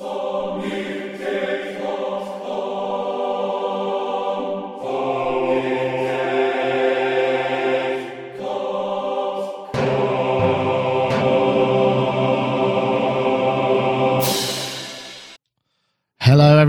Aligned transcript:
Hello, 0.00 1.57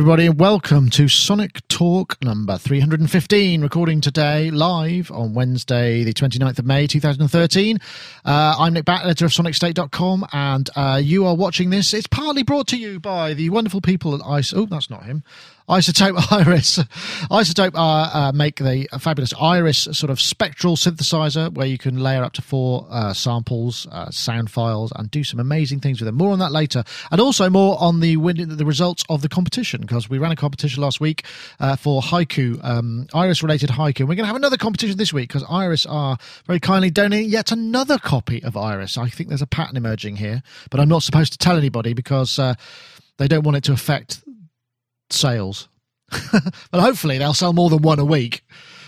everybody, 0.09 0.25
and 0.25 0.39
welcome 0.39 0.89
to 0.89 1.07
Sonic 1.07 1.67
Talk 1.67 2.17
number 2.23 2.57
315, 2.57 3.61
recording 3.61 4.01
today 4.01 4.49
live 4.49 5.11
on 5.11 5.35
Wednesday, 5.35 6.03
the 6.03 6.13
29th 6.13 6.57
of 6.57 6.65
May, 6.65 6.87
2013. 6.87 7.77
Uh, 8.25 8.55
I'm 8.57 8.73
Nick 8.73 8.85
Batt, 8.85 9.05
of 9.05 9.15
SonicState.com, 9.15 10.25
and 10.33 10.67
uh, 10.75 10.99
you 10.99 11.27
are 11.27 11.35
watching 11.35 11.69
this. 11.69 11.93
It's 11.93 12.07
partly 12.07 12.41
brought 12.41 12.65
to 12.69 12.77
you 12.77 12.99
by 12.99 13.35
the 13.35 13.51
wonderful 13.51 13.81
people 13.81 14.15
at 14.15 14.21
Ice. 14.25 14.51
Oh, 14.51 14.65
that's 14.65 14.89
not 14.89 15.03
him. 15.03 15.21
iZotope 15.69 16.31
Iris. 16.31 16.79
iZotope 17.29 17.75
uh, 17.75 17.79
uh, 17.79 18.31
make 18.33 18.55
the 18.55 18.87
fabulous 18.99 19.33
Iris 19.39 19.77
sort 19.91 20.09
of 20.09 20.19
spectral 20.19 20.75
synthesizer 20.75 21.53
where 21.53 21.67
you 21.67 21.77
can 21.77 21.99
layer 21.99 22.23
up 22.23 22.33
to 22.33 22.41
four 22.41 22.87
uh, 22.89 23.13
samples, 23.13 23.87
uh, 23.91 24.09
sound 24.09 24.49
files, 24.49 24.91
and 24.95 25.11
do 25.11 25.23
some 25.23 25.39
amazing 25.39 25.79
things 25.79 26.01
with 26.01 26.07
them. 26.07 26.15
More 26.15 26.31
on 26.31 26.39
that 26.39 26.51
later, 26.51 26.83
and 27.11 27.21
also 27.21 27.49
more 27.49 27.77
on 27.79 27.99
the 27.99 28.17
win- 28.17 28.57
the 28.57 28.65
results 28.65 29.03
of 29.09 29.21
the 29.21 29.29
competition 29.29 29.81
because 29.81 30.09
we 30.09 30.17
ran 30.17 30.31
a 30.31 30.35
competition 30.35 30.81
last 30.81 30.99
week 30.99 31.23
uh, 31.59 31.75
for 31.75 32.01
haiku, 32.01 32.63
um, 32.65 33.07
Iris 33.13 33.43
related 33.43 33.69
haiku. 33.69 33.99
And 34.01 34.09
we're 34.09 34.15
going 34.15 34.23
to 34.23 34.27
have 34.27 34.35
another 34.35 34.57
competition 34.57 34.97
this 34.97 35.13
week 35.13 35.29
because 35.29 35.45
Iris 35.49 35.85
are 35.85 36.17
very 36.47 36.59
kindly 36.59 36.89
donating 36.89 37.29
yet 37.29 37.51
another 37.51 37.99
copy 37.99 38.43
of 38.43 38.57
Iris. 38.57 38.97
I 38.97 39.09
think 39.09 39.29
there's 39.29 39.41
a 39.41 39.47
pattern 39.47 39.77
emerging 39.77 40.15
here, 40.15 40.41
but 40.71 40.79
I'm 40.79 40.89
not 40.89 41.03
supposed 41.03 41.31
to 41.33 41.37
tell 41.37 41.57
anybody 41.57 41.93
because 41.93 42.39
uh, 42.39 42.55
they 43.17 43.27
don't 43.27 43.43
want 43.43 43.57
it 43.57 43.63
to 43.65 43.73
affect 43.73 44.21
sales. 45.09 45.67
but 46.11 46.79
hopefully 46.81 47.17
they'll 47.17 47.33
sell 47.33 47.53
more 47.53 47.69
than 47.69 47.81
one 47.81 47.99
a 47.99 48.05
week. 48.05 48.43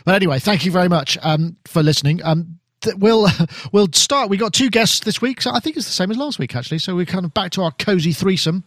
But 0.05 0.16
anyway, 0.16 0.39
thank 0.39 0.66
you 0.66 0.72
very 0.72 0.89
much 0.89 1.17
um, 1.22 1.55
for 1.66 1.83
listening. 1.83 2.22
Um, 2.23 2.59
th- 2.81 2.95
we'll 2.95 3.28
we'll 3.72 3.89
start. 3.94 4.30
We 4.30 4.38
got 4.38 4.53
two 4.53 4.69
guests 4.69 5.02
this 5.02 5.22
week, 5.22 5.41
so 5.41 5.52
I 5.52 5.59
think 5.59 5.78
it's 5.78 5.86
the 5.86 5.94
same 5.94 6.09
as 6.11 6.17
last 6.17 6.39
week 6.39 6.55
actually. 6.55 6.80
So 6.80 6.95
we're 6.95 7.05
kind 7.05 7.25
of 7.25 7.33
back 7.33 7.52
to 7.52 7.63
our 7.63 7.72
cozy 7.72 8.13
threesome. 8.13 8.63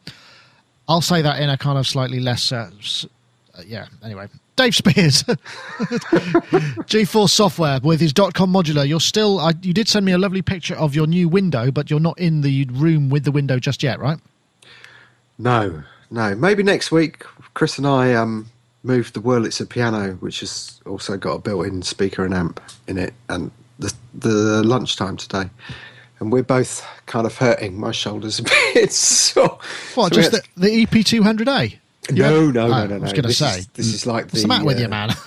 I'll 0.89 1.01
say 1.01 1.23
that 1.23 1.41
in 1.41 1.49
a 1.51 1.57
kind 1.57 1.79
of 1.79 1.87
slightly 1.87 2.21
less, 2.21 2.53
uh, 2.53 2.71
s- 2.79 3.07
uh, 3.59 3.63
yeah. 3.67 3.87
Anyway, 4.05 4.29
Dave 4.55 4.75
Spiers, 4.77 5.23
GForce 6.85 7.31
Software 7.31 7.81
with 7.83 8.01
his 8.01 8.13
dot 8.13 8.35
.com 8.35 8.53
modular. 8.53 8.87
You're 8.87 9.01
still. 9.01 9.41
I, 9.41 9.53
you 9.63 9.73
did 9.73 9.89
send 9.89 10.07
me 10.07 10.13
a 10.13 10.19
lovely 10.19 10.43
picture 10.43 10.75
of 10.77 10.95
your 10.95 11.07
new 11.07 11.29
window, 11.29 11.71
but 11.71 11.91
you're 11.91 12.01
not 12.01 12.19
in 12.19 12.43
the 12.43 12.67
room 12.67 13.09
with 13.11 13.25
the 13.25 13.33
window 13.33 13.59
just 13.59 13.83
yet, 13.83 13.99
right? 13.99 14.19
No, 15.39 15.83
no. 16.11 16.35
Maybe 16.35 16.63
next 16.63 16.93
week. 16.93 17.25
Chris 17.55 17.79
and 17.79 17.87
I 17.87 18.15
um, 18.15 18.51
moved 18.83 19.15
the 19.15 19.21
Wurlitzer 19.21 19.69
piano, 19.69 20.15
which 20.15 20.41
has 20.41 20.81
also 20.87 21.17
got 21.17 21.35
a 21.35 21.39
built-in 21.39 21.83
speaker 21.83 22.25
and 22.25 22.35
amp 22.35 22.61
in 22.87 22.99
it, 22.99 23.15
and 23.29 23.51
the 23.79 23.93
the 24.15 24.63
lunchtime 24.63 25.17
today. 25.17 25.49
And 26.21 26.33
we're 26.33 26.43
both 26.45 26.87
kind 27.07 27.27
of 27.27 27.37
hurting. 27.37 27.79
My 27.79 27.91
shoulders 27.91 28.39
a 28.41 28.43
bit 28.45 28.93
sore. 28.93 29.59
What? 29.95 30.15
So 30.15 30.21
just 30.21 30.33
the, 30.33 30.43
the 30.57 30.83
EP 30.83 30.91
200A? 30.91 31.79
No, 32.13 32.51
no, 32.51 32.69
no, 32.69 32.69
no, 32.69 32.87
no, 32.87 32.97
I 32.97 32.99
was 32.99 33.13
going 33.13 33.25
to 33.25 33.33
say. 33.33 33.59
is- 33.59 33.67
this 33.69 33.87
is 33.87 34.07
like 34.07 34.27
What's 34.27 34.35
the, 34.35 34.41
the, 34.43 34.49
matter 34.49 34.65
with 34.65 34.79
uh, 34.79 34.83
you, 34.83 34.89
man? 34.89 35.11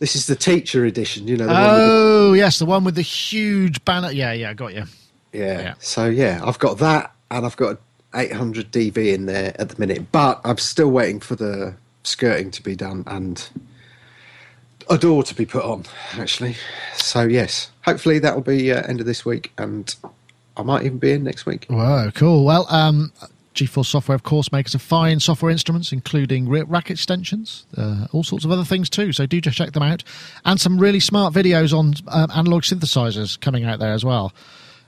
This 0.00 0.16
is 0.16 0.26
the 0.26 0.34
teacher 0.36 0.84
edition. 0.84 1.28
You 1.28 1.36
know. 1.36 1.46
The 1.46 1.52
one 1.54 1.62
with 1.62 1.78
the, 1.78 1.92
Oh, 1.92 2.32
yes, 2.34 2.58
the 2.58 2.66
one 2.66 2.84
with 2.84 2.94
the 2.96 3.02
huge 3.02 3.82
banner. 3.84 4.10
Yeah, 4.10 4.32
yeah, 4.32 4.50
I 4.50 4.54
got 4.54 4.74
you. 4.74 4.84
yeah. 5.32 5.60
yeah. 5.60 5.74
So 5.78 6.06
yeah, 6.06 6.40
I've 6.44 6.58
got 6.58 6.78
that, 6.78 7.14
and 7.30 7.46
I've 7.46 7.56
got 7.56 7.78
800 8.16 8.72
dB 8.72 9.14
in 9.14 9.26
there 9.26 9.54
at 9.60 9.68
the 9.68 9.78
minute. 9.78 10.10
But 10.10 10.40
I'm 10.44 10.58
still 10.58 10.90
waiting 10.90 11.20
for 11.20 11.36
the 11.36 11.74
skirting 12.02 12.50
to 12.52 12.62
be 12.62 12.76
done 12.76 13.04
and 13.06 13.48
a 14.88 14.98
door 14.98 15.22
to 15.24 15.34
be 15.34 15.46
put 15.46 15.64
on. 15.64 15.84
Actually, 16.12 16.56
so 16.94 17.22
yes, 17.22 17.70
hopefully 17.82 18.18
that 18.20 18.34
will 18.34 18.42
be 18.42 18.72
uh, 18.72 18.82
end 18.82 19.00
of 19.00 19.06
this 19.06 19.24
week, 19.24 19.52
and 19.58 19.94
I 20.56 20.62
might 20.62 20.84
even 20.84 20.98
be 20.98 21.12
in 21.12 21.24
next 21.24 21.46
week. 21.46 21.66
Whoa, 21.68 22.10
cool. 22.14 22.44
Well, 22.44 22.66
um, 22.70 23.12
GForce 23.54 23.86
Software, 23.86 24.14
of 24.14 24.22
course, 24.22 24.52
makes 24.52 24.74
a 24.74 24.78
fine 24.78 25.18
software 25.18 25.50
instruments, 25.50 25.92
including 25.92 26.48
rack 26.48 26.90
extensions, 26.90 27.66
uh, 27.76 28.06
all 28.12 28.22
sorts 28.22 28.44
of 28.44 28.50
other 28.50 28.64
things 28.64 28.88
too. 28.88 29.12
So 29.12 29.26
do 29.26 29.40
just 29.40 29.56
check 29.56 29.72
them 29.72 29.82
out, 29.82 30.04
and 30.44 30.60
some 30.60 30.78
really 30.78 31.00
smart 31.00 31.34
videos 31.34 31.76
on 31.76 31.94
um, 32.08 32.30
analog 32.34 32.62
synthesizers 32.62 33.40
coming 33.40 33.64
out 33.64 33.78
there 33.78 33.92
as 33.92 34.04
well, 34.04 34.32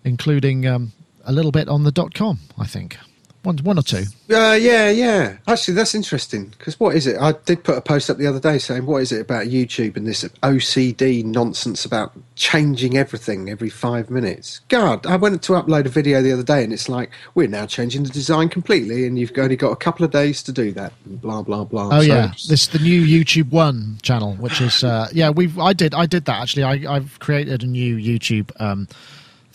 including 0.05 0.67
um, 0.67 0.93
a 1.25 1.33
little 1.33 1.53
bit 1.53 1.69
on 1.69 1.85
the 1.85 1.93
dot 1.93 2.15
com. 2.15 2.39
I 2.59 2.67
think 2.67 2.99
one, 3.45 3.57
one 3.59 3.79
or 3.79 3.83
two. 3.83 4.05
Uh, 4.31 4.59
yeah, 4.61 4.91
yeah. 4.91 5.37
Actually, 5.47 5.75
that's 5.75 5.95
interesting 5.95 6.47
because 6.59 6.79
what 6.81 6.95
is 6.97 7.07
it? 7.07 7.17
I 7.21 7.33
did 7.33 7.65
put 7.65 7.79
a 7.79 7.81
post 7.81 8.11
up 8.11 8.17
the 8.19 8.27
other 8.27 8.41
day 8.41 8.59
saying, 8.59 8.85
"What 8.85 9.01
is 9.03 9.13
it 9.13 9.21
about 9.21 9.47
YouTube 9.47 9.97
and 9.97 10.07
this 10.07 10.25
OCD 10.43 11.25
nonsense 11.25 11.85
about 11.85 12.13
changing 12.35 12.97
everything 12.99 13.49
every 13.49 13.71
five 13.71 14.11
minutes?" 14.11 14.61
God, 14.69 15.07
I 15.07 15.17
went 15.17 15.41
to 15.45 15.53
upload 15.53 15.87
a 15.87 15.89
video 15.89 16.21
the 16.21 16.33
other 16.33 16.43
day 16.43 16.65
and 16.65 16.73
it's 16.73 16.89
like 16.89 17.11
we're 17.35 17.49
now 17.49 17.65
changing 17.67 18.03
the 18.03 18.11
design 18.11 18.49
completely, 18.49 19.07
and 19.07 19.19
you've 19.19 19.33
only 19.39 19.57
got 19.57 19.71
a 19.71 19.77
couple 19.77 20.05
of 20.05 20.11
days 20.11 20.43
to 20.43 20.53
do 20.53 20.73
that. 20.73 20.93
Blah 21.07 21.43
blah 21.43 21.65
blah. 21.65 21.89
Oh 21.93 22.01
So- 22.01 22.07
yeah, 22.07 22.27
this 22.49 22.63
is 22.63 22.69
the 22.69 22.81
new 22.81 23.03
YouTube 23.05 23.51
One 23.51 23.99
channel, 24.03 24.35
which 24.35 24.61
is 24.61 24.83
uh, 24.85 25.09
yeah 25.13 25.31
we've 25.31 25.59
I 25.59 25.73
did 25.73 25.95
I 25.95 26.07
did 26.07 26.25
that 26.27 26.43
actually. 26.43 26.65
I, 26.65 26.97
I've 26.97 27.19
created 27.21 27.63
a 27.63 27.67
new 27.67 27.97
YouTube 27.97 28.51
um, 28.61 28.89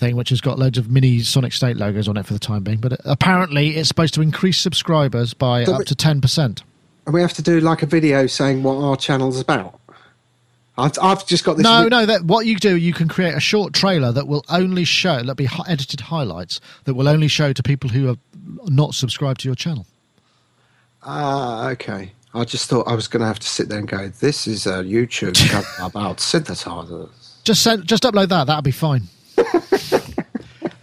thing 0.03 0.15
which 0.15 0.29
has 0.29 0.41
got 0.41 0.59
loads 0.59 0.77
of 0.77 0.89
mini 0.91 1.19
Sonic 1.19 1.53
State 1.53 1.77
logos 1.77 2.07
on 2.07 2.17
it 2.17 2.25
for 2.25 2.33
the 2.33 2.39
time 2.39 2.63
being, 2.63 2.77
but 2.79 2.99
apparently 3.05 3.77
it's 3.77 3.87
supposed 3.87 4.13
to 4.15 4.21
increase 4.21 4.59
subscribers 4.59 5.33
by 5.33 5.63
So 5.63 5.73
up 5.73 5.79
we- 5.79 5.85
to 5.85 5.95
ten 5.95 6.21
percent. 6.21 6.63
and 7.05 7.13
we 7.13 7.21
have 7.21 7.33
to 7.33 7.41
do 7.41 7.59
like 7.59 7.81
a 7.83 7.85
video 7.85 8.27
saying 8.27 8.63
what 8.63 8.75
our 8.77 8.95
channel's 8.97 9.39
about. 9.39 9.79
I've, 10.75 10.93
I've 11.01 11.27
just 11.27 11.43
got 11.43 11.57
this. 11.57 11.63
No, 11.63 11.83
ri- 11.83 11.89
no. 11.89 12.05
That 12.07 12.23
what 12.25 12.47
you 12.47 12.55
do, 12.57 12.75
you 12.75 12.93
can 12.93 13.07
create 13.07 13.35
a 13.35 13.39
short 13.39 13.73
trailer 13.73 14.11
that 14.11 14.27
will 14.27 14.43
only 14.49 14.85
show, 14.85 15.17
that'll 15.17 15.35
be 15.35 15.47
edited 15.67 15.99
highlights 16.01 16.59
that 16.85 16.95
will 16.95 17.07
only 17.07 17.27
show 17.27 17.53
to 17.53 17.61
people 17.61 17.91
who 17.91 18.09
are 18.09 18.15
not 18.65 18.95
subscribed 18.95 19.41
to 19.41 19.47
your 19.47 19.55
channel. 19.55 19.85
Ah, 21.03 21.69
okay. 21.69 22.13
I 22.33 22.43
just 22.45 22.67
thought 22.69 22.87
I 22.87 22.95
was 22.95 23.07
going 23.07 23.21
to 23.21 23.27
have 23.27 23.37
to 23.39 23.47
sit 23.47 23.69
there 23.69 23.77
and 23.77 23.87
go, 23.87 24.07
"This 24.19 24.47
is 24.47 24.65
a 24.65 24.83
YouTube 24.83 25.37
about 25.85 26.17
synthesizers." 26.17 27.09
Just 27.43 27.61
send, 27.61 27.85
just 27.85 28.01
upload 28.03 28.29
that. 28.29 28.47
That'll 28.47 28.61
be 28.63 28.71
fine. 28.71 29.03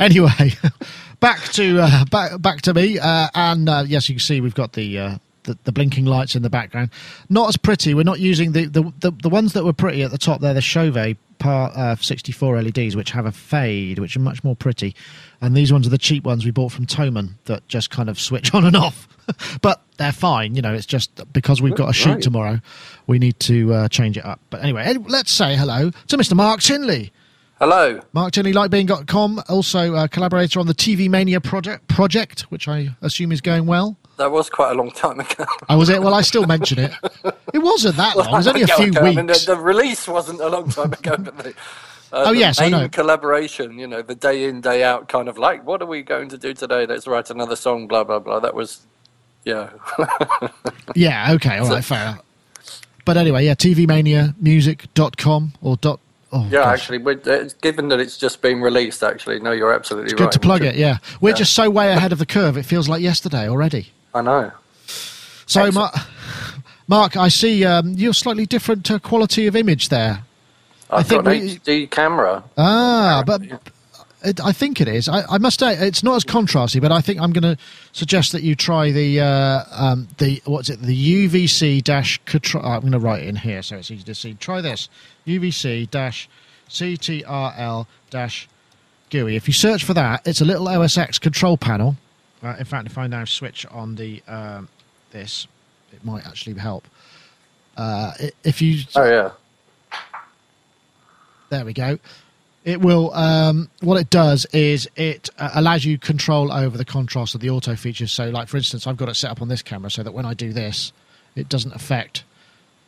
anyway, 0.00 0.52
back 1.20 1.40
to 1.52 1.80
uh, 1.80 2.04
back 2.06 2.40
back 2.40 2.62
to 2.62 2.74
me, 2.74 2.98
uh, 2.98 3.28
and 3.34 3.68
uh, 3.68 3.84
yes, 3.86 4.08
you 4.08 4.16
can 4.16 4.20
see 4.20 4.40
we've 4.40 4.54
got 4.54 4.72
the, 4.72 4.98
uh, 4.98 5.18
the 5.44 5.56
the 5.64 5.72
blinking 5.72 6.06
lights 6.06 6.34
in 6.34 6.42
the 6.42 6.50
background. 6.50 6.90
Not 7.28 7.48
as 7.50 7.56
pretty. 7.56 7.94
We're 7.94 8.02
not 8.02 8.18
using 8.20 8.52
the 8.52 8.66
the, 8.66 8.92
the, 8.98 9.12
the 9.12 9.28
ones 9.28 9.52
that 9.52 9.64
were 9.64 9.72
pretty 9.72 10.02
at 10.02 10.10
the 10.10 10.18
top. 10.18 10.40
They're 10.40 10.54
the 10.54 10.60
Chauvet 10.60 11.16
Par 11.38 11.72
uh, 11.74 11.96
64 11.96 12.62
LEDs, 12.62 12.96
which 12.96 13.12
have 13.12 13.24
a 13.24 13.32
fade, 13.32 13.98
which 13.98 14.14
are 14.16 14.20
much 14.20 14.44
more 14.44 14.54
pretty. 14.56 14.94
And 15.40 15.56
these 15.56 15.72
ones 15.72 15.86
are 15.86 15.90
the 15.90 15.96
cheap 15.96 16.24
ones 16.24 16.44
we 16.44 16.50
bought 16.50 16.70
from 16.72 16.84
Thomann 16.84 17.34
that 17.46 17.66
just 17.66 17.88
kind 17.90 18.10
of 18.10 18.20
switch 18.20 18.52
on 18.54 18.66
and 18.66 18.76
off. 18.76 19.08
but 19.62 19.80
they're 19.96 20.12
fine. 20.12 20.54
You 20.54 20.60
know, 20.60 20.74
it's 20.74 20.84
just 20.84 21.32
because 21.32 21.62
we've 21.62 21.74
got 21.74 21.88
a 21.88 21.92
shoot 21.94 22.10
Right. 22.14 22.22
tomorrow, 22.22 22.60
we 23.06 23.18
need 23.18 23.40
to 23.40 23.72
uh, 23.72 23.88
change 23.88 24.18
it 24.18 24.24
up. 24.26 24.38
But 24.50 24.62
anyway, 24.62 24.94
let's 25.08 25.32
say 25.32 25.56
hello 25.56 25.90
to 26.08 26.16
Mr. 26.18 26.34
Mark 26.34 26.60
Tinley. 26.60 27.10
Hello. 27.60 28.00
Mark 28.14 28.32
Tinley, 28.32 28.54
lightbeing.com, 28.54 29.42
also 29.50 29.94
a 29.94 30.08
collaborator 30.08 30.58
on 30.60 30.66
the 30.66 30.72
TV 30.74 31.10
Mania 31.10 31.42
project, 31.42 31.88
project, 31.88 32.40
which 32.50 32.66
I 32.66 32.96
assume 33.02 33.32
is 33.32 33.42
going 33.42 33.66
well. 33.66 33.98
That 34.16 34.30
was 34.30 34.48
quite 34.48 34.70
a 34.72 34.74
long 34.74 34.90
time 34.90 35.20
ago. 35.20 35.44
I 35.68 35.76
was 35.76 35.90
it. 35.90 36.00
Well, 36.02 36.14
I 36.14 36.22
still 36.22 36.46
mention 36.46 36.78
it. 36.78 36.92
It 37.52 37.58
wasn't 37.58 37.96
that 37.96 38.16
long. 38.16 38.28
It 38.28 38.32
was 38.32 38.46
only 38.46 38.62
a 38.62 38.66
few 38.68 38.86
ago. 38.86 39.00
I 39.00 39.12
mean, 39.12 39.26
weeks. 39.26 39.44
the, 39.44 39.56
the 39.56 39.60
release 39.60 40.06
wasn't 40.06 40.40
a 40.40 40.48
long 40.48 40.68
time 40.70 40.92
ago, 40.92 41.16
but 41.18 41.36
the, 41.38 41.48
uh, 42.12 42.24
Oh, 42.26 42.32
the 42.32 42.38
yes, 42.38 42.60
I 42.60 42.68
know. 42.68 42.88
collaboration, 42.88 43.76
you 43.76 43.88
know, 43.88 44.02
the 44.02 44.14
day 44.14 44.44
in, 44.44 44.60
day 44.60 44.84
out 44.84 45.08
kind 45.08 45.28
of 45.28 45.36
like, 45.36 45.66
what 45.66 45.82
are 45.82 45.86
we 45.86 46.02
going 46.02 46.28
to 46.28 46.38
do 46.38 46.54
today? 46.54 46.86
Let's 46.86 47.08
write 47.08 47.28
another 47.28 47.56
song, 47.56 47.88
blah, 47.88 48.04
blah, 48.04 48.20
blah. 48.20 48.38
That 48.38 48.54
was, 48.54 48.86
yeah. 49.44 49.70
Yeah, 50.94 51.32
okay, 51.32 51.58
all 51.58 51.68
right, 51.68 51.84
fair 51.84 52.00
enough. 52.02 52.24
But 53.04 53.16
anyway, 53.16 53.44
yeah, 53.46 53.54
tvmaniamusic.com 53.54 55.52
or 55.60 55.76
dot. 55.76 55.98
Oh, 56.32 56.44
yeah, 56.44 56.64
gosh. 56.64 56.90
actually, 56.90 57.14
uh, 57.26 57.48
given 57.60 57.88
that 57.88 57.98
it's 57.98 58.16
just 58.16 58.40
been 58.40 58.60
released, 58.60 59.02
actually, 59.02 59.40
no, 59.40 59.50
you're 59.50 59.72
absolutely 59.72 60.10
Good 60.10 60.20
right. 60.20 60.26
Good 60.26 60.32
to 60.32 60.40
plug 60.40 60.62
it, 60.62 60.76
yeah. 60.76 60.98
We're 61.20 61.30
yeah. 61.30 61.36
just 61.36 61.54
so 61.54 61.68
way 61.68 61.90
ahead 61.92 62.12
of 62.12 62.18
the 62.18 62.26
curve, 62.26 62.56
it 62.56 62.62
feels 62.62 62.88
like 62.88 63.02
yesterday 63.02 63.48
already. 63.48 63.88
I 64.14 64.22
know. 64.22 64.52
So, 65.46 65.64
Excellent. 65.64 65.74
Mark, 65.74 65.94
Mark 66.86 67.16
I 67.16 67.28
see 67.28 67.64
um, 67.64 67.94
you're 67.94 68.14
slightly 68.14 68.46
different 68.46 68.88
uh, 68.90 68.98
quality 69.00 69.46
of 69.48 69.56
image 69.56 69.88
there. 69.88 70.22
I've 70.88 71.06
think 71.06 71.24
got 71.24 71.34
an 71.34 71.40
we- 71.42 71.56
HD 71.58 71.90
camera. 71.90 72.44
Ah, 72.56 73.22
but 73.26 73.42
it, 74.22 74.40
I 74.40 74.52
think 74.52 74.80
it 74.80 74.88
is. 74.88 75.08
I, 75.08 75.22
I 75.28 75.38
must 75.38 75.60
say 75.60 75.74
it's 75.74 76.02
not 76.02 76.16
as 76.16 76.24
contrasty, 76.24 76.80
but 76.80 76.92
I 76.92 77.00
think 77.00 77.20
I'm 77.20 77.32
going 77.32 77.56
to 77.56 77.62
suggest 77.92 78.32
that 78.32 78.42
you 78.42 78.54
try 78.54 78.90
the 78.90 79.20
uh, 79.20 79.64
um, 79.70 80.08
the 80.18 80.42
what's 80.44 80.68
it 80.68 80.80
the 80.80 81.28
UVC 81.28 81.82
dash. 81.82 82.20
Control, 82.24 82.64
I'm 82.64 82.80
going 82.80 82.92
to 82.92 82.98
write 82.98 83.22
it 83.22 83.28
in 83.28 83.36
here 83.36 83.62
so 83.62 83.76
it's 83.76 83.90
easy 83.90 84.04
to 84.04 84.14
see. 84.14 84.34
Try 84.34 84.60
this 84.60 84.88
UVC 85.26 85.90
dash 85.90 86.28
CTRL 86.68 87.86
dash 88.10 88.48
GUI. 89.10 89.36
If 89.36 89.48
you 89.48 89.54
search 89.54 89.84
for 89.84 89.94
that, 89.94 90.22
it's 90.26 90.40
a 90.40 90.44
little 90.44 90.66
OSX 90.66 91.20
control 91.20 91.56
panel 91.56 91.96
Uh, 92.42 92.56
in 92.58 92.64
fact, 92.64 92.86
if 92.86 92.96
I 92.96 93.06
now 93.06 93.24
switch 93.24 93.66
on 93.66 93.96
the 93.96 94.22
um, 94.28 94.68
this, 95.10 95.46
it 95.92 96.04
might 96.04 96.26
actually 96.26 96.54
help. 96.58 96.86
Uh, 97.76 98.12
if 98.44 98.62
you 98.62 98.84
Oh 98.94 99.04
yeah. 99.04 99.30
There 101.50 101.64
we 101.64 101.72
go. 101.72 101.98
It 102.64 102.80
will. 102.82 103.12
Um, 103.14 103.70
what 103.80 103.98
it 103.98 104.10
does 104.10 104.46
is 104.52 104.88
it 104.94 105.30
uh, 105.38 105.50
allows 105.54 105.84
you 105.84 105.96
control 105.96 106.52
over 106.52 106.76
the 106.76 106.84
contrast 106.84 107.34
of 107.34 107.40
the 107.40 107.48
auto 107.48 107.74
features. 107.74 108.12
So, 108.12 108.28
like 108.28 108.48
for 108.48 108.58
instance, 108.58 108.86
I've 108.86 108.98
got 108.98 109.08
it 109.08 109.14
set 109.14 109.30
up 109.30 109.40
on 109.40 109.48
this 109.48 109.62
camera 109.62 109.90
so 109.90 110.02
that 110.02 110.12
when 110.12 110.26
I 110.26 110.34
do 110.34 110.52
this, 110.52 110.92
it 111.34 111.48
doesn't 111.48 111.74
affect 111.74 112.24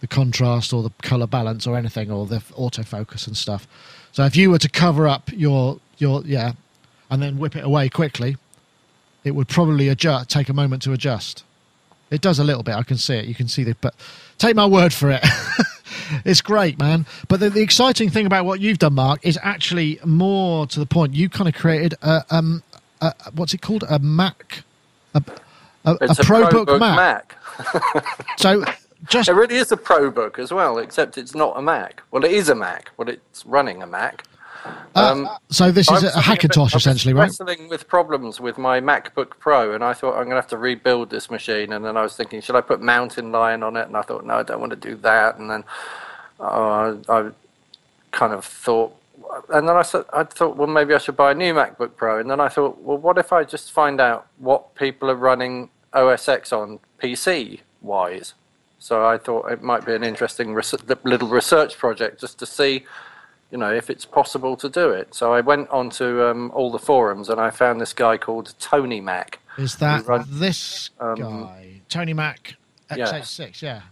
the 0.01 0.07
contrast 0.07 0.73
or 0.73 0.83
the 0.83 0.91
color 1.03 1.27
balance 1.27 1.67
or 1.67 1.77
anything 1.79 2.11
or 2.11 2.27
the 2.27 2.39
autofocus 2.59 3.27
and 3.27 3.37
stuff. 3.37 3.67
So, 4.13 4.25
if 4.25 4.37
you 4.37 4.51
were 4.51 4.59
to 4.59 4.69
cover 4.69 5.09
up 5.09 5.31
your 5.33 5.81
your 5.97 6.23
yeah, 6.27 6.53
and 7.09 7.23
then 7.23 7.39
whip 7.39 7.57
it 7.57 7.65
away 7.65 7.89
quickly, 7.89 8.37
it 9.25 9.31
would 9.31 9.49
probably 9.49 9.89
adjust. 9.89 10.29
Take 10.29 10.51
a 10.51 10.55
moment 10.55 10.83
to 10.83 10.93
adjust. 10.93 11.45
It 12.11 12.21
does 12.21 12.39
a 12.39 12.45
little 12.45 12.63
bit. 12.63 12.75
I 12.75 12.83
can 12.83 12.99
see 12.99 13.15
it. 13.15 13.25
You 13.25 13.35
can 13.35 13.49
see 13.49 13.65
the. 13.65 13.75
But 13.81 13.95
take 14.37 14.55
my 14.55 14.67
word 14.67 14.93
for 14.93 15.11
it. 15.11 15.25
it's 16.25 16.41
great, 16.41 16.79
man. 16.79 17.07
But 17.29 17.41
the, 17.41 17.51
the 17.51 17.61
exciting 17.61 18.11
thing 18.11 18.27
about 18.27 18.45
what 18.45 18.61
you've 18.61 18.79
done, 18.79 18.95
Mark, 18.95 19.21
is 19.23 19.39
actually 19.43 19.99
more 20.05 20.67
to 20.69 20.81
the 20.81 20.87
point. 20.87 21.15
You 21.15 21.29
kind 21.29 21.49
of 21.49 21.55
created 21.55 21.95
a 22.03 22.25
um, 22.31 22.63
a, 23.01 23.15
what's 23.35 23.53
it 23.55 23.61
called? 23.61 23.85
A 23.89 23.99
Mac, 23.99 24.63
a, 25.15 25.23
a, 25.85 25.93
a 25.95 25.97
ProBook 26.09 26.67
ProBook 26.67 26.79
Mac. 26.79 27.37
So 28.39 28.65
just 29.09 29.29
It 29.29 29.35
really 29.35 29.57
is 29.57 29.73
a 29.73 29.77
ProBook 29.77 30.39
as 30.39 30.53
well, 30.53 30.79
except 30.79 31.19
it's 31.19 31.35
not 31.35 31.57
a 31.57 31.63
Mac. 31.63 32.03
Well, 32.11 32.25
it 32.25 32.31
is 32.33 32.49
a 32.49 32.55
Mac. 32.55 32.91
Well, 32.97 33.09
it's 33.09 33.45
running 33.45 33.83
a 33.83 33.87
Mac. 33.87 34.25
Um, 34.95 35.29
so 35.51 35.71
this 35.71 35.91
is 35.91 35.91
I 35.91 35.99
a, 35.99 36.03
was 36.03 36.17
a 36.17 36.21
Hackintosh 36.21 36.75
essentially, 36.75 37.15
right? 37.15 37.25
Wrestling 37.25 37.69
with 37.69 37.89
problems 37.89 38.41
with 38.41 38.59
my 38.59 38.81
MacBook 38.81 39.39
Pro, 39.39 39.75
and 39.75 39.83
I 39.83 39.93
thought 39.93 40.11
I'm 40.11 40.25
going 40.25 40.31
to 40.31 40.37
have 40.37 40.49
to 40.49 40.59
rebuild 40.59 41.11
this 41.11 41.31
machine. 41.31 41.73
And 41.73 41.85
then 41.85 41.97
I 41.97 42.03
was 42.03 42.17
thinking, 42.17 42.41
should 42.41 42.57
I 42.57 42.61
put 42.61 42.81
Mountain 42.81 43.33
Lion 43.33 43.63
on 43.63 43.77
it? 43.77 43.87
And 43.87 43.97
I 43.97 44.03
thought, 44.03 44.25
no, 44.25 44.35
I 44.35 44.43
don't 44.43 44.61
want 44.61 44.71
to 44.71 44.77
do 44.77 44.97
that. 44.97 45.39
And 45.39 45.51
then 45.51 45.65
uh, 46.39 46.97
I 47.09 47.31
kind 48.11 48.33
of 48.33 48.45
thought, 48.45 48.95
and 49.49 49.69
then 49.69 49.77
I 49.77 49.83
said, 49.83 50.05
I 50.13 50.25
thought, 50.25 50.57
well, 50.57 50.69
maybe 50.69 50.95
I 50.95 50.99
should 50.99 51.17
buy 51.17 51.33
a 51.33 51.35
new 51.35 51.55
MacBook 51.55 51.97
Pro. 51.97 52.21
And 52.21 52.31
then 52.31 52.41
I 52.41 52.49
thought, 52.49 52.81
well, 52.83 52.99
what 52.99 53.19
if 53.19 53.33
I 53.33 53.45
just 53.45 53.73
find 53.73 54.01
out 54.01 54.27
what 54.39 54.75
people 54.75 55.11
are 55.11 55.17
running 55.17 55.71
OS 55.95 56.29
X 56.29 56.53
on 56.53 56.79
PC 57.03 57.61
wise? 57.81 58.35
So 58.79 59.07
I 59.07 59.17
thought 59.17 59.51
it 59.51 59.63
might 59.63 59.87
be 59.87 59.95
an 59.95 60.03
interesting 60.03 60.55
res- 60.55 60.75
little 61.05 61.29
research 61.29 61.79
project 61.79 62.21
just 62.21 62.39
to 62.41 62.47
see 62.47 62.85
you 63.53 63.59
know, 63.59 63.71
if 63.71 63.91
it's 63.91 64.07
possible 64.07 64.57
to 64.57 64.69
do 64.69 64.91
it. 64.91 65.15
So 65.15 65.35
I 65.35 65.43
went 65.43 65.69
onto 65.69 66.23
um, 66.23 66.51
all 66.55 66.71
the 66.71 66.79
forums 66.79 67.29
and 67.29 67.39
I 67.39 67.51
found 67.51 67.81
this 67.81 67.93
guy 67.93 68.17
called 68.17 68.55
Tony 68.59 69.01
Mac. 69.01 69.41
Is 69.59 69.77
that 69.77 70.07
run- 70.07 70.25
this 70.27 70.89
um, 70.99 71.17
guy, 71.17 71.83
Tony 71.91 72.15
Mac 72.15 72.57
yeah. 72.91 73.05
X86? 73.05 73.61
Yeah, 73.61 73.83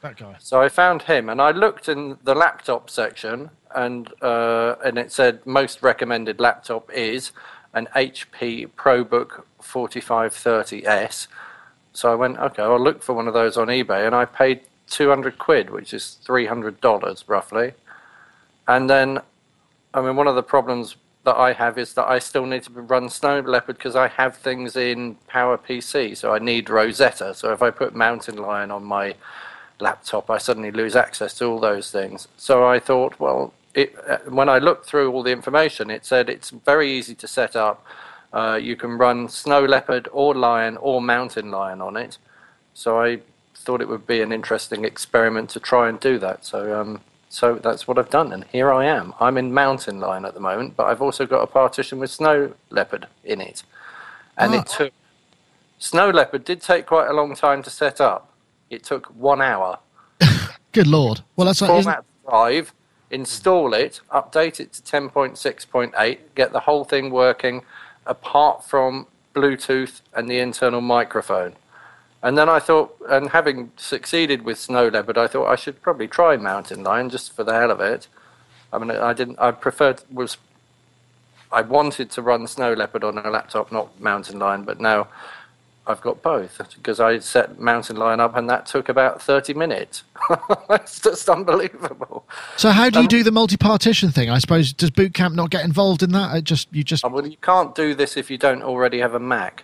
that 0.00 0.16
guy. 0.16 0.34
So 0.40 0.60
I 0.60 0.68
found 0.68 1.02
him 1.02 1.28
and 1.28 1.40
I 1.40 1.52
looked 1.52 1.88
in 1.88 2.18
the 2.24 2.34
laptop 2.34 2.90
section 2.90 3.50
and 3.76 4.12
uh, 4.22 4.74
and 4.84 4.98
it 4.98 5.12
said 5.12 5.46
most 5.46 5.82
recommended 5.82 6.40
laptop 6.40 6.90
is 6.92 7.30
an 7.74 7.86
HP 7.94 8.70
ProBook 8.76 9.44
4530S. 9.62 11.28
So 11.92 12.10
I 12.10 12.16
went, 12.16 12.38
okay, 12.38 12.62
I'll 12.62 12.82
look 12.82 13.04
for 13.04 13.14
one 13.14 13.28
of 13.28 13.34
those 13.34 13.56
on 13.56 13.68
eBay 13.68 14.04
and 14.04 14.16
I 14.16 14.24
paid 14.24 14.62
200 14.88 15.38
quid, 15.38 15.70
which 15.70 15.94
is 15.94 16.18
$300 16.26 17.24
roughly. 17.28 17.74
And 18.68 18.88
then, 18.90 19.20
I 19.94 20.00
mean, 20.00 20.16
one 20.16 20.26
of 20.26 20.34
the 20.34 20.42
problems 20.42 20.96
that 21.24 21.36
I 21.36 21.52
have 21.52 21.76
is 21.76 21.94
that 21.94 22.06
I 22.06 22.18
still 22.20 22.46
need 22.46 22.62
to 22.64 22.70
run 22.72 23.08
Snow 23.08 23.40
Leopard 23.40 23.76
because 23.78 23.96
I 23.96 24.08
have 24.08 24.36
things 24.36 24.76
in 24.76 25.16
PowerPC, 25.28 26.16
so 26.16 26.32
I 26.32 26.38
need 26.38 26.70
Rosetta. 26.70 27.34
So 27.34 27.52
if 27.52 27.62
I 27.62 27.70
put 27.70 27.94
Mountain 27.94 28.36
Lion 28.36 28.70
on 28.70 28.84
my 28.84 29.14
laptop, 29.80 30.30
I 30.30 30.38
suddenly 30.38 30.70
lose 30.70 30.94
access 30.96 31.34
to 31.38 31.46
all 31.46 31.58
those 31.58 31.90
things. 31.90 32.28
So 32.36 32.66
I 32.66 32.78
thought, 32.78 33.18
well, 33.18 33.52
it, 33.74 33.94
uh, 34.08 34.18
when 34.28 34.48
I 34.48 34.58
looked 34.58 34.86
through 34.86 35.12
all 35.12 35.22
the 35.22 35.32
information, 35.32 35.90
it 35.90 36.06
said 36.06 36.30
it's 36.30 36.50
very 36.50 36.90
easy 36.92 37.14
to 37.16 37.28
set 37.28 37.56
up. 37.56 37.84
Uh, 38.32 38.58
you 38.62 38.76
can 38.76 38.96
run 38.96 39.28
Snow 39.28 39.64
Leopard 39.64 40.08
or 40.12 40.34
Lion 40.34 40.76
or 40.78 41.02
Mountain 41.02 41.50
Lion 41.50 41.80
on 41.80 41.96
it. 41.96 42.18
So 42.72 43.00
I 43.00 43.20
thought 43.54 43.80
it 43.80 43.88
would 43.88 44.06
be 44.06 44.22
an 44.22 44.32
interesting 44.32 44.84
experiment 44.84 45.50
to 45.50 45.60
try 45.60 45.88
and 45.88 45.98
do 45.98 46.18
that. 46.20 46.44
So 46.44 46.80
um, 46.80 47.00
so 47.36 47.56
that's 47.56 47.86
what 47.86 47.98
I've 47.98 48.08
done, 48.08 48.32
and 48.32 48.44
here 48.44 48.72
I 48.72 48.86
am. 48.86 49.12
I'm 49.20 49.36
in 49.36 49.52
Mountain 49.52 50.00
Lion 50.00 50.24
at 50.24 50.32
the 50.32 50.40
moment, 50.40 50.74
but 50.74 50.84
I've 50.86 51.02
also 51.02 51.26
got 51.26 51.42
a 51.42 51.46
partition 51.46 51.98
with 51.98 52.10
Snow 52.10 52.54
Leopard 52.70 53.06
in 53.24 53.42
it, 53.42 53.62
and 54.38 54.54
Ah. 54.54 54.60
it 54.60 54.66
took 54.66 54.92
Snow 55.78 56.08
Leopard 56.08 56.44
did 56.44 56.62
take 56.62 56.86
quite 56.86 57.08
a 57.08 57.12
long 57.12 57.34
time 57.36 57.62
to 57.64 57.68
set 57.68 58.00
up. 58.00 58.32
It 58.70 58.82
took 58.84 59.04
one 59.08 59.42
hour. 59.42 59.78
Good 60.72 60.86
lord. 60.86 61.20
Well, 61.36 61.46
that's 61.46 61.60
not. 61.60 61.68
Isn't, 61.78 61.82
Format 61.92 62.04
drive, 62.26 62.72
install 63.10 63.74
it, 63.74 64.00
update 64.10 64.58
it 64.58 64.72
to 64.72 64.80
10.6.8, 64.82 66.18
get 66.34 66.52
the 66.52 66.60
whole 66.60 66.84
thing 66.84 67.10
working, 67.10 67.60
apart 68.06 68.64
from 68.64 69.06
Bluetooth 69.34 70.00
and 70.14 70.26
the 70.30 70.38
internal 70.38 70.80
microphone. 70.80 71.52
And 72.26 72.36
then 72.36 72.48
I 72.48 72.58
thought, 72.58 72.92
and 73.08 73.30
having 73.30 73.70
succeeded 73.76 74.42
with 74.42 74.58
Snow 74.58 74.88
Leopard, 74.88 75.16
I 75.16 75.28
thought 75.28 75.46
I 75.46 75.54
should 75.54 75.80
probably 75.80 76.08
try 76.08 76.36
Mountain 76.36 76.82
Lion 76.82 77.08
just 77.08 77.32
for 77.32 77.44
the 77.44 77.52
hell 77.52 77.70
of 77.70 77.78
it. 77.78 78.08
I 78.72 78.78
mean, 78.78 78.90
I 78.90 79.12
didn't. 79.12 79.38
I 79.38 79.52
preferred 79.52 80.02
was. 80.12 80.36
I 81.52 81.62
wanted 81.62 82.10
to 82.10 82.22
run 82.22 82.48
Snow 82.48 82.72
Leopard 82.72 83.04
on 83.04 83.16
a 83.16 83.30
laptop, 83.30 83.70
not 83.70 84.00
Mountain 84.00 84.40
Lion, 84.40 84.64
but 84.64 84.80
now 84.80 85.06
I've 85.86 86.00
got 86.00 86.20
both 86.20 86.60
because 86.74 86.98
I 86.98 87.20
set 87.20 87.60
Mountain 87.60 87.94
Lion 87.94 88.18
up, 88.18 88.34
and 88.34 88.50
that 88.50 88.66
took 88.66 88.88
about 88.88 89.22
thirty 89.22 89.54
minutes. 89.54 90.02
it's 90.70 90.98
just 90.98 91.28
unbelievable. 91.28 92.26
so 92.56 92.70
how 92.70 92.90
do 92.90 92.98
you 92.98 93.04
um, 93.04 93.08
do 93.08 93.22
the 93.22 93.30
multi-partition 93.30 94.10
thing? 94.10 94.30
I 94.30 94.38
suppose 94.38 94.72
does 94.72 94.90
Boot 94.90 95.14
Camp 95.14 95.36
not 95.36 95.50
get 95.50 95.64
involved 95.64 96.02
in 96.02 96.10
that? 96.10 96.34
It 96.38 96.42
just 96.42 96.66
you 96.74 96.82
just 96.82 97.04
Well, 97.08 97.24
you 97.24 97.36
can't 97.36 97.72
do 97.76 97.94
this 97.94 98.16
if 98.16 98.32
you 98.32 98.36
don't 98.36 98.64
already 98.64 98.98
have 98.98 99.14
a 99.14 99.20
Mac. 99.20 99.62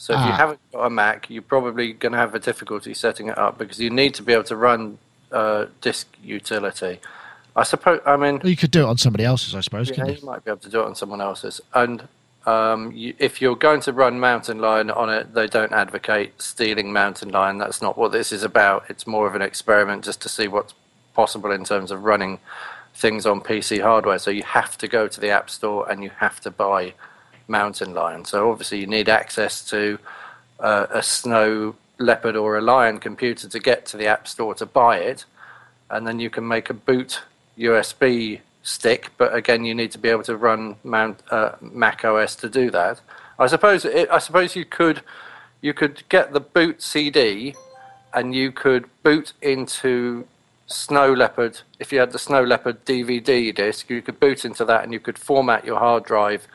So 0.00 0.14
if 0.14 0.20
you 0.20 0.32
Ah. 0.32 0.36
haven't 0.36 0.60
got 0.72 0.86
a 0.86 0.88
Mac, 0.88 1.28
you're 1.28 1.42
probably 1.42 1.92
going 1.92 2.12
to 2.12 2.18
have 2.18 2.34
a 2.34 2.38
difficulty 2.38 2.94
setting 2.94 3.28
it 3.28 3.36
up 3.36 3.58
because 3.58 3.78
you 3.78 3.90
need 3.90 4.14
to 4.14 4.22
be 4.22 4.32
able 4.32 4.44
to 4.44 4.56
run 4.56 4.96
uh, 5.30 5.66
disk 5.82 6.08
utility. 6.24 7.00
I 7.54 7.64
suppose. 7.64 8.00
I 8.06 8.16
mean, 8.16 8.40
you 8.42 8.56
could 8.56 8.70
do 8.70 8.80
it 8.84 8.86
on 8.88 8.96
somebody 8.96 9.24
else's. 9.24 9.54
I 9.54 9.60
suppose. 9.60 9.90
yeah, 9.90 10.06
you 10.06 10.14
you? 10.14 10.24
might 10.24 10.42
be 10.42 10.50
able 10.50 10.62
to 10.62 10.70
do 10.70 10.80
it 10.80 10.86
on 10.86 10.94
someone 10.94 11.20
else's. 11.20 11.60
And 11.74 12.08
um, 12.46 12.92
you, 12.92 13.12
if 13.18 13.42
you're 13.42 13.56
going 13.56 13.82
to 13.82 13.92
run 13.92 14.18
Mountain 14.18 14.58
Lion 14.58 14.90
on 14.90 15.10
it, 15.10 15.34
they 15.34 15.46
don't 15.46 15.72
advocate 15.74 16.40
stealing 16.40 16.94
Mountain 16.94 17.28
Lion. 17.28 17.58
That's 17.58 17.82
not 17.82 17.98
what 17.98 18.10
this 18.12 18.32
is 18.32 18.42
about. 18.42 18.84
It's 18.88 19.06
more 19.06 19.26
of 19.26 19.34
an 19.34 19.42
experiment 19.42 20.02
just 20.04 20.22
to 20.22 20.30
see 20.30 20.48
what's 20.48 20.72
possible 21.12 21.50
in 21.50 21.64
terms 21.64 21.90
of 21.90 22.04
running 22.04 22.38
things 22.94 23.26
on 23.26 23.42
PC 23.42 23.82
hardware. 23.82 24.18
So 24.18 24.30
you 24.30 24.44
have 24.44 24.78
to 24.78 24.88
go 24.88 25.08
to 25.08 25.20
the 25.20 25.28
App 25.28 25.50
Store 25.50 25.86
and 25.90 26.02
you 26.02 26.10
have 26.20 26.40
to 26.40 26.50
buy 26.50 26.94
Mountain 27.50 27.92
Lion. 27.92 28.24
So 28.24 28.50
obviously 28.50 28.80
you 28.80 28.86
need 28.86 29.08
access 29.08 29.62
to 29.68 29.98
uh, 30.60 30.86
a 30.90 31.02
Snow 31.02 31.74
Leopard 31.98 32.36
or 32.36 32.56
a 32.56 32.62
Lion 32.62 32.98
computer 32.98 33.48
to 33.48 33.58
get 33.58 33.84
to 33.86 33.96
the 33.96 34.06
App 34.06 34.26
Store 34.26 34.54
to 34.54 34.64
buy 34.66 34.98
it, 34.98 35.24
and 35.90 36.06
then 36.06 36.18
you 36.18 36.30
can 36.30 36.46
make 36.46 36.70
a 36.70 36.74
boot 36.74 37.20
USB 37.58 38.40
stick. 38.62 39.10
But 39.18 39.34
again, 39.34 39.64
you 39.64 39.74
need 39.74 39.92
to 39.92 39.98
be 39.98 40.08
able 40.08 40.22
to 40.24 40.36
run 40.36 40.76
Mount, 40.82 41.22
uh, 41.30 41.52
Mac 41.60 42.04
OS 42.04 42.36
to 42.36 42.48
do 42.48 42.70
that. 42.70 43.00
I 43.38 43.46
suppose 43.46 43.84
it, 43.84 44.08
I 44.10 44.18
suppose 44.18 44.56
you 44.56 44.64
could 44.64 45.02
you 45.60 45.74
could 45.74 46.02
get 46.08 46.32
the 46.32 46.40
boot 46.40 46.80
CD, 46.82 47.54
and 48.14 48.34
you 48.34 48.50
could 48.50 48.86
boot 49.02 49.34
into 49.42 50.26
Snow 50.66 51.12
Leopard. 51.12 51.60
If 51.78 51.92
you 51.92 51.98
had 51.98 52.12
the 52.12 52.18
Snow 52.18 52.42
Leopard 52.42 52.84
DVD 52.86 53.54
disc, 53.54 53.90
you 53.90 54.00
could 54.00 54.18
boot 54.20 54.44
into 54.44 54.64
that, 54.64 54.84
and 54.84 54.92
you 54.92 55.00
could 55.00 55.18
format 55.18 55.64
your 55.64 55.78
hard 55.78 56.04
drive 56.04 56.46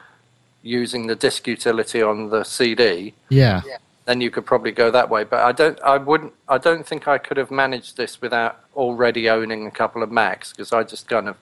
using 0.65 1.05
the 1.07 1.15
disk 1.15 1.47
utility 1.47 2.01
on 2.01 2.29
the 2.29 2.43
CD 2.43 3.13
Yeah. 3.29 3.61
then 4.05 4.19
you 4.19 4.31
could 4.31 4.45
probably 4.45 4.71
go 4.71 4.89
that 4.91 5.09
way. 5.09 5.23
But 5.23 5.41
I 5.41 5.51
don't, 5.51 5.79
I 5.83 5.97
wouldn't, 5.97 6.33
I 6.49 6.57
don't 6.57 6.85
think 6.85 7.07
I 7.07 7.17
could 7.19 7.37
have 7.37 7.51
managed 7.51 7.97
this 7.97 8.19
without 8.19 8.59
already 8.75 9.29
owning 9.29 9.67
a 9.67 9.71
couple 9.71 10.01
of 10.03 10.11
Macs 10.11 10.51
because 10.51 10.73
I 10.73 10.83
just 10.83 11.07
kind 11.07 11.29
of. 11.29 11.37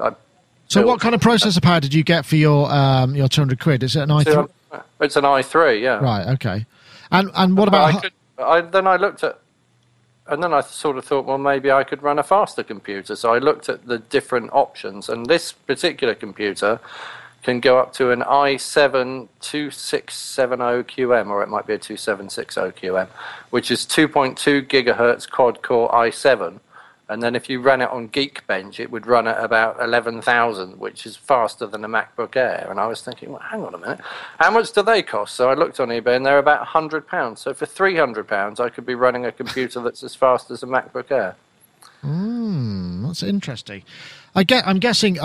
I, 0.00 0.10
So 0.68 0.86
what 0.86 1.00
kind 1.00 1.14
of 1.14 1.20
processor 1.22 1.62
power 1.62 1.80
did 1.80 1.92
you 1.94 2.04
get 2.04 2.24
for 2.26 2.36
your 2.36 2.70
um 2.70 3.14
your 3.16 3.28
two 3.28 3.40
hundred 3.40 3.60
quid? 3.60 3.82
Is 3.82 3.96
it 3.96 4.02
an 4.02 4.10
i3? 4.10 4.36
Um, 4.36 4.82
it's 5.00 5.16
an 5.16 5.24
i3, 5.24 5.80
yeah. 5.80 5.98
Right. 5.98 6.26
Okay. 6.34 6.66
And 7.10 7.30
and 7.34 7.56
what 7.56 7.70
But 7.70 7.76
about? 7.76 7.94
I 7.94 8.00
could, 8.00 8.12
I, 8.38 8.60
then 8.60 8.86
I 8.86 8.96
looked 8.96 9.24
at, 9.24 9.38
and 10.26 10.42
then 10.42 10.52
I 10.52 10.60
sort 10.60 10.98
of 10.98 11.04
thought, 11.06 11.24
well, 11.24 11.38
maybe 11.38 11.70
I 11.72 11.82
could 11.84 12.02
run 12.02 12.18
a 12.18 12.22
faster 12.22 12.62
computer. 12.62 13.16
So 13.16 13.32
I 13.32 13.38
looked 13.38 13.68
at 13.70 13.86
the 13.86 13.98
different 13.98 14.50
options, 14.52 15.08
and 15.08 15.26
this 15.26 15.52
particular 15.52 16.14
computer 16.14 16.78
can 17.48 17.60
go 17.60 17.78
up 17.78 17.94
to 17.94 18.10
an 18.10 18.20
i7 18.20 19.26
2670QM, 19.40 21.28
or 21.30 21.42
it 21.42 21.48
might 21.48 21.66
be 21.66 21.72
a 21.72 21.78
2760QM, 21.78 23.08
which 23.48 23.70
is 23.70 23.86
2.2 23.86 24.66
gigahertz 24.66 25.28
quad 25.30 25.62
core 25.62 25.90
i7. 25.90 26.60
And 27.08 27.22
then 27.22 27.34
if 27.34 27.48
you 27.48 27.62
ran 27.62 27.80
it 27.80 27.88
on 27.88 28.10
Geekbench, 28.10 28.78
it 28.78 28.90
would 28.90 29.06
run 29.06 29.26
at 29.26 29.42
about 29.42 29.80
11,000, 29.80 30.78
which 30.78 31.06
is 31.06 31.16
faster 31.16 31.66
than 31.66 31.82
a 31.86 31.88
MacBook 31.88 32.36
Air. 32.36 32.66
And 32.68 32.78
I 32.78 32.86
was 32.86 33.00
thinking, 33.00 33.30
well, 33.30 33.40
hang 33.40 33.64
on 33.64 33.72
a 33.72 33.78
minute, 33.78 34.00
how 34.38 34.50
much 34.50 34.72
do 34.72 34.82
they 34.82 35.02
cost? 35.02 35.34
So 35.34 35.48
I 35.48 35.54
looked 35.54 35.80
on 35.80 35.88
eBay 35.88 36.16
and 36.16 36.26
they're 36.26 36.38
about 36.38 36.66
£100. 36.66 37.38
So 37.38 37.54
for 37.54 37.64
£300, 37.64 38.60
I 38.60 38.68
could 38.68 38.84
be 38.84 38.94
running 38.94 39.24
a 39.24 39.32
computer 39.32 39.80
that's 39.80 40.02
as 40.02 40.14
fast 40.14 40.50
as 40.50 40.62
a 40.62 40.66
MacBook 40.66 41.10
Air. 41.10 41.34
Mm, 42.04 43.06
that's 43.06 43.22
interesting. 43.22 43.84
I 44.34 44.44
get. 44.44 44.68
I'm 44.68 44.78
guessing. 44.78 45.18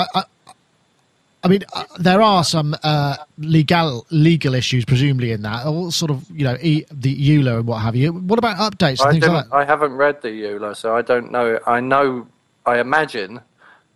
I 1.46 1.50
mean, 1.50 1.64
uh, 1.74 1.84
there 2.00 2.22
are 2.22 2.44
some 2.44 2.76
uh, 2.84 3.18
legal 3.38 4.06
legal 4.12 4.54
issues, 4.54 4.86
presumably 4.86 5.32
in 5.32 5.42
that, 5.42 5.66
all 5.66 5.92
sort 5.92 6.10
of, 6.12 6.26
you 6.32 6.46
know, 6.46 6.58
e, 6.62 6.86
the 6.92 7.14
EULA 7.16 7.58
and 7.60 7.68
what 7.68 7.80
have 7.80 7.96
you. 7.96 8.14
What 8.14 8.40
about 8.40 8.58
updates 8.58 9.02
and 9.02 9.10
I, 9.10 9.12
things 9.12 9.28
like 9.28 9.50
that? 9.50 9.56
I 9.56 9.66
haven't 9.66 9.94
read 9.94 10.22
the 10.22 10.30
EULA, 10.30 10.76
so 10.78 10.96
I 10.96 11.02
don't 11.02 11.32
know. 11.32 11.60
I 11.68 11.82
know, 11.82 12.28
I 12.66 12.80
imagine 12.80 13.42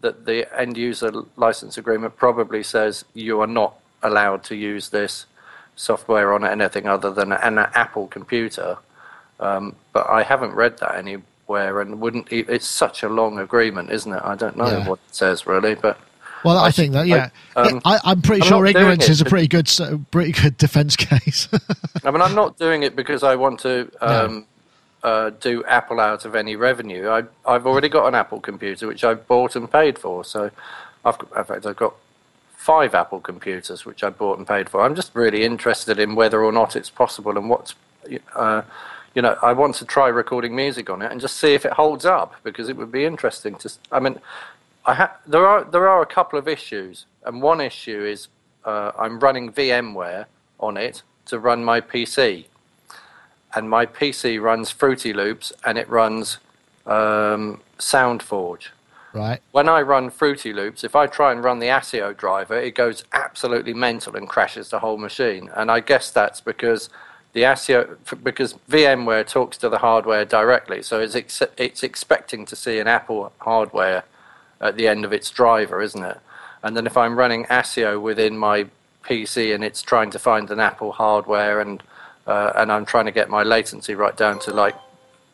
that 0.01 0.25
the 0.25 0.45
end 0.59 0.75
user 0.77 1.11
license 1.37 1.77
agreement 1.77 2.17
probably 2.17 2.63
says 2.63 3.05
you 3.13 3.39
are 3.41 3.47
not 3.47 3.75
allowed 4.03 4.43
to 4.45 4.55
use 4.55 4.89
this 4.89 5.25
software 5.77 6.33
on 6.33 6.45
anything 6.45 6.85
other 6.87 7.11
than 7.11 7.31
an 7.31 7.57
Apple 7.59 8.07
computer. 8.07 8.77
Um, 9.39 9.75
but 9.93 10.09
I 10.09 10.23
haven't 10.23 10.53
read 10.53 10.79
that 10.79 10.95
anywhere, 10.95 11.79
and 11.79 12.01
wouldn't. 12.01 12.31
e- 12.33 12.45
It's 12.49 12.67
such 12.67 13.03
a 13.03 13.09
long 13.09 13.39
agreement, 13.39 13.89
isn't 13.91 14.11
it? 14.11 14.21
I 14.23 14.35
don't 14.35 14.57
know 14.57 14.67
Yeah. 14.69 14.87
what 14.87 14.99
it 15.07 15.15
says 15.15 15.47
really, 15.47 15.75
but 15.75 15.97
Well, 16.44 16.58
I, 16.58 16.67
I 16.67 16.72
think 16.72 16.94
that, 16.94 17.08
yeah. 17.08 17.29
I- 17.56 17.62
um, 17.62 17.82
I, 17.86 18.00
I'm 18.03 18.22
pretty 18.22 18.44
I'm 18.44 18.48
sure 18.48 18.65
ignorance 18.65 19.10
is 19.10 19.22
a 19.22 19.25
pretty 19.25 19.48
good, 19.48 19.67
s- 19.67 19.82
pretty 20.12 20.32
good 20.32 20.58
defense 20.65 20.96
case. 20.96 21.48
I 22.03 22.12
mean, 22.12 22.22
I'm 22.22 22.36
not 22.36 22.58
doing 22.58 22.84
it 22.84 22.96
because 22.96 23.24
I 23.24 23.36
want 23.36 23.60
to 23.62 23.89
um, 24.01 24.46
uh, 25.03 25.32
do 25.41 25.63
Apple 25.65 26.00
out 26.00 26.25
of 26.25 26.36
any 26.36 26.56
revenue. 26.56 27.10
I, 27.10 27.24
I've 27.46 27.65
already 27.65 27.89
got 27.89 28.08
an 28.08 28.15
Apple 28.15 28.39
computer 28.39 28.88
which 28.88 29.03
I 29.03 29.13
bought 29.15 29.56
and 29.56 29.72
paid 29.72 29.98
for. 29.98 30.24
So, 30.24 30.51
I've 31.03 31.17
in 31.36 31.44
fact, 31.46 31.65
I've 31.65 31.75
got 31.75 31.96
five 32.56 32.94
Apple 32.94 33.20
computers 33.22 33.86
which 33.86 34.03
I 34.03 34.10
bought 34.10 34.38
and 34.38 34.48
paid 34.48 34.70
for. 34.70 34.82
I'm 34.84 34.96
just 34.96 35.15
really 35.15 35.44
interested 35.44 36.00
in 36.00 36.15
whether 36.15 36.44
or 36.44 36.51
not 36.51 36.75
it's 36.75 36.89
possible 36.89 37.38
and 37.38 37.50
what's, 37.50 37.75
uh, 38.36 38.62
you 39.15 39.22
know, 39.22 39.38
I 39.41 39.53
want 39.53 39.75
to 39.75 39.86
try 39.86 40.08
recording 40.10 40.56
music 40.56 40.89
on 40.89 41.01
it 41.01 41.12
and 41.12 41.20
just 41.22 41.38
see 41.38 41.53
if 41.53 41.65
it 41.65 41.74
holds 41.74 42.06
up 42.06 42.36
because 42.44 42.70
it 42.70 42.77
would 42.77 42.91
be 42.91 43.06
interesting 43.06 43.56
to. 43.56 43.72
I 43.91 44.00
mean, 44.00 44.20
ha- 44.96 45.17
there 45.25 45.46
are 45.46 45.63
there 45.63 45.88
are 45.88 46.01
a 46.01 46.06
couple 46.06 46.39
of 46.39 46.48
issues, 46.48 47.06
and 47.25 47.41
one 47.41 47.62
issue 47.62 48.03
is 48.03 48.27
uh, 48.65 48.91
I'm 48.98 49.20
running 49.20 49.51
VMware 49.51 50.25
on 50.60 50.77
it 50.77 51.03
to 51.25 51.39
run 51.39 51.63
my 51.63 51.82
PC, 51.82 52.46
and 53.56 53.70
my 53.70 53.86
PC 53.86 54.41
runs 54.41 54.70
Fruity 54.72 55.13
Loops 55.13 55.53
and 55.65 55.77
it 55.77 55.89
runs 55.89 56.38
um, 56.86 57.62
SoundForge. 57.79 58.67
right. 59.13 59.41
When 59.51 59.67
I 59.67 59.82
run 59.82 60.10
Fruity 60.10 60.53
Loops, 60.53 60.84
if 60.84 60.96
I 60.96 61.08
try 61.08 61.32
and 61.32 61.44
run 61.44 61.60
the 61.60 61.67
ASIO 61.67 62.15
driver, 62.15 62.58
it 62.58 62.75
goes 62.75 63.03
absolutely 63.13 63.74
mental 63.74 64.15
and 64.15 64.27
crashes 64.27 64.70
the 64.70 64.79
whole 64.79 64.98
machine. 64.98 65.50
And 65.56 65.70
I 65.70 65.79
guess 65.79 66.12
that's 66.12 66.39
because 66.41 66.89
the 67.34 67.41
ASIO, 67.41 67.98
because 68.24 68.53
VMware 68.70 69.27
talks 69.27 69.58
to 69.58 69.70
the 69.70 69.79
hardware 69.79 70.25
directly, 70.25 70.82
so 70.82 71.00
it's 71.00 71.15
ex- 71.15 71.41
it's 71.58 71.84
expecting 71.84 72.46
to 72.46 72.56
see 72.56 72.79
an 72.79 72.88
Apple 72.88 73.32
hardware 73.39 74.03
at 74.61 74.75
the 74.75 74.87
end 74.87 75.05
of 75.05 75.13
its 75.13 75.29
driver, 75.29 75.81
isn't 75.81 76.03
it? 76.03 76.17
And 76.63 76.75
then 76.75 76.85
if 76.87 76.97
I'm 76.97 77.17
running 77.17 77.45
ASIO 77.45 78.01
within 78.01 78.37
my 78.37 78.65
PC 79.03 79.53
and 79.53 79.63
it's 79.63 79.81
trying 79.81 80.11
to 80.11 80.19
find 80.19 80.49
an 80.51 80.59
Apple 80.59 80.91
hardware 80.91 81.61
and 81.61 81.81
uh, 82.25 82.51
and 82.55 82.71
I'm 82.71 82.85
trying 82.85 83.05
to 83.05 83.11
get 83.11 83.29
my 83.29 83.43
latency 83.43 83.95
right 83.95 84.15
down 84.17 84.39
to 84.39 84.51
like 84.51 84.75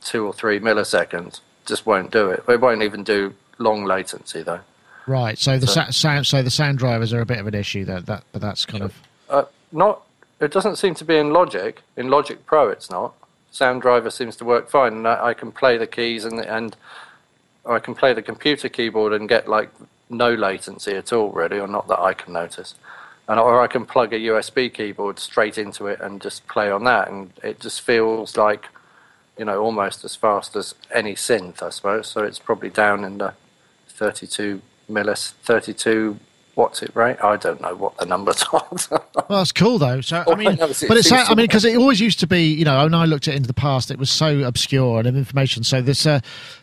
two 0.03 0.27
or 0.27 0.33
three 0.33 0.59
milliseconds, 0.59 1.39
just 1.65 1.85
won't 1.87 2.11
do 2.11 2.29
it. 2.29 2.43
It 2.47 2.61
won't 2.61 2.83
even 2.83 3.03
do 3.03 3.33
long 3.57 3.83
latency 3.85 4.43
though. 4.43 4.59
Right. 5.07 5.37
So 5.39 5.57
the 5.57 5.65
So- 5.67 5.85
sa- 5.85 5.89
sound, 5.91 6.27
so 6.27 6.43
the 6.43 6.51
sound 6.51 6.77
drivers 6.77 7.11
are 7.13 7.21
a 7.21 7.25
bit 7.25 7.39
of 7.39 7.47
an 7.47 7.55
issue. 7.55 7.83
That 7.85 8.05
that, 8.05 8.23
but 8.31 8.41
that's 8.41 8.65
kind 8.65 8.83
of 8.83 8.93
Uh, 9.29 9.45
not. 9.71 10.03
It 10.39 10.51
doesn't 10.51 10.75
seem 10.75 10.93
to 10.95 11.05
be 11.05 11.17
in 11.17 11.31
Logic. 11.31 11.81
In 11.95 12.09
Logic 12.09 12.45
Pro, 12.45 12.67
it's 12.69 12.89
not. 12.91 13.13
Sound 13.51 13.81
driver 13.81 14.09
seems 14.09 14.35
to 14.37 14.45
work 14.45 14.69
fine, 14.69 14.93
and 14.93 15.07
I, 15.07 15.27
I 15.27 15.33
can 15.33 15.51
play 15.51 15.77
the 15.77 15.87
keys 15.87 16.25
and 16.25 16.39
and 16.39 16.75
I 17.65 17.79
can 17.79 17.95
play 17.95 18.13
the 18.13 18.21
computer 18.21 18.69
keyboard 18.69 19.13
and 19.13 19.29
get 19.29 19.47
like 19.47 19.69
no 20.09 20.33
latency 20.33 20.93
at 20.95 21.13
all, 21.13 21.31
really, 21.31 21.59
or 21.59 21.67
not 21.67 21.87
that 21.87 21.99
I 21.99 22.13
can 22.13 22.33
notice. 22.33 22.75
And 23.27 23.39
or 23.39 23.61
I 23.61 23.67
can 23.67 23.85
plug 23.85 24.13
a 24.13 24.19
USB 24.19 24.73
keyboard 24.73 25.17
straight 25.17 25.57
into 25.57 25.87
it 25.87 26.01
and 26.01 26.21
just 26.21 26.45
play 26.47 26.69
on 26.69 26.83
that, 26.83 27.09
and 27.09 27.31
it 27.41 27.59
just 27.59 27.81
feels 27.81 28.35
like, 28.35 28.67
you 29.37 29.45
know, 29.45 29.61
almost 29.61 30.03
as 30.03 30.15
fast 30.15 30.55
as 30.57 30.75
any 30.93 31.15
synth, 31.15 31.63
I 31.63 31.69
suppose. 31.69 32.07
So 32.07 32.23
it's 32.23 32.39
probably 32.39 32.69
down 32.69 33.05
in 33.05 33.19
the 33.19 33.33
32 33.87 34.61
millis, 34.89 35.31
32. 35.43 36.19
What's 36.55 36.83
it 36.83 36.95
rate? 36.95 37.17
I 37.23 37.37
don't 37.37 37.61
know 37.61 37.73
what 37.75 37.97
the 37.97 38.05
numbers 38.05 38.43
are. 38.53 38.67
Well, 38.91 39.39
that's 39.39 39.51
cool 39.51 39.79
though. 39.79 40.01
So 40.01 40.23
I 40.27 40.35
mean, 40.35 40.49
it 40.59 40.83
but 40.87 40.97
it's 40.97 41.11
I 41.11 41.29
mean 41.29 41.45
because 41.45 41.65
it 41.65 41.77
always 41.77 41.99
used 41.99 42.19
to 42.19 42.27
be 42.27 42.43
you 42.53 42.63
know 42.63 42.83
when 42.83 42.93
I 42.93 43.05
looked 43.05 43.27
at 43.27 43.33
it 43.33 43.37
into 43.37 43.47
the 43.47 43.55
past 43.55 43.89
it 43.89 43.97
was 43.97 44.11
so 44.11 44.41
obscure 44.41 44.99
and 44.99 45.07
information. 45.07 45.63
So 45.63 45.81
this 45.81 46.05
uh, 46.05 46.19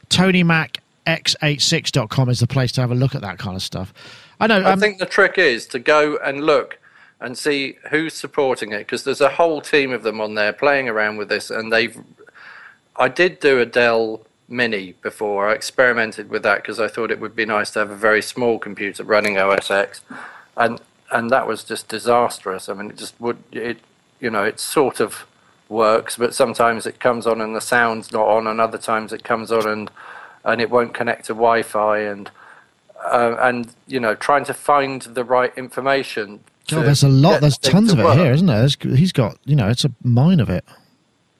Tony 0.08 0.44
Mac 0.44 0.80
x86.com 1.18 2.28
is 2.28 2.40
the 2.40 2.46
place 2.46 2.72
to 2.72 2.80
have 2.80 2.90
a 2.90 2.94
look 2.94 3.14
at 3.14 3.22
that 3.22 3.38
kind 3.38 3.56
of 3.56 3.62
stuff. 3.62 3.92
I 4.40 4.46
know. 4.46 4.60
I 4.60 4.72
Um, 4.72 4.80
think 4.80 4.98
the 4.98 5.06
trick 5.06 5.38
is 5.38 5.66
to 5.68 5.78
go 5.78 6.16
and 6.24 6.44
look 6.44 6.78
and 7.20 7.36
see 7.36 7.76
who's 7.90 8.14
supporting 8.14 8.72
it 8.72 8.78
because 8.78 9.04
there's 9.04 9.20
a 9.20 9.28
whole 9.28 9.60
team 9.60 9.92
of 9.92 10.02
them 10.02 10.20
on 10.20 10.34
there 10.34 10.52
playing 10.52 10.88
around 10.88 11.16
with 11.18 11.28
this, 11.28 11.50
and 11.50 11.72
they've. 11.72 11.98
I 12.96 13.08
did 13.08 13.40
do 13.40 13.60
a 13.60 13.66
Dell 13.66 14.22
Mini 14.48 14.94
before. 15.00 15.48
I 15.48 15.54
experimented 15.54 16.28
with 16.30 16.42
that 16.42 16.56
because 16.62 16.80
I 16.80 16.88
thought 16.88 17.10
it 17.10 17.20
would 17.20 17.36
be 17.36 17.46
nice 17.46 17.70
to 17.72 17.78
have 17.80 17.90
a 17.90 17.96
very 17.96 18.22
small 18.22 18.58
computer 18.58 19.04
running 19.04 19.38
OS 19.38 19.70
X, 19.70 20.00
and 20.56 20.80
and 21.12 21.30
that 21.30 21.46
was 21.46 21.64
just 21.64 21.88
disastrous. 21.88 22.68
I 22.68 22.74
mean, 22.74 22.90
it 22.90 22.96
just 22.96 23.20
would 23.20 23.38
it, 23.52 23.78
you 24.20 24.30
know, 24.30 24.44
it 24.44 24.58
sort 24.60 25.00
of 25.00 25.26
works, 25.68 26.16
but 26.16 26.34
sometimes 26.34 26.86
it 26.86 26.98
comes 27.00 27.26
on 27.26 27.40
and 27.40 27.54
the 27.54 27.60
sound's 27.60 28.10
not 28.12 28.26
on, 28.26 28.46
and 28.46 28.60
other 28.60 28.78
times 28.78 29.12
it 29.12 29.22
comes 29.24 29.52
on 29.52 29.68
and 29.68 29.90
and 30.44 30.60
it 30.60 30.70
won't 30.70 30.94
connect 30.94 31.26
to 31.26 31.34
Wi-Fi 31.34 31.98
and 31.98 32.30
uh, 33.04 33.36
and 33.40 33.74
you 33.86 34.00
know 34.00 34.14
trying 34.14 34.44
to 34.44 34.54
find 34.54 35.02
the 35.02 35.24
right 35.24 35.56
information. 35.56 36.40
To 36.68 36.76
there's 36.76 37.02
a 37.02 37.08
lot. 37.08 37.40
There's 37.40 37.58
tons 37.58 37.92
to 37.92 37.94
of 37.94 38.00
it 38.00 38.04
work. 38.04 38.18
here, 38.18 38.32
isn't 38.32 38.46
there? 38.46 38.60
There's, 38.60 38.76
he's 38.80 39.12
got 39.12 39.38
you 39.44 39.56
know 39.56 39.68
it's 39.68 39.84
a 39.84 39.92
mine 40.02 40.40
of 40.40 40.50
it. 40.50 40.64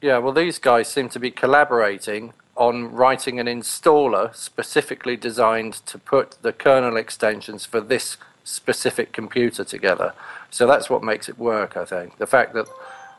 Yeah, 0.01 0.19
well, 0.19 0.33
these 0.33 0.59
guys 0.59 0.89
seem 0.89 1.09
to 1.11 1.21
be 1.21 1.31
collaborating 1.31 2.33
on 2.57 2.93
writing 2.93 3.39
an 3.39 3.47
installer 3.47 4.35
specifically 4.35 5.17
designed 5.17 5.75
to 5.87 5.99
put 5.99 6.37
the 6.43 6.53
kernel 6.53 6.97
extensions 6.97 7.65
for 7.65 7.81
this 7.81 8.17
specific 8.45 9.13
computer 9.13 9.65
together. 9.65 10.13
So 10.51 10.67
that's 10.67 10.91
what 10.91 11.03
makes 11.03 11.29
it 11.29 11.39
work, 11.39 11.77
I 11.77 11.85
think. 11.85 12.19
The 12.19 12.27
fact 12.27 12.55
that 12.55 12.69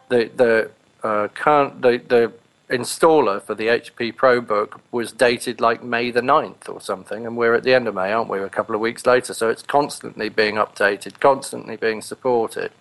the 0.10 0.30
the 0.36 0.72
uh, 1.08 1.28
kern- 1.30 1.82
the, 1.82 2.02
the 2.08 2.32
installer 2.72 3.42
for 3.42 3.54
the 3.54 3.68
HP 3.68 4.16
ProBook 4.16 4.80
was 4.92 5.12
dated 5.12 5.62
like 5.62 5.84
May 5.84 6.10
the 6.12 6.22
9th 6.22 6.70
or 6.70 6.82
something, 6.82 7.26
and 7.26 7.38
we're 7.38 7.54
at 7.54 7.64
the 7.64 7.74
end 7.74 7.88
of 7.88 7.96
May, 7.96 8.12
aren't 8.12 8.30
we? 8.30 8.40
A 8.40 8.50
couple 8.50 8.74
of 8.74 8.82
weeks 8.82 9.06
later, 9.06 9.34
so 9.34 9.50
it's 9.50 9.62
constantly 9.62 10.30
being 10.30 10.56
updated, 10.56 11.20
constantly 11.20 11.76
being 11.76 12.02
supported. 12.02 12.72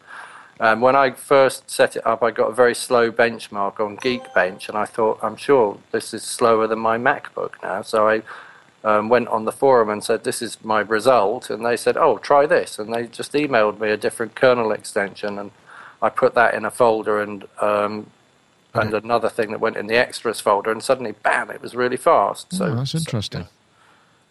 Um, 0.60 0.80
when 0.82 0.94
I 0.94 1.12
first 1.12 1.70
set 1.70 1.96
it 1.96 2.06
up, 2.06 2.22
I 2.22 2.30
got 2.30 2.50
a 2.50 2.54
very 2.54 2.74
slow 2.74 3.10
benchmark 3.10 3.80
on 3.80 3.96
Geekbench, 3.96 4.68
and 4.68 4.76
I 4.76 4.84
thought, 4.84 5.18
I'm 5.22 5.36
sure 5.36 5.78
this 5.90 6.12
is 6.12 6.22
slower 6.22 6.66
than 6.66 6.78
my 6.78 6.98
MacBook 6.98 7.54
now. 7.62 7.80
So 7.82 8.08
I 8.08 8.22
um, 8.84 9.08
went 9.08 9.28
on 9.28 9.46
the 9.46 9.52
forum 9.52 9.88
and 9.88 10.04
said, 10.04 10.24
This 10.24 10.42
is 10.42 10.62
my 10.62 10.80
result. 10.80 11.48
And 11.48 11.64
they 11.64 11.78
said, 11.78 11.96
Oh, 11.96 12.18
try 12.18 12.44
this. 12.44 12.78
And 12.78 12.92
they 12.92 13.06
just 13.06 13.32
emailed 13.32 13.80
me 13.80 13.88
a 13.90 13.96
different 13.96 14.34
kernel 14.34 14.70
extension, 14.70 15.38
and 15.38 15.50
I 16.02 16.10
put 16.10 16.34
that 16.34 16.54
in 16.54 16.64
a 16.66 16.70
folder 16.70 17.20
and 17.20 17.46
um, 17.60 18.10
and 18.74 18.94
another 18.94 19.28
thing 19.28 19.50
that 19.50 19.60
went 19.60 19.76
in 19.76 19.86
the 19.86 19.96
extras 19.96 20.40
folder, 20.40 20.70
and 20.70 20.82
suddenly, 20.82 21.12
bam, 21.12 21.50
it 21.50 21.60
was 21.62 21.74
really 21.74 21.96
fast. 21.96 22.52
So 22.52 22.66
oh, 22.66 22.74
that's 22.76 22.94
interesting. 22.94 23.46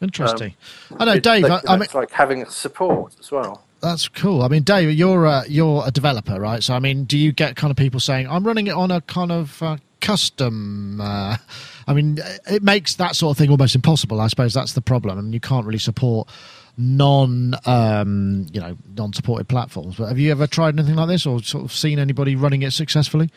Interesting. 0.01 0.55
Um, 0.91 0.97
I 0.99 1.05
know, 1.05 1.11
it's 1.13 1.23
Dave. 1.23 1.43
like, 1.43 1.67
I, 1.67 1.73
I 1.73 1.75
mean, 1.75 1.83
it's 1.83 1.95
like 1.95 2.11
having 2.11 2.45
support 2.45 3.15
as 3.19 3.31
well. 3.31 3.63
That's 3.81 4.07
cool. 4.07 4.43
I 4.43 4.47
mean, 4.47 4.63
Dave, 4.63 4.91
you're 4.91 5.25
a, 5.25 5.43
you're 5.47 5.83
a 5.85 5.91
developer, 5.91 6.39
right? 6.39 6.63
So, 6.63 6.73
I 6.73 6.79
mean, 6.79 7.05
do 7.05 7.17
you 7.17 7.31
get 7.31 7.55
kind 7.55 7.71
of 7.71 7.77
people 7.77 7.99
saying, 7.99 8.27
"I'm 8.29 8.45
running 8.45 8.67
it 8.67 8.73
on 8.73 8.91
a 8.91 9.01
kind 9.01 9.31
of 9.31 9.61
uh, 9.63 9.77
custom"? 10.01 10.99
Uh, 11.01 11.37
I 11.87 11.93
mean, 11.93 12.19
it 12.49 12.63
makes 12.63 12.95
that 12.95 13.15
sort 13.15 13.31
of 13.31 13.37
thing 13.37 13.49
almost 13.49 13.75
impossible. 13.75 14.21
I 14.21 14.27
suppose 14.27 14.53
that's 14.53 14.73
the 14.73 14.81
problem, 14.81 15.17
and 15.17 15.33
you 15.33 15.39
can't 15.39 15.65
really 15.65 15.79
support 15.79 16.29
non, 16.77 17.55
um, 17.65 18.47
you 18.53 18.61
know, 18.61 18.77
non-supported 18.95 19.47
platforms. 19.49 19.97
But 19.97 20.07
have 20.07 20.19
you 20.19 20.31
ever 20.31 20.47
tried 20.47 20.77
anything 20.77 20.95
like 20.95 21.09
this, 21.09 21.25
or 21.25 21.41
sort 21.41 21.65
of 21.65 21.73
seen 21.73 21.99
anybody 21.99 22.35
running 22.35 22.61
it 22.61 22.71
successfully? 22.71 23.29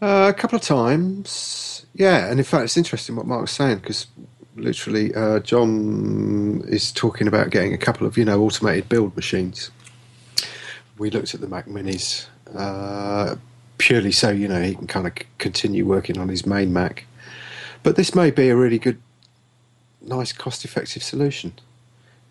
Uh, 0.00 0.32
a 0.34 0.38
couple 0.38 0.56
of 0.56 0.62
times, 0.62 1.86
yeah. 1.94 2.30
And 2.30 2.38
in 2.38 2.44
fact, 2.44 2.64
it's 2.64 2.76
interesting 2.76 3.16
what 3.16 3.26
Mark's 3.26 3.52
saying 3.52 3.78
because 3.78 4.06
literally, 4.54 5.14
uh, 5.14 5.40
John 5.40 6.62
is 6.68 6.92
talking 6.92 7.26
about 7.26 7.50
getting 7.50 7.74
a 7.74 7.78
couple 7.78 8.06
of 8.06 8.16
you 8.16 8.24
know 8.24 8.40
automated 8.40 8.88
build 8.88 9.16
machines. 9.16 9.70
We 10.98 11.10
looked 11.10 11.34
at 11.34 11.40
the 11.40 11.48
Mac 11.48 11.66
Minis 11.66 12.26
uh, 12.54 13.36
purely 13.78 14.12
so 14.12 14.30
you 14.30 14.48
know 14.48 14.62
he 14.62 14.74
can 14.74 14.86
kind 14.86 15.06
of 15.06 15.12
continue 15.38 15.84
working 15.84 16.18
on 16.18 16.28
his 16.28 16.46
main 16.46 16.72
Mac. 16.72 17.06
But 17.82 17.96
this 17.96 18.14
may 18.14 18.30
be 18.30 18.48
a 18.48 18.56
really 18.56 18.78
good 18.78 19.00
nice, 20.00 20.32
cost-effective 20.32 21.02
solution. 21.02 21.54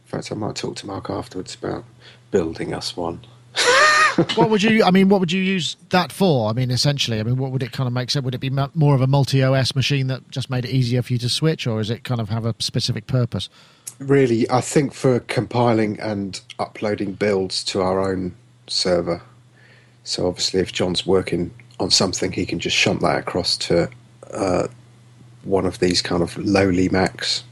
In 0.06 0.10
fact, 0.12 0.32
I 0.32 0.36
might 0.36 0.56
talk 0.56 0.76
to 0.78 0.88
Mark 0.88 1.10
afterwards 1.10 1.56
about 1.56 1.86
building 2.32 2.74
us 2.74 2.96
one. 2.96 3.26
what 4.36 4.50
would 4.50 4.64
you? 4.64 4.84
I 4.84 4.92
mean, 4.92 5.10
what 5.10 5.20
would 5.20 5.32
you 5.32 5.42
use 5.42 5.78
that 5.90 6.12
for? 6.12 6.50
I 6.50 6.54
mean, 6.54 6.72
essentially, 6.72 7.20
I 7.20 7.24
mean, 7.24 7.38
what 7.38 7.52
would 7.52 7.62
it 7.62 7.72
kind 7.72 7.88
of 7.88 7.94
make 7.94 8.10
sense? 8.10 8.24
Would 8.26 8.36
it 8.36 8.40
be 8.40 8.50
more 8.50 8.96
of 8.96 9.02
a 9.02 9.08
multi-OS 9.08 9.76
machine 9.76 10.08
that 10.08 10.30
just 10.32 10.50
made 10.50 10.66
it 10.66 10.72
easier 10.72 11.02
for 11.02 11.14
you 11.14 11.20
to 11.20 11.30
switch, 11.30 11.68
or 11.68 11.80
is 11.80 11.90
it 11.90 12.04
kind 12.04 12.20
of 12.20 12.30
have 12.30 12.46
a 12.46 12.56
specific 12.60 13.06
purpose? 13.06 13.50
Really, 14.00 14.50
I 14.50 14.62
think 14.62 14.94
for 14.94 15.20
compiling 15.22 16.00
and 16.00 16.40
uploading 16.60 17.14
builds 17.14 17.64
to 17.66 17.82
our 17.82 18.12
own 18.12 18.36
server. 18.68 19.22
So 20.04 20.28
obviously, 20.28 20.62
if 20.62 20.72
John's 20.72 21.06
working 21.06 21.52
on 21.80 21.92
something, 21.92 22.32
he 22.32 22.46
can 22.46 22.60
just 22.60 22.76
shunt 22.76 23.02
that 23.02 23.20
across 23.20 23.56
to 23.58 23.90
uh, 24.32 24.68
one 25.44 25.66
of 25.66 25.80
these 25.80 26.02
kind 26.02 26.24
of 26.24 26.38
lowly 26.38 26.90
Macs, 26.90 27.44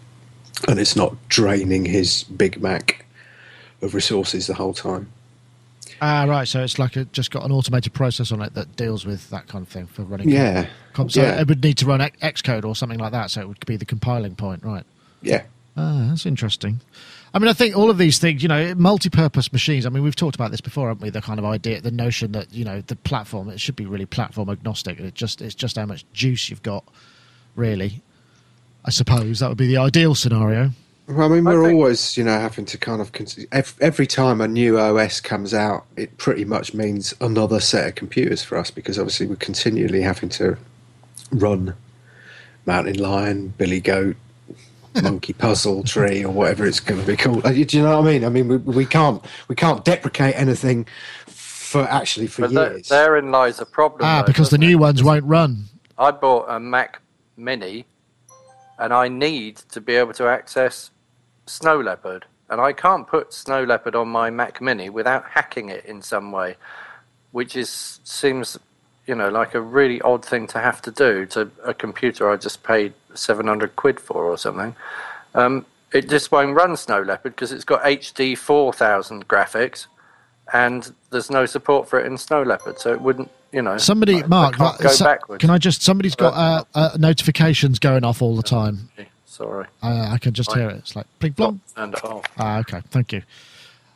and 0.68 0.80
it's 0.80 0.96
not 0.96 1.16
draining 1.30 1.86
his 1.86 2.24
big 2.24 2.62
Mac 2.62 3.06
of 3.82 3.94
resources 3.94 4.48
the 4.48 4.54
whole 4.54 4.74
time. 4.74 5.12
Ah, 6.02 6.26
right. 6.28 6.48
So 6.48 6.64
it's 6.64 6.78
like 6.78 6.98
it 6.98 7.14
just 7.14 7.32
got 7.32 7.44
an 7.44 7.52
automated 7.52 7.94
process 7.94 8.32
on 8.32 8.42
it 8.42 8.54
that 8.54 8.76
deals 8.76 9.06
with 9.06 9.30
that 9.30 9.48
kind 9.48 9.66
of 9.66 9.70
thing 9.72 9.88
for 9.88 10.04
running. 10.04 10.30
Yeah. 10.30 10.68
Com- 10.94 11.10
so 11.10 11.22
yeah. 11.22 11.40
it 11.42 11.48
would 11.48 11.64
need 11.64 11.78
to 11.78 11.86
run 11.86 12.02
X- 12.02 12.18
Xcode 12.22 12.66
or 12.66 12.76
something 12.76 13.00
like 13.00 13.12
that. 13.12 13.32
So 13.32 13.42
it 13.42 13.48
would 13.48 13.66
be 13.66 13.78
the 13.78 13.86
compiling 13.86 14.36
point, 14.36 14.64
right? 14.64 14.84
Yeah. 15.22 15.44
Ah, 15.78 16.08
that's 16.10 16.26
interesting. 16.26 16.80
I 17.34 17.40
mean, 17.40 17.50
I 17.50 17.54
think 17.54 17.76
all 17.76 17.90
of 17.90 17.98
these 17.98 18.18
things, 18.18 18.42
you 18.42 18.48
know, 18.48 18.74
multi-purpose 18.76 19.52
machines. 19.52 19.86
I 19.86 19.90
mean, 19.90 20.04
we've 20.04 20.16
talked 20.16 20.36
about 20.36 20.52
this 20.52 20.62
before, 20.62 20.88
haven't 20.88 21.04
we? 21.04 21.10
The 21.10 21.22
kind 21.22 21.38
of 21.38 21.44
idea, 21.44 21.82
the 21.82 21.92
notion 21.92 22.32
that 22.32 22.54
you 22.54 22.64
know, 22.64 22.82
the 22.82 22.96
platform 22.96 23.50
it 23.50 23.60
should 23.60 23.76
be 23.76 23.86
really 23.86 24.06
platform 24.06 24.50
agnostic. 24.50 25.00
It 25.00 25.16
just 25.16 25.42
it's 25.42 25.56
just 25.56 25.76
how 25.76 25.86
much 25.86 26.06
juice 26.14 26.50
you've 26.50 26.64
got, 26.64 26.86
really. 27.56 28.02
I 28.86 28.92
suppose 28.92 29.40
that 29.40 29.50
would 29.50 29.58
be 29.58 29.68
the 29.68 29.78
ideal 29.78 30.16
scenario. 30.16 30.72
Well, 31.08 31.32
I 31.32 31.36
mean, 31.36 31.44
we're 31.46 31.64
think- 31.64 31.76
always, 31.76 32.18
you 32.18 32.24
know, 32.24 32.40
having 32.40 32.66
to 32.66 32.78
kind 32.80 33.00
of 33.00 33.12
cons- 33.12 33.46
every 33.80 34.08
time 34.08 34.42
a 34.42 34.48
new 34.48 34.80
OS 34.80 35.20
comes 35.20 35.54
out, 35.54 35.86
it 35.96 36.18
pretty 36.18 36.46
much 36.46 36.74
means 36.74 37.14
another 37.22 37.60
set 37.60 37.88
of 37.88 37.96
computers 37.96 38.42
for 38.44 38.58
us 38.58 38.72
because 38.72 38.98
obviously 38.98 39.28
we're 39.28 39.36
continually 39.36 40.02
having 40.02 40.30
to 40.30 40.58
run 41.32 41.76
Mountain 42.66 42.98
Lion, 42.98 43.50
Billy 43.58 43.80
Goat, 43.82 44.16
Monkey 45.04 45.34
Puzzle 45.38 45.84
Tree, 45.84 46.24
or 46.26 46.32
whatever 46.32 46.66
it's 46.66 46.80
going 46.80 47.00
to 47.00 47.06
be 47.06 47.16
called. 47.16 47.46
Uh, 47.46 47.52
Do 47.52 47.60
you 47.60 47.84
know 47.84 48.00
what 48.00 48.08
I 48.08 48.12
mean? 48.12 48.26
I 48.26 48.30
mean, 48.30 48.48
we, 48.48 48.58
we 48.58 48.86
can't 48.88 49.24
we 49.48 49.54
can't 49.56 49.86
deprecate 49.86 50.34
anything 50.36 50.88
for 51.28 51.84
actually 51.84 52.26
for 52.28 52.44
But 52.44 52.54
there- 52.54 52.72
years. 52.74 52.88
therein 52.88 53.30
lies 53.30 53.60
a 53.60 53.66
problem. 53.68 54.02
Ah, 54.04 54.22
though, 54.22 54.26
because 54.28 54.50
the 54.50 54.58
new 54.58 54.72
it? 54.72 54.80
ones 54.80 55.04
won't 55.04 55.26
run. 55.26 55.66
I 56.00 56.10
bought 56.12 56.46
a 56.50 56.60
Mac 56.60 57.00
Mini, 57.38 57.86
and 58.80 58.92
I 58.92 59.08
need 59.08 59.58
to 59.70 59.80
be 59.82 59.94
able 59.94 60.14
to 60.14 60.28
access 60.28 60.90
Snow 61.46 61.80
Leopard, 61.80 62.26
and 62.50 62.60
I 62.62 62.74
can't 62.74 63.08
put 63.08 63.34
Snow 63.34 63.64
Leopard 63.64 63.96
on 63.96 64.08
my 64.08 64.30
Mac 64.30 64.62
Mini 64.62 64.90
without 64.90 65.26
hacking 65.30 65.70
it 65.70 65.86
in 65.86 66.02
some 66.02 66.32
way, 66.32 66.56
which 67.32 67.56
is 67.56 68.00
seems, 68.04 68.58
you 69.08 69.16
know, 69.16 69.30
like 69.30 69.54
a 69.56 69.62
really 69.62 70.02
odd 70.02 70.24
thing 70.26 70.48
to 70.48 70.60
have 70.60 70.82
to 70.84 70.92
do 70.92 71.26
to 71.28 71.50
a 71.64 71.74
computer 71.74 72.30
I 72.32 72.38
just 72.38 72.64
paid 72.64 72.94
seven 73.14 73.48
hundred 73.48 73.76
quid 73.76 74.00
for 74.00 74.26
or 74.26 74.38
something. 74.38 74.76
Um, 75.34 75.66
it 75.94 76.10
just 76.10 76.32
won't 76.32 76.56
run 76.56 76.76
Snow 76.78 77.02
Leopard 77.02 77.34
because 77.36 77.52
it's 77.52 77.64
got 77.64 77.84
HD 77.84 78.38
four 78.38 78.74
thousand 78.74 79.28
graphics, 79.28 79.88
and 80.54 80.94
there's 81.12 81.30
no 81.30 81.46
support 81.46 81.88
for 81.90 82.00
it 82.00 82.06
in 82.06 82.18
Snow 82.18 82.42
Leopard, 82.44 82.80
so 82.80 82.92
it 82.92 83.02
wouldn't. 83.02 83.30
You 83.52 83.62
know, 83.62 83.78
Somebody, 83.78 84.16
I- 84.18 84.26
I 84.26 84.28
Mark, 84.28 84.56
can't 84.56 84.78
go 84.80 84.90
so- 84.90 85.06
backwards. 85.06 85.40
can 85.40 85.50
I 85.50 85.58
just? 85.58 85.82
Somebody's 85.82 86.16
got 86.16 86.34
uh, 86.34 86.64
uh, 86.74 86.98
notifications 86.98 87.80
going 87.80 88.04
off 88.04 88.22
all 88.22 88.36
the 88.36 88.44
time. 88.44 88.90
Sorry. 89.36 89.66
Uh, 89.84 90.10
I 90.14 90.18
can 90.18 90.34
just 90.34 90.54
hear 90.54 90.70
it. 90.70 90.78
It's 90.78 90.96
like 90.96 91.06
bling 91.20 91.34
blong. 91.34 91.60
And 91.76 91.94
off. 91.96 92.24
Ah, 92.38 92.60
okay. 92.60 92.82
Thank 92.90 93.12
you. 93.12 93.22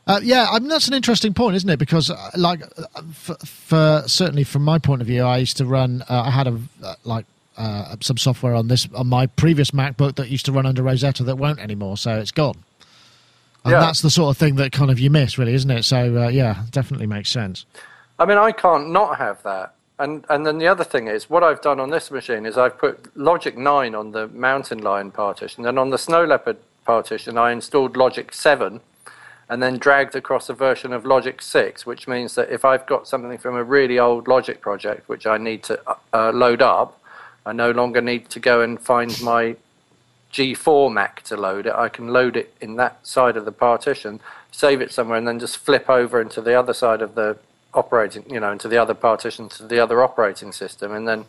Uh, 0.05 0.19
yeah, 0.21 0.47
I 0.51 0.59
mean 0.59 0.67
that's 0.69 0.87
an 0.89 0.93
interesting 0.93 1.33
point, 1.33 1.55
isn't 1.55 1.69
it? 1.69 1.77
Because, 1.79 2.09
uh, 2.09 2.31
like, 2.35 2.61
uh, 2.63 3.01
for, 3.13 3.35
for 3.45 4.03
certainly 4.07 4.43
from 4.43 4.63
my 4.65 4.79
point 4.79 5.01
of 5.01 5.07
view, 5.07 5.23
I 5.23 5.37
used 5.37 5.55
to 5.57 5.65
run. 5.65 6.03
Uh, 6.09 6.23
I 6.25 6.29
had 6.31 6.47
a 6.47 6.59
uh, 6.83 6.95
like 7.05 7.25
uh, 7.57 7.95
some 8.01 8.17
software 8.17 8.53
on 8.53 8.67
this 8.67 8.87
on 8.93 9.07
my 9.07 9.27
previous 9.27 9.71
MacBook 9.71 10.15
that 10.15 10.29
used 10.29 10.45
to 10.47 10.51
run 10.51 10.65
under 10.65 10.83
Rosetta 10.83 11.23
that 11.23 11.37
won't 11.37 11.59
anymore, 11.59 11.95
so 11.95 12.17
it's 12.19 12.31
gone. 12.31 12.55
And 13.63 13.71
Yeah. 13.73 13.79
that's 13.81 14.01
the 14.01 14.09
sort 14.09 14.35
of 14.35 14.37
thing 14.37 14.55
that 14.55 14.71
kind 14.73 14.89
of 14.91 14.99
you 14.99 15.09
miss, 15.09 15.37
really, 15.37 15.53
isn't 15.53 15.69
it? 15.71 15.83
So 15.83 16.23
uh, 16.23 16.27
yeah, 16.29 16.63
definitely 16.71 17.07
makes 17.07 17.29
sense. 17.29 17.65
I 18.17 18.25
mean, 18.25 18.37
I 18.37 18.51
can't 18.51 18.89
not 18.89 19.17
have 19.19 19.41
that. 19.43 19.73
And 19.99 20.25
and 20.29 20.47
then 20.47 20.57
the 20.57 20.67
other 20.67 20.85
thing 20.85 21.07
is, 21.07 21.29
what 21.29 21.43
I've 21.43 21.61
done 21.61 21.79
on 21.79 21.89
this 21.89 22.09
machine 22.09 22.45
is 22.45 22.57
I've 22.57 22.77
put 22.77 23.15
Logic 23.17 23.57
9 23.57 23.93
on 23.93 24.11
the 24.11 24.29
Mountain 24.29 24.79
Lion 24.79 25.11
partition, 25.11 25.65
and 25.65 25.77
on 25.77 25.89
the 25.89 25.97
Snow 25.97 26.23
Leopard 26.23 26.57
partition, 26.85 27.37
I 27.37 27.51
installed 27.51 27.97
Logic 27.97 28.33
7, 28.33 28.79
and 29.49 29.61
then 29.61 29.77
dragged 29.77 30.15
across 30.15 30.47
a 30.47 30.53
version 30.53 30.93
of 30.93 31.05
Logic 31.05 31.41
6, 31.41 31.85
which 31.85 32.07
means 32.07 32.35
that 32.35 32.49
if 32.49 32.63
I've 32.63 32.85
got 32.85 33.09
something 33.09 33.37
from 33.37 33.55
a 33.55 33.63
really 33.63 33.99
old 33.99 34.27
Logic 34.29 34.61
project 34.61 35.09
which 35.09 35.27
I 35.27 35.37
need 35.37 35.63
to 35.63 35.81
uh, 36.13 36.31
load 36.31 36.61
up, 36.61 37.01
I 37.45 37.51
no 37.51 37.71
longer 37.71 38.01
need 38.01 38.29
to 38.29 38.39
go 38.39 38.61
and 38.61 38.79
find 38.79 39.21
my 39.21 39.57
G4 40.31 40.93
Mac 40.93 41.23
to 41.23 41.35
load 41.35 41.65
it. 41.65 41.73
I 41.73 41.89
can 41.89 42.07
load 42.07 42.37
it 42.37 42.55
in 42.61 42.75
that 42.77 43.05
side 43.05 43.35
of 43.35 43.43
the 43.43 43.51
partition, 43.51 44.21
save 44.51 44.79
it 44.79 44.93
somewhere, 44.93 45.17
and 45.17 45.27
then 45.27 45.39
just 45.39 45.57
flip 45.57 45.89
over 45.89 46.21
into 46.21 46.41
the 46.41 46.53
other 46.53 46.73
side 46.73 47.01
of 47.01 47.15
the 47.15 47.37
operating, 47.73 48.29
you 48.29 48.39
know, 48.39 48.51
into 48.51 48.67
the 48.67 48.77
other 48.77 48.93
partition 48.93 49.49
to 49.49 49.63
the 49.65 49.79
other 49.79 50.01
operating 50.03 50.51
system, 50.51 50.91
and 50.91 51.07
then, 51.07 51.25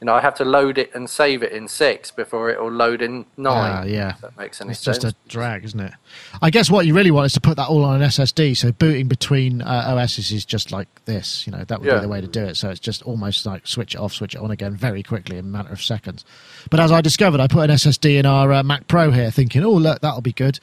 you 0.00 0.06
know, 0.06 0.14
I 0.14 0.20
have 0.20 0.34
to 0.36 0.44
load 0.44 0.78
it 0.78 0.90
and 0.94 1.08
save 1.10 1.42
it 1.42 1.52
in 1.52 1.68
six 1.68 2.10
before 2.10 2.48
it 2.50 2.58
will 2.60 2.70
load 2.70 3.02
in 3.02 3.26
nine. 3.36 3.72
Ah, 3.76 3.82
yeah. 3.84 4.14
that 4.22 4.36
makes 4.38 4.60
any 4.60 4.70
It's 4.70 4.80
sense. 4.80 4.98
just 4.98 5.14
a 5.14 5.16
drag, 5.28 5.62
isn't 5.64 5.80
it? 5.80 5.92
I 6.40 6.48
guess 6.50 6.70
what 6.70 6.86
you 6.86 6.94
really 6.94 7.10
want 7.10 7.26
is 7.26 7.32
to 7.34 7.40
put 7.40 7.56
that 7.58 7.68
all 7.68 7.84
on 7.84 8.00
an 8.00 8.08
SSD. 8.08 8.56
So 8.56 8.72
booting 8.72 9.08
between 9.08 9.60
uh, 9.60 9.94
OSs 9.98 10.30
is 10.32 10.46
just 10.46 10.72
like 10.72 10.88
this. 11.04 11.46
You 11.46 11.52
know, 11.52 11.64
that 11.64 11.80
would 11.80 11.86
Yeah. 11.86 11.96
be 11.96 12.00
the 12.00 12.08
way 12.08 12.20
to 12.22 12.26
do 12.26 12.44
it. 12.44 12.56
So 12.56 12.70
it's 12.70 12.80
just 12.80 13.02
almost 13.02 13.44
like 13.44 13.66
switch 13.66 13.94
it 13.94 13.98
off, 14.00 14.14
switch 14.14 14.34
it 14.34 14.40
on 14.40 14.50
again 14.50 14.74
very 14.74 15.02
quickly 15.02 15.36
in 15.36 15.44
a 15.44 15.48
matter 15.48 15.70
of 15.72 15.82
seconds. 15.82 16.24
But 16.70 16.80
as 16.80 16.90
I 16.92 17.02
discovered, 17.02 17.40
I 17.40 17.46
put 17.46 17.68
an 17.68 17.76
SSD 17.76 18.16
in 18.18 18.24
our 18.26 18.50
uh, 18.52 18.62
Mac 18.62 18.88
Pro 18.88 19.10
here, 19.10 19.30
thinking, 19.30 19.62
oh 19.64 19.72
look, 19.72 20.00
that'll 20.00 20.22
be 20.22 20.32
good. 20.32 20.60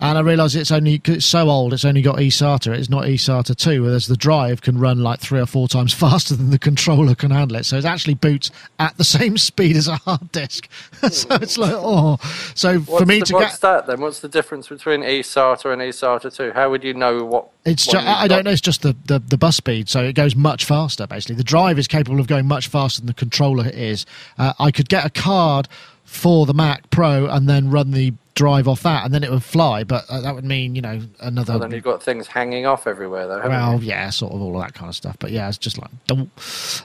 And 0.00 0.18
I 0.18 0.20
realised 0.20 0.56
it's 0.56 0.70
only 0.70 1.00
it's 1.04 1.24
so 1.24 1.48
old. 1.48 1.72
It's 1.72 1.84
only 1.84 2.02
got 2.02 2.16
eSATA. 2.16 2.76
It's 2.76 2.90
not 2.90 3.04
eSATA 3.04 3.56
two. 3.56 3.82
Whereas 3.82 4.06
the 4.06 4.16
drive 4.16 4.62
can 4.62 4.78
run 4.78 5.02
like 5.02 5.20
three 5.20 5.40
or 5.40 5.46
four 5.46 5.68
times 5.68 5.94
faster 6.04 6.34
than 6.34 6.50
the 6.50 6.58
controller 6.58 7.14
can 7.14 7.30
handle 7.30 7.56
it. 7.56 7.64
So 7.64 7.76
it 7.76 7.84
actually 7.84 8.14
boots 8.14 8.50
at 8.78 8.96
the 8.96 9.04
same 9.04 9.38
speed 9.38 9.76
as 9.76 9.88
a 9.88 9.96
hard 9.96 10.32
disk. 10.32 10.68
so 11.10 11.34
it's 11.36 11.58
like 11.58 11.74
oh. 11.74 12.18
So 12.54 12.78
What's, 12.80 13.00
for 13.00 13.06
me 13.06 13.20
the, 13.20 13.26
to 13.26 13.34
what's 13.34 13.52
get 13.54 13.60
that 13.60 13.86
then? 13.86 14.00
What's 14.00 14.20
the 14.20 14.28
difference 14.28 14.68
between 14.68 15.00
eSATA 15.00 15.72
and 15.72 15.82
eSATA 15.82 16.34
2? 16.34 16.52
How 16.52 16.70
would 16.70 16.84
you 16.84 16.94
know 16.94 17.24
what? 17.24 17.48
It's 17.64 17.86
one 17.86 17.94
just, 17.94 18.06
I 18.06 18.28
don't 18.28 18.44
know. 18.44 18.50
It's 18.50 18.60
just 18.60 18.82
the, 18.82 18.94
the, 19.06 19.18
the 19.18 19.38
bus 19.38 19.56
speed, 19.56 19.88
so 19.88 20.04
it 20.04 20.12
goes 20.12 20.36
much 20.36 20.64
faster. 20.66 21.06
Basically, 21.06 21.36
the 21.36 21.44
drive 21.44 21.78
is 21.78 21.88
capable 21.88 22.20
of 22.20 22.26
going 22.26 22.46
much 22.46 22.68
faster 22.68 23.00
than 23.00 23.06
the 23.06 23.14
controller 23.14 23.68
is. 23.68 24.04
Uh, 24.36 24.52
I 24.58 24.70
could 24.70 24.88
get 24.88 25.06
a 25.06 25.10
card 25.10 25.68
for 26.04 26.44
the 26.44 26.52
Mac 26.52 26.90
Pro 26.90 27.26
and 27.26 27.48
then 27.48 27.70
run 27.70 27.92
the 27.92 28.12
drive 28.34 28.66
off 28.68 28.82
that, 28.82 29.04
and 29.04 29.14
then 29.14 29.24
it 29.24 29.30
would 29.30 29.42
fly. 29.44 29.84
But 29.84 30.04
uh, 30.08 30.20
that 30.20 30.34
would 30.34 30.44
mean 30.44 30.74
you 30.74 30.82
know 30.82 31.00
another. 31.20 31.54
Well, 31.54 31.60
then 31.60 31.70
you've 31.72 31.84
got 31.84 32.02
things 32.02 32.26
hanging 32.26 32.66
off 32.66 32.86
everywhere, 32.86 33.26
though. 33.26 33.48
Well, 33.48 33.80
you? 33.80 33.88
yeah, 33.88 34.10
sort 34.10 34.32
of 34.32 34.42
all 34.42 34.56
of 34.56 34.62
that 34.62 34.74
kind 34.74 34.88
of 34.88 34.96
stuff. 34.96 35.16
But 35.18 35.30
yeah, 35.30 35.48
it's 35.48 35.58
just 35.58 35.78
like 35.78 35.90
a 36.10 36.26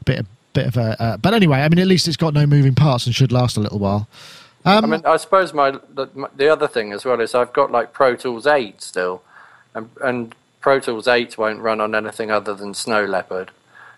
bit 0.05 0.19
of 0.19 0.25
bit 0.53 0.67
of 0.67 0.77
a. 0.77 1.01
Uh, 1.01 1.17
but 1.17 1.33
anyway, 1.33 1.59
I 1.59 1.69
mean, 1.69 1.79
at 1.79 1.87
least 1.87 2.07
it's 2.07 2.17
got 2.17 2.33
no 2.33 2.45
moving 2.45 2.75
parts 2.75 3.05
and 3.05 3.15
should 3.15 3.31
last 3.31 3.57
a 3.57 3.59
little 3.59 3.79
while. 3.79 4.07
Um, 4.65 4.83
I 4.83 4.87
mean, 4.87 5.01
I 5.05 5.17
suppose 5.17 5.53
my 5.53 5.71
the, 5.71 6.07
my- 6.13 6.29
the 6.35 6.49
other 6.49 6.67
thing 6.67 6.91
as 6.91 7.05
well 7.05 7.19
is 7.21 7.33
I've 7.33 7.53
got 7.53 7.71
like 7.71 7.93
Pro 7.93 8.15
Tools 8.15 8.45
8 8.45 8.81
still, 8.81 9.23
and 9.73 9.89
and 10.01 10.35
Pro 10.59 10.79
Tools 10.79 11.07
8 11.07 11.37
won't 11.37 11.59
run 11.59 11.79
on 11.79 11.95
anything 11.95 12.29
other 12.29 12.53
than 12.53 12.73
Snow 12.73 13.05
Leopard, 13.05 13.51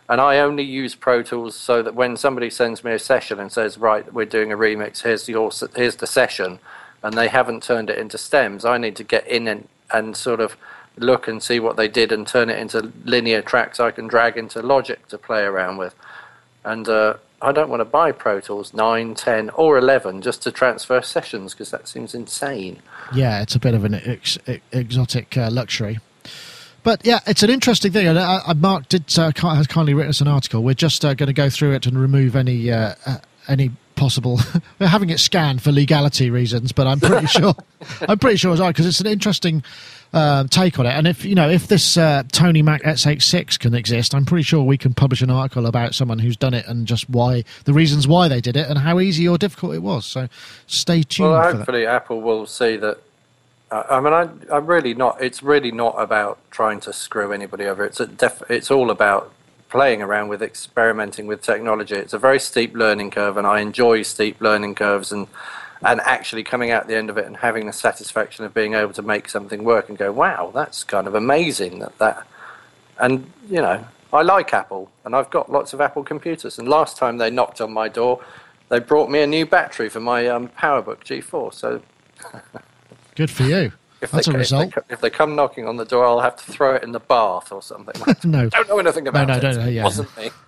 and 0.08 0.22
I 0.22 0.38
only 0.40 0.64
use 0.64 0.94
Pro 0.94 1.24
Tools 1.24 1.56
so 1.56 1.82
that 1.82 1.96
when 1.96 2.16
somebody 2.16 2.50
sends 2.52 2.84
me 2.84 2.92
a 2.92 3.00
session 3.00 3.40
and 3.40 3.52
says, 3.52 3.78
right, 3.78 4.14
we're 4.14 4.26
doing 4.26 4.52
a 4.52 4.58
remix, 4.58 5.02
here's 5.02 5.28
your 5.28 5.52
here's 5.76 5.96
the 5.96 6.08
session, 6.08 6.60
and 7.04 7.14
they 7.16 7.28
haven't 7.28 7.64
turned 7.64 7.90
it 7.90 7.98
into 7.98 8.18
stems, 8.18 8.66
I 8.66 8.78
need 8.78 8.96
to 8.98 9.04
get 9.04 9.28
in 9.28 9.48
and 9.48 9.68
and 9.94 10.16
sort 10.16 10.40
of 10.40 10.56
look 10.98 11.28
and 11.28 11.42
see 11.42 11.60
what 11.60 11.78
they 11.78 11.88
did 11.88 12.12
and 12.12 12.28
turn 12.28 12.50
it 12.50 12.60
into 12.60 12.92
linear 13.06 13.42
tracks 13.42 13.80
I 13.80 13.92
can 13.92 14.08
drag 14.08 14.38
into 14.38 14.62
Logic 14.62 15.06
to 15.08 15.18
play 15.18 15.44
around 15.44 15.78
with. 15.78 15.96
And 16.64 16.88
uh, 16.88 17.16
I 17.42 17.52
don't 17.52 17.70
want 17.70 17.80
to 17.82 17.86
buy 17.86 18.12
Pro 18.12 18.40
Tools 18.40 18.74
9, 18.74 19.16
10, 19.16 19.50
or 19.52 19.78
11 19.78 20.22
just 20.22 20.44
to 20.44 20.52
transfer 20.52 21.02
sessions 21.02 21.54
because 21.54 21.72
that 21.72 21.88
seems 21.88 22.14
insane. 22.14 22.82
yeah, 23.14 23.42
it's 23.42 23.56
a 23.56 23.60
bit 23.60 23.74
of 23.74 23.84
an 23.84 23.96
ex- 23.96 24.38
ex- 24.48 24.64
exotic 24.72 25.38
uh, 25.38 25.50
luxury. 25.50 26.00
But 26.84 27.06
yeah, 27.06 27.20
it's 27.28 27.44
an 27.44 27.50
interesting 27.50 27.92
thing. 27.92 28.08
And 28.08 28.62
Mark 28.62 28.90
did 28.90 29.06
uh, 29.18 29.32
has 29.36 29.68
kindly 29.68 29.94
written 29.94 30.10
us 30.10 30.22
an 30.22 30.28
article. 30.28 30.64
We're 30.64 30.74
just 30.74 31.06
uh, 31.06 31.14
going 31.14 31.28
to 31.28 31.34
go 31.34 31.50
through 31.50 31.74
it 31.74 31.86
and 31.86 32.00
remove 32.00 32.36
any 32.36 32.72
uh, 32.72 32.96
any 33.48 33.72
possible. 34.02 34.40
We're 34.80 34.88
having 34.88 35.12
it 35.12 35.20
scanned 35.20 35.62
for 35.62 35.72
legality 35.72 36.32
reasons, 36.32 36.72
but 36.72 36.88
I'm 36.88 37.00
pretty 37.00 37.28
sure 37.40 37.54
I'm 38.08 38.18
pretty 38.18 38.38
sure 38.38 38.52
it's 38.52 38.60
right 38.60 38.70
because 38.70 38.88
it's 38.88 39.00
an 39.00 39.06
interesting 39.06 39.64
uh, 40.12 40.46
take 40.50 40.80
on 40.80 40.88
it. 40.88 40.90
And 40.90 41.06
if 41.06 41.24
you 41.24 41.36
know 41.36 41.48
if 41.48 41.68
this 41.68 41.98
uh, 41.98 42.24
Tony 42.32 42.64
Mac 42.64 42.82
X86 42.82 43.60
can 43.60 43.76
exist, 43.76 44.16
I'm 44.16 44.26
pretty 44.26 44.42
sure 44.42 44.64
we 44.64 44.78
can 44.78 44.96
publish 44.96 45.22
an 45.22 45.30
article 45.30 45.68
about 45.68 45.94
someone 45.94 46.18
who's 46.18 46.36
done 46.36 46.56
it 46.56 46.68
and 46.68 46.88
just 46.88 47.12
why 47.12 47.44
the 47.66 47.74
reasons 47.74 48.08
why 48.08 48.28
they 48.28 48.42
did 48.42 48.58
it 48.58 48.68
and 48.68 48.80
how 48.80 49.00
easy 49.00 49.28
or 49.28 49.38
difficult 49.38 49.76
it 49.76 49.84
was. 49.84 50.04
So 50.08 50.28
stay 50.66 51.04
tuned. 51.04 51.30
Well, 51.30 51.58
hopefully 51.58 51.86
Apple 51.86 52.22
will 52.22 52.48
see 52.48 52.78
that. 52.78 52.98
Uh, 53.70 53.84
I 53.88 54.00
mean, 54.00 54.14
I, 54.14 54.56
I'm 54.56 54.66
really 54.66 54.96
not. 54.96 55.22
It's 55.22 55.44
really 55.44 55.72
not 55.72 55.94
about 56.00 56.40
trying 56.50 56.80
to 56.82 56.92
screw 56.92 57.32
anybody 57.32 57.66
over. 57.66 57.86
It's 57.86 58.00
a 58.00 58.08
def, 58.08 58.42
It's 58.50 58.72
all 58.72 58.90
about 58.90 59.32
playing 59.71 60.01
around 60.01 60.27
with 60.27 60.43
experimenting 60.43 61.25
with 61.25 61.41
technology. 61.41 61.95
It's 61.95 62.13
a 62.13 62.19
very 62.19 62.39
steep 62.39 62.75
learning 62.75 63.12
curve, 63.12 63.38
and 63.38 63.47
I 63.47 63.62
enjoy 63.62 64.03
steep 64.03 64.39
learning 64.39 64.75
curves 64.75 65.12
and 65.12 65.27
and 65.84 65.99
actually 66.01 66.43
coming 66.43 66.69
out 66.69 66.88
the 66.88 66.95
end 66.95 67.10
of 67.10 67.17
it 67.17 67.25
and 67.25 67.38
having 67.38 67.65
the 67.65 67.73
satisfaction 67.73 68.45
of 68.45 68.53
being 68.53 68.75
able 68.75 68.93
to 68.93 69.01
make 69.01 69.27
something 69.27 69.63
work 69.63 69.89
and 69.89 69.97
go, 69.97 70.12
wow, 70.12 70.51
that's 70.53 70.84
kind 70.84 71.07
of 71.07 71.15
amazing 71.15 71.79
that 71.79 71.97
that. 71.97 72.27
And 72.99 73.31
you 73.49 73.62
know, 73.62 73.84
I 74.13 74.21
like 74.21 74.53
Apple, 74.53 74.91
and 75.05 75.15
I've 75.15 75.31
got 75.31 75.51
lots 75.51 75.73
of 75.73 75.81
Apple 75.81 76.03
computers. 76.03 76.60
And 76.60 76.67
last 76.67 76.97
time 76.97 77.17
they 77.17 77.31
knocked 77.31 77.62
on 77.62 77.73
my 77.73 77.88
door, 77.88 78.23
they 78.69 78.79
brought 78.79 79.10
me 79.10 79.21
a 79.21 79.27
new 79.27 79.45
battery 79.45 79.89
for 79.89 80.01
my 80.01 80.27
um, 80.27 80.49
PowerBook 80.49 81.03
G4. 81.03 81.53
So 81.53 81.81
Good 83.15 83.31
for 83.31 83.43
you. 83.43 83.71
If 84.02 84.12
That's 84.12 84.28
they, 84.28 84.34
a 84.34 84.40
if 84.40 84.50
they 84.50 84.94
If 84.94 85.02
they, 85.02 85.10
come 85.12 85.36
knocking 85.36 85.68
on 85.68 85.78
the 85.78 85.86
door, 85.86 86.06
I'll 86.06 86.22
have 86.22 86.36
to 86.38 86.52
throw 86.52 86.76
it 86.76 86.84
in 86.84 86.92
the 86.92 87.00
bath 87.00 87.52
or 87.52 87.62
something. 87.62 87.96
no. 88.24 88.50
don't 88.50 88.68
know 88.68 88.80
anything 88.80 89.08
about 89.08 89.28
no, 89.28 89.36
it. 89.36 89.40
don't 89.42 89.58
know, 89.58 89.68
yeah. 89.68 89.82
It 89.82 89.86
wasn't 89.86 90.18
me. 90.18 90.32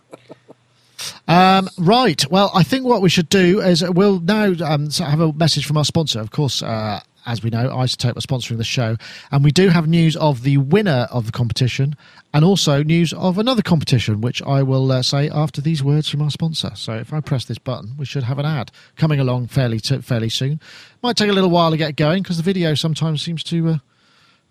Um, 1.28 1.70
right. 1.78 2.26
Well, 2.32 2.50
I 2.54 2.63
think 2.63 2.86
what 2.86 3.02
we 3.02 3.10
should 3.10 3.28
do 3.28 3.60
is 3.60 3.84
we'll 3.89 4.20
now 4.20 4.54
um, 4.63 4.89
have 4.89 5.20
a 5.20 5.34
message 5.34 5.66
from 5.66 5.78
our 5.78 5.84
sponsor. 5.84 6.22
Of 6.22 6.32
course, 6.32 6.62
uh, 6.62 7.02
as 7.25 7.43
we 7.43 7.49
know, 7.49 7.69
iZotope 7.69 8.17
are 8.17 8.21
sponsoring 8.21 8.57
the 8.57 8.63
show, 8.63 8.97
and 9.31 9.43
we 9.43 9.51
do 9.51 9.69
have 9.69 9.88
news 9.88 10.15
of 10.17 10.43
the 10.43 10.57
winner 10.57 11.07
of 11.12 11.25
the 11.25 11.31
competition, 11.31 11.95
and 12.33 12.43
also 12.43 12.83
news 12.83 13.13
of 13.13 13.38
another 13.38 13.62
competition, 13.62 14.21
which 14.21 14.41
I 14.43 14.63
will 14.63 14.91
uh, 14.91 15.01
say 15.01 15.29
after 15.29 15.62
these 15.62 15.83
words 15.83 16.09
from 16.09 16.21
our 16.21 16.31
sponsor. 16.31 16.71
So, 16.75 16.93
if 16.93 17.13
I 17.13 17.19
press 17.21 17.45
this 17.45 17.57
button, 17.57 17.93
we 17.97 18.05
should 18.05 18.23
have 18.23 18.39
an 18.39 18.45
ad 18.45 18.71
coming 18.95 19.19
along 19.19 19.47
fairly 19.47 19.79
t- 19.79 19.99
fairly 19.99 20.29
soon. 20.29 20.59
Might 21.01 21.17
take 21.17 21.29
a 21.29 21.33
little 21.33 21.49
while 21.49 21.71
to 21.71 21.77
get 21.77 21.95
going 21.95 22.23
because 22.23 22.38
the 22.38 22.43
video 22.43 22.75
sometimes 22.75 23.21
seems 23.21 23.43
to. 23.45 23.69
Uh, 23.69 23.77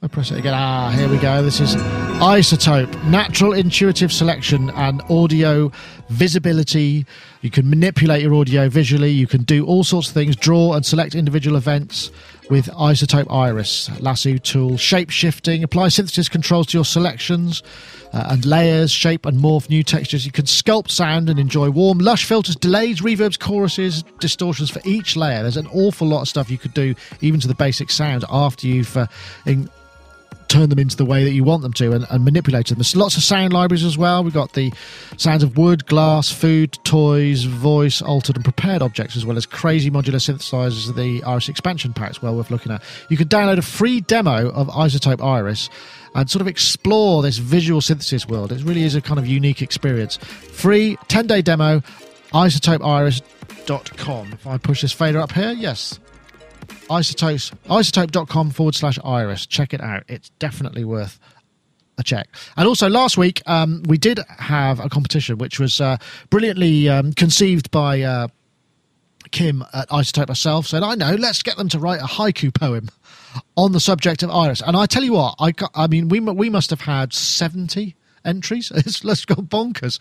I 0.04 0.08
press 0.08 0.32
it 0.32 0.38
again. 0.38 0.52
Ah, 0.52 0.90
here 0.90 1.08
we 1.08 1.16
go. 1.16 1.44
This 1.44 1.60
is 1.60 1.76
iZotope, 1.76 3.04
natural 3.04 3.52
intuitive 3.52 4.12
selection 4.12 4.68
and 4.70 5.00
audio 5.08 5.70
visibility. 6.08 7.06
You 7.40 7.50
can 7.50 7.70
manipulate 7.70 8.20
your 8.20 8.34
audio 8.34 8.68
visually. 8.68 9.10
You 9.10 9.28
can 9.28 9.44
do 9.44 9.64
all 9.64 9.84
sorts 9.84 10.08
of 10.08 10.14
things, 10.14 10.34
draw 10.34 10.74
and 10.74 10.84
select 10.84 11.14
individual 11.14 11.56
events 11.56 12.10
with 12.50 12.66
iZotope 12.66 13.32
Iris, 13.32 13.88
lasso 14.00 14.36
tool, 14.36 14.76
shape 14.76 15.10
shifting, 15.10 15.62
apply 15.62 15.88
synthesis 15.88 16.28
controls 16.28 16.66
to 16.68 16.78
your 16.78 16.84
selections 16.84 17.62
uh, 18.12 18.26
and 18.30 18.44
layers, 18.44 18.90
shape 18.90 19.26
and 19.26 19.38
morph 19.38 19.68
new 19.68 19.82
textures. 19.82 20.26
You 20.26 20.32
can 20.32 20.44
sculpt 20.44 20.90
sound 20.90 21.28
and 21.30 21.38
enjoy 21.38 21.70
warm, 21.70 21.98
lush 21.98 22.24
filters, 22.24 22.56
delays, 22.56 23.00
reverbs, 23.00 23.38
choruses, 23.38 24.02
distortions 24.20 24.70
for 24.70 24.80
each 24.84 25.16
layer. 25.16 25.42
There's 25.42 25.56
an 25.56 25.68
awful 25.68 26.06
lot 26.06 26.22
of 26.22 26.28
stuff 26.28 26.50
you 26.50 26.58
could 26.58 26.74
do, 26.74 26.94
even 27.20 27.40
to 27.40 27.48
the 27.48 27.54
basic 27.54 27.90
sound, 27.90 28.24
after 28.30 28.66
you've 28.66 28.96
uh, 28.96 29.06
in, 29.46 29.70
turn 30.52 30.68
them 30.68 30.78
into 30.78 30.96
the 30.96 31.04
way 31.04 31.24
that 31.24 31.32
you 31.32 31.42
want 31.42 31.62
them 31.62 31.72
to 31.72 31.92
and, 31.92 32.06
and 32.10 32.24
manipulate 32.24 32.66
them. 32.66 32.76
There's 32.76 32.94
lots 32.94 33.16
of 33.16 33.22
sound 33.22 33.54
libraries 33.54 33.84
as 33.84 33.96
well. 33.96 34.22
We've 34.22 34.34
got 34.34 34.52
the 34.52 34.70
sounds 35.16 35.42
of 35.42 35.56
wood, 35.56 35.86
glass, 35.86 36.30
food, 36.30 36.78
toys, 36.84 37.44
voice, 37.44 38.02
altered 38.02 38.36
and 38.36 38.44
prepared 38.44 38.82
objects, 38.82 39.16
as 39.16 39.24
well 39.24 39.38
as 39.38 39.46
crazy 39.46 39.90
modular 39.90 40.20
synthesizers, 40.20 40.94
the 40.94 41.22
Iris 41.24 41.48
expansion 41.48 41.94
packs, 41.94 42.20
well 42.20 42.36
worth 42.36 42.50
looking 42.50 42.70
at. 42.70 42.82
You 43.08 43.16
can 43.16 43.28
download 43.28 43.56
a 43.56 43.62
free 43.62 44.02
demo 44.02 44.50
of 44.50 44.68
iZotope 44.68 45.24
Iris 45.24 45.70
and 46.14 46.28
sort 46.28 46.42
of 46.42 46.48
explore 46.48 47.22
this 47.22 47.38
visual 47.38 47.80
synthesis 47.80 48.28
world. 48.28 48.52
It 48.52 48.62
really 48.62 48.82
is 48.82 48.94
a 48.94 49.00
kind 49.00 49.18
of 49.18 49.26
unique 49.26 49.62
experience. 49.62 50.18
Free 50.18 50.98
10 51.08 51.28
day 51.28 51.40
demo, 51.40 51.80
izotopeiris.com. 52.32 54.32
If 54.34 54.46
I 54.46 54.58
push 54.58 54.82
this 54.82 54.92
fader 54.92 55.18
up 55.18 55.32
here, 55.32 55.52
yes, 55.52 55.98
isotopes 56.90 57.50
izotope.com 57.66 58.50
forward 58.50 58.74
slash 58.74 58.98
iris. 59.04 59.46
Check 59.46 59.72
it 59.72 59.80
out. 59.80 60.04
It's 60.08 60.30
definitely 60.38 60.84
worth 60.84 61.18
a 61.98 62.02
check. 62.02 62.28
And 62.56 62.66
also 62.66 62.88
last 62.88 63.16
week 63.16 63.42
um, 63.46 63.82
we 63.86 63.98
did 63.98 64.20
have 64.38 64.80
a 64.80 64.88
competition 64.88 65.38
which 65.38 65.58
was 65.58 65.80
uh, 65.80 65.96
brilliantly 66.30 66.88
um, 66.88 67.12
conceived 67.12 67.70
by 67.70 68.02
uh, 68.02 68.28
kim 69.30 69.64
at 69.72 69.88
iZotope 69.88 70.28
herself 70.28 70.66
said 70.66 70.82
i 70.82 70.94
know 70.94 71.14
let's 71.14 71.42
get 71.42 71.56
them 71.56 71.68
to 71.68 71.78
write 71.78 72.00
a 72.00 72.04
haiku 72.04 72.52
poem 72.52 72.88
on 73.56 73.72
the 73.72 73.80
subject 73.80 74.22
of 74.22 74.30
iris. 74.30 74.60
And 74.60 74.76
i 74.76 74.84
tell 74.84 75.02
you 75.02 75.14
what 75.14 75.36
i, 75.38 75.52
got, 75.52 75.70
I 75.74 75.86
mean 75.86 76.08
we, 76.08 76.20
we 76.20 76.50
must 76.50 76.70
have 76.70 76.82
had 76.82 77.12
70 77.12 77.94
entries 78.24 78.70
it's, 78.74 79.04
let's 79.04 79.24
go 79.24 79.36
bonkers 79.36 79.98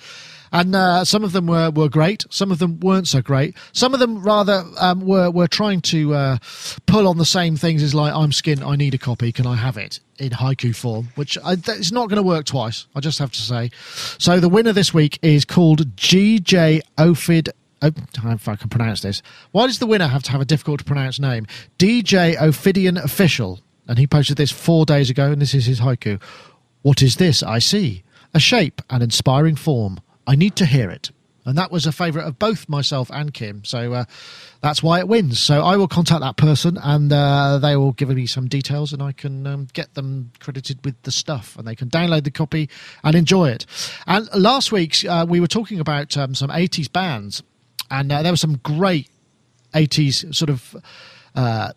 and 0.53 0.75
uh, 0.75 1.05
some 1.05 1.23
of 1.23 1.31
them 1.31 1.47
were, 1.47 1.71
were 1.71 1.89
great 1.89 2.25
some 2.29 2.51
of 2.51 2.59
them 2.59 2.79
weren't 2.79 3.07
so 3.07 3.21
great 3.21 3.55
some 3.71 3.93
of 3.93 3.99
them 3.99 4.21
rather 4.21 4.63
um, 4.79 5.01
were, 5.01 5.29
were 5.29 5.47
trying 5.47 5.81
to 5.81 6.13
uh, 6.13 6.37
pull 6.85 7.07
on 7.07 7.17
the 7.17 7.25
same 7.25 7.55
things 7.55 7.81
as 7.83 7.95
like 7.95 8.13
i'm 8.13 8.31
skint 8.31 8.65
i 8.65 8.75
need 8.75 8.93
a 8.93 8.97
copy 8.97 9.31
can 9.31 9.45
i 9.45 9.55
have 9.55 9.77
it 9.77 9.99
in 10.19 10.29
haiku 10.31 10.75
form 10.75 11.09
which 11.15 11.37
I, 11.43 11.53
it's 11.53 11.91
not 11.91 12.09
going 12.09 12.17
to 12.17 12.27
work 12.27 12.45
twice 12.45 12.85
i 12.95 12.99
just 12.99 13.19
have 13.19 13.31
to 13.31 13.41
say 13.41 13.71
so 14.17 14.39
the 14.39 14.49
winner 14.49 14.73
this 14.73 14.93
week 14.93 15.19
is 15.21 15.45
called 15.45 15.95
gj 15.95 16.81
ophid 16.97 17.49
Oh, 17.83 17.91
if 18.25 18.47
I 18.47 18.55
can 18.55 18.69
pronounce 18.69 19.01
this. 19.01 19.23
Why 19.51 19.65
does 19.65 19.79
the 19.79 19.87
winner 19.87 20.07
have 20.07 20.21
to 20.23 20.31
have 20.31 20.41
a 20.41 20.45
difficult 20.45 20.79
to 20.79 20.85
pronounce 20.85 21.19
name? 21.19 21.47
DJ 21.79 22.39
Ophidian 22.39 22.97
Official. 22.97 23.59
And 23.87 23.97
he 23.97 24.05
posted 24.05 24.37
this 24.37 24.51
four 24.51 24.85
days 24.85 25.09
ago, 25.09 25.31
and 25.31 25.41
this 25.41 25.55
is 25.55 25.65
his 25.65 25.79
haiku. 25.79 26.21
What 26.83 27.01
is 27.01 27.15
this 27.15 27.41
I 27.41 27.59
see? 27.59 28.03
A 28.33 28.39
shape, 28.39 28.81
an 28.89 29.01
inspiring 29.01 29.55
form. 29.55 29.99
I 30.27 30.35
need 30.35 30.55
to 30.57 30.65
hear 30.65 30.89
it. 30.89 31.11
And 31.43 31.57
that 31.57 31.71
was 31.71 31.85
a 31.85 31.91
favourite 31.91 32.27
of 32.27 32.37
both 32.37 32.69
myself 32.69 33.09
and 33.11 33.33
Kim. 33.33 33.63
So 33.65 33.93
uh, 33.93 34.05
that's 34.61 34.83
why 34.83 34.99
it 34.99 35.07
wins. 35.07 35.39
So 35.39 35.63
I 35.63 35.75
will 35.75 35.87
contact 35.87 36.21
that 36.21 36.37
person 36.37 36.77
and 36.81 37.11
uh, 37.11 37.57
they 37.57 37.75
will 37.75 37.93
give 37.93 38.09
me 38.09 38.27
some 38.27 38.47
details 38.47 38.93
and 38.93 39.01
I 39.01 39.11
can 39.11 39.47
um, 39.47 39.67
get 39.73 39.95
them 39.95 40.31
credited 40.39 40.85
with 40.85 41.01
the 41.01 41.11
stuff 41.11 41.57
and 41.57 41.67
they 41.67 41.75
can 41.75 41.89
download 41.89 42.25
the 42.25 42.31
copy 42.31 42.69
and 43.03 43.15
enjoy 43.15 43.49
it. 43.49 43.65
And 44.05 44.29
last 44.35 44.71
week 44.71 45.03
uh, 45.05 45.25
we 45.27 45.39
were 45.39 45.47
talking 45.47 45.79
about 45.79 46.15
um, 46.15 46.35
some 46.35 46.51
80s 46.51 46.91
bands 46.91 47.41
and 47.89 48.11
uh, 48.11 48.21
there 48.21 48.31
were 48.31 48.37
some 48.37 48.57
great 48.57 49.09
80s 49.73 50.35
sort 50.35 50.49
of 50.49 50.75
uh, 51.33 51.71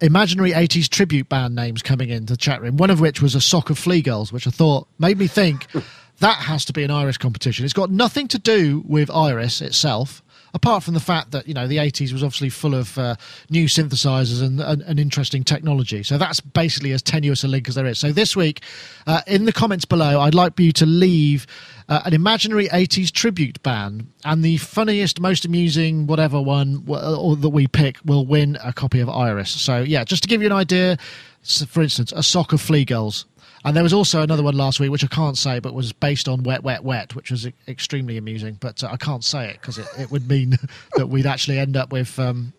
imaginary 0.00 0.52
80s 0.52 0.88
tribute 0.88 1.28
band 1.28 1.54
names 1.54 1.82
coming 1.82 2.10
into 2.10 2.32
the 2.32 2.36
chat 2.36 2.62
room, 2.62 2.76
one 2.76 2.90
of 2.90 3.00
which 3.00 3.20
was 3.20 3.34
a 3.34 3.40
Sock 3.40 3.70
of 3.70 3.78
Flea 3.78 4.02
Girls, 4.02 4.32
which 4.32 4.46
I 4.46 4.50
thought 4.50 4.88
made 4.98 5.18
me 5.18 5.26
think 5.26 5.66
that 6.20 6.36
has 6.36 6.64
to 6.66 6.72
be 6.72 6.84
an 6.84 6.90
Iris 6.90 7.18
competition. 7.18 7.64
It's 7.64 7.74
got 7.74 7.90
nothing 7.90 8.28
to 8.28 8.38
do 8.38 8.82
with 8.86 9.10
Iris 9.10 9.60
itself. 9.60 10.22
Apart 10.54 10.82
from 10.82 10.94
the 10.94 11.00
fact 11.00 11.32
that 11.32 11.46
you 11.46 11.52
know 11.52 11.68
the 11.68 11.76
80s 11.76 12.10
was 12.10 12.22
obviously 12.22 12.48
full 12.48 12.74
of 12.74 12.96
uh, 12.96 13.16
new 13.50 13.66
synthesizers 13.66 14.42
and, 14.42 14.60
and, 14.60 14.80
and 14.80 14.98
interesting 14.98 15.44
technology, 15.44 16.02
so 16.02 16.16
that's 16.16 16.40
basically 16.40 16.92
as 16.92 17.02
tenuous 17.02 17.44
a 17.44 17.48
link 17.48 17.68
as 17.68 17.74
there 17.74 17.84
is. 17.84 17.98
So 17.98 18.12
this 18.12 18.34
week, 18.34 18.62
uh, 19.06 19.20
in 19.26 19.44
the 19.44 19.52
comments 19.52 19.84
below, 19.84 20.20
I'd 20.20 20.34
like 20.34 20.58
you 20.58 20.72
to 20.72 20.86
leave 20.86 21.46
uh, 21.88 22.02
an 22.04 22.12
imaginary 22.12 22.68
80s 22.68 23.10
tribute 23.10 23.62
band, 23.62 24.08
and 24.24 24.44
the 24.44 24.56
funniest, 24.58 25.20
most 25.20 25.44
amusing, 25.44 26.06
whatever 26.06 26.40
one 26.40 26.84
w- 26.84 27.16
or 27.16 27.34
that 27.36 27.48
we 27.48 27.66
pick 27.66 27.96
will 28.04 28.26
win 28.26 28.58
a 28.62 28.72
copy 28.72 29.00
of 29.00 29.08
Iris. 29.08 29.50
So 29.50 29.80
yeah, 29.80 30.04
just 30.04 30.22
to 30.24 30.28
give 30.28 30.40
you 30.42 30.46
an 30.48 30.52
idea, 30.52 30.98
s- 31.42 31.64
for 31.64 31.82
instance, 31.82 32.12
a 32.14 32.22
sock 32.22 32.52
of 32.52 32.60
flea 32.60 32.84
girls. 32.84 33.24
And 33.64 33.74
there 33.74 33.82
was 33.82 33.92
also 33.92 34.22
another 34.22 34.42
one 34.42 34.54
last 34.56 34.78
week, 34.80 34.90
which 34.90 35.02
I 35.02 35.08
can't 35.08 35.36
say, 35.36 35.58
but 35.58 35.74
was 35.74 35.92
based 35.92 36.28
on 36.28 36.42
Wet, 36.44 36.62
Wet, 36.62 36.84
Wet, 36.84 37.14
which 37.16 37.30
was 37.30 37.48
extremely 37.66 38.16
amusing. 38.16 38.56
But 38.60 38.84
uh, 38.84 38.88
I 38.92 38.96
can't 38.96 39.24
say 39.24 39.48
it 39.50 39.54
because 39.60 39.78
it, 39.78 39.86
it 39.98 40.10
would 40.12 40.28
mean 40.28 40.56
that 40.94 41.08
we'd 41.08 41.26
actually 41.26 41.58
end 41.58 41.76
up 41.76 41.90
with 41.90 42.18
um, 42.20 42.52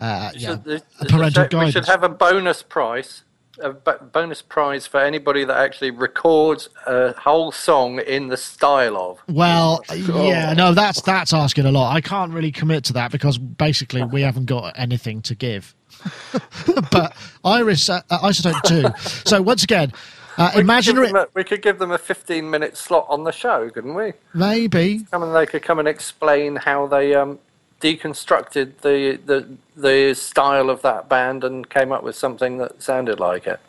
uh, 0.00 0.30
yeah, 0.34 0.50
Should- 0.50 0.64
there- 0.64 0.80
a 1.00 1.04
parental 1.04 1.42
we 1.44 1.48
should- 1.50 1.60
We 1.66 1.70
should 1.72 1.84
have 1.86 2.02
a 2.02 2.08
bonus 2.08 2.62
prize, 2.62 3.22
a 3.58 3.72
bonus 3.72 4.42
prize 4.42 4.86
for 4.86 5.00
anybody 5.00 5.44
that 5.44 5.56
actually 5.56 5.90
records 5.90 6.68
a 6.86 7.12
whole 7.18 7.52
song 7.52 8.00
in 8.00 8.28
the 8.28 8.36
style 8.36 8.96
of. 8.96 9.22
Well, 9.28 9.82
yeah, 9.94 10.52
no, 10.52 10.74
that's 10.74 11.00
that's 11.02 11.32
asking 11.32 11.66
a 11.66 11.72
lot. 11.72 11.94
I 11.94 12.00
can't 12.00 12.32
really 12.32 12.52
commit 12.52 12.84
to 12.84 12.92
that 12.94 13.10
because 13.10 13.38
basically 13.38 14.04
we 14.04 14.22
haven't 14.22 14.46
got 14.46 14.78
anything 14.78 15.22
to 15.22 15.34
give. 15.34 15.74
but 16.90 17.16
Iris 17.44 17.88
uh, 17.88 18.02
uh, 18.10 18.18
iZotope 18.20 18.62
two. 18.62 19.28
So 19.28 19.40
once 19.40 19.64
again, 19.64 19.92
uh, 20.38 20.42
We 20.42 20.46
could, 20.46 20.54
give 20.54 20.64
imaginary 20.64 21.06
them 21.08 21.16
a, 21.16 21.28
we 21.34 21.44
could 21.44 21.62
give 21.62 21.78
them 21.78 21.90
a 21.92 21.98
15 21.98 22.50
minute 22.50 22.76
slot 22.76 23.06
on 23.08 23.24
the 23.24 23.32
show, 23.32 23.70
couldn't 23.70 23.94
we? 23.94 24.12
maybe 24.34 25.04
Come 25.10 25.22
and 25.22 25.34
they 25.34 25.46
could 25.46 25.62
come 25.62 25.78
and 25.78 25.88
explain 25.88 26.56
how 26.56 26.86
they 26.86 27.14
um, 27.14 27.38
deconstructed 27.80 28.78
the, 28.78 29.18
the 29.24 29.46
the 29.76 30.14
style 30.14 30.70
of 30.70 30.80
that 30.82 31.08
band 31.08 31.44
and 31.44 31.68
came 31.68 31.92
up 31.92 32.02
with 32.02 32.16
something 32.16 32.56
that 32.58 32.82
sounded 32.82 33.20
like 33.20 33.46
it. 33.46 33.60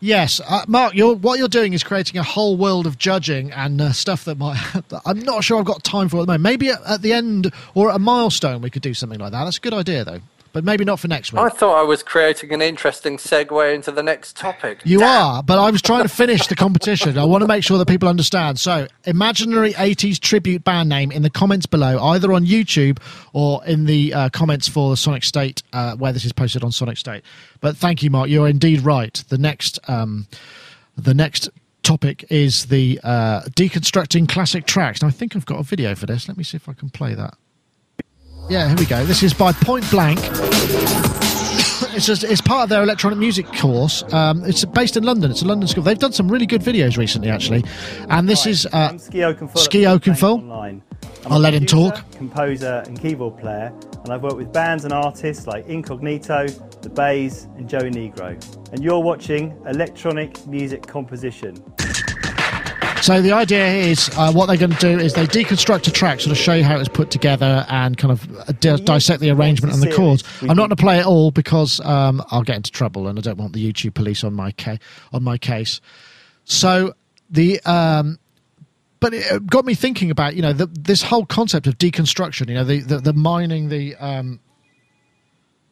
Yes, 0.00 0.40
uh, 0.46 0.64
Mark. 0.68 0.94
You're, 0.94 1.14
what 1.14 1.38
you're 1.38 1.48
doing 1.48 1.72
is 1.72 1.82
creating 1.82 2.18
a 2.18 2.22
whole 2.22 2.56
world 2.56 2.86
of 2.86 2.98
judging 2.98 3.50
and 3.50 3.80
uh, 3.80 3.92
stuff 3.92 4.24
that 4.26 4.36
might. 4.36 4.62
that 4.88 5.02
I'm 5.06 5.20
not 5.20 5.42
sure 5.42 5.58
I've 5.58 5.64
got 5.64 5.82
time 5.82 6.08
for 6.08 6.18
at 6.18 6.20
the 6.20 6.26
moment. 6.26 6.42
Maybe 6.42 6.68
at, 6.68 6.80
at 6.86 7.02
the 7.02 7.12
end 7.12 7.52
or 7.74 7.90
at 7.90 7.96
a 7.96 7.98
milestone 7.98 8.60
we 8.60 8.70
could 8.70 8.82
do 8.82 8.94
something 8.94 9.18
like 9.18 9.32
that. 9.32 9.44
That's 9.44 9.56
a 9.56 9.60
good 9.60 9.74
idea, 9.74 10.04
though. 10.04 10.20
But 10.56 10.64
maybe 10.64 10.86
not 10.86 10.98
for 10.98 11.06
next 11.06 11.34
week. 11.34 11.42
I 11.42 11.50
thought 11.50 11.78
I 11.78 11.82
was 11.82 12.02
creating 12.02 12.50
an 12.50 12.62
interesting 12.62 13.18
segue 13.18 13.74
into 13.74 13.92
the 13.92 14.02
next 14.02 14.38
topic. 14.38 14.80
You 14.84 15.00
Damn. 15.00 15.08
are, 15.08 15.42
but 15.42 15.58
I 15.58 15.70
was 15.70 15.82
trying 15.82 16.04
to 16.04 16.08
finish 16.08 16.46
the 16.46 16.56
competition. 16.56 17.18
I 17.18 17.26
want 17.26 17.42
to 17.42 17.46
make 17.46 17.62
sure 17.62 17.76
that 17.76 17.86
people 17.86 18.08
understand. 18.08 18.58
So, 18.58 18.86
imaginary 19.04 19.74
80s 19.74 20.18
tribute 20.18 20.64
band 20.64 20.88
name 20.88 21.12
in 21.12 21.20
the 21.20 21.28
comments 21.28 21.66
below, 21.66 22.02
either 22.02 22.32
on 22.32 22.46
YouTube 22.46 23.00
or 23.34 23.62
in 23.66 23.84
the 23.84 24.14
uh, 24.14 24.28
comments 24.30 24.66
for 24.66 24.88
the 24.88 24.96
Sonic 24.96 25.24
State, 25.24 25.62
uh, 25.74 25.94
where 25.96 26.14
this 26.14 26.24
is 26.24 26.32
posted 26.32 26.64
on 26.64 26.72
Sonic 26.72 26.96
State. 26.96 27.22
But 27.60 27.76
thank 27.76 28.02
you, 28.02 28.08
Mark. 28.08 28.30
You're 28.30 28.48
indeed 28.48 28.80
right. 28.80 29.12
The 29.28 29.36
next, 29.36 29.78
um, 29.90 30.26
the 30.96 31.12
next 31.12 31.50
topic 31.82 32.24
is 32.30 32.64
the 32.68 32.98
uh, 33.04 33.42
deconstructing 33.50 34.26
classic 34.26 34.64
tracks. 34.64 35.02
Now, 35.02 35.08
I 35.08 35.10
think 35.10 35.36
I've 35.36 35.44
got 35.44 35.60
a 35.60 35.64
video 35.64 35.94
for 35.94 36.06
this. 36.06 36.28
Let 36.28 36.38
me 36.38 36.44
see 36.44 36.56
if 36.56 36.66
I 36.66 36.72
can 36.72 36.88
play 36.88 37.12
that. 37.12 37.36
Yeah, 38.48 38.68
here 38.68 38.76
we 38.76 38.86
go. 38.86 39.04
This 39.04 39.24
is 39.24 39.34
by 39.34 39.50
Point 39.50 39.90
Blank. 39.90 40.20
it's 41.96 42.06
just, 42.06 42.22
it's 42.22 42.40
part 42.40 42.62
of 42.62 42.68
their 42.68 42.82
electronic 42.82 43.18
music 43.18 43.44
course. 43.46 44.04
Um, 44.12 44.44
it's 44.44 44.64
based 44.64 44.96
in 44.96 45.02
London. 45.02 45.32
It's 45.32 45.42
a 45.42 45.46
London 45.46 45.66
school. 45.66 45.82
They've 45.82 45.98
done 45.98 46.12
some 46.12 46.28
really 46.30 46.46
good 46.46 46.60
videos 46.62 46.96
recently, 46.96 47.28
actually. 47.28 47.64
And 48.08 48.28
this 48.28 48.44
Hi, 48.44 48.50
is 48.50 48.66
uh, 48.66 48.90
I'm 48.92 48.98
Ski 49.00 49.18
Oakenfull. 49.18 49.58
Ski 49.58 49.82
Oakenfull. 49.82 50.80
I'll 51.26 51.40
let 51.40 51.54
him 51.54 51.66
talk. 51.66 52.08
Composer 52.12 52.84
and 52.86 53.00
keyboard 53.00 53.36
player, 53.36 53.72
and 54.04 54.12
I've 54.12 54.22
worked 54.22 54.36
with 54.36 54.52
bands 54.52 54.84
and 54.84 54.92
artists 54.92 55.48
like 55.48 55.66
Incognito, 55.66 56.46
The 56.46 56.88
Bays, 56.88 57.48
and 57.56 57.68
Joey 57.68 57.90
Negro. 57.90 58.40
And 58.72 58.84
you're 58.84 59.00
watching 59.00 59.60
electronic 59.66 60.46
music 60.46 60.86
composition. 60.86 61.56
So 63.02 63.20
the 63.22 63.32
idea 63.32 63.66
is 63.66 64.10
uh, 64.16 64.32
what 64.32 64.46
they're 64.46 64.56
going 64.56 64.72
to 64.72 64.78
do 64.78 64.98
is 64.98 65.14
they 65.14 65.26
deconstruct 65.26 65.86
a 65.86 65.90
track, 65.90 66.20
sort 66.20 66.32
of 66.32 66.38
show 66.38 66.54
you 66.54 66.64
how 66.64 66.78
it's 66.78 66.88
put 66.88 67.10
together, 67.10 67.64
and 67.68 67.96
kind 67.96 68.10
of 68.10 68.36
uh, 68.48 68.52
di- 68.58 68.76
dissect 68.78 69.20
the 69.20 69.30
arrangement 69.30 69.74
and 69.74 69.82
the 69.82 69.94
chords. 69.94 70.24
I'm 70.40 70.48
not 70.48 70.56
going 70.56 70.70
to 70.70 70.76
play 70.76 70.98
it 70.98 71.06
all 71.06 71.30
because 71.30 71.78
um, 71.80 72.22
I'll 72.30 72.42
get 72.42 72.56
into 72.56 72.72
trouble, 72.72 73.06
and 73.06 73.18
I 73.18 73.22
don't 73.22 73.38
want 73.38 73.52
the 73.52 73.72
YouTube 73.72 73.94
police 73.94 74.24
on 74.24 74.34
my 74.34 74.50
ca- 74.52 74.78
on 75.12 75.22
my 75.22 75.38
case. 75.38 75.80
So 76.44 76.94
the 77.30 77.60
um, 77.64 78.18
but 78.98 79.14
it 79.14 79.46
got 79.46 79.64
me 79.64 79.74
thinking 79.74 80.10
about 80.10 80.34
you 80.34 80.42
know 80.42 80.52
the, 80.52 80.66
this 80.66 81.02
whole 81.02 81.26
concept 81.26 81.66
of 81.66 81.78
deconstruction. 81.78 82.48
You 82.48 82.54
know 82.54 82.64
the 82.64 82.80
the, 82.80 82.98
the 82.98 83.12
mining 83.12 83.68
the 83.68 83.94
um, 83.96 84.40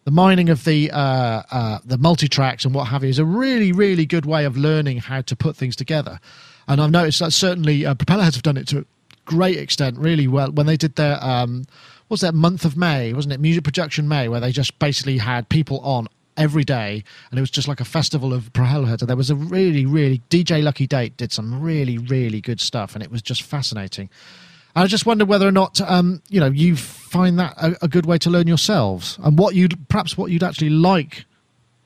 the 0.05 0.11
mining 0.11 0.51
of 0.51 0.65
the 0.65 0.91
uh, 0.91 1.43
uh, 1.51 1.79
the 1.85 1.99
multi 1.99 2.29
tracks 2.29 2.65
and 2.65 2.75
what 2.75 2.89
have 2.89 3.03
you 3.03 3.09
is 3.11 3.19
a 3.19 3.25
really 3.25 3.73
really 3.73 4.07
good 4.07 4.27
way 4.27 4.45
of 4.45 4.57
learning 4.57 4.99
how 4.99 5.23
to 5.23 5.35
put 5.35 5.57
things 5.57 5.75
together. 5.75 6.21
And 6.67 6.81
I've 6.81 6.91
noticed 6.91 7.19
that 7.21 7.33
certainly 7.33 7.85
uh, 7.85 7.95
Propellerheads 7.95 8.35
have 8.35 8.43
done 8.43 8.57
it 8.57 8.69
to 8.69 8.81
a 8.81 8.85
great 9.25 9.59
extent, 9.59 9.99
really 9.99 10.29
well. 10.29 10.51
When 10.51 10.67
they 10.67 10.77
did 10.77 10.97
their 10.97 11.23
um, 11.23 11.65
what 12.09 12.17
was 12.17 12.21
that 12.21 12.35
month 12.35 12.65
of 12.65 12.77
May, 12.77 13.13
wasn't 13.13 13.35
it? 13.35 13.41
Music 13.41 13.65
Production 13.65 14.09
May, 14.09 14.29
where 14.29 14.41
they 14.41 14.53
just 14.53 14.79
basically 14.79 15.19
had 15.19 15.49
people 15.49 15.81
on 15.81 16.09
every 16.37 16.65
day, 16.65 17.05
and 17.31 17.39
it 17.39 17.41
was 17.41 17.51
just 17.51 17.69
like 17.69 17.81
a 17.81 17.85
festival 17.85 18.33
of 18.33 18.53
Propellerheads. 18.53 19.01
And 19.01 19.09
there 19.09 19.17
was 19.17 19.31
a 19.31 19.37
really 19.37 19.87
really 19.87 20.21
DJ 20.31 20.63
Lucky 20.63 20.87
Date 20.87 21.17
did 21.17 21.33
some 21.33 21.63
really 21.63 21.99
really 21.99 22.41
good 22.41 22.61
stuff, 22.61 22.95
and 22.95 23.03
it 23.03 23.11
was 23.11 23.23
just 23.23 23.43
fascinating. 23.43 24.11
I 24.77 24.87
just 24.89 25.07
wonder 25.07 25.25
whether 25.25 25.47
or 25.47 25.53
not 25.53 25.81
um, 25.81 26.23
you 26.29 26.41
know 26.41 26.51
you 26.51 26.77
find 26.77 27.39
that 27.39 27.55
a, 27.57 27.85
a 27.85 27.89
good 27.89 28.07
way 28.07 28.19
to 28.19 28.31
learn 28.31 28.47
yourselves, 28.47 29.19
and 29.23 29.39
what 29.39 29.55
you'd 29.55 29.89
perhaps 29.89 30.19
what 30.19 30.31
you'd 30.31 30.43
actually 30.43 30.71
like 30.71 31.25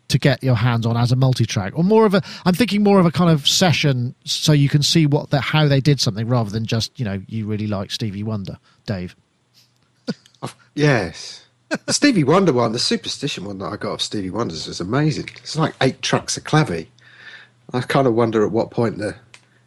to 0.09 0.19
get 0.19 0.43
your 0.43 0.55
hands 0.55 0.87
on 0.87 0.97
as 0.97 1.13
a 1.13 1.17
multi-track, 1.17 1.73
or 1.77 1.85
more 1.85 2.07
of 2.07 2.15
a. 2.15 2.23
I'm 2.45 2.55
thinking 2.55 2.83
more 2.83 2.99
of 2.99 3.07
a 3.07 3.11
kind 3.11 3.31
of 3.31 3.47
session, 3.47 4.15
so 4.25 4.53
you 4.53 4.69
can 4.69 4.83
see 4.83 5.07
what 5.07 5.31
the, 5.31 5.41
how 5.41 5.69
they 5.69 5.81
did 5.81 6.01
something, 6.01 6.27
rather 6.29 6.51
than 6.51 6.67
just 6.67 6.99
you 6.99 7.05
know 7.05 7.23
you 7.29 7.47
really 7.47 7.67
like 7.67 7.91
Stevie 7.91 8.23
Wonder, 8.23 8.59
Dave. 8.87 9.15
Yes. 10.75 11.45
The 11.87 11.93
Stevie 11.93 12.23
Wonder 12.23 12.53
one, 12.53 12.71
the 12.71 12.79
Superstition 12.79 13.45
one 13.45 13.59
that 13.59 13.73
I 13.73 13.77
got 13.77 13.95
of 13.95 14.03
Stevie 14.03 14.31
Wonder's 14.31 14.69
is 14.69 14.81
amazing. 14.81 15.29
It's 15.39 15.57
like 15.57 15.75
eight 15.81 16.01
tracks 16.03 16.37
of 16.37 16.45
clavy. 16.45 16.87
I 17.73 17.81
kind 17.81 18.07
of 18.07 18.15
wonder 18.15 18.45
at 18.45 18.53
what 18.53 18.71
point 18.71 18.99
the 18.99 19.17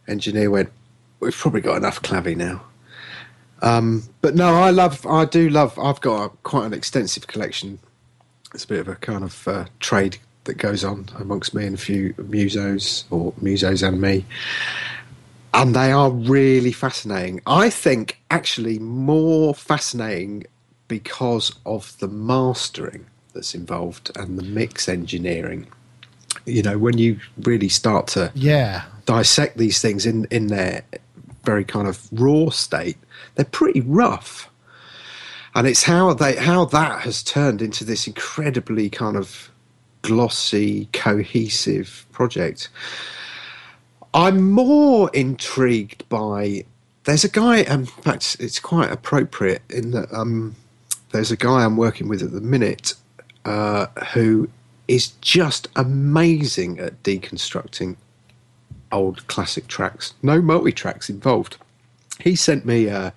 engineer 0.08 0.50
went, 0.50 0.72
we've 1.20 1.36
probably 1.36 1.62
got 1.62 1.76
enough 1.76 2.02
clavy 2.02 2.36
now. 2.36 2.64
Um, 3.62 4.04
but 4.22 4.36
no, 4.36 4.56
I 4.56 4.72
love, 4.72 5.06
I 5.06 5.26
do 5.26 5.50
love, 5.50 5.78
I've 5.78 6.02
got 6.02 6.26
a, 6.26 6.30
quite 6.44 6.66
an 6.66 6.74
extensive 6.74 7.28
collection. 7.28 7.78
It's 8.56 8.64
a 8.64 8.68
bit 8.68 8.80
of 8.80 8.88
a 8.88 8.96
kind 8.96 9.24
of 9.24 9.48
uh, 9.48 9.66
trade 9.80 10.18
that 10.46 10.56
goes 10.56 10.84
on 10.84 11.08
amongst 11.18 11.54
me 11.54 11.66
and 11.66 11.76
a 11.76 11.80
few 11.80 12.14
musos, 12.14 13.04
or 13.12 13.34
musos 13.34 13.88
and 13.88 14.02
me. 14.02 14.26
And 15.54 15.76
they 15.76 15.92
are 15.92 16.10
really 16.10 16.72
fascinating. 16.72 17.42
I 17.46 17.70
think 17.70 18.20
actually 18.32 18.80
more 18.80 19.54
fascinating 19.54 20.46
because 20.88 21.54
of 21.66 21.98
the 22.00 22.08
mastering 22.08 23.06
that's 23.34 23.54
involved 23.54 24.12
and 24.16 24.38
the 24.40 24.44
mix 24.44 24.90
engineering. 24.90 25.68
You 26.46 26.64
know, 26.64 26.78
when 26.78 26.98
you 26.98 27.20
really 27.44 27.70
start 27.70 28.08
to 28.08 28.32
Yeah, 28.34 28.84
dissect 29.06 29.58
these 29.58 29.82
things 29.82 30.06
in, 30.06 30.26
in 30.32 30.48
their 30.48 30.84
very 31.44 31.66
kind 31.66 31.88
of 31.88 32.08
raw 32.12 32.50
state, 32.50 32.98
they're 33.36 33.46
pretty 33.46 33.82
rough. 33.82 34.50
And 35.54 35.68
it's 35.68 35.84
how 35.84 36.14
they 36.14 36.38
how 36.38 36.66
that 36.66 37.02
has 37.02 37.22
turned 37.22 37.62
into 37.62 37.84
this 37.84 38.08
incredibly 38.08 38.90
kind 38.90 39.18
of 39.18 39.51
glossy, 40.02 40.88
cohesive 40.94 42.06
project. 42.12 42.70
I'm 44.14 44.52
more 44.52 45.10
intrigued 45.14 46.08
by. 46.10 46.66
There's 47.06 47.24
a 47.24 47.30
guy. 47.30 47.60
In 47.60 47.86
fact, 47.86 48.38
it's 48.40 48.60
quite 48.60 48.92
appropriate 48.92 49.62
in 49.70 49.92
that 49.92 50.14
um, 50.14 50.56
there's 51.12 51.32
a 51.32 51.38
guy 51.38 51.64
I'm 51.64 51.78
working 51.78 52.08
with 52.08 52.22
at 52.22 52.32
the 52.32 52.42
minute 52.42 52.94
uh, 53.46 53.88
who 54.14 54.50
is 54.88 55.10
just 55.22 55.68
amazing 55.76 56.80
at 56.80 57.02
deconstructing 57.04 57.96
old 58.92 59.26
classic 59.28 59.68
tracks. 59.68 60.14
No 60.22 60.42
multi 60.42 60.72
tracks 60.72 61.10
involved. 61.10 61.58
He 62.20 62.36
sent 62.36 62.66
me. 62.66 62.90
Uh, 62.90 63.12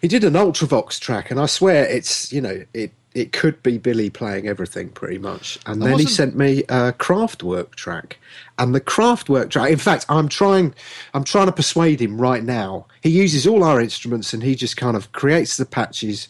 he 0.00 0.08
did 0.08 0.24
an 0.24 0.34
Ultravox 0.34 0.98
track, 1.00 1.30
and 1.30 1.40
I 1.40 1.46
swear 1.46 1.84
it's 1.84 2.32
you 2.32 2.40
know 2.40 2.64
it. 2.72 2.92
It 3.16 3.32
could 3.32 3.62
be 3.62 3.78
Billy 3.78 4.10
playing 4.10 4.46
everything 4.46 4.90
pretty 4.90 5.16
much, 5.16 5.58
and 5.64 5.80
then 5.80 5.98
he 5.98 6.04
sent 6.06 6.36
me 6.36 6.64
a 6.64 6.92
Kraftwerk 6.92 7.74
track, 7.74 8.18
and 8.58 8.74
the 8.74 8.80
Kraftwerk 8.80 9.48
track. 9.48 9.70
In 9.70 9.78
fact, 9.78 10.04
I'm 10.10 10.28
trying. 10.28 10.74
I'm 11.14 11.24
trying 11.24 11.46
to 11.46 11.52
persuade 11.52 12.00
him 12.00 12.20
right 12.20 12.44
now. 12.44 12.86
He 13.02 13.08
uses 13.08 13.46
all 13.46 13.64
our 13.64 13.80
instruments, 13.80 14.34
and 14.34 14.42
he 14.42 14.54
just 14.54 14.76
kind 14.76 14.96
of 14.96 15.12
creates 15.12 15.56
the 15.56 15.64
patches 15.64 16.28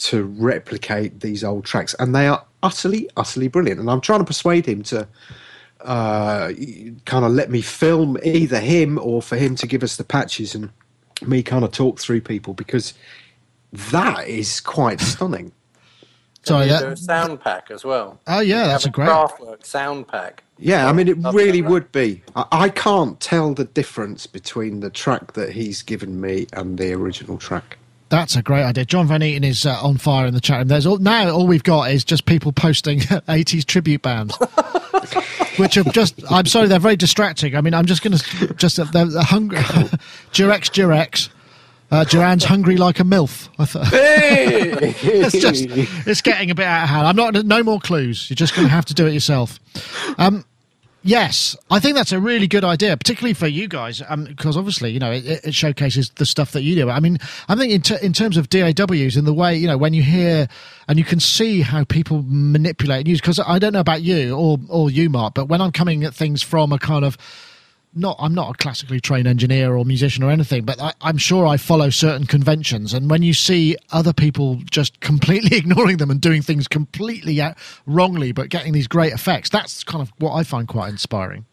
to 0.00 0.24
replicate 0.24 1.20
these 1.20 1.44
old 1.44 1.66
tracks, 1.66 1.94
and 1.98 2.14
they 2.14 2.26
are 2.26 2.42
utterly, 2.62 3.10
utterly 3.16 3.48
brilliant. 3.48 3.78
And 3.78 3.90
I'm 3.90 4.00
trying 4.00 4.20
to 4.20 4.24
persuade 4.24 4.64
him 4.64 4.82
to 4.84 5.06
uh, 5.84 6.52
kind 7.04 7.24
of 7.24 7.32
let 7.32 7.50
me 7.50 7.60
film 7.60 8.16
either 8.22 8.60
him 8.60 8.98
or 8.98 9.20
for 9.20 9.36
him 9.36 9.54
to 9.56 9.66
give 9.66 9.82
us 9.82 9.96
the 9.96 10.04
patches 10.04 10.54
and 10.54 10.70
me 11.26 11.42
kind 11.42 11.64
of 11.64 11.72
talk 11.72 11.98
through 11.98 12.20
people 12.20 12.54
because 12.54 12.94
that 13.72 14.26
is 14.28 14.60
quite 14.60 15.00
stunning. 15.00 15.52
Sorry. 16.44 16.66
You 16.66 16.74
a 16.74 16.80
That, 16.80 16.98
sound 16.98 17.40
pack 17.40 17.70
as 17.70 17.84
well. 17.84 18.20
oh 18.26 18.40
yeah, 18.40 18.66
that's 18.68 18.84
a 18.84 18.88
Have 18.88 18.94
great. 18.94 19.08
Kraftwerk 19.08 19.64
sound 19.66 20.08
pack. 20.08 20.42
Yeah, 20.58 20.88
I 20.88 20.92
mean, 20.92 21.08
it 21.08 21.18
Love 21.18 21.34
really 21.34 21.60
would 21.62 21.90
be. 21.92 22.22
I, 22.36 22.44
I 22.52 22.68
can't 22.68 23.18
tell 23.20 23.52
the 23.54 23.64
difference 23.64 24.26
between 24.26 24.80
the 24.80 24.90
track 24.90 25.32
that 25.32 25.50
he's 25.50 25.82
given 25.82 26.20
me 26.20 26.46
and 26.52 26.78
the 26.78 26.92
original 26.92 27.36
track. 27.38 27.78
That's 28.10 28.36
a 28.36 28.42
great 28.42 28.62
idea. 28.62 28.84
John 28.84 29.08
Van 29.08 29.22
Eaton 29.22 29.42
is 29.42 29.64
uh, 29.64 29.78
on 29.82 29.96
fire 29.96 30.26
in 30.26 30.34
the 30.34 30.40
chat 30.40 30.58
room. 30.58 30.68
There's 30.68 30.84
all, 30.86 30.98
now 30.98 31.30
all 31.30 31.46
we've 31.46 31.62
got 31.64 31.90
is 31.90 32.04
just 32.04 32.26
people 32.26 32.52
posting 32.52 32.98
80s 33.00 33.64
tribute 33.64 34.02
bands, 34.02 34.36
which 35.56 35.76
are 35.78 35.84
just. 35.84 36.20
I'm 36.30 36.44
sorry, 36.46 36.68
they're 36.68 36.78
very 36.78 36.96
distracting. 36.96 37.56
I 37.56 37.60
mean, 37.62 37.72
I'm 37.74 37.86
just 37.86 38.02
going 38.02 38.16
to 38.18 38.54
just 38.54 38.78
uh, 38.78 38.84
they're, 38.84 39.06
they're 39.06 39.22
hungry. 39.22 39.58
Durex, 39.58 40.70
Durex. 40.70 41.30
Uh, 41.90 42.04
Duran's 42.04 42.44
hungry 42.44 42.76
like 42.78 43.00
a 43.00 43.02
milf. 43.02 43.48
I 43.58 43.64
thought 43.66 43.86
it's 45.02 45.38
just 45.38 45.64
it's 46.06 46.20
getting 46.22 46.50
a 46.50 46.54
bit 46.54 46.66
out 46.66 46.84
of 46.84 46.88
hand. 46.88 47.06
I'm 47.06 47.16
not. 47.16 47.44
No 47.44 47.62
more 47.62 47.80
clues. 47.80 48.28
You're 48.28 48.36
just 48.36 48.54
going 48.54 48.66
to 48.66 48.72
have 48.72 48.84
to 48.86 48.94
do 48.94 49.06
it 49.06 49.12
yourself. 49.12 49.58
Um, 50.18 50.44
Yes, 51.04 51.56
I 51.68 51.80
think 51.80 51.96
that's 51.96 52.12
a 52.12 52.20
really 52.20 52.46
good 52.46 52.62
idea, 52.62 52.96
particularly 52.96 53.34
for 53.34 53.48
you 53.48 53.66
guys, 53.66 54.00
because 54.28 54.56
obviously, 54.56 54.92
you 54.92 55.00
know, 55.00 55.10
it, 55.10 55.24
it 55.44 55.52
showcases 55.54 56.10
the 56.10 56.24
stuff 56.24 56.52
that 56.52 56.62
you 56.62 56.76
do. 56.76 56.90
I 56.90 57.00
mean, 57.00 57.18
I 57.48 57.56
think 57.56 57.72
in, 57.72 57.82
t- 57.82 57.96
in 58.00 58.12
terms 58.12 58.36
of 58.36 58.48
DAWs 58.48 59.16
in 59.16 59.24
the 59.24 59.34
way, 59.34 59.56
you 59.56 59.66
know, 59.66 59.76
when 59.76 59.94
you 59.94 60.02
hear 60.04 60.46
and 60.86 61.00
you 61.00 61.04
can 61.04 61.18
see 61.18 61.62
how 61.62 61.82
people 61.82 62.22
manipulate 62.28 63.08
use, 63.08 63.20
because 63.20 63.40
I 63.40 63.58
don't 63.58 63.72
know 63.72 63.80
about 63.80 64.02
you 64.02 64.36
or 64.36 64.58
or 64.68 64.92
you, 64.92 65.10
Mark, 65.10 65.34
but 65.34 65.46
when 65.46 65.60
I'm 65.60 65.72
coming 65.72 66.04
at 66.04 66.14
things 66.14 66.40
from 66.40 66.72
a 66.72 66.78
kind 66.78 67.04
of 67.04 67.18
not 67.94 68.16
I'm 68.18 68.34
not 68.34 68.50
a 68.50 68.54
classically 68.54 69.00
trained 69.00 69.26
engineer 69.26 69.74
or 69.76 69.84
musician 69.84 70.22
or 70.24 70.30
anything, 70.30 70.64
but 70.64 70.80
I, 70.80 70.92
I'm 71.00 71.18
sure 71.18 71.46
I 71.46 71.56
follow 71.56 71.90
certain 71.90 72.26
conventions. 72.26 72.94
And 72.94 73.10
when 73.10 73.22
you 73.22 73.34
see 73.34 73.76
other 73.90 74.12
people 74.12 74.56
just 74.70 75.00
completely 75.00 75.56
ignoring 75.58 75.98
them 75.98 76.10
and 76.10 76.20
doing 76.20 76.42
things 76.42 76.68
completely 76.68 77.40
out, 77.40 77.56
wrongly, 77.86 78.32
but 78.32 78.48
getting 78.48 78.72
these 78.72 78.88
great 78.88 79.12
effects, 79.12 79.48
that's 79.50 79.84
kind 79.84 80.02
of 80.02 80.12
what 80.18 80.32
I 80.32 80.42
find 80.44 80.66
quite 80.68 80.88
inspiring. 80.90 81.44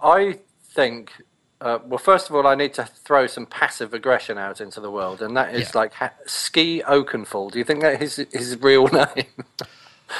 I 0.00 0.38
think. 0.62 1.12
Uh, 1.60 1.78
well, 1.86 1.98
first 1.98 2.28
of 2.28 2.34
all, 2.34 2.44
I 2.46 2.56
need 2.56 2.74
to 2.74 2.84
throw 2.84 3.28
some 3.28 3.46
passive 3.46 3.94
aggression 3.94 4.36
out 4.36 4.60
into 4.60 4.80
the 4.80 4.90
world, 4.90 5.22
and 5.22 5.36
that 5.36 5.54
is 5.54 5.68
Yeah. 5.72 5.78
like 5.80 5.92
ha- 5.92 6.12
Ski 6.26 6.82
Oakenfold. 6.84 7.52
Do 7.52 7.58
you 7.60 7.64
think 7.64 7.82
that 7.82 8.02
is 8.02 8.16
his 8.16 8.58
real 8.60 8.88
name? 8.88 9.26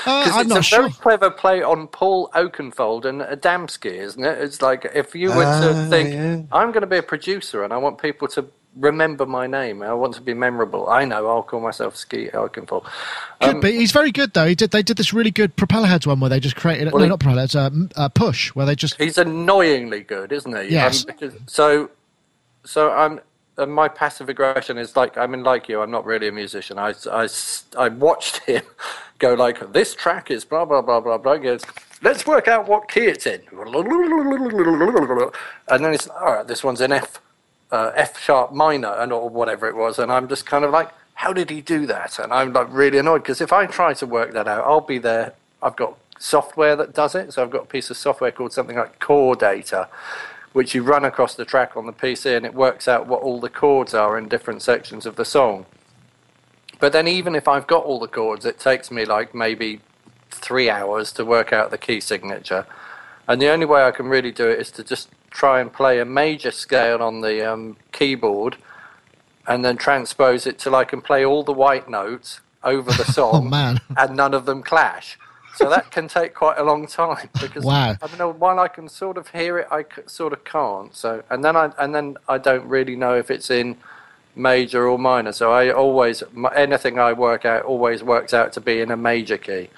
Uh, 0.07 0.24
Because 0.24 0.46
it's 0.46 0.55
a 0.57 0.62
sure. 0.62 0.81
very 0.81 0.92
clever 0.92 1.31
play 1.31 1.62
on 1.62 1.87
Paul 1.88 2.31
Oakenfold 2.35 3.05
and 3.05 3.20
Adamski, 3.22 3.92
isn't 3.92 4.24
it? 4.24 4.38
It's 4.40 4.62
like 4.62 4.90
if 4.94 5.14
you 5.14 5.28
were 5.31 5.44
to 5.44 5.72
Ah, 5.74 5.87
think, 5.90 6.11
yeah. 6.11 6.42
I'm 6.52 6.72
going 6.72 6.81
to 6.83 6.87
be 6.87 6.96
a 6.98 7.02
producer 7.02 7.62
and 7.64 7.72
I 7.72 7.76
want 7.78 8.00
people 8.00 8.28
to 8.28 8.46
remember 8.76 9.26
my 9.26 9.46
name. 9.46 9.83
I 9.83 9.92
want 9.92 10.14
to 10.14 10.22
be 10.22 10.33
memorable. 10.33 10.88
I 10.88 11.05
know. 11.05 11.26
I'll 11.28 11.42
call 11.42 11.61
myself 11.61 11.94
Ski 11.94 12.31
Oakenfold. 12.33 12.85
Could 13.40 13.57
Um, 13.57 13.61
be. 13.61 13.72
He's 13.72 13.92
very 13.92 14.11
good 14.11 14.33
though. 14.33 14.46
He 14.46 14.55
did. 14.55 14.70
They 14.70 14.83
did 14.83 14.96
this 14.96 15.12
really 15.12 15.31
good 15.31 15.55
propeller 15.57 15.87
heads 15.87 16.07
one 16.07 16.20
where 16.20 16.31
they 16.31 16.40
just 16.40 16.57
created. 16.57 16.90
Well, 16.90 17.00
no, 17.00 17.05
he- 17.05 17.11
not 17.11 17.20
propeller 17.20 17.42
heads. 17.42 17.55
Uh, 17.55 17.68
uh, 17.96 18.09
push 18.09 18.48
where 18.55 18.64
they 18.64 18.74
just. 18.74 18.94
He's 19.00 19.18
annoyingly 19.18 20.00
good, 20.00 20.33
isn't 20.33 20.57
he? 20.57 20.68
Yes. 20.72 21.05
because, 21.05 21.35
so, 21.46 21.90
so 22.64 22.90
I'm. 22.90 23.20
Uh, 23.58 23.66
my 23.66 23.86
passive 23.86 24.30
aggression 24.30 24.78
is 24.78 24.96
like 24.96 25.18
I 25.18 25.26
mean, 25.26 25.42
like 25.42 25.68
you, 25.68 25.82
I'm 25.82 25.90
not 25.90 26.06
really 26.06 26.28
a 26.28 26.32
musician. 26.32 26.78
I, 26.78 26.94
I, 27.10 27.28
I 27.76 27.88
watched 27.88 28.38
him 28.46 28.62
go 29.18 29.34
like, 29.34 29.72
"This 29.72 29.94
track 29.94 30.30
is 30.30 30.44
blah 30.44 30.64
blah 30.64 30.80
blah 30.80 31.00
blah 31.00 31.18
blah." 31.18 31.36
Goes, 31.36 31.62
"Let's 32.00 32.26
work 32.26 32.48
out 32.48 32.66
what 32.66 32.88
key 32.88 33.06
it's 33.06 33.26
in," 33.26 33.42
and 35.68 35.84
then 35.84 35.92
it's 35.92 36.08
all 36.08 36.32
right. 36.32 36.46
This 36.46 36.64
one's 36.64 36.80
in 36.80 36.92
F, 36.92 37.20
uh, 37.70 37.92
F 37.94 38.18
sharp 38.18 38.52
minor, 38.52 38.94
and 38.94 39.12
or 39.12 39.28
whatever 39.28 39.68
it 39.68 39.76
was, 39.76 39.98
and 39.98 40.10
I'm 40.10 40.28
just 40.28 40.46
kind 40.46 40.64
of 40.64 40.70
like, 40.70 40.88
"How 41.14 41.34
did 41.34 41.50
he 41.50 41.60
do 41.60 41.84
that?" 41.86 42.18
And 42.18 42.32
I'm 42.32 42.54
like 42.54 42.68
really 42.70 42.96
annoyed 42.96 43.22
because 43.22 43.42
if 43.42 43.52
I 43.52 43.66
try 43.66 43.92
to 43.94 44.06
work 44.06 44.32
that 44.32 44.48
out, 44.48 44.64
I'll 44.64 44.80
be 44.80 44.98
there. 44.98 45.34
I've 45.62 45.76
got 45.76 45.98
software 46.18 46.74
that 46.76 46.94
does 46.94 47.14
it, 47.14 47.34
so 47.34 47.42
I've 47.42 47.50
got 47.50 47.64
a 47.64 47.66
piece 47.66 47.90
of 47.90 47.98
software 47.98 48.32
called 48.32 48.54
something 48.54 48.76
like 48.76 48.98
Core 48.98 49.36
Data 49.36 49.88
which 50.52 50.74
you 50.74 50.82
run 50.82 51.04
across 51.04 51.34
the 51.34 51.44
track 51.44 51.76
on 51.76 51.86
the 51.86 51.92
PC 51.92 52.36
and 52.36 52.44
it 52.44 52.54
works 52.54 52.86
out 52.86 53.06
what 53.06 53.22
all 53.22 53.40
the 53.40 53.48
chords 53.48 53.94
are 53.94 54.18
in 54.18 54.28
different 54.28 54.62
sections 54.62 55.06
of 55.06 55.16
the 55.16 55.24
song. 55.24 55.66
But 56.78 56.92
then, 56.92 57.06
even 57.06 57.34
if 57.34 57.46
I've 57.46 57.66
got 57.66 57.84
all 57.84 58.00
the 58.00 58.08
chords, 58.08 58.44
it 58.44 58.58
takes 58.58 58.90
me 58.90 59.04
like 59.04 59.34
maybe 59.34 59.80
three 60.30 60.68
hours 60.68 61.12
to 61.12 61.24
work 61.24 61.52
out 61.52 61.70
the 61.70 61.78
key 61.78 62.00
signature. 62.00 62.66
And 63.28 63.40
the 63.40 63.48
only 63.48 63.66
way 63.66 63.84
I 63.84 63.92
can 63.92 64.08
really 64.08 64.32
do 64.32 64.48
it 64.48 64.58
is 64.58 64.70
to 64.72 64.84
just 64.84 65.08
try 65.30 65.60
and 65.60 65.72
play 65.72 66.00
a 66.00 66.04
major 66.04 66.50
scale 66.50 67.02
on 67.02 67.20
the 67.20 67.50
um, 67.50 67.76
keyboard 67.92 68.56
and 69.46 69.64
then 69.64 69.76
transpose 69.76 70.46
it 70.46 70.58
till 70.58 70.74
I 70.74 70.84
can 70.84 71.00
play 71.00 71.24
all 71.24 71.42
the 71.42 71.52
white 71.52 71.88
notes 71.88 72.40
over 72.62 72.90
the 72.92 73.04
song 73.12 73.46
Oh 73.46 73.48
and 73.96 74.16
none 74.16 74.34
of 74.34 74.44
them 74.44 74.62
clash. 74.62 75.18
So 75.54 75.68
that 75.68 75.90
can 75.90 76.08
take 76.08 76.34
quite 76.34 76.58
a 76.58 76.62
long 76.62 76.86
time 76.86 77.28
because 77.40 77.64
Wow. 77.64 77.90
I 78.00 78.06
don't 78.06 78.18
know. 78.18 78.32
While 78.32 78.58
I 78.58 78.68
can 78.68 78.88
sort 78.88 79.16
of 79.16 79.28
hear 79.28 79.58
it, 79.58 79.68
I 79.70 79.82
c- 79.82 80.02
sort 80.06 80.32
of 80.32 80.44
can't. 80.44 80.94
So 80.94 81.22
and 81.30 81.44
then 81.44 81.56
I 81.56 81.70
and 81.78 81.94
then 81.94 82.16
I 82.28 82.38
don't 82.38 82.66
really 82.66 82.96
know 82.96 83.14
if 83.16 83.30
it's 83.30 83.50
in 83.50 83.76
major 84.34 84.88
or 84.88 84.98
minor. 84.98 85.32
So 85.32 85.52
I 85.52 85.70
always 85.70 86.22
anything 86.54 86.98
I 86.98 87.12
work 87.12 87.44
out 87.44 87.64
always 87.64 88.02
works 88.02 88.32
out 88.32 88.52
to 88.54 88.60
be 88.60 88.80
in 88.80 88.90
a 88.90 88.96
major 88.96 89.36
key 89.36 89.68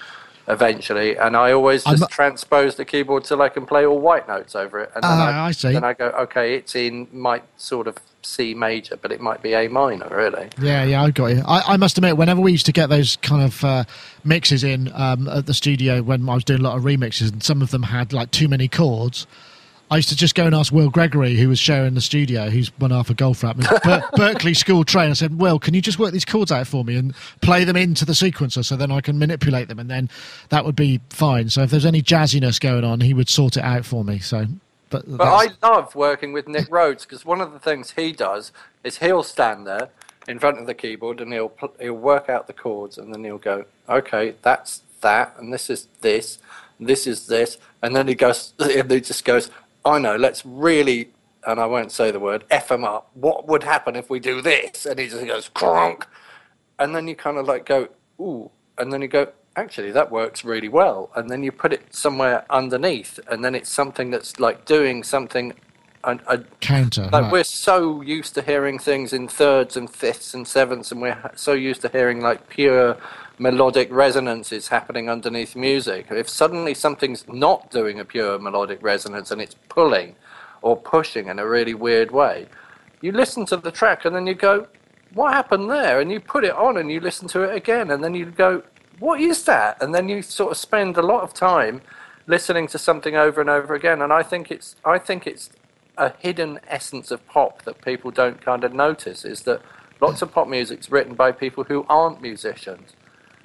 eventually, 0.47 1.17
and 1.17 1.35
I 1.35 1.51
always 1.51 1.83
just 1.83 2.01
not- 2.01 2.11
transpose 2.11 2.75
the 2.75 2.85
keyboard 2.85 3.23
till 3.23 3.41
I 3.41 3.49
can 3.49 3.65
play 3.65 3.85
all 3.85 3.99
white 3.99 4.27
notes 4.27 4.55
over 4.55 4.79
it. 4.79 4.91
And 4.95 5.03
then 5.03 5.11
Ah, 5.11 5.45
I 5.45 5.51
see. 5.51 5.73
Then 5.73 5.83
I 5.83 5.93
go, 5.93 6.07
okay, 6.21 6.55
it's 6.55 6.75
in 6.75 7.07
might 7.11 7.43
sort 7.57 7.87
of 7.87 7.97
C 8.21 8.53
major, 8.53 8.97
but 8.97 9.11
it 9.11 9.21
might 9.21 9.41
be 9.41 9.53
A 9.53 9.67
minor, 9.67 10.07
really. 10.09 10.49
Yeah, 10.59 10.83
yeah, 10.83 11.03
I 11.03 11.11
got 11.11 11.27
you. 11.27 11.43
I, 11.47 11.73
I 11.73 11.77
must 11.77 11.97
admit, 11.97 12.17
whenever 12.17 12.41
we 12.41 12.51
used 12.51 12.65
to 12.67 12.71
get 12.71 12.89
those 12.89 13.17
kind 13.17 13.43
of 13.43 13.63
uh, 13.63 13.83
mixes 14.23 14.63
in 14.63 14.91
um, 14.93 15.27
at 15.27 15.45
the 15.45 15.53
studio 15.53 16.01
when 16.01 16.27
I 16.27 16.33
was 16.35 16.43
doing 16.43 16.59
a 16.59 16.63
lot 16.63 16.77
of 16.77 16.83
remixes, 16.83 17.31
and 17.31 17.43
some 17.43 17.61
of 17.61 17.71
them 17.71 17.83
had 17.83 18.13
like 18.13 18.31
too 18.31 18.47
many 18.47 18.67
chords. 18.67 19.27
I 19.91 19.97
used 19.97 20.09
to 20.09 20.15
just 20.15 20.33
go 20.33 20.45
and 20.45 20.55
ask 20.55 20.73
Will 20.73 20.89
Gregory, 20.89 21.35
who 21.35 21.47
was 21.47 21.59
sharing 21.59 21.93
the 21.93 22.01
studio, 22.01 22.49
who's 22.49 22.69
one 22.79 22.89
half 22.91 23.09
of 23.11 23.17
Goldfrapp, 23.17 23.53
and 23.53 23.63
Ber- 23.83 24.33
Berklee 24.33 24.55
school 24.55 24.83
trainer. 24.83 25.11
I 25.11 25.13
said, 25.13 25.39
"Will, 25.39 25.59
can 25.59 25.73
you 25.75 25.81
just 25.81 25.99
work 25.99 26.11
these 26.11 26.25
chords 26.25 26.51
out 26.51 26.65
for 26.67 26.83
me 26.83 26.95
and 26.95 27.13
play 27.41 27.63
them 27.63 27.75
into 27.75 28.03
the 28.03 28.13
sequencer, 28.13 28.65
so 28.65 28.75
then 28.75 28.91
I 28.91 29.01
can 29.01 29.19
manipulate 29.19 29.67
them, 29.67 29.77
and 29.77 29.89
then 29.89 30.09
that 30.49 30.65
would 30.65 30.75
be 30.75 31.01
fine." 31.09 31.49
So 31.49 31.61
if 31.61 31.69
there's 31.69 31.85
any 31.85 32.01
jazziness 32.01 32.59
going 32.59 32.83
on, 32.83 33.01
he 33.01 33.13
would 33.13 33.29
sort 33.29 33.57
it 33.57 33.63
out 33.63 33.85
for 33.85 34.03
me. 34.03 34.17
So, 34.19 34.45
but, 34.89 35.03
But 35.17 35.27
I 35.27 35.49
love 35.61 35.93
working 35.93 36.33
with 36.33 36.47
Nick 36.47 36.67
Rhodes 36.71 37.05
because 37.05 37.23
one 37.23 37.39
of 37.39 37.53
the 37.53 37.59
things 37.59 37.91
he 37.91 38.11
does 38.11 38.51
is 38.83 38.97
he'll 38.97 39.23
stand 39.23 39.67
there 39.67 39.89
in 40.27 40.39
front 40.39 40.57
of 40.57 40.65
the 40.65 40.73
keyboard 40.73 41.21
and 41.21 41.31
he'll 41.31 41.49
pl- 41.49 41.75
he'll 41.79 41.93
work 41.93 42.27
out 42.27 42.47
the 42.47 42.53
chords 42.53 42.97
and 42.97 43.13
then 43.13 43.23
he'll 43.23 43.37
go, 43.37 43.65
okay, 43.87 44.35
that's 44.41 44.81
that, 45.01 45.35
and 45.37 45.53
this 45.53 45.69
is 45.69 45.87
this, 46.01 46.39
and 46.79 46.87
this 46.87 47.05
is 47.05 47.27
this, 47.27 47.57
and 47.81 47.95
then 47.95 48.07
he 48.07 48.15
goes, 48.15 48.53
and 48.59 48.89
he 48.89 48.99
just 48.99 49.23
goes, 49.23 49.51
I 49.85 49.99
know, 49.99 50.15
let's 50.15 50.43
really, 50.45 51.11
and 51.45 51.59
I 51.59 51.67
won't 51.67 51.91
say 51.91 52.09
the 52.09 52.19
word, 52.19 52.43
f 52.49 52.71
him 52.71 52.83
up. 52.83 53.09
What 53.13 53.47
would 53.47 53.63
happen 53.63 53.95
if 53.95 54.09
we 54.09 54.19
do 54.19 54.41
this? 54.41 54.85
And 54.85 54.99
he 54.99 55.07
just 55.07 55.25
goes, 55.25 55.49
cronk, 55.49 56.07
and 56.79 56.95
then 56.95 57.07
you 57.07 57.15
kind 57.15 57.37
of 57.37 57.45
like 57.45 57.65
go, 57.65 57.89
ooh, 58.19 58.49
and 58.77 58.91
then 58.91 59.01
you 59.01 59.07
go, 59.07 59.31
actually, 59.55 59.91
that 59.91 60.11
works 60.11 60.43
really 60.43 60.69
well. 60.69 61.11
And 61.15 61.29
then 61.29 61.43
you 61.43 61.51
put 61.51 61.71
it 61.71 61.93
somewhere 61.93 62.45
underneath, 62.49 63.19
and 63.29 63.45
then 63.45 63.53
it's 63.55 63.69
something 63.69 64.09
that's 64.09 64.39
like 64.39 64.65
doing 64.65 65.03
something. 65.03 65.53
A, 66.03 66.19
a, 66.27 66.37
counter. 66.61 67.03
like 67.05 67.13
right. 67.13 67.31
we're 67.31 67.43
so 67.43 68.01
used 68.01 68.35
to 68.35 68.43
hearing 68.43 68.77
things 68.77 69.11
in 69.11 69.27
thirds 69.27 69.75
and 69.75 69.89
fifths 69.89 70.33
and 70.35 70.47
sevenths, 70.47 70.91
and 70.91 71.01
we're 71.01 71.31
so 71.35 71.53
used 71.53 71.81
to 71.81 71.89
hearing 71.89 72.21
like 72.21 72.47
pure 72.47 72.97
melodic 73.37 73.91
resonances 73.91 74.69
happening 74.69 75.09
underneath 75.09 75.55
music. 75.55 76.07
If 76.09 76.29
suddenly 76.29 76.73
something's 76.73 77.27
not 77.27 77.69
doing 77.69 77.99
a 77.99 78.05
pure 78.05 78.39
melodic 78.39 78.81
resonance 78.81 79.31
and 79.31 79.41
it's 79.41 79.55
pulling 79.69 80.15
or 80.61 80.77
pushing 80.77 81.27
in 81.27 81.39
a 81.39 81.47
really 81.47 81.73
weird 81.73 82.11
way, 82.11 82.47
you 83.01 83.11
listen 83.11 83.45
to 83.47 83.57
the 83.57 83.71
track 83.71 84.05
and 84.05 84.15
then 84.15 84.25
you 84.25 84.33
go, 84.33 84.67
"What 85.13 85.33
happened 85.33 85.69
there?" 85.69 85.99
And 85.99 86.11
you 86.11 86.19
put 86.19 86.43
it 86.43 86.53
on 86.53 86.77
and 86.77 86.89
you 86.91 86.99
listen 86.99 87.27
to 87.29 87.41
it 87.43 87.55
again, 87.55 87.91
and 87.91 88.03
then 88.03 88.15
you 88.15 88.25
go, 88.25 88.63
"What 88.99 89.19
is 89.19 89.43
that?" 89.45 89.81
And 89.81 89.93
then 89.93 90.07
you 90.09 90.21
sort 90.21 90.51
of 90.51 90.57
spend 90.57 90.97
a 90.97 91.01
lot 91.01 91.23
of 91.23 91.33
time 91.33 91.81
listening 92.27 92.67
to 92.67 92.77
something 92.77 93.15
over 93.15 93.41
and 93.41 93.49
over 93.49 93.75
again. 93.75 94.01
And 94.01 94.11
I 94.13 94.23
think 94.23 94.49
it's 94.49 94.75
I 94.85 94.97
think 94.97 95.27
it's 95.27 95.49
a 95.97 96.13
hidden 96.19 96.59
essence 96.67 97.11
of 97.11 97.25
pop 97.27 97.61
that 97.63 97.81
people 97.81 98.11
don't 98.11 98.41
kind 98.41 98.63
of 98.63 98.73
notice 98.73 99.23
is 99.23 99.43
that 99.43 99.61
lots 100.01 100.21
of 100.21 100.31
pop 100.31 100.47
music's 100.47 100.89
written 100.91 101.15
by 101.15 101.31
people 101.31 101.65
who 101.65 101.85
aren't 101.87 102.21
musicians. 102.21 102.93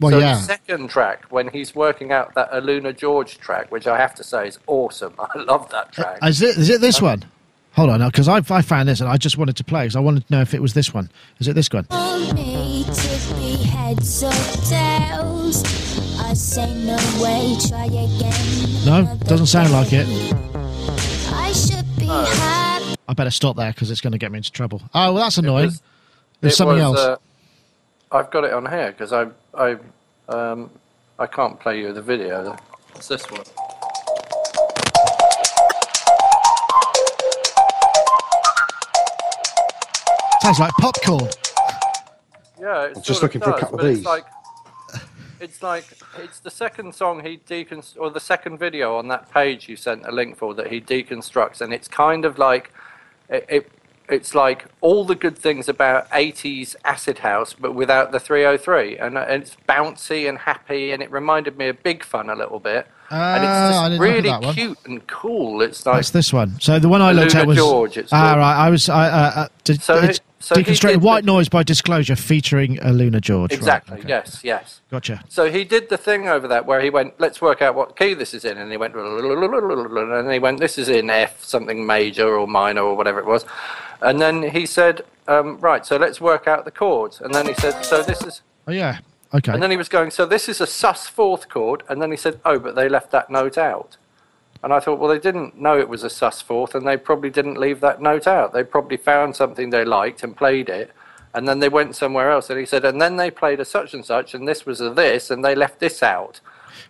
Well, 0.01 0.13
so 0.13 0.19
yeah. 0.19 0.35
the 0.35 0.41
second 0.41 0.89
track, 0.89 1.27
when 1.31 1.49
he's 1.49 1.75
working 1.75 2.13
out 2.13 2.35
that 2.35 2.51
Aluna 2.53 2.97
George 2.97 3.39
track, 3.39 3.71
which 3.71 3.87
I 3.87 3.99
have 3.99 4.15
to 4.17 4.25
say 4.25 4.49
is 4.49 4.59
awesome. 4.67 5.15
I 5.19 5.39
love 5.39 5.71
that 5.71 5.89
uh, 5.89 5.91
track. 5.91 6.19
Is 6.23 6.43
it, 6.43 6.57
is 6.57 6.71
it 6.71 6.81
this 6.81 7.01
uh, 7.03 7.07
one? 7.07 7.25
Hold 7.75 7.91
on, 7.91 8.05
because 8.05 8.27
I, 8.27 8.39
I 8.51 8.63
found 8.63 8.89
this 8.89 9.01
and 9.01 9.09
I 9.09 9.17
just 9.17 9.39
wanted 9.39 9.57
to 9.57 9.65
play 9.65 9.83
because 9.83 9.97
I 9.97 10.01
wanted 10.01 10.27
to 10.27 10.33
know 10.33 10.41
if 10.41 10.55
it 10.55 10.61
was 10.61 10.75
this 10.75 10.93
one. 10.93 11.09
Is 11.39 11.47
it 11.47 11.55
this 11.55 11.71
one? 11.71 11.87
Want 11.91 12.35
me 12.35 12.85
to 12.85 13.35
be 13.37 13.63
heads 13.63 14.25
or 14.25 14.33
tails? 14.69 15.63
I 16.21 16.35
say 16.35 16.75
no 16.85 16.97
way, 17.23 17.57
try 17.69 17.85
again. 17.87 18.85
No, 18.85 19.17
doesn't 19.25 19.47
sound 19.47 19.71
like 19.73 19.93
it. 19.93 20.07
I 21.33 21.53
should 21.53 21.87
be 21.97 22.09
uh. 22.09 22.25
happy. 22.25 22.97
I 23.09 23.13
better 23.13 23.31
stop 23.31 23.57
there 23.57 23.73
because 23.73 23.91
it's 23.91 24.01
going 24.01 24.13
to 24.13 24.19
get 24.19 24.33
me 24.33 24.39
into 24.39 24.53
trouble. 24.53 24.83
Oh, 24.95 25.13
well, 25.13 25.25
that's 25.25 25.39
annoying. 25.39 25.67
was- 25.67 25.83
There's 26.41 26.55
It 26.55 26.57
something 26.57 26.77
was, 26.77 26.85
else. 26.85 26.99
Uh, 26.99 27.17
I've 28.13 28.31
got 28.33 28.43
it 28.43 28.53
on 28.53 28.67
here 28.67 28.91
because 28.91 29.13
I 29.13 29.29
I 29.55 29.77
um, 30.29 30.71
I 31.19 31.27
can't 31.27 31.61
play 31.61 31.81
you 31.81 31.93
the 31.93 32.03
video. 32.03 32.57
It's 32.97 33.07
this 33.07 33.31
one. 33.31 33.45
Sounds 40.43 40.59
like 40.59 40.73
popcorn. 40.73 41.29
Yeah, 42.61 42.87
it's 42.87 42.99
I'm 42.99 43.03
just 43.05 43.21
sort 43.21 43.23
looking 43.23 43.41
for 43.43 43.51
a 43.51 43.61
couple 43.61 43.79
of 43.79 43.83
but 43.83 43.87
it's 43.87 43.99
these. 43.99 44.07
Like, 44.07 44.25
it's 45.39 45.63
like 45.63 45.85
it's 46.19 46.41
the 46.41 46.51
second 46.51 46.93
song 46.93 47.25
he 47.25 47.39
deconst 47.39 47.97
or 47.97 48.11
the 48.11 48.19
second 48.19 48.59
video 48.59 48.97
on 48.97 49.07
that 49.09 49.31
page 49.33 49.69
you 49.69 49.77
sent 49.77 50.05
a 50.05 50.11
link 50.11 50.37
for 50.37 50.53
that 50.55 50.67
he 50.67 50.81
deconstructs, 50.81 51.61
and 51.61 51.73
it's 51.73 51.87
kind 51.87 52.25
of 52.25 52.39
like 52.39 52.73
it. 53.29 53.47
it 53.49 53.73
it's 54.13 54.35
like 54.35 54.67
all 54.81 55.05
the 55.05 55.15
good 55.15 55.39
things 55.39 55.69
about 55.69 56.09
80s 56.11 56.77
acid 56.85 57.19
house, 57.19 57.55
but 57.55 57.75
without 57.75 58.13
the 58.13 58.21
303, 58.21 58.99
and, 58.99 59.17
uh, 59.19 59.27
and 59.29 59.43
it's 59.43 59.57
bouncy 59.69 60.29
and 60.29 60.39
happy, 60.39 60.93
and 60.93 61.03
it 61.03 61.11
reminded 61.11 61.57
me 61.57 61.69
of 61.69 61.83
Big 61.83 62.05
Fun 62.05 62.29
a 62.31 62.35
little 62.35 62.59
bit, 62.59 62.87
and 63.11 63.19
Ah, 63.21 63.35
I 63.35 63.37
it's 63.37 63.77
just 63.77 64.01
look 64.01 64.11
at 64.27 64.41
really 64.43 64.55
cute 64.55 64.79
and 64.85 65.07
cool. 65.07 65.63
It's 65.63 65.85
like 65.85 65.97
That's 65.97 66.11
this 66.11 66.33
one. 66.33 66.61
So 66.61 66.79
the 66.79 66.89
one 66.89 67.03
I 67.03 67.13
looked 67.13 67.35
Luna 67.35 67.41
at 67.43 67.47
was 67.49 67.57
George, 67.57 67.97
it's 67.97 68.13
ah 68.13 68.35
right. 68.37 68.57
I 68.67 68.71
was 68.71 68.89
I, 68.89 69.09
uh, 69.09 69.33
uh, 69.37 69.49
de- 69.65 69.81
So 69.81 69.97
it's 69.97 70.21
so 70.41 70.55
did 70.55 71.03
white 71.03 71.25
the- 71.25 71.27
noise 71.27 71.49
by 71.49 71.63
disclosure 71.63 72.17
featuring 72.17 72.79
a 72.81 72.93
Luna 72.93 73.21
George. 73.21 73.53
Right, 73.53 73.59
exactly 73.59 73.99
okay. 74.01 74.09
yes, 74.09 74.41
yes. 74.43 74.81
Gotcha. 74.91 75.23
So 75.29 75.51
he 75.51 75.65
did 75.65 75.89
the 75.91 75.99
thing 75.99 76.29
over 76.29 76.49
that 76.49 76.67
where 76.67 76.81
he 76.81 76.91
went, 76.91 77.15
let's 77.21 77.41
work 77.41 77.63
out 77.63 77.75
what 77.75 77.97
key 77.97 78.15
this 78.15 78.35
is 78.35 78.45
in, 78.45 78.57
and 78.57 78.71
he 78.71 78.77
went, 78.77 78.95
and 78.95 80.33
he 80.33 80.39
went, 80.39 80.59
this 80.59 80.79
is 80.79 80.89
in 80.89 81.11
F, 81.11 81.45
something 81.45 81.87
major 81.87 82.37
or 82.37 82.47
minor 82.49 82.83
or 82.83 82.97
whatever 82.97 83.19
it 83.21 83.27
was, 83.27 83.45
and 84.01 84.21
then 84.21 84.43
he 84.51 84.67
said, 84.67 85.03
um, 85.29 85.59
right, 85.59 85.85
so 85.87 85.97
let's 85.97 86.21
work 86.21 86.49
out 86.49 86.65
the 86.65 86.71
chords, 86.71 87.21
and 87.21 87.35
then 87.35 87.47
he 87.47 87.55
said, 87.55 87.85
so 87.85 88.03
this 88.03 88.23
is, 88.23 88.43
Oh 88.67 88.73
yeah. 88.73 88.99
Okay. 89.33 89.53
and 89.53 89.63
then 89.63 89.71
he 89.71 89.77
was 89.77 89.89
going, 89.89 90.11
so 90.11 90.27
this 90.27 90.49
is 90.49 90.61
a 90.61 90.67
sus 90.67 91.07
fourth 91.07 91.49
chord, 91.49 91.85
and 91.89 92.03
then 92.03 92.11
he 92.11 92.17
said, 92.17 92.41
oh, 92.45 92.59
but 92.59 92.75
they 92.75 92.89
left 92.89 93.13
that 93.13 93.31
note 93.31 93.57
out. 93.59 93.97
And 94.63 94.73
I 94.75 94.81
thought, 94.81 94.99
well, 94.99 95.09
they 95.09 95.19
didn't 95.19 95.59
know 95.59 95.79
it 95.79 95.89
was 95.89 96.03
a 96.03 96.11
sus 96.11 96.43
fourth, 96.43 96.75
and 96.75 96.87
they 96.87 96.97
probably 96.99 97.31
didn't 97.31 97.59
leave 97.59 97.81
that 97.81 98.03
note 98.03 98.27
out. 98.27 98.53
They 98.53 98.63
probably 98.63 98.99
found 98.99 99.35
something 99.35 99.71
they 99.71 99.85
liked 99.87 100.23
and 100.23 100.37
played 100.37 100.69
it, 100.69 100.91
and 101.33 101.49
then 101.49 101.61
they 101.61 101.69
went 101.71 101.97
somewhere 101.97 102.31
else. 102.31 102.51
And 102.51 102.59
he 102.59 102.67
said, 102.67 102.85
and 102.85 103.01
then 103.01 103.17
they 103.17 103.31
played 103.31 103.59
a 103.61 103.65
such 103.65 103.95
and 103.95 104.05
such, 104.05 104.35
and 104.35 104.47
this 104.47 104.67
was 104.67 104.81
a 104.83 104.91
this, 104.91 105.31
and 105.31 105.43
they 105.45 105.55
left 105.55 105.81
this 105.81 106.03
out. 106.03 106.41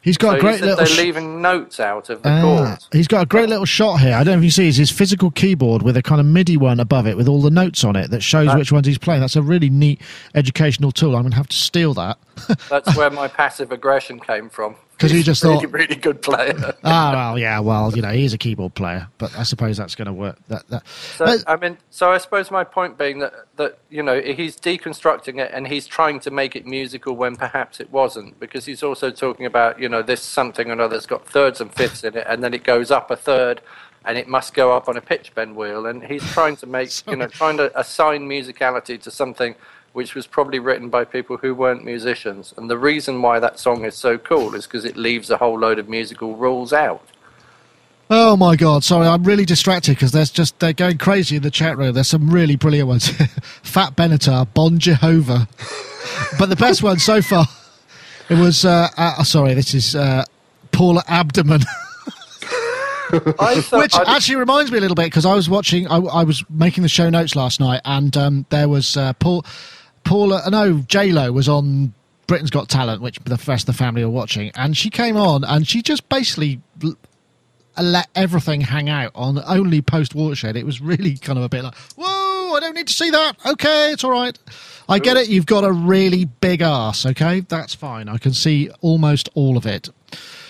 He's 0.03 0.17
got 0.17 0.33
so 0.33 0.37
a 0.39 0.41
great 0.41 0.55
he 0.57 0.61
little. 0.63 0.77
they're 0.79 0.87
sh- 0.87 0.99
leaving 0.99 1.43
notes 1.43 1.79
out 1.79 2.11
of 2.11 2.23
the 2.23 2.29
Ah, 2.31 2.41
chords. 2.41 2.89
he's 2.91 3.07
got 3.09 3.23
a 3.23 3.27
great 3.27 3.49
little 3.49 3.65
shot 3.67 4.01
here. 4.01 4.15
I 4.15 4.25
don't 4.25 4.35
know 4.35 4.39
if 4.39 4.45
you 4.45 4.51
see 4.51 4.67
it's 4.69 4.77
his 4.79 4.91
physical 4.91 5.31
keyboard 5.31 5.83
with 5.83 5.97
a 5.97 6.03
kind 6.03 6.21
of 6.21 6.27
MIDI 6.27 6.57
one 6.57 6.81
above 6.81 7.07
it 7.07 7.17
with 7.17 7.29
all 7.29 7.41
the 7.43 7.51
notes 7.51 7.85
on 7.85 7.97
it 7.97 8.11
that 8.11 8.23
shows 8.23 8.55
which 8.55 8.73
ones 8.73 8.87
he's 8.87 8.99
playing. 8.99 9.21
That's 9.21 9.37
a 9.37 9.43
really 9.43 9.69
neat 9.69 10.01
educational 10.35 10.91
tool. 10.91 11.17
I'm 11.17 11.23
going 11.23 11.33
to 11.33 11.37
have 11.37 11.49
to 11.49 11.57
steal 11.57 11.93
that. 11.95 12.19
That's 12.71 12.97
where 12.97 13.11
my 13.11 13.29
passive 13.29 13.73
aggression 13.73 14.21
came 14.21 14.49
from. 14.49 14.77
'Cause 15.01 15.11
you 15.13 15.17
He's 15.19 15.27
just 15.27 15.43
a 15.45 15.49
really, 15.49 15.61
thought- 15.63 15.73
really 15.73 15.95
good 15.97 16.21
player. 16.23 16.75
ah, 16.85 17.13
well, 17.15 17.39
yeah, 17.39 17.59
well, 17.59 17.91
you 17.97 18.03
know, 18.03 18.11
he's 18.11 18.35
a 18.35 18.39
keyboard 18.39 18.75
player, 18.75 19.09
but 19.19 19.35
I 19.37 19.45
suppose 19.45 19.79
that's 19.79 19.95
going 19.95 20.07
to 20.07 20.13
work. 20.13 20.37
That, 20.49 20.69
that. 20.69 20.87
So 21.17 21.25
But- 21.25 21.45
I 21.47 21.57
mean, 21.57 21.79
so 21.89 22.13
I 22.13 22.19
suppose 22.19 22.51
my 22.51 22.65
point 22.65 22.99
being 22.99 23.19
that 23.21 23.33
that 23.57 23.79
you 23.89 24.03
know 24.03 24.21
he's 24.21 24.57
deconstructing 24.59 25.39
it 25.39 25.51
and 25.55 25.67
he's 25.67 25.87
trying 25.87 26.21
to 26.21 26.31
make 26.31 26.55
it 26.55 26.67
musical 26.67 27.17
when 27.17 27.35
perhaps 27.37 27.81
it 27.81 27.91
wasn't, 27.91 28.39
because 28.39 28.67
he's 28.67 28.83
also 28.83 29.11
talking 29.11 29.47
about 29.47 29.81
you 29.81 29.89
know 29.89 30.03
this 30.03 30.21
something 30.23 30.69
or 30.69 30.73
another's 30.73 31.07
got 31.07 31.27
thirds 31.27 31.61
and 31.61 31.73
fifths 31.73 32.05
in 32.05 32.17
it, 32.17 32.27
and 32.29 32.45
then 32.45 32.53
it 32.55 32.63
goes 32.63 32.91
up 32.91 33.11
a 33.11 33.17
third, 33.17 33.63
and 34.05 34.19
it 34.19 34.29
must 34.29 34.53
go 34.55 34.77
up 34.77 34.87
on 34.89 34.97
a 34.99 35.01
pitch 35.01 35.35
bend 35.35 35.57
wheel, 35.57 35.87
and 35.87 36.03
he's 36.05 36.25
trying 36.33 36.57
to 36.57 36.67
make 36.67 36.91
you 37.07 37.17
know 37.17 37.27
trying 37.27 37.57
to 37.57 37.77
assign 37.79 38.29
musicality 38.29 39.01
to 39.01 39.11
something 39.11 39.55
which 39.93 40.15
was 40.15 40.27
probably 40.27 40.59
written 40.59 40.89
by 40.89 41.05
people 41.05 41.37
who 41.39 41.55
weren't 41.55 41.85
musicians, 41.85 42.55
and 42.57 42.71
the 42.71 42.79
reason 42.79 43.23
why 43.23 43.41
that 43.41 43.59
song 43.59 43.85
is 43.85 43.95
so 43.95 44.19
cool 44.19 44.55
is 44.55 44.67
because 44.67 44.85
it 44.85 44.97
leaves 44.97 45.31
a 45.31 45.37
whole 45.37 45.59
load 45.59 45.79
of 45.79 45.89
musical 45.89 46.37
rules 46.37 46.73
out. 46.73 47.07
Oh 48.13 48.37
my 48.37 48.57
god! 48.57 48.83
Sorry, 48.83 49.07
I'm 49.07 49.23
really 49.23 49.45
distracted 49.45 49.93
because 49.93 50.11
there's 50.11 50.31
just 50.31 50.59
they're 50.59 50.73
going 50.73 50.99
crazy 50.99 51.37
in 51.37 51.43
the 51.43 51.51
chat 51.51 51.79
room. 51.79 51.95
There's 51.95 52.09
some 52.09 52.31
really 52.31 52.57
brilliant 52.57 52.89
ones. 52.89 53.09
Fat 53.63 53.95
Benatar, 53.95 54.53
Bon 54.53 54.79
Jehovah, 54.79 55.49
but 56.39 56.49
the 56.49 56.57
best 56.57 56.83
one 56.83 56.99
so 56.99 57.23
far 57.23 57.47
it 58.31 58.39
was. 58.39 58.65
Uh, 58.65 58.89
uh, 58.97 59.23
sorry, 59.25 59.55
this 59.55 59.75
is 59.75 59.95
uh, 59.95 60.25
Paula 60.73 61.03
Abdomen, 61.09 61.61
which 63.11 63.95
actually 63.95 64.37
reminds 64.37 64.71
me 64.71 64.79
a 64.79 64.81
little 64.81 64.95
bit 64.95 65.07
because 65.07 65.27
I 65.27 65.35
was 65.35 65.51
watching. 65.51 65.87
I, 65.89 65.97
I 65.97 66.25
was 66.25 66.45
making 66.49 66.83
the 66.83 66.89
show 66.89 67.11
notes 67.11 67.37
last 67.37 67.61
night, 67.61 67.81
and 67.85 68.17
um, 68.17 68.47
there 68.51 68.69
was 68.69 68.97
uh, 68.97 69.13
Paul, 69.15 69.45
Paula. 70.11 70.43
uh, 70.45 70.51
No, 70.51 70.79
J 70.89 71.13
Lo 71.13 71.31
was 71.31 71.49
on 71.49 71.95
Britain's 72.27 72.51
Got 72.51 72.69
Talent, 72.69 73.01
which 73.01 73.21
the 73.25 73.41
rest 73.47 73.69
of 73.69 73.75
the 73.75 73.79
family 73.79 74.05
were 74.05 74.11
watching, 74.11 74.51
and 74.57 74.77
she 74.77 74.91
came 74.91 75.17
on 75.17 75.45
and 75.45 75.67
she 75.69 75.83
just 75.83 76.09
basically 76.09 76.61
let 77.81 78.09
everything 78.17 78.61
hang 78.61 78.89
out 78.91 79.13
on 79.15 79.41
only 79.47 79.81
post 79.81 80.15
watershed. 80.15 80.57
It 80.57 80.67
was 80.67 80.81
really 80.81 81.17
kind 81.17 81.39
of 81.39 81.45
a 81.45 81.49
bit 81.49 81.63
like, 81.63 81.77
whoa, 81.97 82.55
I 82.57 82.59
don't 82.61 82.75
need 82.75 82.89
to 82.89 82.93
see 82.93 83.11
that. 83.11 83.37
Okay, 83.47 83.93
it's 83.93 84.03
all 84.03 84.11
right. 84.11 84.37
I 84.89 84.99
get 84.99 85.17
it. 85.17 85.29
You've 85.29 85.47
got 85.47 85.63
a 85.63 85.73
really 85.73 86.25
big 86.25 86.61
ass. 86.61 87.07
Okay, 87.07 87.41
that's 87.41 87.75
fine. 87.75 88.09
I 88.09 88.19
can 88.19 88.33
see 88.33 88.69
almost 88.81 89.29
all 89.35 89.57
of 89.57 89.65
it. 89.65 89.89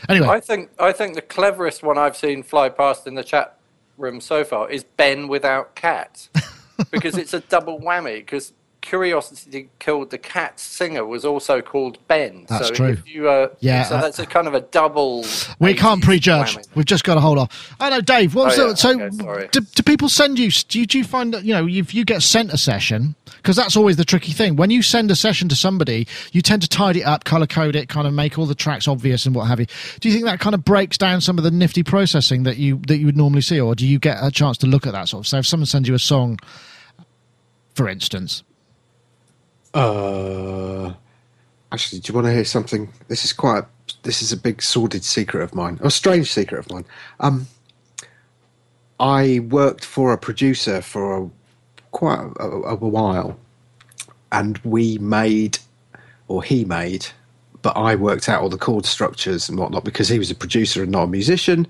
Anyway, 0.09 0.27
I 0.27 0.41
think 0.41 0.71
I 0.79 0.93
think 0.93 1.15
the 1.15 1.23
cleverest 1.23 1.83
one 1.83 1.99
I've 1.99 2.17
seen 2.17 2.43
fly 2.43 2.71
past 2.71 3.07
in 3.07 3.15
the 3.15 3.25
chat 3.25 3.59
room 3.99 4.23
so 4.23 4.43
far 4.43 4.71
is 4.71 4.85
Ben 4.85 5.29
without 5.29 5.75
cat, 5.75 6.31
because 6.91 7.19
it's 7.19 7.35
a 7.35 7.41
double 7.41 7.79
whammy. 7.79 8.17
Because 8.21 8.55
Curiosity 8.81 9.69
Killed 9.79 10.11
the 10.11 10.19
Cat 10.19 10.59
singer 10.59 11.05
was 11.05 11.25
also 11.25 11.61
called 11.61 11.99
Ben. 12.09 12.47
That's 12.49 12.69
so 12.69 12.75
true. 12.75 12.89
If 12.89 13.07
you, 13.09 13.29
uh, 13.29 13.49
Yeah, 13.61 13.85
So 13.85 13.97
uh, 13.97 14.01
that's 14.01 14.19
a 14.19 14.27
kind 14.27 14.47
of 14.47 14.55
a 14.55 14.63
double. 14.63 15.25
we 15.59 15.75
can't 15.75 16.01
80s 16.01 16.05
prejudge. 16.05 16.57
whammy. 16.57 16.67
We've 16.75 16.87
just 16.87 17.05
got 17.05 17.15
to 17.15 17.21
hold 17.21 17.39
off. 17.39 17.75
I 17.79 17.91
know, 17.91 18.01
Dave. 18.01 18.37
Oh, 18.37 18.45
the, 18.45 18.75
so? 18.77 19.01
okay, 19.01 19.49
do, 19.53 19.61
do 19.61 19.83
people 19.83 20.09
send 20.09 20.39
you? 20.39 20.51
Do 20.51 20.81
you, 20.81 20.87
do 20.87 20.99
you 20.99 21.05
find 21.05 21.35
that 21.35 21.45
you 21.45 21.53
know 21.55 21.69
if 21.69 21.95
you 21.95 22.05
get 22.05 22.23
sent 22.23 22.53
a 22.53 22.59
session? 22.59 23.15
Because 23.37 23.57
that's 23.57 23.77
always 23.77 23.97
the 23.97 24.05
tricky 24.05 24.33
thing. 24.33 24.57
When 24.57 24.71
you 24.71 24.83
send 24.83 25.11
a 25.11 25.17
session 25.17 25.49
to 25.51 25.57
somebody, 25.57 26.07
you 26.33 26.43
tend 26.43 26.63
to 26.63 26.69
tidy 26.69 27.01
it 27.01 27.07
up, 27.07 27.25
color 27.25 27.47
code 27.47 27.77
it, 27.77 27.89
kind 27.89 28.07
of 28.07 28.13
make 28.15 28.39
all 28.39 28.47
the 28.47 28.55
tracks 28.55 28.89
obvious 28.89 29.25
and 29.27 29.35
what 29.35 29.45
have 29.45 29.61
you. 29.61 29.67
Do 30.01 30.09
you 30.09 30.15
think 30.15 30.27
that 30.27 30.41
kind 30.41 30.55
of 30.55 30.65
breaks 30.65 30.99
down 30.99 31.21
some 31.21 31.39
of 31.39 31.45
the 31.45 31.51
nifty 31.51 31.83
processing 31.83 32.43
that 32.45 32.57
you 32.57 32.79
that 32.87 32.99
you 32.99 33.07
would 33.07 33.17
normally 33.17 33.43
see, 33.43 33.61
or 33.61 33.75
do 33.75 33.87
you 33.87 33.99
get 33.99 34.19
a 34.23 34.31
chance 34.31 34.59
to 34.59 34.67
look 34.67 34.87
at 34.87 34.93
that 34.93 35.09
sort 35.09 35.25
of? 35.25 35.29
So 35.29 35.39
if 35.39 35.47
someone 35.47 35.67
sends 35.67 35.89
you 35.89 35.95
a 35.95 35.99
song, 35.99 36.39
for 37.75 37.89
instance, 37.89 38.43
Uh, 39.75 40.93
actually, 41.73 42.01
do 42.01 42.11
you 42.11 42.15
want 42.15 42.27
to 42.27 42.33
hear 42.33 42.45
something? 42.45 42.89
This 43.09 43.25
is 43.25 43.33
quite. 43.33 43.65
This 44.03 44.23
is 44.23 44.33
a 44.33 44.37
big 44.37 44.63
sordid 44.63 45.05
secret 45.05 45.43
of 45.43 45.55
mine, 45.55 45.79
a 45.83 45.91
strange 45.91 46.33
secret 46.33 46.61
of 46.61 46.71
mine. 46.71 46.85
Um, 47.19 47.47
I 48.99 49.41
worked 49.49 49.85
for 49.85 50.13
a 50.13 50.19
producer 50.19 50.81
for 50.81 51.25
a, 51.25 51.31
quite 51.91 52.21
a, 52.39 52.45
a, 52.45 52.75
a 52.75 52.77
while, 52.77 53.39
and 54.33 54.59
we 54.59 54.99
made, 54.99 55.59
or 56.29 56.43
he 56.43 56.65
made, 56.65 57.07
but 57.63 57.77
I 57.77 57.95
worked 57.95 58.29
out 58.29 58.43
all 58.43 58.49
the 58.49 58.59
chord 58.59 58.87
structures 58.87 59.49
and 59.49 59.59
whatnot 59.59 59.85
because 59.85 60.09
he 60.09 60.19
was 60.19 60.31
a 60.31 60.35
producer 60.35 60.83
and 60.83 60.93
not 60.93 61.05
a 61.05 61.09
musician. 61.09 61.67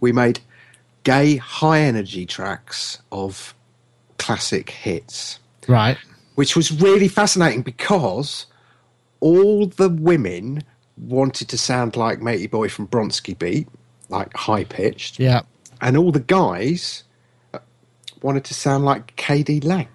We 0.00 0.12
made 0.12 0.40
gay 1.04 1.36
high 1.36 1.80
energy 1.80 2.26
tracks 2.26 3.00
of 3.12 3.54
classic 4.18 4.70
hits 4.70 5.38
right? 5.68 5.96
Which 6.34 6.56
was 6.56 6.70
really 6.80 7.08
fascinating 7.08 7.62
because 7.62 8.46
all 9.20 9.66
the 9.66 9.88
women 9.88 10.62
wanted 10.96 11.48
to 11.48 11.58
sound 11.58 11.96
like 11.96 12.20
Matey 12.22 12.46
Boy 12.46 12.68
from 12.68 12.86
Bronski 12.88 13.38
Beat, 13.38 13.68
like 14.08 14.34
high 14.36 14.64
pitched, 14.64 15.18
Yeah. 15.18 15.42
and 15.80 15.96
all 15.96 16.12
the 16.12 16.20
guys 16.20 17.04
wanted 18.22 18.44
to 18.44 18.54
sound 18.54 18.84
like 18.84 19.14
KD 19.16 19.64
Lang. 19.64 19.88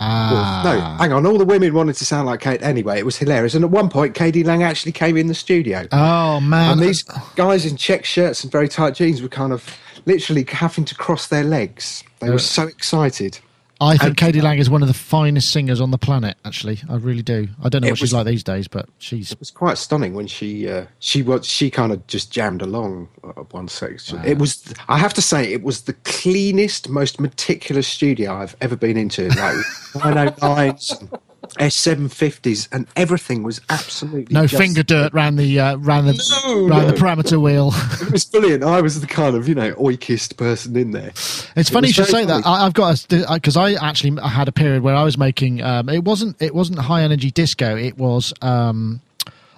Ah, 0.00 0.62
No, 0.64 0.80
hang 1.02 1.12
on, 1.12 1.26
all 1.26 1.38
the 1.38 1.44
women 1.44 1.74
wanted 1.74 1.96
to 1.96 2.04
sound 2.04 2.26
like 2.26 2.40
Kate. 2.40 2.62
Anyway, 2.62 2.98
it 2.98 3.04
was 3.04 3.16
hilarious. 3.16 3.54
And 3.54 3.64
at 3.64 3.70
one 3.70 3.88
point, 3.88 4.14
KD 4.14 4.44
Lang 4.44 4.62
actually 4.62 4.92
came 4.92 5.16
in 5.16 5.26
the 5.26 5.34
studio. 5.34 5.86
Oh 5.92 6.40
man, 6.40 6.72
and 6.72 6.80
these 6.80 7.02
guys 7.34 7.66
in 7.66 7.76
check 7.76 8.04
shirts 8.04 8.42
and 8.44 8.52
very 8.52 8.68
tight 8.68 8.94
jeans 8.94 9.20
were 9.22 9.28
kind 9.28 9.52
of 9.52 9.76
literally 10.06 10.46
having 10.48 10.84
to 10.86 10.94
cross 10.94 11.26
their 11.28 11.44
legs. 11.44 12.04
They 12.20 12.30
were 12.30 12.38
so 12.38 12.64
excited. 12.68 13.40
I 13.80 13.96
think 13.96 14.20
and- 14.20 14.34
KD 14.34 14.42
Lang 14.42 14.58
is 14.58 14.68
one 14.68 14.82
of 14.82 14.88
the 14.88 14.94
finest 14.94 15.50
singers 15.50 15.80
on 15.80 15.90
the 15.90 15.98
planet. 15.98 16.36
Actually, 16.44 16.80
I 16.88 16.96
really 16.96 17.22
do. 17.22 17.48
I 17.62 17.68
don't 17.68 17.82
know 17.82 17.90
what 17.90 17.98
she's 17.98 18.12
like 18.12 18.26
these 18.26 18.42
days, 18.42 18.66
but 18.66 18.88
she's 18.98 19.32
It 19.32 19.38
was 19.38 19.50
quite 19.50 19.78
stunning 19.78 20.14
when 20.14 20.26
she 20.26 20.68
uh, 20.68 20.86
she 20.98 21.22
was 21.22 21.46
she 21.46 21.70
kind 21.70 21.92
of 21.92 22.04
just 22.06 22.32
jammed 22.32 22.62
along 22.62 23.08
at 23.36 23.52
one 23.52 23.68
section. 23.68 24.20
It 24.24 24.38
was 24.38 24.74
I 24.88 24.98
have 24.98 25.14
to 25.14 25.22
say 25.22 25.52
it 25.52 25.62
was 25.62 25.82
the 25.82 25.92
cleanest, 25.92 26.88
most 26.88 27.20
meticulous 27.20 27.86
studio 27.86 28.34
I've 28.34 28.56
ever 28.60 28.76
been 28.76 28.96
into. 28.96 29.28
Like 29.28 29.36
909s, 29.94 31.00
and 31.00 31.10
S750s, 31.56 32.68
and 32.72 32.86
everything 32.96 33.42
was 33.42 33.60
absolutely 33.70 34.32
no 34.34 34.46
just- 34.46 34.60
finger 34.62 34.82
dirt 34.82 35.12
round 35.12 35.38
the 35.38 35.58
uh, 35.60 35.76
round 35.76 36.08
the 36.08 36.40
No, 36.44 36.66
round 36.68 36.88
the 36.88 36.94
parameter 36.94 37.40
wheel. 37.40 37.72
It 38.08 38.12
was 38.12 38.24
brilliant. 38.24 38.64
I 38.64 38.80
was 38.80 39.00
the 39.00 39.06
kind 39.06 39.36
of 39.36 39.48
you 39.48 39.54
know 39.54 39.72
oikist 39.74 40.36
person 40.36 40.76
in 40.76 40.92
there. 40.92 41.10
It's 41.56 41.68
funny 41.70 41.88
you 41.88 41.92
should 41.94 42.06
say 42.06 42.24
very 42.24 42.40
that. 42.40 42.46
I, 42.46 42.66
I've 42.66 42.74
got 42.74 43.12
a 43.12 43.34
because 43.34 43.56
I 43.56 43.72
actually 43.74 44.20
had 44.22 44.48
a 44.48 44.52
period 44.52 44.82
where 44.82 44.94
I 44.94 45.04
was 45.04 45.18
making. 45.18 45.62
Um, 45.62 45.88
it 45.88 46.04
wasn't 46.04 46.40
it 46.40 46.54
wasn't 46.54 46.78
high 46.78 47.02
energy 47.02 47.30
disco. 47.30 47.76
It 47.76 47.98
was 47.98 48.32
um, 48.42 49.00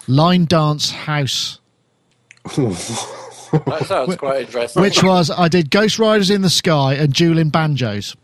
line 0.08 0.46
dance 0.46 0.90
house. 0.90 1.58
That 3.52 3.84
sounds 3.86 4.16
quite 4.16 4.42
interesting. 4.42 4.82
Which 4.82 5.02
was 5.02 5.30
I 5.30 5.48
did 5.48 5.70
Ghost 5.70 5.98
Riders 5.98 6.30
in 6.30 6.42
the 6.42 6.50
Sky 6.50 6.94
and 6.94 7.12
Dueling 7.12 7.50
Banjos. 7.50 8.16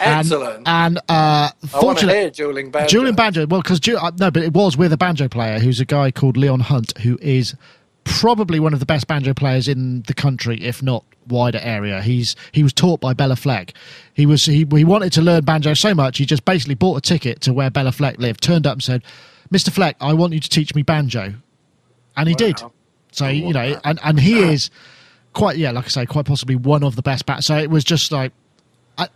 And, 0.00 0.20
Excellent. 0.20 0.68
And 0.68 1.00
uh, 1.08 1.50
fortunately, 1.68 2.30
dueling 2.30 2.70
banjo. 2.70 2.88
Julian 2.88 3.14
Banjo. 3.14 3.46
Well, 3.46 3.62
because 3.62 3.80
uh, 3.88 4.10
no, 4.18 4.30
but 4.30 4.42
it 4.42 4.52
was 4.52 4.76
with 4.76 4.92
a 4.92 4.96
banjo 4.96 5.28
player 5.28 5.58
who's 5.58 5.80
a 5.80 5.84
guy 5.84 6.10
called 6.10 6.36
Leon 6.36 6.60
Hunt, 6.60 6.96
who 6.98 7.18
is 7.22 7.54
probably 8.04 8.58
one 8.58 8.72
of 8.72 8.80
the 8.80 8.86
best 8.86 9.06
banjo 9.06 9.32
players 9.34 9.68
in 9.68 10.02
the 10.02 10.14
country, 10.14 10.62
if 10.62 10.82
not 10.82 11.04
wider 11.28 11.60
area. 11.62 12.02
He's 12.02 12.36
he 12.52 12.62
was 12.62 12.72
taught 12.72 13.00
by 13.00 13.14
Béla 13.14 13.38
Fleck. 13.38 13.74
He 14.14 14.26
was 14.26 14.44
he, 14.44 14.66
he 14.70 14.84
wanted 14.84 15.12
to 15.14 15.22
learn 15.22 15.44
banjo 15.44 15.74
so 15.74 15.94
much 15.94 16.18
he 16.18 16.26
just 16.26 16.44
basically 16.44 16.74
bought 16.74 16.98
a 16.98 17.00
ticket 17.00 17.40
to 17.42 17.52
where 17.52 17.70
Béla 17.70 17.94
Fleck 17.94 18.18
lived, 18.18 18.42
turned 18.42 18.66
up 18.66 18.74
and 18.74 18.82
said, 18.82 19.02
"Mr. 19.50 19.70
Fleck, 19.70 19.96
I 20.00 20.12
want 20.12 20.32
you 20.32 20.40
to 20.40 20.48
teach 20.48 20.74
me 20.74 20.82
banjo," 20.82 21.34
and 22.16 22.28
he 22.28 22.34
did. 22.34 22.60
So 23.12 23.28
you 23.28 23.52
know, 23.52 23.80
and 23.84 23.98
and 24.02 24.18
he 24.18 24.38
is 24.38 24.70
quite 25.32 25.56
yeah, 25.56 25.70
like 25.70 25.86
I 25.86 25.88
say, 25.88 26.06
quite 26.06 26.26
possibly 26.26 26.56
one 26.56 26.82
of 26.82 26.96
the 26.96 27.02
best 27.02 27.26
bats. 27.26 27.46
So 27.46 27.56
it 27.56 27.70
was 27.70 27.84
just 27.84 28.12
like 28.12 28.32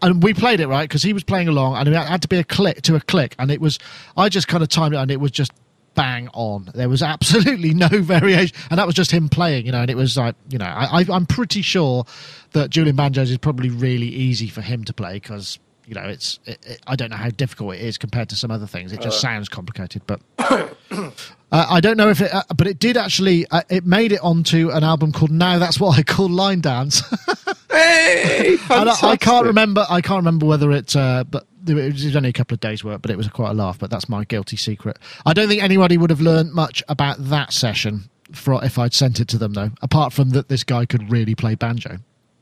and 0.02 0.22
we 0.22 0.34
played 0.34 0.60
it 0.60 0.68
right 0.68 0.88
because 0.88 1.02
he 1.02 1.12
was 1.12 1.24
playing 1.24 1.48
along, 1.48 1.76
and 1.76 1.88
it 1.88 1.94
had 1.94 2.22
to 2.22 2.28
be 2.28 2.38
a 2.38 2.44
click 2.44 2.82
to 2.82 2.96
a 2.96 3.00
click, 3.00 3.34
and 3.38 3.50
it 3.50 3.60
was. 3.60 3.78
I 4.16 4.28
just 4.28 4.48
kind 4.48 4.62
of 4.62 4.68
timed 4.68 4.94
it, 4.94 4.98
and 4.98 5.10
it 5.10 5.20
was 5.20 5.30
just 5.30 5.52
bang 5.94 6.28
on. 6.34 6.70
There 6.74 6.88
was 6.88 7.02
absolutely 7.14 7.74
no 7.74 7.88
variation, 7.88 8.56
and 8.70 8.78
that 8.78 8.86
was 8.86 8.94
just 8.94 9.10
him 9.10 9.28
playing, 9.28 9.66
you 9.66 9.72
know. 9.72 9.80
And 9.80 9.90
it 9.90 9.96
was 9.96 10.16
like, 10.16 10.34
you 10.48 10.58
know, 10.58 10.66
I, 10.66 11.04
I'm 11.10 11.26
pretty 11.26 11.62
sure 11.62 12.04
that 12.52 12.70
Julian 12.70 12.96
Banjos 12.96 13.30
is 13.30 13.38
probably 13.38 13.70
really 13.70 14.08
easy 14.08 14.48
for 14.48 14.62
him 14.62 14.84
to 14.84 14.92
play 14.92 15.14
because 15.14 15.58
you 15.86 15.94
know, 15.94 16.02
it's 16.02 16.40
it, 16.44 16.58
it, 16.66 16.82
I 16.86 16.96
don't 16.96 17.10
know 17.10 17.16
how 17.16 17.30
difficult 17.30 17.76
it 17.76 17.80
is 17.80 17.96
compared 17.96 18.28
to 18.30 18.36
some 18.36 18.50
other 18.50 18.66
things. 18.66 18.92
It 18.92 19.00
just 19.00 19.20
sounds 19.20 19.48
complicated, 19.48 20.02
but 20.06 20.20
uh, 20.38 21.10
I 21.52 21.80
don't 21.80 21.96
know 21.96 22.08
if 22.08 22.20
it. 22.20 22.34
Uh, 22.34 22.42
but 22.56 22.66
it 22.66 22.80
did 22.80 22.96
actually. 22.96 23.46
Uh, 23.50 23.62
it 23.68 23.86
made 23.86 24.10
it 24.10 24.20
onto 24.20 24.70
an 24.70 24.82
album 24.82 25.12
called 25.12 25.30
"Now 25.30 25.58
That's 25.58 25.78
What 25.78 25.96
I 25.96 26.02
Call 26.02 26.28
Line 26.28 26.60
Dance." 26.60 27.02
Hey, 27.76 28.56
I, 28.70 28.98
I 29.02 29.16
can't 29.16 29.46
remember. 29.46 29.86
I 29.88 30.00
can't 30.00 30.18
remember 30.18 30.46
whether 30.46 30.70
it. 30.72 30.94
Uh, 30.94 31.24
but 31.24 31.46
it 31.66 31.74
was 31.74 32.16
only 32.16 32.28
a 32.28 32.32
couple 32.32 32.54
of 32.54 32.60
days' 32.60 32.82
work, 32.84 33.02
but 33.02 33.10
it 33.10 33.16
was 33.16 33.28
quite 33.28 33.50
a 33.50 33.54
laugh. 33.54 33.78
But 33.78 33.90
that's 33.90 34.08
my 34.08 34.24
guilty 34.24 34.56
secret. 34.56 34.98
I 35.24 35.32
don't 35.32 35.48
think 35.48 35.62
anybody 35.62 35.98
would 35.98 36.10
have 36.10 36.20
learned 36.20 36.52
much 36.52 36.82
about 36.88 37.16
that 37.18 37.52
session 37.52 38.10
for 38.32 38.64
if 38.64 38.78
I'd 38.78 38.94
sent 38.94 39.20
it 39.20 39.28
to 39.28 39.38
them, 39.38 39.52
though. 39.52 39.70
Apart 39.82 40.12
from 40.12 40.30
that, 40.30 40.48
this 40.48 40.64
guy 40.64 40.86
could 40.86 41.10
really 41.10 41.34
play 41.34 41.54
banjo. 41.54 41.98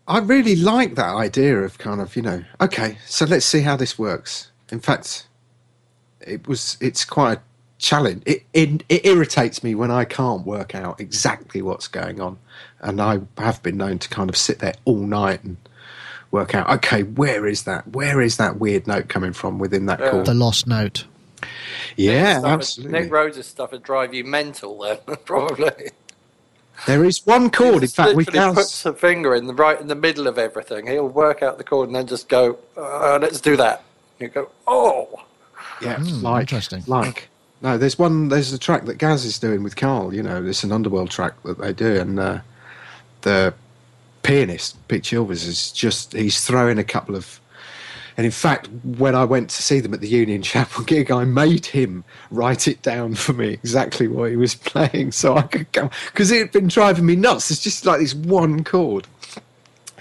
I 0.06 0.18
really 0.18 0.56
like 0.56 0.96
that 0.96 1.14
idea 1.14 1.58
of 1.60 1.78
kind 1.78 2.00
of, 2.00 2.14
you 2.14 2.22
know, 2.22 2.44
okay, 2.60 2.98
so 3.06 3.24
let's 3.24 3.46
see 3.46 3.62
how 3.62 3.76
this 3.76 3.98
works. 3.98 4.50
In 4.70 4.80
fact, 4.80 5.28
it 6.20 6.46
was 6.46 6.76
it's 6.80 7.04
quite 7.04 7.38
a 7.38 7.42
challenge. 7.84 8.22
It, 8.26 8.44
it 8.52 8.82
it 8.88 9.04
irritates 9.06 9.62
me 9.62 9.74
when 9.74 9.90
I 9.90 10.04
can't 10.04 10.44
work 10.46 10.74
out 10.74 11.00
exactly 11.00 11.62
what's 11.62 11.86
going 11.88 12.20
on, 12.20 12.38
and 12.80 13.00
I 13.00 13.20
have 13.38 13.62
been 13.62 13.76
known 13.76 13.98
to 14.00 14.08
kind 14.08 14.28
of 14.30 14.36
sit 14.36 14.58
there 14.58 14.74
all 14.84 14.96
night 15.06 15.44
and 15.44 15.56
work 16.30 16.54
out. 16.54 16.68
Okay, 16.76 17.02
where 17.02 17.46
is 17.46 17.64
that? 17.64 17.88
Where 17.88 18.20
is 18.20 18.36
that 18.38 18.58
weird 18.58 18.86
note 18.86 19.08
coming 19.08 19.32
from 19.32 19.58
within 19.58 19.86
that 19.86 20.00
chord? 20.00 20.26
The 20.26 20.34
lost 20.34 20.66
note. 20.66 21.04
Yeah, 21.96 22.38
Stuff- 22.38 22.50
absolutely. 22.52 23.00
Nick 23.00 23.12
Rhodes' 23.12 23.46
stuff 23.46 23.72
would 23.72 23.82
drive 23.82 24.14
you 24.14 24.24
mental 24.24 24.78
then, 24.80 24.98
probably. 25.24 25.90
There 26.86 27.04
is 27.04 27.24
one 27.24 27.50
chord. 27.50 27.82
In 27.84 27.88
fact, 27.88 28.16
we 28.16 28.24
literally 28.24 28.46
can. 28.46 28.54
puts 28.54 28.84
a 28.84 28.92
finger 28.92 29.34
in 29.34 29.46
the 29.46 29.54
right 29.54 29.80
in 29.80 29.86
the 29.86 29.94
middle 29.94 30.26
of 30.26 30.38
everything. 30.38 30.86
He'll 30.88 31.08
work 31.08 31.42
out 31.42 31.56
the 31.58 31.64
chord 31.64 31.88
and 31.88 31.94
then 31.94 32.06
just 32.08 32.28
go, 32.28 32.58
uh, 32.76 33.18
"Let's 33.22 33.40
do 33.40 33.56
that." 33.58 33.84
You 34.18 34.28
go, 34.28 34.50
"Oh, 34.66 35.22
Yeah, 35.80 35.98
Hmm, 35.98 36.22
like 36.22 36.40
interesting. 36.42 36.82
Like 36.86 37.28
no, 37.64 37.78
there's 37.78 37.98
one. 37.98 38.28
There's 38.28 38.52
a 38.52 38.58
track 38.58 38.84
that 38.84 38.98
Gaz 38.98 39.24
is 39.24 39.38
doing 39.38 39.62
with 39.62 39.74
Karl. 39.74 40.12
You 40.12 40.22
know, 40.22 40.44
it's 40.44 40.64
an 40.64 40.70
underworld 40.70 41.10
track 41.10 41.32
that 41.44 41.56
they 41.56 41.72
do, 41.72 41.98
and 41.98 42.20
uh, 42.20 42.38
the 43.22 43.54
pianist 44.22 44.76
Pete 44.88 45.02
Chilvers 45.02 45.46
is 45.46 45.72
just 45.72 46.12
he's 46.12 46.44
throwing 46.44 46.78
a 46.78 46.84
couple 46.84 47.16
of. 47.16 47.40
And 48.18 48.26
in 48.26 48.30
fact, 48.30 48.68
when 48.84 49.14
I 49.16 49.24
went 49.24 49.48
to 49.50 49.62
see 49.62 49.80
them 49.80 49.94
at 49.94 50.00
the 50.02 50.08
Union 50.08 50.42
Chapel 50.50 50.84
gig, 50.84 51.10
I 51.10 51.24
made 51.24 51.64
him 51.64 52.04
write 52.30 52.68
it 52.68 52.82
down 52.82 53.14
for 53.14 53.32
me 53.32 53.54
exactly 53.54 54.08
what 54.08 54.30
he 54.30 54.36
was 54.36 54.54
playing, 54.72 55.12
so 55.12 55.34
I 55.34 55.42
could 55.42 55.72
go 55.72 55.88
because 56.12 56.30
it 56.30 56.40
had 56.40 56.52
been 56.52 56.68
driving 56.68 57.06
me 57.06 57.16
nuts. 57.16 57.50
It's 57.50 57.62
just 57.62 57.86
like 57.86 57.98
this 58.00 58.14
one 58.14 58.62
chord. 58.62 59.06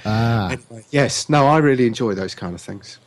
Ah, 0.05 0.49
Anyway, 0.49 0.83
yes, 0.91 1.29
no, 1.29 1.47
I 1.47 1.59
really 1.59 1.87
enjoy 1.87 2.13
those 2.13 2.35
kind 2.35 2.53
of 2.53 2.59
things. 2.59 2.99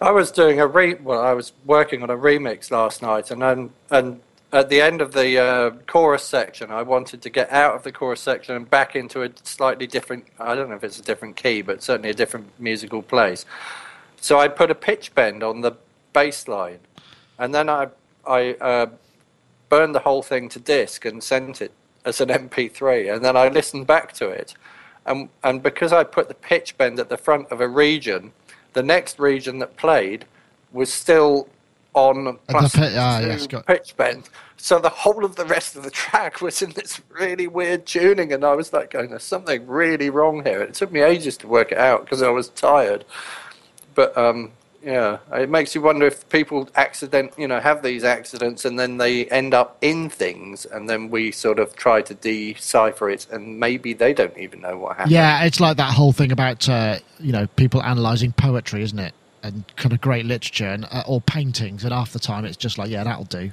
I 0.00 0.10
was 0.12 0.30
doing 0.30 0.60
a 0.60 0.66
re. 0.66 0.94
Well, 0.94 1.20
I 1.20 1.34
was 1.34 1.52
working 1.66 2.02
on 2.02 2.08
a 2.08 2.16
remix 2.16 2.70
last 2.70 3.02
night, 3.02 3.30
and 3.30 3.42
then 3.42 3.70
and 3.90 4.20
at 4.50 4.70
the 4.70 4.80
end 4.80 5.02
of 5.02 5.12
the 5.12 5.38
uh, 5.38 5.70
chorus 5.86 6.24
section, 6.24 6.70
I 6.70 6.82
wanted 6.82 7.20
to 7.22 7.30
get 7.30 7.50
out 7.52 7.74
of 7.74 7.82
the 7.82 7.92
chorus 7.92 8.20
section 8.20 8.56
and 8.56 8.68
back 8.68 8.96
into 8.96 9.22
a 9.22 9.30
slightly 9.42 9.86
different. 9.86 10.24
I 10.38 10.54
don't 10.54 10.70
know 10.70 10.76
if 10.76 10.84
it's 10.84 10.98
a 10.98 11.02
different 11.02 11.36
key, 11.36 11.60
but 11.60 11.82
certainly 11.82 12.10
a 12.10 12.14
different 12.14 12.48
musical 12.58 13.02
place. 13.02 13.44
So 14.20 14.40
I 14.40 14.48
put 14.48 14.70
a 14.70 14.74
pitch 14.74 15.14
bend 15.14 15.42
on 15.42 15.60
the 15.60 15.72
bass 16.14 16.48
line, 16.48 16.80
and 17.38 17.54
then 17.54 17.68
I 17.68 17.88
I 18.26 18.52
uh, 18.54 18.86
burned 19.68 19.94
the 19.94 20.00
whole 20.00 20.22
thing 20.22 20.48
to 20.50 20.58
disk 20.58 21.04
and 21.04 21.22
sent 21.22 21.60
it 21.60 21.72
as 22.06 22.22
an 22.22 22.30
MP3, 22.30 23.14
and 23.14 23.22
then 23.22 23.36
I 23.36 23.48
listened 23.48 23.86
back 23.86 24.14
to 24.14 24.30
it, 24.30 24.54
and 25.04 25.28
and 25.44 25.62
because 25.62 25.92
I 25.92 26.04
put 26.04 26.28
the 26.28 26.34
pitch 26.34 26.78
bend 26.78 26.98
at 26.98 27.10
the 27.10 27.18
front 27.18 27.48
of 27.52 27.60
a 27.60 27.68
region, 27.68 28.32
the 28.72 28.82
next 28.82 29.18
region 29.18 29.58
that 29.58 29.76
played 29.76 30.24
was 30.72 30.92
still 30.92 31.48
on 31.94 32.38
plus 32.48 32.74
pi- 32.74 32.92
ah, 32.96 33.20
yes, 33.20 33.46
got- 33.46 33.66
pitch 33.66 33.96
bend. 33.96 34.28
So 34.56 34.78
the 34.78 34.90
whole 34.90 35.24
of 35.24 35.36
the 35.36 35.46
rest 35.46 35.74
of 35.74 35.82
the 35.84 35.90
track 35.90 36.40
was 36.42 36.60
in 36.60 36.72
this 36.72 37.00
really 37.08 37.46
weird 37.46 37.86
tuning, 37.86 38.32
and 38.32 38.44
I 38.44 38.54
was 38.54 38.72
like, 38.72 38.90
going, 38.90 39.10
"There's 39.10 39.22
something 39.22 39.66
really 39.66 40.10
wrong 40.10 40.44
here." 40.44 40.60
It 40.60 40.74
took 40.74 40.92
me 40.92 41.00
ages 41.00 41.36
to 41.38 41.48
work 41.48 41.72
it 41.72 41.78
out 41.78 42.04
because 42.04 42.20
I 42.22 42.28
was 42.28 42.48
tired. 42.50 43.04
But 43.94 44.16
um, 44.16 44.52
yeah, 44.82 45.18
it 45.32 45.50
makes 45.50 45.74
you 45.74 45.82
wonder 45.82 46.06
if 46.06 46.28
people 46.30 46.68
accident, 46.74 47.32
you 47.36 47.46
know, 47.46 47.60
have 47.60 47.82
these 47.82 48.02
accidents 48.04 48.64
and 48.64 48.78
then 48.78 48.96
they 48.96 49.26
end 49.26 49.52
up 49.52 49.76
in 49.82 50.08
things, 50.08 50.64
and 50.64 50.88
then 50.88 51.10
we 51.10 51.32
sort 51.32 51.58
of 51.58 51.76
try 51.76 52.00
to 52.02 52.14
decipher 52.14 53.10
it, 53.10 53.26
and 53.30 53.60
maybe 53.60 53.92
they 53.92 54.14
don't 54.14 54.36
even 54.38 54.60
know 54.60 54.78
what 54.78 54.96
happened. 54.96 55.12
yeah, 55.12 55.44
it's 55.44 55.60
like 55.60 55.76
that 55.76 55.92
whole 55.92 56.12
thing 56.12 56.32
about 56.32 56.68
uh, 56.68 56.98
you 57.18 57.32
know 57.32 57.46
people 57.56 57.80
analysing 57.82 58.32
poetry, 58.32 58.82
isn't 58.82 58.98
it? 58.98 59.14
And 59.42 59.64
kind 59.76 59.92
of 59.92 60.00
great 60.00 60.26
literature 60.26 60.68
and 60.68 60.86
uh, 60.90 61.02
or 61.06 61.20
paintings, 61.20 61.84
and 61.84 61.92
half 61.92 62.12
the 62.12 62.18
time 62.18 62.44
it's 62.44 62.56
just 62.56 62.78
like, 62.78 62.90
yeah, 62.90 63.04
that'll 63.04 63.24
do, 63.24 63.50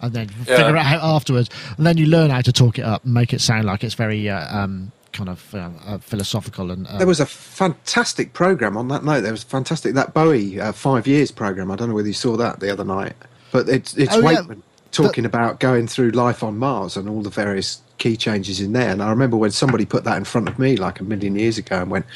and 0.00 0.12
then 0.12 0.28
Yeah. 0.46 0.56
figure 0.56 0.76
it 0.76 0.84
out 0.84 1.02
afterwards, 1.02 1.48
and 1.76 1.86
then 1.86 1.96
you 1.96 2.06
learn 2.06 2.30
how 2.30 2.40
to 2.40 2.52
talk 2.52 2.78
it 2.78 2.84
up 2.84 3.04
and 3.04 3.14
make 3.14 3.32
it 3.32 3.40
sound 3.40 3.64
like 3.64 3.82
it's 3.84 3.94
very 3.94 4.28
uh, 4.28 4.58
um, 4.58 4.92
kind 5.12 5.28
of 5.28 5.54
uh, 5.54 5.70
uh, 5.86 5.98
philosophical 5.98 6.70
and. 6.70 6.86
Uh, 6.86 6.98
There 6.98 7.06
was 7.06 7.20
a 7.20 7.26
fantastic 7.26 8.32
program 8.32 8.76
on 8.76 8.88
that 8.88 9.04
note. 9.04 9.20
There 9.22 9.32
was 9.32 9.42
fantastic 9.44 9.94
that 9.94 10.14
Bowie 10.14 10.60
uh, 10.60 10.72
five 10.72 11.06
years 11.06 11.30
program. 11.30 11.70
I 11.70 11.76
don't 11.76 11.88
know 11.88 11.94
whether 11.94 12.08
you 12.08 12.14
saw 12.14 12.36
that 12.36 12.60
the 12.60 12.70
other 12.70 12.84
night, 12.84 13.14
but 13.50 13.68
it's 13.68 13.96
it's 13.96 14.14
Oh, 14.14 14.18
yeah. 14.18 14.26
Wakeman 14.40 14.62
talking 14.90 15.24
about 15.24 15.58
going 15.58 15.86
through 15.86 16.10
life 16.10 16.42
on 16.42 16.58
Mars 16.58 16.96
and 16.98 17.08
all 17.08 17.22
the 17.22 17.30
various 17.30 17.80
key 17.96 18.14
changes 18.16 18.60
in 18.60 18.72
there. 18.74 18.90
And 18.90 19.02
I 19.02 19.08
remember 19.08 19.38
when 19.38 19.50
somebody 19.50 19.86
put 19.86 20.04
that 20.04 20.18
in 20.18 20.24
front 20.24 20.48
of 20.48 20.58
me 20.58 20.76
like 20.76 21.00
a 21.00 21.04
million 21.04 21.34
years 21.36 21.56
ago 21.58 21.80
and 21.80 21.90
went, 21.90 22.06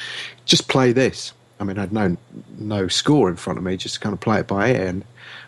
"Just 0.44 0.68
play 0.68 0.92
this." 0.92 1.32
I 1.58 1.64
mean, 1.64 1.78
I 1.78 1.82
had 1.82 1.92
no 1.92 2.16
no 2.58 2.88
score 2.88 3.30
in 3.30 3.36
front 3.36 3.58
of 3.58 3.64
me, 3.64 3.76
just 3.76 3.94
to 3.94 4.00
kind 4.00 4.12
of 4.12 4.20
play 4.20 4.40
it 4.40 4.46
by 4.46 4.70
ear, 4.72 4.86
and 4.86 5.04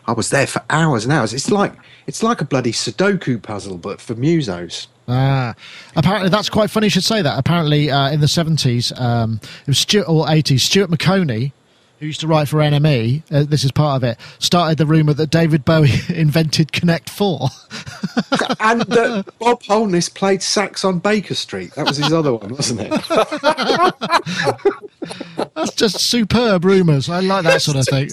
I 0.07 0.13
was 0.13 0.29
there 0.31 0.47
for 0.47 0.63
hours 0.69 1.03
and 1.05 1.13
hours. 1.13 1.33
It's 1.33 1.51
like 1.51 1.73
it's 2.07 2.23
like 2.23 2.41
a 2.41 2.45
bloody 2.45 2.71
Sudoku 2.71 3.41
puzzle, 3.41 3.77
but 3.77 4.01
for 4.01 4.15
musos. 4.15 4.87
Ah, 5.09 5.55
apparently 5.95 6.29
that's 6.29 6.49
quite 6.49 6.69
funny. 6.69 6.85
You 6.85 6.91
should 6.91 7.03
say 7.03 7.21
that. 7.21 7.39
Apparently, 7.39 7.89
uh, 7.89 8.11
in 8.11 8.19
the 8.19 8.27
seventies, 8.27 8.91
um, 8.99 9.39
it 9.61 9.67
was 9.67 9.79
Stuart 9.79 10.07
or 10.07 10.29
eighties. 10.29 10.61
Stuart 10.61 10.91
Maconie, 10.91 11.51
who 11.99 12.05
used 12.05 12.19
to 12.21 12.27
write 12.27 12.47
for 12.47 12.57
NME, 12.57 13.23
uh, 13.31 13.43
this 13.43 13.63
is 13.63 13.71
part 13.71 13.95
of 13.97 14.03
it. 14.03 14.19
Started 14.37 14.77
the 14.77 14.85
rumor 14.85 15.13
that 15.13 15.31
David 15.31 15.65
Bowie 15.65 15.89
invented 16.09 16.71
Connect 16.71 17.09
Four. 17.09 17.49
and 18.59 18.81
that 18.81 19.25
Bob 19.39 19.63
Holness 19.63 20.09
played 20.09 20.43
sax 20.43 20.85
on 20.85 20.99
Baker 20.99 21.35
Street. 21.35 21.73
That 21.73 21.87
was 21.87 21.97
his 21.97 22.13
other 22.13 22.33
one, 22.33 22.53
wasn't 22.53 22.81
it? 22.81 22.91
That's 25.55 25.73
just 25.73 25.99
superb 25.99 26.65
rumors. 26.65 27.09
I 27.09 27.21
like 27.21 27.45
that 27.45 27.61
sort 27.61 27.77
of 27.77 27.85
thing. 27.87 28.09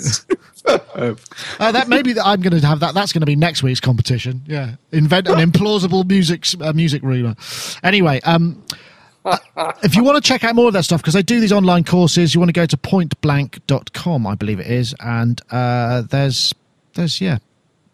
Uh, 0.67 1.15
that 1.73 1.89
maybe 1.89 2.13
that 2.15 2.27
I'm 2.27 2.41
going 2.41 2.59
to 2.59 2.67
have 2.67 2.81
that. 2.81 2.95
That's 2.95 3.13
going 3.13 3.21
to 3.21 3.27
be 3.27 3.37
next 3.37 3.63
week's 3.63 3.81
competition. 3.81 4.43
Yeah, 4.47 4.77
invent 4.93 5.29
an 5.29 5.37
implausible 5.37 6.07
music 6.09 6.45
uh, 6.61 6.73
music 6.73 7.03
rumor. 7.03 7.37
Anyway, 7.83 8.21
um, 8.23 8.63
if 9.83 9.95
you 9.95 10.03
want 10.05 10.23
to 10.23 10.27
check 10.27 10.45
out 10.45 10.55
more 10.55 10.67
of 10.69 10.73
that 10.73 10.85
stuff, 10.85 11.01
because 11.03 11.17
I 11.17 11.23
do 11.23 11.41
these 11.41 11.53
online 11.53 11.85
courses, 11.85 12.35
you 12.35 12.41
want 12.41 12.49
to 12.49 12.53
go 12.53 12.67
to 12.67 12.77
pointblank.com, 12.77 14.27
I 14.27 14.35
believe 14.35 14.61
it 14.61 14.67
is, 14.67 14.95
and 15.01 15.41
uh, 15.51 16.03
there's 16.03 16.55
there's 16.95 17.21
yeah, 17.21 17.39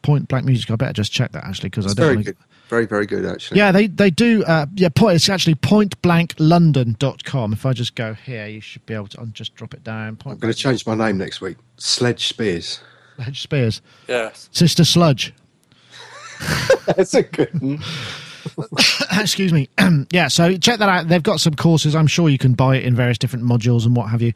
Point 0.02 0.28
Blank 0.28 0.46
Music. 0.46 0.70
I 0.70 0.76
better 0.76 0.92
just 0.92 1.12
check 1.12 1.32
that 1.32 1.44
actually 1.44 1.70
because 1.70 1.86
I 1.86 1.88
don't. 1.88 1.96
very 1.96 2.16
wanna- 2.16 2.24
good. 2.24 2.36
Very, 2.72 2.86
very 2.86 3.04
good, 3.04 3.26
actually. 3.26 3.58
Yeah, 3.58 3.70
they 3.70 3.86
they 3.86 4.08
do. 4.08 4.42
Uh, 4.44 4.64
yeah, 4.76 4.88
point. 4.88 5.16
It's 5.16 5.28
actually 5.28 5.56
pointblanklondon.com. 5.56 7.52
If 7.52 7.66
I 7.66 7.74
just 7.74 7.94
go 7.94 8.14
here, 8.14 8.46
you 8.46 8.62
should 8.62 8.86
be 8.86 8.94
able 8.94 9.08
to. 9.08 9.20
I'll 9.20 9.26
just 9.26 9.54
drop 9.56 9.74
it 9.74 9.84
down. 9.84 10.16
point 10.16 10.36
I'm 10.36 10.40
going 10.40 10.54
to 10.54 10.58
change 10.58 10.86
my 10.86 10.94
name 10.94 11.18
next 11.18 11.42
week. 11.42 11.58
Sledge 11.76 12.28
Spears. 12.28 12.80
sledge 13.16 13.42
Spears, 13.42 13.82
Yes. 14.08 14.48
Sister 14.52 14.84
Sludge. 14.84 15.34
That's 16.86 17.12
a 17.12 17.22
good 17.24 17.52
one. 17.60 17.82
Excuse 19.20 19.52
me. 19.52 19.68
yeah, 20.10 20.28
so 20.28 20.56
check 20.56 20.78
that 20.78 20.88
out. 20.88 21.08
They've 21.08 21.22
got 21.22 21.40
some 21.40 21.52
courses. 21.52 21.94
I'm 21.94 22.06
sure 22.06 22.30
you 22.30 22.38
can 22.38 22.54
buy 22.54 22.76
it 22.76 22.84
in 22.84 22.96
various 22.96 23.18
different 23.18 23.44
modules 23.44 23.84
and 23.84 23.94
what 23.94 24.08
have 24.08 24.22
you. 24.22 24.32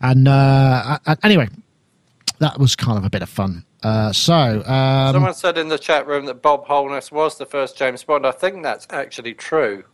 And 0.00 0.26
uh, 0.26 0.98
uh, 1.06 1.14
anyway, 1.22 1.46
that 2.40 2.58
was 2.58 2.74
kind 2.74 2.98
of 2.98 3.04
a 3.04 3.10
bit 3.10 3.22
of 3.22 3.28
fun. 3.28 3.64
Uh, 3.82 4.12
so, 4.12 4.64
um, 4.66 5.12
Someone 5.14 5.34
said 5.34 5.58
in 5.58 5.68
the 5.68 5.78
chat 5.78 6.06
room 6.06 6.24
that 6.26 6.42
Bob 6.42 6.64
Holness 6.66 7.12
was 7.12 7.36
the 7.38 7.46
first 7.46 7.76
James 7.76 8.02
Bond. 8.02 8.26
I 8.26 8.30
think 8.32 8.62
that's 8.62 8.86
actually 8.90 9.34
true. 9.34 9.84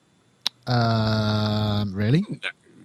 um, 0.67 1.93
really? 1.95 2.25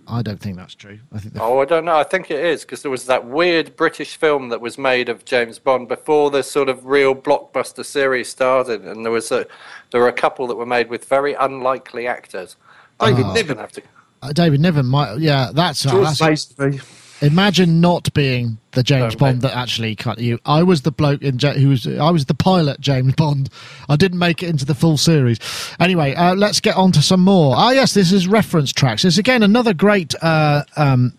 I 0.10 0.22
don't 0.22 0.40
think 0.40 0.56
that's 0.56 0.74
true. 0.74 1.00
I 1.14 1.20
think 1.20 1.36
Oh, 1.38 1.60
I 1.60 1.66
don't 1.66 1.84
know. 1.84 1.98
I 1.98 2.04
think 2.04 2.32
it 2.32 2.40
is 2.44 2.62
because 2.62 2.82
there 2.82 2.90
was 2.92 3.06
that 3.08 3.26
weird 3.28 3.76
British 3.76 4.16
film 4.16 4.48
that 4.50 4.62
was 4.62 4.78
made 4.78 5.10
of 5.10 5.26
James 5.26 5.60
Bond 5.60 5.90
before 5.90 6.32
the 6.32 6.44
sort 6.44 6.70
of 6.70 6.86
real 6.86 7.14
blockbuster 7.14 7.84
series 7.84 8.30
started, 8.30 8.86
and 8.86 9.04
there 9.04 9.12
was 9.12 9.32
a 9.34 9.46
there 9.92 10.00
were 10.00 10.08
a 10.08 10.14
couple 10.14 10.48
that 10.48 10.56
were 10.56 10.66
made 10.66 10.90
with 10.90 11.04
very 11.06 11.34
unlikely 11.34 12.08
actors. 12.08 12.56
David 13.02 13.26
I'm 13.26 13.34
Niven. 13.34 13.48
gonna 13.50 13.62
have 13.62 13.72
to. 13.74 13.82
uh, 14.22 14.32
David 14.32 14.62
Niven 14.62 14.86
might. 14.86 15.18
Yeah, 15.20 15.52
that's, 15.54 15.86
uh, 15.86 15.92
George 15.92 16.18
that's 16.18 16.22
Lazenby. 16.22 16.82
Imagine 17.22 17.82
not 17.82 18.14
being 18.14 18.60
the 18.72 18.84
James. 18.84 19.16
Bond 19.16 19.42
that 19.42 19.56
actually 19.56 19.96
cut 19.96 20.20
you. 20.20 20.40
I 20.46 20.62
was 20.62 20.84
the 20.84 20.92
bloke 20.92 21.22
in 21.24 21.40
Ja- 21.40 21.54
who 21.54 21.70
was 21.70 21.88
I 21.88 22.12
was 22.12 22.26
the 22.26 22.36
pilot 22.36 22.80
James 22.80 23.16
Bond. 23.16 23.50
I 23.90 23.96
didn't 23.96 24.20
make 24.20 24.44
it 24.44 24.50
into 24.50 24.66
the 24.66 24.76
full 24.76 24.98
series. 24.98 25.40
Anyway, 25.80 26.14
uh, 26.14 26.36
let's 26.36 26.60
get 26.60 26.76
on 26.76 26.92
to 26.92 27.02
some 27.02 27.22
more. 27.22 27.56
Ah, 27.58 27.72
yes, 27.72 27.94
this 27.94 28.12
is 28.12 28.28
reference 28.28 28.72
tracks. 28.72 29.04
It's 29.04 29.18
again 29.18 29.42
another 29.42 29.74
great 29.74 30.14
uh, 30.22 30.64
um, 30.76 31.18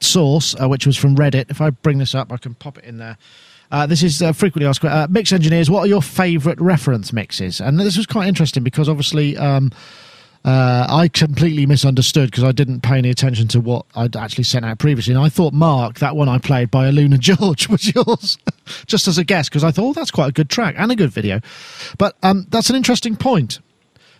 source, 0.00 0.54
uh, 0.60 0.68
which 0.68 0.86
was 0.86 0.96
from 0.96 1.16
Reddit. 1.16 1.50
If 1.50 1.60
I 1.60 1.70
bring 1.70 1.98
this 1.98 2.14
up, 2.14 2.32
I 2.32 2.36
can 2.36 2.54
pop 2.54 2.78
it 2.78 2.84
in 2.84 2.98
there. 2.98 3.18
Uh, 3.72 3.86
this 3.86 4.02
is 4.02 4.20
uh, 4.20 4.32
frequently 4.32 4.68
asked 4.68 4.84
uh, 4.84 5.06
mix 5.10 5.32
engineers. 5.32 5.70
What 5.70 5.80
are 5.80 5.86
your 5.88 6.02
favourite 6.02 6.60
reference 6.60 7.12
mixes? 7.12 7.60
And 7.60 7.78
this 7.78 7.96
was 7.96 8.06
quite 8.06 8.26
interesting 8.26 8.64
because 8.64 8.88
obviously 8.88 9.36
um, 9.36 9.70
uh, 10.44 10.86
I 10.88 11.08
completely 11.08 11.66
misunderstood 11.66 12.30
because 12.30 12.44
I 12.44 12.52
didn't 12.52 12.80
pay 12.80 12.96
any 12.96 13.10
attention 13.10 13.46
to 13.48 13.60
what 13.60 13.84
I'd 13.94 14.16
actually 14.16 14.44
sent 14.44 14.64
out 14.64 14.78
previously. 14.78 15.14
And 15.14 15.22
I 15.22 15.28
thought 15.28 15.52
Mark, 15.52 15.98
that 15.98 16.16
one 16.16 16.28
I 16.28 16.38
played 16.38 16.70
by 16.70 16.90
Aluna 16.90 17.18
George, 17.18 17.68
was 17.68 17.94
yours, 17.94 18.38
just 18.86 19.06
as 19.06 19.18
a 19.18 19.24
guess 19.24 19.48
because 19.48 19.64
I 19.64 19.70
thought 19.70 19.90
oh, 19.90 19.92
that's 19.92 20.10
quite 20.10 20.28
a 20.28 20.32
good 20.32 20.48
track 20.48 20.74
and 20.78 20.90
a 20.90 20.96
good 20.96 21.10
video. 21.10 21.40
But 21.98 22.16
um, 22.22 22.46
that's 22.48 22.70
an 22.70 22.76
interesting 22.76 23.16
point. 23.16 23.60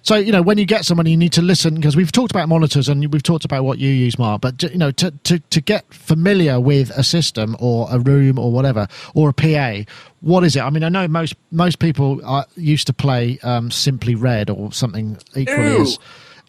So 0.02 0.16
you 0.16 0.32
know 0.32 0.42
when 0.42 0.58
you 0.58 0.64
get 0.64 0.84
someone, 0.84 1.06
you 1.06 1.16
need 1.16 1.32
to 1.32 1.42
listen 1.42 1.74
because 1.74 1.96
we've 1.96 2.12
talked 2.12 2.30
about 2.30 2.48
monitors 2.48 2.88
and 2.88 3.12
we've 3.12 3.22
talked 3.22 3.44
about 3.44 3.64
what 3.64 3.78
you 3.78 3.90
use, 3.90 4.18
Mark. 4.18 4.40
But 4.40 4.62
you 4.62 4.78
know 4.78 4.90
to 4.92 5.10
to 5.10 5.38
to 5.38 5.60
get 5.60 5.92
familiar 5.92 6.58
with 6.58 6.90
a 6.90 7.02
system 7.04 7.56
or 7.60 7.88
a 7.90 7.98
room 7.98 8.38
or 8.38 8.50
whatever 8.50 8.88
or 9.14 9.30
a 9.30 9.32
PA, 9.32 9.90
what 10.20 10.44
is 10.44 10.56
it? 10.56 10.62
I 10.62 10.70
mean, 10.70 10.84
I 10.84 10.88
know 10.88 11.06
most 11.08 11.34
most 11.50 11.78
people 11.78 12.20
are 12.24 12.46
used 12.56 12.86
to 12.86 12.92
play 12.92 13.38
um, 13.42 13.70
simply 13.70 14.14
red 14.14 14.50
or 14.50 14.72
something 14.72 15.18
equally 15.36 15.72
Ew. 15.72 15.82
as 15.82 15.98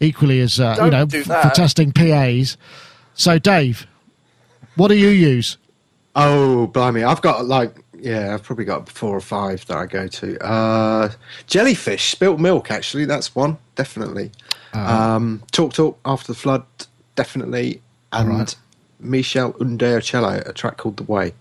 equally 0.00 0.40
as 0.40 0.58
uh, 0.58 0.76
you 0.82 0.90
know 0.90 1.06
f- 1.12 1.24
for 1.24 1.54
testing 1.54 1.92
PAs. 1.92 2.56
So 3.14 3.38
Dave, 3.38 3.86
what 4.76 4.88
do 4.88 4.94
you 4.94 5.08
use? 5.08 5.58
Oh, 6.14 6.66
blimey. 6.66 7.04
I've 7.04 7.22
got 7.22 7.46
like, 7.46 7.81
yeah, 8.02 8.34
I've 8.34 8.42
probably 8.42 8.64
got 8.64 8.88
four 8.88 9.16
or 9.16 9.20
five 9.20 9.64
that 9.66 9.76
I 9.76 9.86
go 9.86 10.08
to. 10.08 10.44
Uh, 10.44 11.12
jellyfish, 11.46 12.10
spilt 12.10 12.40
milk, 12.40 12.68
actually. 12.70 13.04
That's 13.04 13.32
one, 13.34 13.58
definitely. 13.76 14.32
um, 14.72 15.40
Talk 15.52 15.72
Talk 15.72 15.98
After 16.04 16.32
the 16.32 16.38
Flood, 16.38 16.64
definitely. 17.14 17.80
And 18.12 18.32
Alright. 18.32 18.56
Meshell 19.00 19.56
Ndegeocello, 19.58 20.48
a 20.48 20.52
track 20.52 20.78
called 20.78 20.96
The 20.96 21.04
Way, 21.04 21.32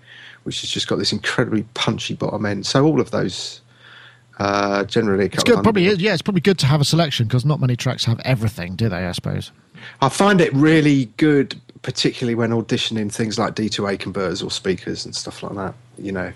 which 0.44 0.62
has 0.62 0.70
just 0.70 0.88
got 0.88 0.98
this 0.98 1.12
incredibly 1.12 1.64
punchy 1.74 2.14
bottom 2.14 2.46
end. 2.46 2.68
So 2.68 2.86
all 2.86 3.02
of 3.02 3.10
those, 3.10 3.62
uh, 4.38 4.84
generally. 4.84 5.26
It's 5.26 5.44
good. 5.44 5.64
Probably 5.64 5.88
is. 5.88 6.00
Yeah, 6.00 6.14
it's 6.14 6.22
probably 6.22 6.42
good 6.42 6.60
to 6.60 6.68
have 6.68 6.80
a 6.80 6.86
selection 6.86 7.28
because 7.28 7.44
not 7.44 7.60
many 7.60 7.76
tracks 7.76 8.06
have 8.06 8.20
everything, 8.20 8.76
do 8.76 8.88
they? 8.88 9.08
I 9.08 9.14
suppose. 9.14 9.52
I 10.00 10.10
find 10.10 10.40
it 10.40 10.54
really 10.54 11.06
good, 11.18 11.60
particularly 11.82 12.36
when 12.36 12.52
auditioning 12.52 13.12
things 13.12 13.40
like 13.40 13.56
D2A 13.56 14.00
converters 14.00 14.44
or 14.44 14.52
speakers 14.52 15.06
and 15.06 15.16
stuff 15.16 15.42
like 15.42 15.56
that. 15.56 15.74
You 15.98 16.12
know, 16.12 16.32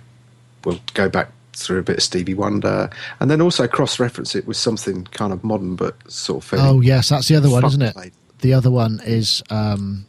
we'll 0.66 0.80
go 0.94 1.08
back 1.10 1.32
through 1.54 1.80
a 1.80 1.84
bit 1.84 1.98
of 1.98 2.04
Stevie 2.04 2.34
Wonder 2.34 2.90
and 3.22 3.32
then 3.32 3.40
also 3.40 3.66
cross 3.68 3.98
reference 4.00 4.36
it 4.36 4.46
with 4.46 4.58
something 4.58 5.06
kind 5.06 5.32
of 5.32 5.42
modern 5.44 5.76
but 5.78 5.96
sort 6.12 6.44
of 6.52 6.60
Oh 6.60 6.82
yes, 6.82 7.08
that's 7.10 7.28
the 7.30 7.36
other 7.38 7.50
one, 7.50 7.64
isn't 7.66 7.82
it? 7.82 7.94
front-played. 7.94 8.14
The 8.42 8.54
other 8.54 8.70
one 8.72 9.00
is 9.06 9.42
um, 9.50 10.06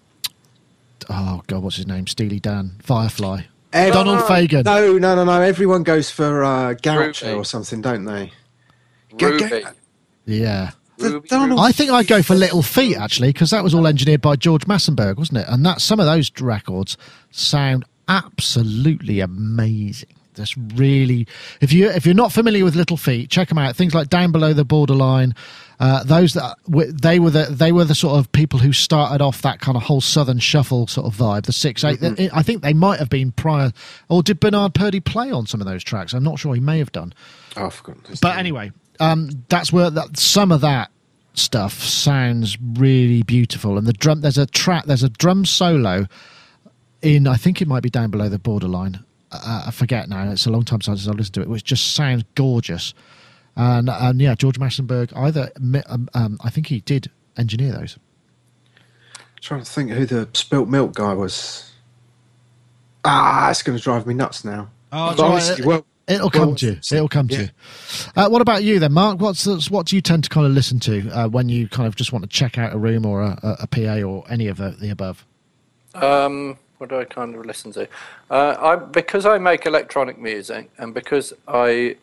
oh 1.09 1.43
god, 1.47 1.63
what's 1.63 1.77
his 1.77 1.87
name? 1.87 2.07
Steely 2.07 2.41
Dan, 2.41 2.73
Firefly, 2.83 3.43
Ev- 3.73 3.93
Donald 3.93 4.21
Fagen. 4.21 4.65
No, 4.65 4.99
no, 4.99 5.15
no, 5.15 5.25
no. 5.25 5.41
Everyone 5.41 5.83
goes 5.85 6.11
for 6.11 6.43
uh, 6.45 6.75
Gaucho 6.75 7.37
or 7.37 7.45
something, 7.45 7.81
don't 7.81 8.05
they? 8.05 8.33
Go- 9.17 9.31
Ruby. 9.31 9.49
go- 9.49 9.63
Yeah, 10.25 10.71
The 10.99 11.11
Ruby, 11.11 11.29
Donald- 11.29 11.61
I 11.61 11.71
think 11.73 11.91
I'd 11.93 12.09
go 12.09 12.23
for 12.23 12.35
Little 12.35 12.63
Feat 12.63 12.97
actually 12.97 13.29
because 13.33 13.51
that 13.51 13.63
was 13.63 13.73
all 13.75 13.87
engineered 13.87 14.21
by 14.21 14.35
George 14.37 14.65
Massenburg, 14.67 15.17
wasn't 15.17 15.39
it? 15.39 15.47
And 15.49 15.65
that 15.65 15.81
some 15.81 16.01
of 16.01 16.07
those 16.07 16.31
records 16.41 16.97
sound 17.31 17.85
absolutely 18.09 19.21
amazing. 19.21 20.09
That's 20.37 20.57
really 20.57 21.26
if 21.61 21.72
you 21.72 21.91
if 21.91 22.07
you're 22.07 22.14
not 22.14 22.32
familiar 22.32 22.64
with 22.64 22.76
Little 22.76 22.97
Feat, 22.97 23.30
check 23.30 23.49
them 23.49 23.59
out. 23.59 23.76
Things 23.76 23.95
like 23.95 24.09
Down 24.09 24.32
Below 24.32 24.53
the 24.53 24.64
Borderline. 24.64 25.34
Uh, 25.78 26.03
those 26.05 26.32
that 26.32 26.57
they 26.66 27.18
were 27.18 27.30
the 27.30 27.45
they 27.51 27.72
were 27.72 27.84
the 27.84 27.95
sort 27.95 28.18
of 28.18 28.32
people 28.32 28.59
who 28.59 28.72
started 28.72 29.22
off 29.22 29.43
that 29.43 29.61
kind 29.61 29.76
of 29.76 29.82
whole 29.82 30.01
Southern 30.01 30.39
shuffle 30.39 30.87
sort 30.87 31.07
of 31.07 31.14
vibe. 31.14 31.45
The 31.45 31.53
six 31.53 31.84
eight. 31.84 31.99
I 32.32 32.43
think 32.43 32.62
they 32.62 32.72
might 32.72 32.99
have 32.99 33.11
been 33.11 33.32
prior. 33.32 33.72
Or 34.09 34.22
did 34.22 34.41
Bernard 34.41 34.74
Purdie 34.74 35.01
play 35.01 35.30
on 35.30 35.47
some 35.47 35.61
of 35.61 35.66
those 35.66 35.84
tracks? 35.84 36.14
I'm 36.14 36.24
not 36.24 36.39
sure. 36.39 36.55
He 36.55 36.61
may 36.61 36.78
have 36.78 36.93
done. 36.93 37.12
Oh. 37.57 37.70
But 38.20 38.37
anyway, 38.39 38.70
um, 39.01 39.30
that's 39.49 39.72
where 39.72 39.91
that, 39.91 40.16
some 40.16 40.53
of 40.53 40.61
that 40.62 40.91
stuff 41.34 41.82
sounds 41.82 42.59
really 42.61 43.22
beautiful. 43.22 43.78
And 43.78 43.87
the 43.87 43.93
drum, 43.93 44.20
there's 44.20 44.39
a 44.39 44.47
track, 44.47 44.87
there's 44.87 45.03
a 45.03 45.09
drum 45.09 45.45
solo 45.45 46.07
in, 47.03 47.26
I 47.26 47.37
think 47.37 47.61
it 47.61 47.68
might 47.68 47.82
be 47.82 47.91
down 47.91 48.11
below 48.11 48.28
the 48.28 48.39
borderline. 48.39 49.05
Uh, 49.33 49.64
I 49.66 49.70
forget 49.70 50.09
now. 50.09 50.31
It's 50.31 50.47
a 50.47 50.51
long 50.51 50.64
time 50.64 50.81
since 50.81 51.07
I 51.07 51.12
listened 51.12 51.35
to 51.35 51.41
it, 51.43 51.49
which 51.49 51.64
just 51.64 51.95
sounds 51.95 52.24
gorgeous. 52.35 52.95
And, 53.57 53.89
and 53.89 54.20
yeah, 54.20 54.35
George 54.35 54.59
Massenburg 54.59 55.16
either, 55.16 55.51
um, 55.87 56.09
um, 56.14 56.39
I 56.45 56.51
think 56.51 56.66
he 56.68 56.81
did 56.81 57.11
engineer 57.37 57.72
those. 57.72 57.99
I'm 59.16 59.22
trying 59.41 59.64
to 59.64 59.70
think 59.70 59.91
who 59.91 60.07
the 60.07 60.29
spilt 60.35 60.68
milk 60.68 60.95
guy 60.95 61.14
was. 61.14 61.72
Ah, 63.05 63.51
it's 63.51 63.62
going 63.62 63.79
to 63.79 63.83
drive 63.83 64.07
me 64.07 64.14
nuts 64.14 64.45
now. 64.45 64.68
Oh, 64.93 65.14
But 65.16 65.20
honestly, 65.20 65.64
well, 65.64 65.87
It'll 66.09 66.31
come 66.31 66.49
well, 66.49 66.57
to 66.57 66.66
you. 66.66 66.79
It'll 66.93 67.09
come 67.09 67.29
to 67.29 67.43
you. 67.43 67.49
Uh, 68.14 68.29
what 68.29 68.41
about 68.41 68.62
you 68.62 68.79
then, 68.79 68.93
Mark? 68.93 69.20
What's 69.20 69.47
what 69.70 69.87
do 69.87 69.97
you 69.97 70.03
tend 70.03 70.22
to 70.24 70.31
kind 70.31 70.47
of 70.47 70.53
listen 70.53 70.79
to 70.81 71.09
uh, 71.11 71.29
when 71.29 71.49
you 71.49 71.68
kind 71.68 71.89
of 71.89 71.97
just 71.97 72.12
want 72.12 72.22
to 72.22 72.29
check 72.29 72.59
out 72.59 72.72
a 72.72 72.79
room 72.79 73.05
or 73.05 73.22
a, 73.22 73.39
a, 73.43 73.57
a 73.62 73.66
PA 73.66 74.07
or 74.07 74.24
any 74.31 74.47
of 74.47 74.59
the, 74.59 74.70
the 74.70 74.91
above? 74.91 75.27
Um, 75.95 76.59
what 76.79 76.91
do 76.91 76.99
I 76.99 77.05
kind 77.05 77.35
of 77.35 77.45
listen 77.47 77.72
to? 77.72 77.89
Uh, 78.31 78.57
I 78.59 78.77
because 78.77 79.27
I 79.27 79.39
make 79.39 79.66
electronic 79.66 80.18
music 80.18 80.70
and 80.79 80.93
because 80.95 81.33
I 81.49 81.97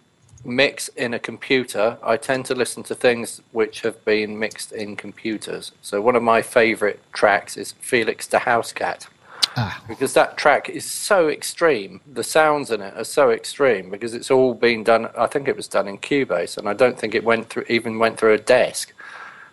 mix 0.45 0.89
in 0.89 1.13
a 1.13 1.19
computer, 1.19 1.97
I 2.03 2.17
tend 2.17 2.45
to 2.47 2.55
listen 2.55 2.83
to 2.83 2.95
things 2.95 3.41
which 3.51 3.81
have 3.81 4.03
been 4.05 4.37
mixed 4.37 4.71
in 4.71 4.95
computers. 4.95 5.71
So 5.81 6.01
one 6.01 6.15
of 6.15 6.23
my 6.23 6.41
favourite 6.41 6.99
tracks 7.13 7.55
is 7.57 7.73
Felix 7.73 8.27
da 8.27 8.39
Housecat. 8.39 9.07
Ah. 9.55 9.81
Because 9.87 10.13
that 10.13 10.35
track 10.35 10.67
is 10.67 10.83
so 10.83 11.29
extreme. 11.29 12.01
The 12.11 12.23
sounds 12.23 12.71
in 12.71 12.81
it 12.81 12.95
are 12.97 13.03
so 13.03 13.29
extreme 13.29 13.91
because 13.91 14.15
it's 14.15 14.31
all 14.31 14.53
been 14.55 14.83
done. 14.83 15.09
I 15.17 15.27
think 15.27 15.47
it 15.47 15.55
was 15.55 15.67
done 15.67 15.87
in 15.87 15.99
Cubase, 15.99 16.57
and 16.57 16.67
I 16.67 16.73
don't 16.73 16.97
think 16.97 17.13
it 17.13 17.23
went 17.23 17.49
through 17.49 17.65
even 17.69 17.99
went 17.99 18.17
through 18.17 18.33
a 18.33 18.39
desk. 18.39 18.93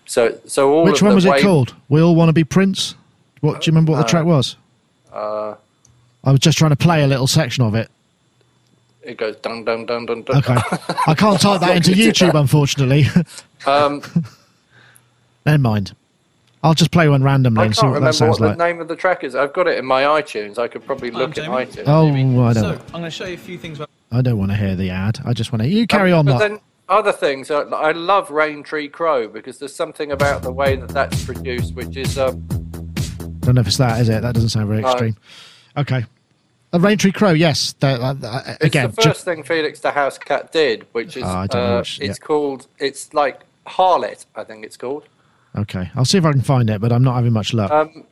So, 0.07 0.39
so 0.47 0.73
all 0.73 0.85
Which 0.85 1.03
one 1.03 1.15
was 1.15 1.27
it 1.27 1.43
called? 1.43 1.75
We 1.89 2.01
all 2.01 2.17
want 2.17 2.31
to 2.31 2.33
be 2.33 2.45
Prince. 2.45 2.95
What 3.41 3.61
do 3.61 3.69
you 3.69 3.73
remember? 3.73 3.93
What 3.93 3.99
the 3.99 4.05
track 4.05 4.25
was? 4.25 4.57
Uh, 5.13 5.55
I 6.25 6.31
was 6.31 6.41
just 6.41 6.59
trying 6.59 6.71
to 6.71 6.77
play 6.77 7.03
a 7.03 7.07
little 7.07 7.27
section 7.27 7.65
of 7.65 7.75
it. 7.75 7.91
it 9.03 9.17
goes 9.17 9.37
dun 9.37 9.65
dun 9.65 9.87
dun 9.87 10.07
dun 10.07 10.23
dun. 10.23 10.37
Okay, 10.39 10.57
I 11.07 11.15
can't 11.15 11.41
type 11.41 11.61
that 11.61 11.77
into 11.79 11.93
YouTube, 11.93 12.33
that. 12.33 12.37
unfortunately. 12.41 13.07
Um, 13.67 14.01
Never 15.47 15.59
mind. 15.59 15.95
I'll 16.63 16.75
just 16.75 16.91
play 16.91 17.09
one 17.09 17.23
randomly 17.23 17.61
I 17.63 17.65
and 17.67 17.75
see 17.75 17.81
can't 17.83 17.93
what 17.93 17.95
that 17.95 17.99
remember 18.01 18.13
sounds 18.17 18.41
what 18.41 18.49
like. 18.51 18.59
the 18.59 18.65
name 18.65 18.81
of 18.81 18.89
the 18.89 18.97
track 18.97 19.23
is. 19.25 19.35
I've 19.35 19.53
got 19.53 19.67
it 19.67 19.79
in 19.79 19.85
my 19.87 20.03
iTunes. 20.03 20.59
I 20.59 20.67
could 20.69 20.85
probably 20.85 21.11
look 21.11 21.37
in 21.39 21.45
Jamie. 21.45 21.57
iTunes. 21.67 21.85
Oh, 21.87 22.43
I 22.45 22.53
don't. 22.55 22.81
I'm 22.87 22.91
going 22.93 23.05
to 23.05 23.11
show 23.11 23.25
you 23.27 23.35
a 23.35 23.39
few 23.39 23.57
things 23.59 23.79
about 23.79 23.89
I 24.13 24.21
don't 24.23 24.39
want 24.39 24.51
to 24.51 24.57
hear 24.57 24.77
the 24.77 24.91
ad. 24.91 25.19
I 25.27 25.33
just 25.35 25.53
want 25.53 25.63
to. 25.63 25.69
You 25.69 25.87
carry 25.87 26.13
on, 26.13 26.21
Um, 26.21 26.27
But 26.27 26.39
Mark. 26.39 26.51
then 26.51 26.61
other 26.89 27.13
things. 27.13 27.51
Uh, 27.51 27.65
I 27.69 27.93
love 27.93 28.31
Rain 28.31 28.63
Tree 28.63 28.89
Crow 28.89 29.29
because 29.29 29.59
there's 29.59 29.75
something 29.75 30.13
about 30.13 30.43
the 30.43 30.53
way 30.53 30.77
that 30.77 30.89
that's 30.89 31.23
produced, 31.25 31.75
which 31.75 31.97
is 31.97 32.19
um, 32.19 32.47
Don't 33.51 33.57
know 33.57 33.61
if 33.63 33.67
it's 33.67 33.79
that, 33.79 34.01
is 34.01 34.09
it? 34.09 34.23
That 34.23 34.33
doesn't 34.33 34.51
sound 34.51 34.69
very 34.69 34.81
No. 34.81 34.91
extreme. 34.93 35.17
Okay. 35.77 36.05
A 36.73 36.79
rain 36.79 36.97
tree 36.99 37.11
Crow, 37.11 37.31
yes. 37.33 37.75
That- 37.81 38.01
uh, 38.01 38.15
uh, 38.25 38.43
it's 38.47 38.65
again, 38.65 38.93
the 38.95 39.03
ju- 39.03 39.09
first 39.09 39.25
thing 39.25 39.43
Felix 39.43 39.81
da 39.81 39.91
Housecat 39.91 40.53
did, 40.53 40.87
which 40.93 41.17
is 41.17 41.25
Oh, 41.25 41.27
I 41.27 41.47
don't 41.49 41.65
know 41.65 41.75
uh, 41.75 41.79
which- 41.81 42.01
it's 42.01 42.21
yeah. 42.21 42.25
called. 42.27 42.69
It's 42.79 43.13
like 43.13 43.41
Harlot, 43.67 44.27
I 44.37 44.45
think 44.45 44.65
it's 44.65 44.77
called. 44.77 45.03
okay. 45.59 45.91
I'll 45.97 46.05
see 46.05 46.17
if 46.17 46.25
I 46.25 46.31
can 46.31 46.43
find 46.43 46.71
it, 46.71 46.81
but 46.81 46.93
I'm 46.93 47.03
not 47.03 47.17
having 47.17 47.33
much 47.33 47.53
luck. 47.53 47.73
Um, 47.73 48.05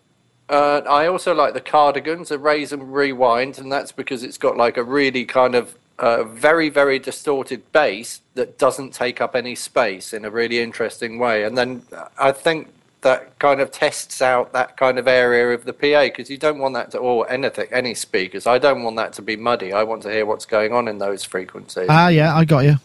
uh, 0.49 0.81
I 0.91 1.07
also 1.07 1.33
like 1.37 1.55
the 1.55 1.61
Cardigans, 1.61 2.33
a 2.33 2.39
Raise 2.39 2.73
and 2.73 2.93
Rewind, 2.93 3.61
and 3.61 3.71
that's 3.71 3.93
because 3.93 4.25
it's 4.25 4.39
got 4.39 4.57
like 4.57 4.77
a 4.77 4.83
really 4.83 5.25
kind 5.25 5.55
of 5.55 5.77
uh, 6.01 6.25
very, 6.25 6.69
very 6.69 6.99
distorted 6.99 7.63
bass 7.71 8.23
that 8.35 8.59
doesn't 8.59 8.93
take 8.93 9.21
up 9.21 9.37
any 9.37 9.55
space 9.55 10.13
in 10.13 10.25
a 10.25 10.31
really 10.31 10.59
interesting 10.59 11.21
way. 11.21 11.45
And 11.45 11.57
then 11.57 11.83
uh, 11.97 12.07
I 12.19 12.33
think 12.33 12.71
that 13.03 13.39
kind 13.39 13.61
of 13.61 13.71
tests 13.71 14.21
out 14.21 14.53
that 14.53 14.77
kind 14.77 14.99
of 14.99 15.07
area 15.07 15.55
of 15.55 15.65
the 15.65 15.73
PA 15.73 16.05
because 16.05 16.29
you 16.29 16.37
don't 16.37 16.59
want 16.59 16.75
that 16.75 16.91
to, 16.93 16.99
or 16.99 17.31
anything, 17.31 17.69
any 17.71 17.95
speakers. 17.95 18.47
I 18.47 18.59
don't 18.59 18.83
want 18.83 18.97
that 18.97 19.13
to 19.15 19.23
be 19.23 19.37
muddy. 19.37 19.73
I 19.73 19.85
want 19.85 20.03
to 20.03 20.11
hear 20.11 20.27
what's 20.27 20.47
going 20.47 20.73
on 20.73 20.89
in 20.89 20.99
those 20.99 21.23
frequencies. 21.25 21.87
Ah, 21.89 22.09
yeah, 22.09 22.37
I 22.37 22.45
got 22.45 22.65
you. 22.65 22.77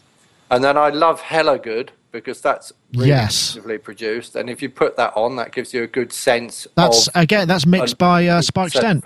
And 0.52 0.64
then 0.64 0.78
I 0.78 0.90
love 0.90 1.20
Hella 1.22 1.58
Good 1.58 1.92
because 2.12 2.42
that's 2.42 2.72
really 2.94 3.10
Yes. 3.10 3.58
produced. 3.84 4.36
And 4.36 4.50
if 4.50 4.62
you 4.62 4.70
put 4.70 4.96
that 4.98 5.14
on, 5.16 5.36
that 5.38 5.52
gives 5.52 5.74
you 5.74 5.82
a 5.82 5.88
good 5.88 6.14
sense 6.14 6.68
That's 6.76 7.10
again. 7.16 7.48
That's 7.48 7.66
mixed 7.66 7.98
by 7.98 8.28
uh, 8.28 8.42
Spike 8.42 8.70
Stent. 8.72 9.04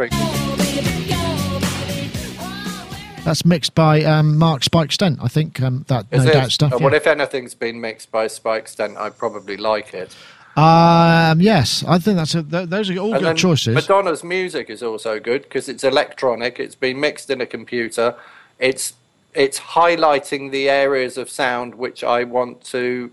That's 3.24 3.44
mixed 3.46 3.76
by 3.76 4.04
um, 4.04 4.38
Mark 4.38 4.64
Spike 4.64 4.92
Stent. 4.92 5.20
I 5.22 5.28
think 5.28 5.62
um, 5.62 5.84
that 5.90 6.06
Is 6.12 6.24
no 6.24 6.32
it? 6.32 6.34
doubt 6.34 6.52
stuff. 6.52 6.74
Uh, 6.74 6.78
yeah. 6.80 6.86
Well, 6.86 6.94
if 6.94 7.08
anything's 7.08 7.56
been 7.56 7.80
mixed 7.82 8.10
by 8.12 8.28
Spike 8.28 8.68
Stent, 8.70 8.98
I 8.98 9.10
probably 9.10 9.58
like 9.58 9.94
it. 9.94 10.16
Um, 10.58 11.40
yes, 11.40 11.84
I 11.88 12.00
think 12.00 12.18
that's 12.18 12.34
a, 12.34 12.42
th- 12.42 12.68
those 12.68 12.90
are 12.90 12.98
all 12.98 13.14
And 13.14 13.24
good 13.24 13.38
choices. 13.38 13.76
Madonna's 13.76 14.24
music 14.24 14.72
is 14.72 14.82
also 14.82 15.20
good 15.20 15.44
because 15.44 15.70
it's 15.70 15.84
electronic. 15.84 16.60
It's 16.60 16.74
been 16.74 17.00
mixed 17.00 17.30
in 17.30 17.42
a 17.42 17.46
computer. 17.46 18.16
It's 18.58 18.94
it's 19.36 19.60
highlighting 19.60 20.50
the 20.50 20.68
areas 20.68 21.16
of 21.16 21.30
sound 21.30 21.76
which 21.76 22.04
I 22.04 22.24
want 22.24 22.64
to 22.66 23.12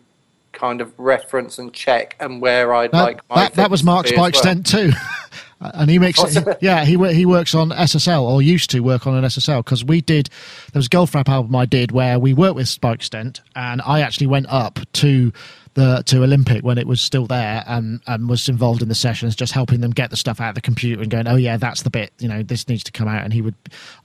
kind 0.52 0.80
of 0.80 0.98
reference 0.98 1.58
and 1.58 1.70
check, 1.70 2.16
and 2.18 2.40
where 2.40 2.72
I'd 2.72 2.92
that, 2.92 3.02
like 3.02 3.20
my 3.28 3.42
that, 3.42 3.54
that 3.54 3.70
was 3.70 3.80
to 3.80 3.86
Mark 3.86 4.04
be 4.06 4.12
as 4.12 4.14
Spike 4.14 4.32
well. 4.32 4.42
Stent 4.42 4.66
too. 4.66 4.92
and 5.60 5.90
he 5.90 5.98
makes 5.98 6.22
yeah 6.62 6.86
he 6.86 6.96
he 7.12 7.26
works 7.26 7.54
on 7.54 7.70
SSL 7.70 8.22
or 8.22 8.40
used 8.40 8.70
to 8.70 8.80
work 8.80 9.06
on 9.06 9.14
an 9.14 9.24
SSL 9.24 9.58
because 9.58 9.84
we 9.84 10.00
did 10.00 10.30
there 10.72 10.78
was 10.78 10.86
a 10.86 10.90
Goldfrapp 10.90 11.28
album 11.28 11.54
I 11.56 11.66
did 11.66 11.92
where 11.92 12.18
we 12.18 12.32
worked 12.32 12.56
with 12.56 12.68
Spike 12.68 13.02
Stent 13.02 13.42
and 13.54 13.82
I 13.82 14.00
actually 14.00 14.28
went 14.28 14.46
up 14.48 14.80
to 14.94 15.32
the 15.74 16.02
to 16.06 16.22
Olympic 16.22 16.64
when 16.64 16.78
it 16.78 16.86
was 16.86 17.00
still 17.00 17.26
there 17.26 17.64
and 17.66 18.00
and 18.06 18.28
was 18.28 18.48
involved 18.48 18.82
in 18.82 18.88
the 18.88 18.94
sessions 18.94 19.34
just 19.34 19.52
helping 19.52 19.80
them 19.80 19.90
get 19.90 20.10
the 20.10 20.16
stuff 20.16 20.40
out 20.40 20.50
of 20.50 20.54
the 20.54 20.60
computer 20.60 21.02
and 21.02 21.10
going 21.10 21.26
oh 21.26 21.36
yeah 21.36 21.56
that's 21.56 21.82
the 21.82 21.90
bit 21.90 22.12
you 22.18 22.28
know 22.28 22.42
this 22.42 22.68
needs 22.68 22.84
to 22.84 22.92
come 22.92 23.08
out. 23.08 23.24
And 23.24 23.32
he 23.32 23.42
would 23.42 23.56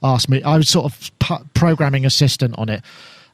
ask 0.02 0.28
me 0.28 0.42
I 0.42 0.56
was 0.56 0.68
sort 0.68 0.86
of 0.86 1.10
programming 1.54 2.04
assistant 2.04 2.58
on 2.58 2.68
it 2.68 2.82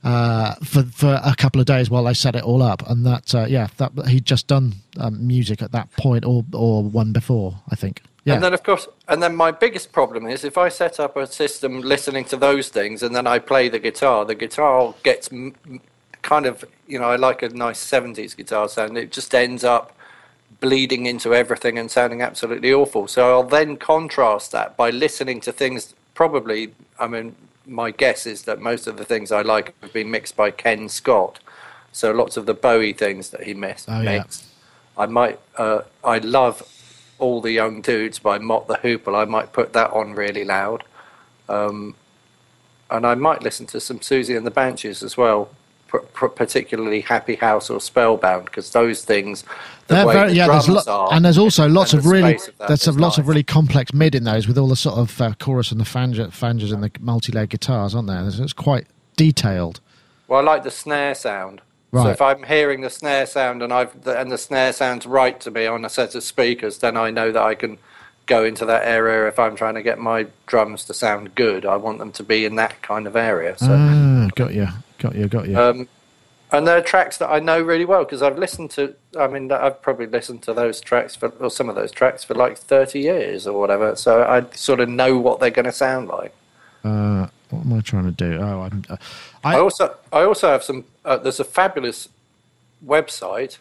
uh, 0.04 0.54
for 0.62 0.84
for 0.84 1.20
a 1.24 1.34
couple 1.34 1.60
of 1.60 1.66
days 1.66 1.90
while 1.90 2.04
they 2.04 2.14
set 2.14 2.36
it 2.36 2.44
all 2.44 2.62
up, 2.62 2.88
and 2.88 3.04
that 3.04 3.34
uh, 3.34 3.46
yeah, 3.48 3.66
that 3.78 3.90
he'd 4.06 4.24
just 4.24 4.46
done 4.46 4.74
um, 4.98 5.26
music 5.26 5.62
at 5.62 5.72
that 5.72 5.90
point 5.96 6.24
or 6.24 6.44
or 6.52 6.82
one 6.84 7.12
before, 7.12 7.56
I 7.70 7.74
think. 7.74 8.02
Yeah, 8.24 8.34
And 8.34 8.42
then, 8.42 8.54
of 8.54 8.64
course, 8.64 8.88
and 9.06 9.22
then 9.22 9.36
my 9.36 9.52
biggest 9.52 9.92
problem 9.92 10.26
is 10.26 10.42
if 10.42 10.58
I 10.58 10.68
set 10.68 10.98
up 10.98 11.16
a 11.16 11.28
system 11.28 11.80
listening 11.80 12.24
to 12.26 12.36
those 12.36 12.68
things 12.68 13.04
and 13.04 13.14
then 13.14 13.24
I 13.24 13.38
play 13.38 13.68
the 13.68 13.78
guitar, 13.78 14.24
the 14.24 14.34
guitar 14.34 14.94
gets 15.04 15.30
m- 15.30 15.54
kind 16.22 16.44
of, 16.44 16.64
you 16.86 16.98
know, 16.98 17.06
I 17.06 17.16
like 17.16 17.42
a 17.42 17.48
nice 17.48 17.84
70s 17.84 18.36
guitar 18.36 18.68
sound. 18.68 18.96
It 18.96 19.12
just 19.12 19.34
ends 19.34 19.64
up 19.64 19.96
bleeding 20.60 21.06
into 21.06 21.34
everything 21.34 21.78
and 21.78 21.90
sounding 21.90 22.22
absolutely 22.22 22.72
awful. 22.72 23.08
So 23.08 23.30
I'll 23.30 23.42
then 23.42 23.76
contrast 23.76 24.52
that 24.52 24.76
by 24.76 24.90
listening 24.90 25.40
to 25.42 25.52
things 25.52 25.94
probably, 26.14 26.72
I 26.98 27.06
mean, 27.06 27.36
my 27.66 27.90
guess 27.90 28.26
is 28.26 28.42
that 28.44 28.60
most 28.60 28.86
of 28.86 28.96
the 28.96 29.04
things 29.04 29.32
I 29.32 29.42
like 29.42 29.74
have 29.82 29.92
been 29.92 30.10
mixed 30.10 30.36
by 30.36 30.50
Ken 30.50 30.88
Scott. 30.88 31.40
So 31.92 32.12
lots 32.12 32.36
of 32.36 32.46
the 32.46 32.54
Bowie 32.54 32.92
things 32.92 33.30
that 33.30 33.44
he 33.44 33.54
missed. 33.54 33.86
Oh, 33.88 34.00
yeah. 34.00 34.18
mixed. 34.18 34.46
I 34.96 35.06
might, 35.06 35.38
uh, 35.56 35.82
I 36.04 36.18
love 36.18 36.62
all 37.18 37.40
the 37.40 37.52
Young 37.52 37.80
Dudes 37.80 38.18
by 38.18 38.38
Mott 38.38 38.68
the 38.68 38.76
Hoople. 38.76 39.16
I 39.16 39.24
might 39.24 39.52
put 39.52 39.72
that 39.72 39.90
on 39.90 40.12
really 40.14 40.44
loud. 40.44 40.84
Um, 41.48 41.94
and 42.90 43.06
I 43.06 43.14
might 43.14 43.42
listen 43.42 43.66
to 43.66 43.80
some 43.80 43.98
Siouxsie 43.98 44.36
and 44.36 44.46
the 44.46 44.50
Banshees 44.50 45.02
as 45.02 45.16
well, 45.16 45.50
particularly 45.88 47.00
Happy 47.00 47.36
House 47.36 47.70
or 47.70 47.80
Spellbound, 47.80 48.46
because 48.46 48.70
those 48.70 49.04
things, 49.04 49.44
the 49.86 49.94
very- 50.04 50.28
the 50.30 50.34
yeah, 50.34 50.46
there's 50.48 50.68
lo- 50.68 50.82
are, 50.86 51.12
and 51.12 51.24
there's 51.24 51.38
also 51.38 51.68
lots 51.68 51.92
of 51.92 52.06
really 52.06 52.34
of 52.34 52.50
there's 52.68 52.86
lots 52.98 53.18
of 53.18 53.28
really 53.28 53.42
complex 53.42 53.92
mid 53.92 54.14
in 54.14 54.24
those 54.24 54.48
with 54.48 54.58
all 54.58 54.68
the 54.68 54.76
sort 54.76 54.98
of 54.98 55.20
uh, 55.20 55.32
chorus 55.38 55.70
and 55.70 55.80
the 55.80 55.84
flangers 55.84 56.72
and 56.72 56.82
the 56.82 56.90
multi-layered 57.00 57.50
guitars, 57.50 57.94
aren't 57.94 58.08
there? 58.08 58.26
It's, 58.26 58.38
it's 58.38 58.52
quite 58.52 58.86
detailed. 59.16 59.80
Well, 60.28 60.40
I 60.40 60.42
like 60.42 60.64
the 60.64 60.70
snare 60.70 61.14
sound. 61.14 61.60
Right. 61.92 62.02
So 62.02 62.08
if 62.10 62.20
I'm 62.20 62.42
hearing 62.42 62.80
the 62.80 62.90
snare 62.90 63.26
sound 63.26 63.62
and 63.62 63.72
I've 63.72 64.02
the, 64.02 64.18
and 64.18 64.30
the 64.30 64.38
snare 64.38 64.72
sounds 64.72 65.06
right 65.06 65.40
to 65.40 65.50
me 65.50 65.66
on 65.66 65.84
a 65.84 65.88
set 65.88 66.14
of 66.14 66.24
speakers, 66.24 66.78
then 66.78 66.96
I 66.96 67.10
know 67.10 67.30
that 67.32 67.42
I 67.42 67.54
can 67.54 67.78
go 68.26 68.44
into 68.44 68.66
that 68.66 68.84
area 68.84 69.28
if 69.28 69.38
I'm 69.38 69.54
trying 69.54 69.74
to 69.76 69.82
get 69.82 70.00
my 70.00 70.26
drums 70.46 70.84
to 70.86 70.94
sound 70.94 71.36
good. 71.36 71.64
I 71.64 71.76
want 71.76 71.98
them 72.00 72.10
to 72.12 72.24
be 72.24 72.44
in 72.44 72.56
that 72.56 72.82
kind 72.82 73.06
of 73.06 73.14
area. 73.14 73.56
So. 73.56 73.68
Ah, 73.70 74.28
got 74.34 74.52
you, 74.52 74.66
got 74.98 75.14
you, 75.14 75.28
got 75.28 75.48
you. 75.48 75.58
Um, 75.58 75.88
and 76.52 76.66
there 76.66 76.78
are 76.78 76.82
tracks 76.82 77.18
that 77.18 77.28
I 77.28 77.40
know 77.40 77.60
really 77.60 77.84
well 77.84 78.04
because 78.04 78.22
I've 78.22 78.38
listened 78.38 78.70
to. 78.72 78.94
I 79.18 79.26
mean, 79.26 79.50
I've 79.50 79.82
probably 79.82 80.06
listened 80.06 80.42
to 80.44 80.54
those 80.54 80.80
tracks 80.80 81.16
for, 81.16 81.28
or 81.28 81.50
some 81.50 81.68
of 81.68 81.74
those 81.74 81.90
tracks 81.90 82.22
for 82.22 82.34
like 82.34 82.56
thirty 82.56 83.00
years 83.00 83.46
or 83.46 83.58
whatever. 83.58 83.96
So 83.96 84.22
I 84.22 84.44
sort 84.54 84.80
of 84.80 84.88
know 84.88 85.18
what 85.18 85.40
they're 85.40 85.50
going 85.50 85.64
to 85.64 85.72
sound 85.72 86.08
like. 86.08 86.34
Uh, 86.84 87.26
what 87.50 87.64
am 87.64 87.72
I 87.72 87.80
trying 87.80 88.04
to 88.04 88.12
do? 88.12 88.38
Oh, 88.40 88.62
I'm. 88.62 88.84
Uh, 88.88 88.96
I 89.42 89.56
I, 89.56 89.58
also, 89.58 89.96
I 90.12 90.22
also 90.22 90.48
have 90.48 90.62
some. 90.62 90.84
Uh, 91.04 91.16
there's 91.16 91.40
a 91.40 91.44
fabulous 91.44 92.08
website 92.84 93.58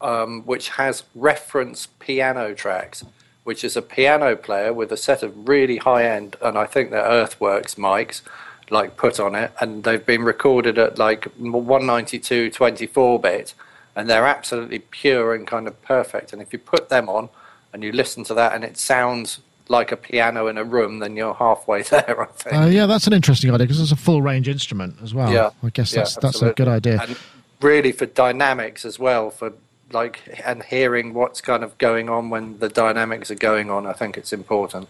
um, 0.00 0.42
which 0.42 0.70
has 0.70 1.04
reference 1.14 1.86
piano 1.98 2.54
tracks, 2.54 3.04
which 3.44 3.64
is 3.64 3.76
a 3.76 3.82
piano 3.82 4.36
player 4.36 4.72
with 4.72 4.92
a 4.92 4.96
set 4.96 5.22
of 5.22 5.48
really 5.48 5.78
high 5.78 6.04
end, 6.04 6.36
and 6.42 6.56
I 6.58 6.66
think 6.66 6.90
they're 6.90 7.02
Earthworks 7.02 7.76
mics, 7.76 8.22
like 8.70 8.96
put 8.96 9.20
on 9.20 9.34
it, 9.34 9.52
and 9.60 9.84
they've 9.84 10.04
been 10.04 10.22
recorded 10.22 10.78
at 10.78 10.98
like 10.98 11.24
192 11.38 12.50
24 12.50 13.20
bit, 13.20 13.54
and 13.94 14.08
they're 14.08 14.26
absolutely 14.26 14.80
pure 14.80 15.34
and 15.34 15.46
kind 15.46 15.66
of 15.66 15.80
perfect. 15.82 16.32
And 16.32 16.42
if 16.42 16.52
you 16.52 16.58
put 16.58 16.88
them 16.88 17.08
on 17.08 17.28
and 17.72 17.82
you 17.82 17.92
listen 17.92 18.24
to 18.24 18.34
that, 18.34 18.54
and 18.54 18.64
it 18.64 18.76
sounds 18.76 19.40
like 19.68 19.90
a 19.90 19.96
piano 19.96 20.46
in 20.46 20.58
a 20.58 20.64
room, 20.64 21.00
then 21.00 21.16
you're 21.16 21.34
halfway 21.34 21.82
there. 21.90 22.22
I 22.22 22.26
think. 22.26 22.56
uh, 22.56 22.66
yeah, 22.66 22.86
that's 22.86 23.06
an 23.06 23.12
interesting 23.12 23.52
idea 23.52 23.66
because 23.66 23.80
it's 23.80 23.92
a 23.92 23.96
full 23.96 24.22
range 24.22 24.48
instrument 24.48 24.96
as 25.02 25.14
well. 25.14 25.32
Yeah, 25.32 25.50
I 25.62 25.70
guess 25.70 25.92
yeah, 25.92 26.00
that's 26.00 26.16
that's 26.16 26.42
a 26.42 26.52
good 26.52 26.68
idea. 26.68 27.00
And 27.00 27.16
really 27.60 27.92
for 27.92 28.06
dynamics 28.06 28.84
as 28.84 28.98
well, 28.98 29.30
for 29.30 29.52
like 29.92 30.40
and 30.44 30.62
hearing 30.64 31.14
what's 31.14 31.40
kind 31.40 31.62
of 31.62 31.76
going 31.78 32.08
on 32.08 32.30
when 32.30 32.58
the 32.58 32.68
dynamics 32.68 33.30
are 33.30 33.36
going 33.36 33.70
on. 33.70 33.86
I 33.86 33.92
think 33.92 34.16
it's 34.16 34.32
important. 34.32 34.88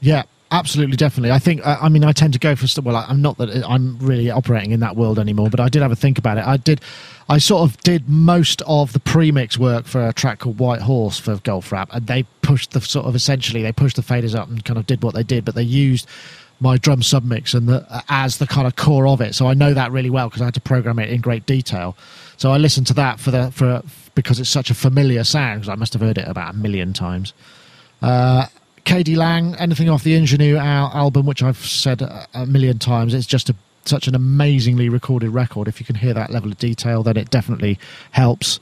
Yeah, 0.00 0.22
absolutely, 0.50 0.96
definitely. 0.96 1.30
I 1.30 1.38
think. 1.38 1.66
I 1.66 1.74
I 1.82 1.88
mean, 1.88 2.04
I 2.04 2.12
tend 2.12 2.32
to 2.34 2.38
go 2.38 2.54
for 2.56 2.66
well. 2.82 2.96
I- 2.96 3.06
I'm 3.08 3.20
not 3.22 3.38
that 3.38 3.50
uh, 3.50 3.66
I'm 3.68 3.98
really 3.98 4.30
operating 4.30 4.72
in 4.72 4.80
that 4.80 4.96
world 4.96 5.18
anymore, 5.18 5.50
but 5.50 5.60
I 5.60 5.68
did 5.68 5.82
have 5.82 5.92
a 5.92 5.96
think 5.96 6.18
about 6.18 6.38
it. 6.38 6.46
I 6.46 6.56
did. 6.56 6.80
I 7.28 7.38
sort 7.38 7.68
of 7.68 7.76
did 7.82 8.08
most 8.08 8.62
of 8.62 8.92
the 8.94 9.00
premix 9.00 9.58
work 9.58 9.84
for 9.86 10.06
a 10.06 10.12
track 10.12 10.38
called 10.40 10.58
White 10.58 10.80
Horse 10.82 11.18
for 11.18 11.36
Goldfrapp, 11.36 11.88
and 11.92 12.06
they 12.06 12.22
pushed 12.42 12.70
the 12.72 12.80
sort 12.80 13.06
of 13.06 13.14
essentially 13.14 13.62
they 13.62 13.72
pushed 13.72 13.96
the 13.96 14.02
faders 14.02 14.34
up 14.34 14.48
and 14.48 14.64
kind 14.64 14.78
of 14.78 14.86
did 14.86 15.02
what 15.02 15.14
they 15.14 15.22
did, 15.22 15.44
but 15.44 15.54
they 15.54 15.62
used 15.62 16.06
my 16.60 16.76
drum 16.76 17.00
submix 17.00 17.54
and 17.54 17.68
the 17.68 17.86
uh, 17.92 18.00
as 18.08 18.38
the 18.38 18.46
kind 18.46 18.66
of 18.66 18.76
core 18.76 19.06
of 19.06 19.20
it. 19.20 19.34
So 19.34 19.46
I 19.46 19.54
know 19.54 19.74
that 19.74 19.92
really 19.92 20.10
well 20.10 20.28
because 20.28 20.42
I 20.42 20.46
had 20.46 20.54
to 20.54 20.60
program 20.60 20.98
it 20.98 21.10
in 21.10 21.20
great 21.20 21.46
detail. 21.46 21.96
So 22.36 22.50
I 22.50 22.56
listened 22.56 22.86
to 22.88 22.94
that 22.94 23.20
for 23.20 23.30
the 23.30 23.50
for 23.52 23.82
because 24.14 24.40
it's 24.40 24.50
such 24.50 24.70
a 24.70 24.74
familiar 24.74 25.22
sound 25.24 25.60
because 25.60 25.68
I 25.68 25.74
must 25.76 25.92
have 25.92 26.02
heard 26.02 26.18
it 26.18 26.26
about 26.26 26.54
a 26.54 26.56
million 26.56 26.92
times. 26.92 27.32
Uh, 28.02 28.46
KD 28.88 29.18
Lang, 29.18 29.54
anything 29.56 29.90
off 29.90 30.02
the 30.02 30.16
Ingenue 30.16 30.56
al- 30.56 30.90
album, 30.94 31.26
which 31.26 31.42
I've 31.42 31.58
said 31.58 32.00
a, 32.00 32.46
million 32.46 32.78
times, 32.78 33.12
it's 33.12 33.26
just 33.26 33.50
a, 33.50 33.54
such 33.84 34.08
an 34.08 34.14
amazingly 34.14 34.88
recorded 34.88 35.28
record. 35.28 35.68
If 35.68 35.78
you 35.78 35.84
can 35.84 35.94
hear 35.94 36.14
that 36.14 36.30
level 36.30 36.50
of 36.50 36.56
detail, 36.56 37.02
then 37.02 37.18
it 37.18 37.28
definitely 37.28 37.78
helps. 38.12 38.58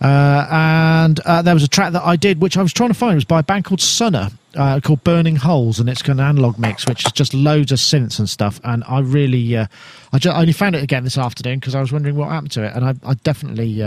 Uh, 0.00 0.46
and 0.48 1.18
uh, 1.26 1.42
there 1.42 1.54
was 1.54 1.64
a 1.64 1.68
track 1.68 1.92
that 1.92 2.04
I 2.04 2.14
did, 2.14 2.40
which 2.40 2.56
I 2.56 2.62
was 2.62 2.72
trying 2.72 2.90
to 2.90 2.94
find, 2.94 3.14
it 3.14 3.16
was 3.16 3.24
by 3.24 3.40
a 3.40 3.42
band 3.42 3.64
called 3.64 3.80
Sunner, 3.80 4.30
uh, 4.54 4.78
called 4.78 5.02
Burning 5.02 5.34
Holes, 5.34 5.80
and 5.80 5.88
it's 5.88 6.02
an 6.02 6.20
analog 6.20 6.56
mix, 6.56 6.86
which 6.86 7.04
is 7.04 7.10
just 7.10 7.34
loads 7.34 7.72
of 7.72 7.80
synths 7.80 8.20
and 8.20 8.30
stuff. 8.30 8.60
And 8.62 8.84
I 8.86 9.00
really, 9.00 9.56
uh, 9.56 9.66
I, 10.12 10.18
ju- 10.20 10.30
I 10.30 10.40
only 10.40 10.52
found 10.52 10.76
it 10.76 10.84
again 10.84 11.02
this 11.02 11.18
afternoon 11.18 11.58
because 11.58 11.74
I 11.74 11.80
was 11.80 11.90
wondering 11.90 12.14
what 12.14 12.28
happened 12.28 12.52
to 12.52 12.62
it, 12.62 12.76
and 12.76 12.84
I, 12.84 12.94
I 13.02 13.14
definitely, 13.14 13.82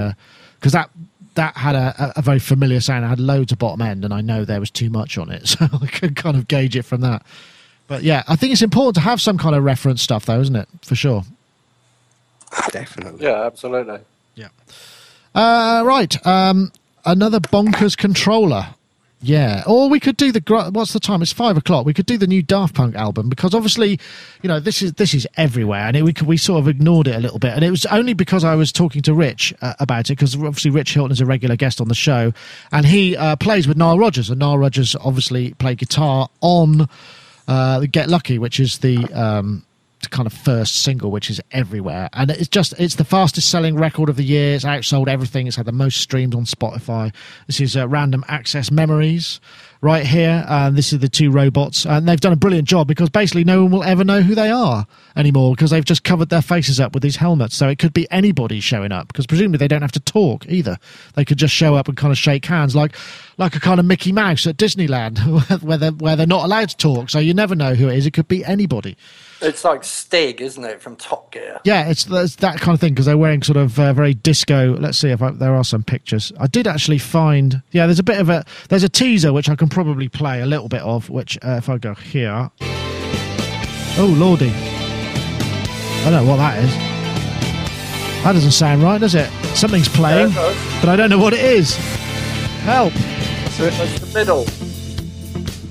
because 0.60 0.74
that 0.74 0.90
that 1.38 1.56
had 1.56 1.76
a, 1.76 2.14
a 2.18 2.22
very 2.22 2.40
familiar 2.40 2.82
sound. 2.82 3.06
It 3.06 3.08
had 3.08 3.20
loads 3.20 3.52
of 3.52 3.60
bottom 3.60 3.82
end, 3.82 4.04
and 4.04 4.14
I 4.14 4.22
know 4.22 4.44
there 4.44 4.60
was 4.60 4.70
too 4.70 4.90
much 4.90 5.18
on 5.18 5.32
it, 5.32 5.48
so 5.48 5.68
I 5.82 5.88
could 5.88 6.16
kind 6.16 6.36
of 6.36 6.48
gauge 6.48 6.76
it 6.76 6.84
from 6.84 7.02
that. 7.02 7.26
But 7.88 8.04
yeah, 8.04 8.24
I 8.28 8.36
think 8.36 8.52
it's 8.52 8.62
important 8.62 8.96
to 8.96 9.02
have 9.02 9.22
some 9.22 9.38
kind 9.38 9.56
of 9.56 9.64
reference 9.64 10.02
stuff, 10.02 10.26
though, 10.26 10.42
isn't 10.42 10.56
it? 10.56 10.68
For 10.82 10.96
sure. 10.96 11.24
Definitely. 12.72 13.26
Yeah, 13.26 13.46
absolutely. 13.46 14.00
Yeah. 14.36 14.50
Uh, 15.34 15.84
right. 15.86 16.26
Um, 16.28 16.72
another 17.06 17.40
bonkers 17.40 17.96
controller. 17.98 18.68
Yeah. 19.22 19.64
Or 19.66 19.90
we 19.90 20.00
could 20.00 20.16
do 20.16 20.32
the 20.32 20.70
what's 20.72 20.94
the 20.94 21.00
time? 21.00 21.22
It's 21.22 21.34
five 21.34 21.58
o'clock. 21.58 21.86
We 21.86 21.94
could 21.94 22.06
do 22.06 22.18
the 22.18 22.28
new 22.28 22.44
Daft 22.44 22.76
Punk 22.76 22.96
album 22.96 23.30
because 23.30 23.56
obviously, 23.56 24.00
you 24.44 24.48
know, 24.48 24.60
this 24.60 24.82
is 24.82 24.94
this 24.94 25.14
is 25.14 25.28
everywhere, 25.38 25.88
and 25.88 25.98
it, 25.98 26.04
we 26.04 26.14
we 26.24 26.38
sort 26.38 26.60
of 26.60 26.68
ignored 26.68 27.08
it 27.08 27.16
a 27.16 27.20
little 27.20 27.40
bit, 27.40 27.54
and 27.54 27.64
it 27.64 27.72
was 27.72 27.86
only 27.88 28.14
because 28.14 28.44
I 28.44 28.54
was 28.54 28.72
talking 28.72 29.02
to 29.04 29.14
Rich 29.14 29.56
uh, 29.62 29.74
about 29.80 30.10
it 30.12 30.14
because 30.14 30.36
obviously 30.36 30.70
Rich 30.70 30.94
Hilton 30.94 31.12
is 31.12 31.22
a 31.22 31.26
regular 31.26 31.56
guest 31.56 31.82
on 31.82 31.88
the 31.88 31.96
show, 31.96 32.32
and 32.72 32.86
he 32.86 33.18
uh, 33.18 33.36
plays 33.38 33.68
with 33.68 33.76
Nile 33.76 33.98
Rodgers, 33.98 34.30
and 34.30 34.40
Nile 34.40 34.58
Rodgers 34.58 34.96
obviously 34.96 35.54
played 35.56 35.80
guitar 35.80 36.30
on 36.42 36.88
uh, 37.48 37.86
Get 37.92 38.10
Lucky, 38.10 38.38
which 38.38 38.60
is 38.60 38.80
the 38.80 39.04
um, 39.14 39.64
kind 40.12 40.28
of 40.28 40.34
first 40.34 40.82
single, 40.84 41.12
which 41.12 41.30
is 41.30 41.42
everywhere, 41.52 42.10
and 42.14 42.32
it's 42.32 42.48
just 42.48 42.74
it's 42.80 42.96
the 42.96 43.06
fastest 43.06 43.50
selling 43.50 43.76
record 43.76 44.10
of 44.10 44.16
the 44.16 44.24
year. 44.24 44.56
It's 44.56 44.66
outsold 44.66 45.08
everything. 45.08 45.48
It's 45.48 45.56
had 45.56 45.66
the 45.66 45.72
most 45.72 46.00
streams 46.02 46.36
on 46.36 46.46
Spotify. 46.46 47.14
This 47.48 47.60
is 47.60 47.76
uh, 47.76 47.88
Random 47.88 48.24
Access 48.28 48.72
Memories 48.72 49.40
right 49.82 50.06
here. 50.06 50.46
And 50.48 50.76
this 50.76 50.94
is 50.94 51.00
the 51.00 51.10
two 51.10 51.32
robots, 51.32 51.86
and 51.86 52.08
they've 52.08 52.20
done 52.20 52.34
a 52.34 52.38
brilliant 52.38 52.68
job 52.68 52.88
because 52.88 53.10
basically 53.10 53.44
no 53.44 53.64
one 53.64 53.72
will 53.72 53.84
ever 53.84 54.04
know 54.04 54.22
who 54.22 54.36
they 54.36 54.50
are 54.50 54.88
anymore 55.16 55.56
because 55.56 55.72
they've 55.72 55.86
just 55.86 56.04
covered 56.04 56.30
their 56.30 56.42
faces 56.42 56.80
up 56.80 56.94
with 56.94 57.04
these 57.04 57.18
helmets. 57.18 57.56
So 57.56 57.68
it 57.68 57.80
could 57.80 57.94
be 57.94 58.10
anybody 58.12 58.60
showing 58.60 58.92
up 58.92 59.08
because 59.08 59.28
presumably 59.28 59.58
they 59.58 59.68
don't 59.68 59.82
have 59.82 59.92
to 59.94 60.00
talk 60.00 60.46
either. 60.48 60.78
They 61.16 61.26
could 61.26 61.38
just 61.38 61.54
show 61.54 61.76
up 61.76 61.88
and 61.88 61.98
kind 61.98 62.12
of 62.12 62.18
shake 62.18 62.46
hands 62.46 62.76
like 62.76 62.96
like 63.38 63.56
a 63.56 63.60
kind 63.60 63.80
of 63.80 63.86
Mickey 63.86 64.12
Mouse 64.12 64.48
at 64.48 64.58
Disneyland 64.58 65.20
where 65.64 65.78
they're, 65.78 65.92
where 65.92 66.16
they're 66.16 66.28
not 66.28 66.46
allowed 66.46 66.70
to 66.70 66.78
talk. 66.78 67.10
So 67.10 67.20
you 67.20 67.34
never 67.34 67.56
know 67.56 67.76
who 67.76 67.88
it 67.90 67.98
is. 67.98 68.06
It 68.06 68.12
could 68.12 68.28
be 68.28 68.44
anybody. 68.44 68.98
It's 69.40 69.64
like 69.64 69.84
Stig, 69.84 70.42
isn't 70.42 70.64
it, 70.64 70.82
from 70.82 70.96
Top 70.96 71.32
Gear? 71.32 71.60
Yeah, 71.64 71.90
it's, 71.90 72.08
it's 72.10 72.38
that 72.38 72.60
kind 72.60 72.74
of 72.74 72.80
thing 72.82 72.94
because 72.94 73.06
they're 73.06 73.18
wearing 73.18 73.44
sort 73.44 73.58
of 73.58 73.80
uh, 73.80 73.94
very 73.94 74.14
disco. 74.16 74.76
Let's 74.80 74.98
see 74.98 75.10
if 75.10 75.22
I, 75.22 75.32
there 75.32 75.54
are 75.56 75.64
some 75.64 75.84
pictures. 75.84 76.32
I 76.40 76.48
did 76.48 76.66
actually 76.66 76.98
find. 76.98 77.62
Yeah, 77.72 77.86
there's 77.86 78.00
a 78.00 78.04
bit 78.04 78.20
of 78.20 78.30
a 78.30 78.44
there's 78.70 78.84
a 78.84 78.90
teaser 78.90 79.32
which 79.34 79.48
I 79.50 79.56
can 79.56 79.70
probably 79.70 80.10
play 80.10 80.42
a 80.42 80.46
little 80.46 80.68
bit 80.70 80.82
of. 80.82 81.10
Which 81.10 81.38
uh, 81.44 81.52
if 81.58 81.70
I 81.70 81.78
go 81.78 81.94
here, 81.94 82.50
oh 82.62 84.16
lordy, 84.18 84.50
I 84.50 86.10
don't 86.10 86.26
know 86.26 86.32
what 86.32 86.38
that 86.38 86.64
is. 86.64 86.74
That 88.24 88.34
doesn't 88.34 88.52
sound 88.52 88.82
right, 88.82 89.00
does 89.00 89.14
it? 89.16 89.30
Something's 89.56 89.88
playing, 89.88 90.32
Yeah, 90.32 90.50
it 90.52 90.82
but 90.82 90.90
I 90.90 90.96
don't 90.96 91.10
know 91.10 91.20
what 91.20 91.34
it 91.34 91.40
is. 91.40 91.76
Help! 92.66 92.92
That's 92.94 93.60
it. 93.60 93.74
That's 93.74 94.00
the 94.00 94.20
middle. 94.20 94.46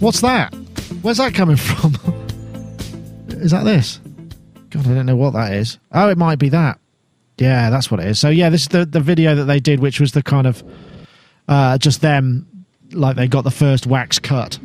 What's 0.00 0.20
that? 0.20 0.54
Where's 1.02 1.18
that 1.18 1.34
coming 1.34 1.56
from? 1.56 1.94
Is 3.36 3.50
that 3.50 3.64
this? 3.64 4.00
God, 4.70 4.86
I 4.86 4.94
don't 4.94 5.06
know 5.06 5.16
what 5.16 5.32
that 5.34 5.52
is. 5.52 5.78
Oh, 5.92 6.08
it 6.08 6.18
might 6.18 6.38
be 6.38 6.48
that. 6.50 6.78
Yeah, 7.38 7.70
that's 7.70 7.90
what 7.90 8.00
it 8.00 8.06
is. 8.06 8.18
So 8.18 8.28
yeah, 8.28 8.48
this 8.48 8.62
is 8.62 8.68
the 8.68 8.86
the 8.86 9.00
video 9.00 9.34
that 9.34 9.44
they 9.44 9.60
did, 9.60 9.80
which 9.80 10.00
was 10.00 10.12
the 10.12 10.22
kind 10.22 10.46
of 10.46 10.64
uh, 11.48 11.78
just 11.78 12.00
them 12.00 12.46
like 12.92 13.16
they 13.16 13.28
got 13.28 13.44
the 13.44 13.50
first 13.50 13.86
wax 13.86 14.18
cut. 14.18 14.58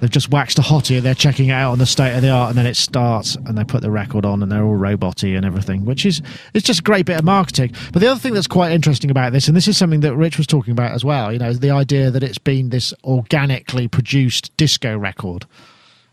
They've 0.00 0.10
just 0.10 0.30
waxed 0.30 0.58
a 0.58 0.62
hottie 0.62 1.02
they're 1.02 1.14
checking 1.14 1.50
it 1.50 1.52
out 1.52 1.72
on 1.72 1.78
the 1.78 1.84
state 1.84 2.14
of 2.14 2.22
the 2.22 2.30
art, 2.30 2.50
and 2.50 2.58
then 2.58 2.66
it 2.66 2.76
starts 2.76 3.36
and 3.36 3.58
they 3.58 3.64
put 3.64 3.82
the 3.82 3.90
record 3.90 4.24
on 4.24 4.42
and 4.42 4.50
they're 4.50 4.64
all 4.64 4.78
roboty 4.78 5.36
and 5.36 5.44
everything, 5.44 5.84
which 5.84 6.06
is 6.06 6.22
it's 6.54 6.64
just 6.66 6.80
a 6.80 6.82
great 6.82 7.04
bit 7.04 7.18
of 7.18 7.24
marketing. 7.24 7.74
But 7.92 8.00
the 8.00 8.08
other 8.08 8.18
thing 8.18 8.32
that's 8.32 8.46
quite 8.46 8.72
interesting 8.72 9.10
about 9.10 9.32
this, 9.32 9.46
and 9.46 9.56
this 9.56 9.68
is 9.68 9.76
something 9.76 10.00
that 10.00 10.16
Rich 10.16 10.38
was 10.38 10.46
talking 10.46 10.72
about 10.72 10.92
as 10.92 11.04
well, 11.04 11.30
you 11.32 11.38
know, 11.38 11.50
is 11.50 11.60
the 11.60 11.70
idea 11.70 12.10
that 12.10 12.22
it's 12.22 12.38
been 12.38 12.70
this 12.70 12.94
organically 13.04 13.88
produced 13.88 14.56
disco 14.56 14.96
record 14.96 15.44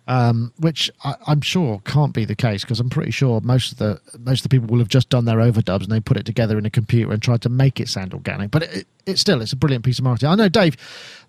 um, 0.07 0.53
which 0.59 0.89
I, 1.03 1.15
I'm 1.27 1.41
sure 1.41 1.81
can't 1.85 2.13
be 2.13 2.25
the 2.25 2.35
case 2.35 2.61
because 2.61 2.79
I'm 2.79 2.89
pretty 2.89 3.11
sure 3.11 3.41
most 3.41 3.73
of 3.73 3.77
the 3.77 3.99
most 4.19 4.39
of 4.39 4.43
the 4.43 4.49
people 4.49 4.67
will 4.67 4.79
have 4.79 4.87
just 4.87 5.09
done 5.09 5.25
their 5.25 5.37
overdubs 5.37 5.83
and 5.83 5.91
they 5.91 5.99
put 5.99 6.17
it 6.17 6.25
together 6.25 6.57
in 6.57 6.65
a 6.65 6.69
computer 6.69 7.11
and 7.11 7.21
tried 7.21 7.41
to 7.41 7.49
make 7.49 7.79
it 7.79 7.89
sound 7.89 8.13
organic. 8.13 8.49
But 8.51 8.63
it, 8.63 8.87
it 9.05 9.19
still 9.19 9.41
it's 9.41 9.53
a 9.53 9.57
brilliant 9.57 9.83
piece 9.83 9.99
of 9.99 10.05
marketing. 10.05 10.29
I 10.29 10.35
know, 10.35 10.49
Dave. 10.49 10.77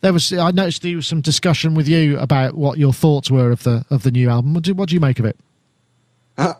There 0.00 0.12
was 0.12 0.32
I 0.32 0.52
noticed 0.52 0.82
there 0.82 0.94
was 0.94 1.08
some 1.08 1.20
discussion 1.20 1.74
with 1.74 1.88
you 1.88 2.18
about 2.18 2.54
what 2.54 2.78
your 2.78 2.92
thoughts 2.92 3.30
were 3.30 3.50
of 3.50 3.64
the 3.64 3.84
of 3.90 4.04
the 4.04 4.12
new 4.12 4.30
album. 4.30 4.54
What 4.54 4.64
do, 4.64 4.74
what 4.74 4.88
do 4.88 4.94
you 4.94 5.00
make 5.00 5.18
of 5.18 5.24
it? 5.24 5.36
Uh, 6.36 6.54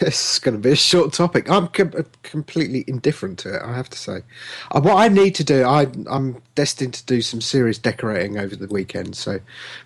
it's 0.00 0.38
going 0.38 0.54
to 0.54 0.60
be 0.60 0.70
a 0.70 0.76
short 0.76 1.12
topic. 1.12 1.50
I'm 1.50 1.68
com- 1.68 2.06
completely 2.22 2.84
indifferent 2.86 3.38
to 3.40 3.56
it. 3.56 3.62
I 3.62 3.74
have 3.74 3.90
to 3.90 3.98
say, 3.98 4.22
uh, 4.70 4.80
what 4.80 4.96
I 4.96 5.08
need 5.08 5.34
to 5.36 5.44
do, 5.44 5.64
I, 5.64 5.88
I'm 6.10 6.40
destined 6.54 6.94
to 6.94 7.04
do 7.04 7.20
some 7.20 7.40
serious 7.40 7.78
decorating 7.78 8.38
over 8.38 8.56
the 8.56 8.66
weekend. 8.68 9.14
So 9.14 9.40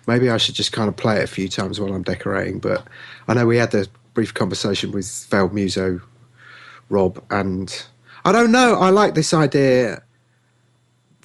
maybe 0.07 0.29
I 0.29 0.37
should 0.37 0.55
just 0.55 0.71
kind 0.71 0.87
of 0.87 0.95
play 0.95 1.17
it 1.17 1.23
a 1.23 1.27
few 1.27 1.49
times 1.49 1.79
while 1.79 1.93
I'm 1.93 2.03
decorating. 2.03 2.59
But 2.59 2.87
I 3.27 3.33
know 3.33 3.45
we 3.45 3.57
had 3.57 3.71
the 3.71 3.89
brief 4.13 4.33
conversation 4.33 4.91
with 4.91 5.27
Val 5.29 5.49
Muso, 5.49 5.99
Rob, 6.89 7.21
and 7.29 7.85
I 8.23 8.31
don't 8.31 8.51
know. 8.51 8.75
I 8.75 8.89
like 8.89 9.15
this 9.15 9.33
idea 9.33 10.01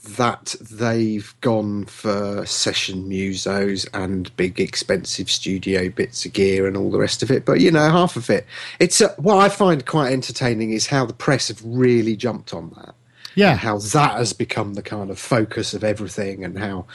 that 0.05 0.57
they've 0.61 1.33
gone 1.43 1.85
for 1.85 2.45
session 2.45 3.09
musos 3.09 3.87
and 3.95 4.35
big 4.37 4.59
expensive 4.61 5.31
studio 5.31 5.89
bits 5.89 6.27
of 6.27 6.33
gear 6.33 6.67
and 6.67 6.77
all 6.77 6.91
the 6.91 6.99
rest 6.99 7.23
of 7.23 7.31
it 7.31 7.45
but 7.45 7.61
you 7.61 7.71
know 7.71 7.89
half 7.89 8.17
of 8.17 8.29
it 8.29 8.45
it's 8.81 9.01
uh, 9.01 9.15
what 9.17 9.37
i 9.37 9.49
find 9.49 9.87
quite 9.87 10.13
entertaining 10.13 10.73
is 10.73 10.89
how 10.89 11.07
the 11.07 11.13
press 11.13 11.47
have 11.49 11.61
really 11.65 12.17
jumped 12.17 12.53
on 12.53 12.71
that 12.77 12.95
Yeah. 13.37 13.55
how 13.55 13.79
that 13.79 14.17
has 14.17 14.33
become 14.33 14.75
the 14.75 14.83
kind 14.83 15.09
of 15.09 15.21
focus 15.21 15.73
of 15.73 15.85
everything 15.85 16.45
and 16.45 16.59
how 16.59 16.87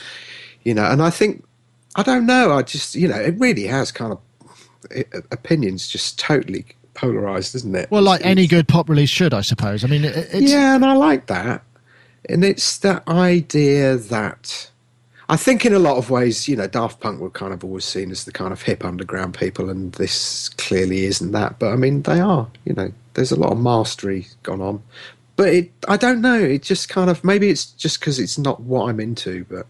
you 0.63 0.73
know 0.73 0.83
and 0.83 1.01
i 1.01 1.09
think 1.09 1.45
i 1.95 2.03
don't 2.03 2.25
know 2.25 2.51
i 2.51 2.61
just 2.61 2.93
you 2.93 3.07
know 3.07 3.15
it 3.19 3.35
really 3.39 3.67
has 3.67 3.89
kind 3.89 4.11
of 4.11 4.19
it, 4.91 5.07
opinions 5.31 5.87
just 5.87 6.19
totally 6.19 6.65
polarized 6.93 7.55
isn't 7.55 7.73
it 7.75 7.89
Well, 7.89 8.01
like 8.01 8.19
It's- 8.19 8.31
any 8.31 8.47
good 8.47 8.67
pop 8.67 8.89
release 8.89 9.09
should, 9.09 9.33
I 9.33 9.41
suppose. 9.41 9.83
I 9.83 9.87
mean, 9.87 10.03
it, 10.03 10.15
it's 10.33 10.51
yeah, 10.51 10.75
and 10.75 10.83
I 10.83 10.93
like 10.93 11.27
that. 11.27 11.61
And 12.29 12.43
it's 12.43 12.77
that 12.79 13.07
idea 13.07 13.95
that 13.95 14.69
I 15.29 15.35
think 15.35 15.65
in 15.65 15.73
a 15.73 15.79
lot 15.79 15.97
of 15.97 16.09
ways, 16.09 16.47
you 16.47 16.55
know, 16.55 16.67
Daft 16.67 16.99
Punk 17.01 17.19
were 17.19 17.29
kind 17.29 17.53
of 17.53 17.63
always 17.63 17.83
seen 17.83 18.11
as 18.11 18.23
the 18.23 18.31
kind 18.31 18.53
of 18.53 18.61
hip 18.61 18.85
underground 18.85 19.37
people, 19.37 19.69
and 19.69 19.91
this 19.93 20.49
clearly 20.49 21.05
isn't 21.05 21.31
that. 21.33 21.59
But 21.59 21.73
I 21.73 21.75
mean, 21.75 22.03
they 22.03 22.19
are. 22.19 22.47
You 22.65 22.73
know, 22.73 22.93
there's 23.13 23.31
a 23.31 23.39
lot 23.39 23.51
of 23.51 23.59
mastery 23.59 24.27
gone 24.43 24.61
on. 24.61 24.83
But 25.35 25.49
it, 25.49 25.71
I 25.87 25.97
don't 25.97 26.21
know. 26.21 26.39
It 26.39 26.63
just 26.63 26.89
kind 26.89 27.09
of 27.09 27.23
maybe 27.23 27.49
it's 27.49 27.65
just 27.65 27.99
because 27.99 28.19
it's 28.19 28.37
not 28.37 28.61
what 28.61 28.89
I'm 28.89 28.99
into, 28.99 29.45
but 29.49 29.67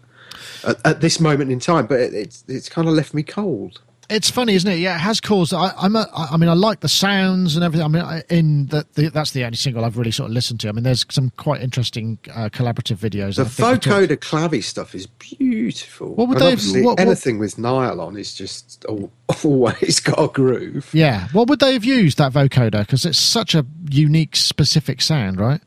at, 0.66 0.84
at 0.86 1.00
this 1.00 1.20
moment 1.20 1.50
in 1.50 1.58
time. 1.58 1.86
But 1.86 2.00
it, 2.00 2.14
it's 2.14 2.44
it's 2.46 2.68
kind 2.68 2.88
of 2.88 2.94
left 2.94 3.12
me 3.12 3.22
cold. 3.24 3.80
It's 4.10 4.30
funny, 4.30 4.54
isn't 4.54 4.70
it? 4.70 4.76
Yeah, 4.78 4.96
it 4.96 5.00
has 5.00 5.20
caused. 5.20 5.52
I, 5.52 5.72
I'm. 5.78 5.94
A, 5.96 6.06
I 6.14 6.36
mean, 6.36 6.48
I 6.48 6.54
like 6.54 6.80
the 6.80 6.88
sounds 6.88 7.54
and 7.56 7.64
everything. 7.64 7.84
I 7.84 7.88
mean, 7.88 8.02
I, 8.02 8.22
in 8.30 8.66
the, 8.66 8.86
the 8.94 9.08
that's 9.08 9.32
the 9.32 9.44
only 9.44 9.56
single 9.56 9.84
I've 9.84 9.98
really 9.98 10.10
sort 10.10 10.28
of 10.30 10.34
listened 10.34 10.60
to. 10.60 10.68
I 10.68 10.72
mean, 10.72 10.84
there's 10.84 11.04
some 11.10 11.30
quite 11.36 11.60
interesting 11.62 12.18
uh, 12.34 12.48
collaborative 12.50 12.96
videos. 12.96 13.36
The 13.36 13.42
I 13.42 13.44
think 13.44 13.84
we 13.84 13.90
vocoder 13.92 14.16
clavy 14.18 14.62
stuff 14.64 14.94
is 14.94 15.06
beautiful. 15.06 16.14
What 16.14 16.28
would 16.28 16.38
And 16.40 16.46
they 16.46 16.50
have- 16.78 16.84
what- 16.84 16.98
what- 16.98 17.00
anything 17.00 17.38
with 17.38 17.58
Nile 17.58 18.00
on 18.00 18.16
is 18.16 18.34
just 18.34 18.84
al- 18.88 19.10
always 19.44 20.00
got 20.00 20.18
a 20.18 20.28
groove. 20.28 20.90
Yeah, 20.92 21.28
what 21.32 21.48
would 21.48 21.60
they 21.60 21.72
have 21.74 21.84
used 21.84 22.18
that 22.18 22.32
vocoder? 22.32 22.80
Because 22.80 23.04
it's 23.04 23.18
such 23.18 23.54
a 23.54 23.64
unique, 23.90 24.36
specific 24.36 25.00
sound, 25.02 25.38
right? 25.40 25.60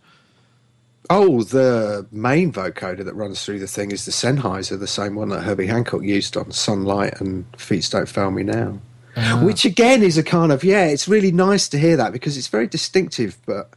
Oh, 1.14 1.44
the 1.44 2.08
main 2.10 2.54
vocoder 2.54 3.04
that 3.04 3.16
runs 3.16 3.44
through 3.44 3.60
the 3.60 3.68
thing 3.68 3.92
is 3.92 4.06
the 4.06 4.14
Sennheiser, 4.14 4.80
the 4.80 4.88
same 4.88 5.16
one 5.16 5.28
that 5.28 5.42
Herbie 5.42 5.68
Hancock 5.68 6.04
used 6.04 6.38
on 6.38 6.52
Sunlight 6.52 7.20
and 7.20 7.46
Feet 7.58 7.90
Don't 7.92 8.08
Fail 8.08 8.32
Me 8.32 8.44
Now. 8.44 8.80
Ah. 9.18 9.42
Which 9.44 9.66
again 9.66 10.04
is 10.04 10.18
a 10.18 10.24
kind 10.24 10.54
of 10.54 10.64
yeah, 10.64 10.86
it's 10.86 11.10
really 11.10 11.34
nice 11.34 11.68
to 11.68 11.78
hear 11.78 11.98
that 11.98 12.14
because 12.14 12.38
it's 12.38 12.48
very 12.48 12.66
distinctive, 12.66 13.38
but 13.46 13.72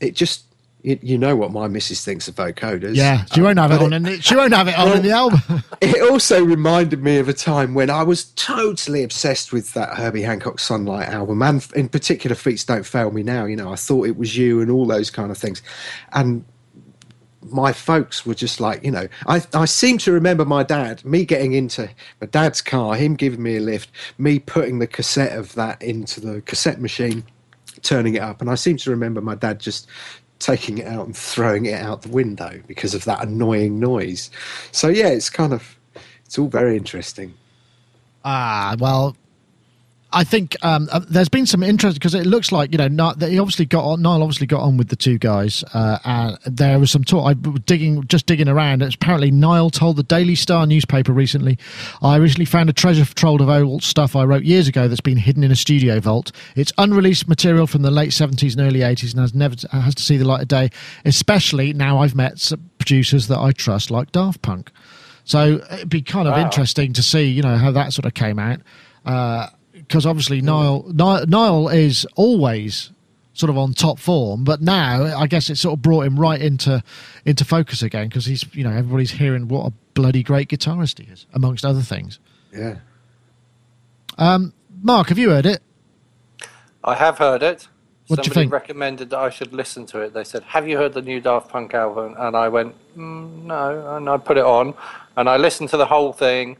it 0.00 0.16
just 0.16 0.42
you, 0.82 0.98
you 1.00 1.18
know 1.18 1.36
what 1.36 1.52
my 1.52 1.68
missus 1.68 2.04
thinks 2.04 2.28
of 2.28 2.34
vocoders. 2.34 2.96
Yeah, 2.96 3.24
she 3.26 3.40
won't 3.40 3.58
have 3.58 3.70
it 3.70 3.78
But 3.78 3.84
on. 3.84 3.92
In 3.92 4.02
the, 4.02 4.20
she 4.20 4.34
won't 4.34 4.52
have 4.52 4.68
it 4.68 4.76
on 4.76 4.96
in 4.96 5.02
the 5.02 5.10
album. 5.10 5.40
it 5.80 6.10
also 6.10 6.44
reminded 6.44 7.02
me 7.02 7.18
of 7.18 7.28
a 7.28 7.32
time 7.32 7.74
when 7.74 7.88
I 7.88 8.02
was 8.02 8.24
totally 8.32 9.02
obsessed 9.02 9.52
with 9.52 9.72
that 9.74 9.96
Herbie 9.96 10.22
Hancock 10.22 10.58
Sunlight 10.58 11.08
album, 11.08 11.42
and 11.42 11.66
in 11.76 11.88
particular, 11.88 12.34
Feets 12.34 12.64
Don't 12.64 12.84
Fail 12.84 13.10
Me 13.10 13.22
Now. 13.22 13.44
You 13.44 13.56
know, 13.56 13.72
I 13.72 13.76
thought 13.76 14.06
it 14.06 14.16
was 14.16 14.36
you 14.36 14.60
and 14.60 14.70
all 14.70 14.86
those 14.86 15.10
kind 15.10 15.30
of 15.30 15.38
things. 15.38 15.62
And 16.12 16.44
my 17.42 17.72
folks 17.72 18.24
were 18.24 18.34
just 18.34 18.60
like, 18.60 18.84
you 18.84 18.90
know, 18.90 19.08
I, 19.26 19.42
I 19.54 19.64
seem 19.64 19.98
to 19.98 20.12
remember 20.12 20.44
my 20.44 20.62
dad, 20.62 21.04
me 21.04 21.24
getting 21.24 21.52
into 21.52 21.88
my 22.20 22.26
dad's 22.26 22.60
car, 22.60 22.94
him 22.94 23.14
giving 23.14 23.42
me 23.42 23.56
a 23.56 23.60
lift, 23.60 23.90
me 24.18 24.38
putting 24.38 24.78
the 24.78 24.86
cassette 24.86 25.36
of 25.36 25.54
that 25.54 25.82
into 25.82 26.20
the 26.20 26.40
cassette 26.42 26.80
machine, 26.80 27.24
turning 27.82 28.14
it 28.14 28.22
up. 28.22 28.40
And 28.40 28.50
I 28.50 28.54
seem 28.54 28.76
to 28.78 28.90
remember 28.90 29.20
my 29.20 29.34
dad 29.34 29.60
just 29.60 29.88
taking 30.42 30.78
it 30.78 30.86
out 30.86 31.06
and 31.06 31.16
throwing 31.16 31.66
it 31.66 31.80
out 31.80 32.02
the 32.02 32.08
window 32.08 32.60
because 32.66 32.94
of 32.94 33.04
that 33.04 33.22
annoying 33.22 33.78
noise. 33.80 34.30
So 34.72 34.88
yeah, 34.88 35.08
it's 35.08 35.30
kind 35.30 35.52
of 35.52 35.78
it's 36.24 36.38
all 36.38 36.48
very 36.48 36.76
interesting. 36.76 37.34
Ah, 38.24 38.76
well, 38.78 39.16
I 40.14 40.24
think 40.24 40.56
um, 40.62 40.88
uh, 40.92 41.00
there's 41.08 41.28
been 41.28 41.46
some 41.46 41.62
interest 41.62 41.96
because 41.96 42.14
it 42.14 42.26
looks 42.26 42.52
like 42.52 42.72
you 42.72 42.78
know 42.78 42.88
Ni- 42.88 43.14
that 43.16 43.38
obviously 43.38 43.64
got 43.64 43.84
on. 43.84 44.02
Nile 44.02 44.22
obviously 44.22 44.46
got 44.46 44.60
on 44.60 44.76
with 44.76 44.88
the 44.88 44.96
two 44.96 45.18
guys, 45.18 45.64
uh, 45.72 45.98
and 46.04 46.38
there 46.56 46.78
was 46.78 46.90
some 46.90 47.02
talk. 47.04 47.26
I 47.26 47.32
was 47.48 47.60
digging, 47.64 48.06
just 48.08 48.26
digging 48.26 48.48
around. 48.48 48.82
It's 48.82 48.94
apparently 48.94 49.30
Nile 49.30 49.70
told 49.70 49.96
the 49.96 50.02
Daily 50.02 50.34
Star 50.34 50.66
newspaper 50.66 51.12
recently. 51.12 51.58
I 52.02 52.16
recently 52.16 52.44
found 52.44 52.68
a 52.68 52.72
treasure 52.72 53.04
trove 53.06 53.40
of 53.40 53.48
old 53.48 53.82
stuff 53.82 54.14
I 54.14 54.24
wrote 54.24 54.42
years 54.44 54.68
ago 54.68 54.88
that's 54.88 55.00
been 55.00 55.16
hidden 55.16 55.44
in 55.44 55.50
a 55.50 55.56
studio 55.56 55.98
vault. 56.00 56.32
It's 56.56 56.72
unreleased 56.78 57.28
material 57.28 57.66
from 57.66 57.82
the 57.82 57.90
late 57.90 58.10
70s 58.10 58.52
and 58.52 58.60
early 58.60 58.80
80s, 58.80 59.12
and 59.12 59.20
has 59.20 59.34
never 59.34 59.56
has 59.72 59.94
to 59.94 60.02
see 60.02 60.16
the 60.18 60.26
light 60.26 60.42
of 60.42 60.48
day. 60.48 60.70
Especially 61.04 61.72
now 61.72 61.98
I've 61.98 62.14
met 62.14 62.52
producers 62.78 63.28
that 63.28 63.38
I 63.38 63.52
trust, 63.52 63.90
like 63.90 64.12
Daft 64.12 64.42
Punk. 64.42 64.70
So 65.24 65.60
it'd 65.72 65.88
be 65.88 66.02
kind 66.02 66.26
of 66.28 66.34
Wow. 66.34 66.42
interesting 66.44 66.92
to 66.94 67.02
see, 67.02 67.24
you 67.30 67.42
know, 67.42 67.56
how 67.56 67.70
that 67.70 67.92
sort 67.92 68.06
of 68.06 68.14
came 68.14 68.38
out. 68.38 68.60
Because 69.86 70.06
obviously 70.06 70.40
Nile, 70.40 70.84
Nile 70.92 71.26
Nile 71.26 71.68
is 71.68 72.06
always 72.16 72.90
sort 73.34 73.50
of 73.50 73.58
on 73.58 73.72
top 73.74 73.98
form, 73.98 74.44
but 74.44 74.60
now 74.62 75.04
I 75.18 75.26
guess 75.26 75.50
it 75.50 75.56
sort 75.56 75.74
of 75.74 75.82
brought 75.82 76.02
him 76.06 76.18
right 76.20 76.40
into 76.40 76.82
into 77.24 77.44
focus 77.44 77.82
again 77.82 78.08
because 78.08 78.26
he's, 78.26 78.44
you 78.54 78.64
know, 78.64 78.70
everybody's 78.70 79.12
hearing 79.12 79.48
what 79.48 79.66
a 79.66 79.72
bloody 79.94 80.22
great 80.22 80.48
guitarist 80.48 80.98
he 80.98 81.10
is, 81.10 81.26
amongst 81.32 81.64
other 81.64 81.82
things. 81.82 82.18
Yeah. 82.52 82.76
Mark, 84.82 85.08
have 85.08 85.18
you 85.18 85.30
heard 85.30 85.46
it? 85.46 85.62
I 86.84 86.94
have 86.96 87.18
heard 87.18 87.42
it. 87.42 87.68
What 88.08 88.16
do 88.16 88.20
you 88.22 88.24
Somebody 88.24 88.44
think? 88.46 88.52
recommended 88.52 89.10
that 89.10 89.18
I 89.18 89.30
should 89.30 89.52
listen 89.52 89.86
to 89.86 90.00
it. 90.00 90.12
They 90.12 90.24
said, 90.24 90.42
"Have 90.42 90.68
you 90.68 90.76
heard 90.76 90.92
the 90.92 91.02
new 91.02 91.20
Daft 91.20 91.48
Punk 91.48 91.72
album?" 91.72 92.14
And 92.18 92.36
I 92.36 92.48
went, 92.48 92.74
mm, 92.96 93.44
"No." 93.44 93.96
And 93.96 94.08
I 94.08 94.16
put 94.18 94.36
it 94.36 94.44
on, 94.44 94.74
and 95.16 95.28
I 95.28 95.36
listened 95.36 95.70
to 95.70 95.76
the 95.76 95.86
whole 95.86 96.12
thing, 96.12 96.56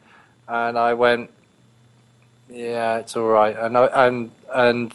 and 0.49 0.79
I 0.79 0.95
went, 0.95 1.31
"Yeah, 2.53 2.99
it's 2.99 3.17
all 3.17 3.29
right." 3.29 3.57
And 3.57 3.77
I, 3.77 4.07
and 4.07 4.31
and 4.55 4.95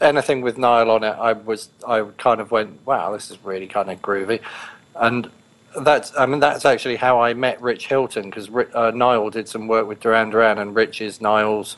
anything 0.00 0.42
with 0.42 0.58
Nile 0.58 0.90
on 0.90 1.04
it, 1.04 1.16
I 1.18 1.32
was 1.32 1.68
I 1.86 2.02
kind 2.18 2.40
of 2.40 2.50
went, 2.50 2.84
"Wow, 2.86 3.12
this 3.12 3.30
is 3.30 3.38
really 3.44 3.66
kind 3.66 3.90
of 3.90 4.02
groovy," 4.02 4.40
and 4.94 5.30
that's 5.80 6.16
I 6.16 6.26
mean 6.26 6.40
that's 6.40 6.64
actually 6.64 6.96
how 6.96 7.20
I 7.20 7.34
met 7.34 7.60
Rich 7.60 7.88
Hilton 7.88 8.30
because 8.30 8.48
uh, 8.74 9.30
did 9.30 9.48
some 9.48 9.68
work 9.68 9.86
with 9.86 10.00
Duran 10.00 10.30
Duran, 10.30 10.58
and 10.58 10.74
Rich 10.74 11.00
is 11.00 11.20
Nile's 11.20 11.76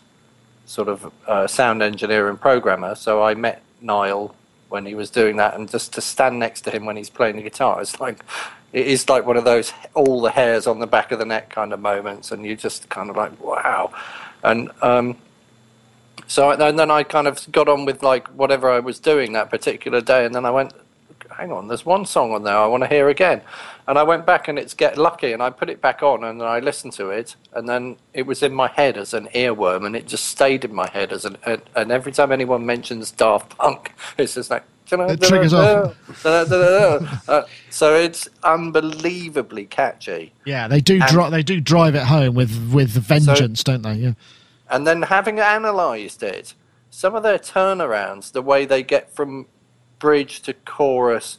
sort 0.67 0.89
of 0.89 1.13
uh, 1.27 1.47
sound 1.47 1.83
engineer 1.83 2.29
and 2.29 2.41
programmer. 2.41 2.95
So 2.95 3.23
I 3.23 3.35
met 3.35 3.63
Nile 3.81 4.35
when 4.69 4.85
he 4.85 4.95
was 4.95 5.11
doing 5.11 5.37
that, 5.37 5.55
and 5.55 5.69
just 5.69 5.93
to 5.95 6.01
stand 6.01 6.39
next 6.39 6.63
to 6.63 6.71
him 6.71 6.85
when 6.85 6.97
he's 6.97 7.11
playing 7.11 7.37
the 7.37 7.43
guitar, 7.43 7.81
it's 7.81 7.99
like 8.01 8.23
it 8.73 8.87
is 8.87 9.09
like 9.09 9.25
one 9.27 9.37
of 9.37 9.45
those 9.45 9.73
all 9.95 10.21
the 10.21 10.31
hairs 10.31 10.67
on 10.67 10.79
the 10.79 10.87
back 10.87 11.11
of 11.11 11.19
the 11.19 11.25
neck 11.25 11.51
kind 11.51 11.73
of 11.73 11.81
moments, 11.81 12.31
and 12.31 12.45
you 12.45 12.55
just 12.55 12.89
kind 12.89 13.11
of 13.11 13.17
like 13.17 13.43
wow, 13.43 13.91
and 14.43 14.71
um, 14.83 15.17
so 16.27 16.51
and 16.51 16.79
then 16.79 16.91
I 16.91 17.03
kind 17.03 17.27
of 17.27 17.51
got 17.53 17.69
on 17.69 17.85
with 17.85 18.03
like 18.03 18.29
whatever 18.29 18.71
I 18.71 18.81
was 18.81 18.99
doing 18.99 19.33
that 19.33 19.51
particular 19.51 20.01
day, 20.01 20.25
and 20.25 20.35
then 20.35 20.45
I 20.45 20.51
went, 20.51 20.73
hang 21.37 21.53
on, 21.53 21.69
there's 21.69 21.87
one 21.87 22.05
song 22.05 22.33
on 22.33 22.43
there 22.43 22.57
I 22.57 22.67
want 22.67 22.83
to 22.83 22.89
hear 22.89 23.09
again. 23.09 23.41
And 23.87 23.99
I 23.99 24.03
went 24.03 24.27
back 24.27 24.49
and 24.49 24.59
it's 24.59 24.75
Get 24.75 24.99
Lucky, 24.99 25.33
and 25.33 25.43
I 25.43 25.51
put 25.51 25.71
it 25.71 25.81
back 25.81 26.03
on 26.03 26.25
and 26.25 26.43
I 26.43 26.59
listened 26.59 26.93
to 26.95 27.11
it, 27.11 27.37
and 27.55 27.69
then 27.69 27.97
it 28.13 28.27
was 28.27 28.43
in 28.43 28.53
my 28.53 28.69
head 28.69 28.99
as 28.99 29.15
an 29.15 29.29
earworm, 29.35 29.87
and 29.87 29.97
it 29.97 30.07
just 30.07 30.27
stayed 30.27 30.65
in 30.65 30.75
my 30.75 30.89
head 30.91 31.13
as 31.13 31.25
an. 31.25 31.39
And, 31.47 31.63
and 31.75 31.91
every 31.91 32.13
time 32.13 32.33
anyone 32.33 32.67
mentions 32.67 33.11
Daft 33.11 33.57
Punk, 33.57 33.93
it's 34.19 34.35
just 34.35 34.51
like. 34.51 34.65
It 34.93 35.23
triggers 35.23 35.53
off. 35.53 35.97
Uh, 36.25 37.45
so 37.71 37.95
it's 37.95 38.29
unbelievably 38.43 39.67
catchy. 39.67 40.33
Yeah, 40.45 40.69
they 40.69 40.81
do. 40.81 41.01
Dri- 41.01 41.31
they 41.31 41.43
do 41.43 41.61
drive 41.61 41.95
it 41.95 42.05
home 42.05 42.35
with 42.35 42.73
with 42.73 42.91
vengeance, 42.91 43.63
don't 43.63 43.83
they? 43.83 43.95
Yeah. 43.95 44.13
And 44.71 44.87
then 44.87 45.03
having 45.03 45.39
analysed 45.41 46.23
it, 46.23 46.55
some 46.91 47.15
of 47.15 47.23
their 47.23 47.39
turnarounds, 47.39 48.33
the 48.33 48.43
way 48.43 48.65
they 48.67 48.83
get 48.83 49.11
from 49.11 49.47
bridge 49.99 50.43
to 50.43 50.55
chorus 50.55 51.39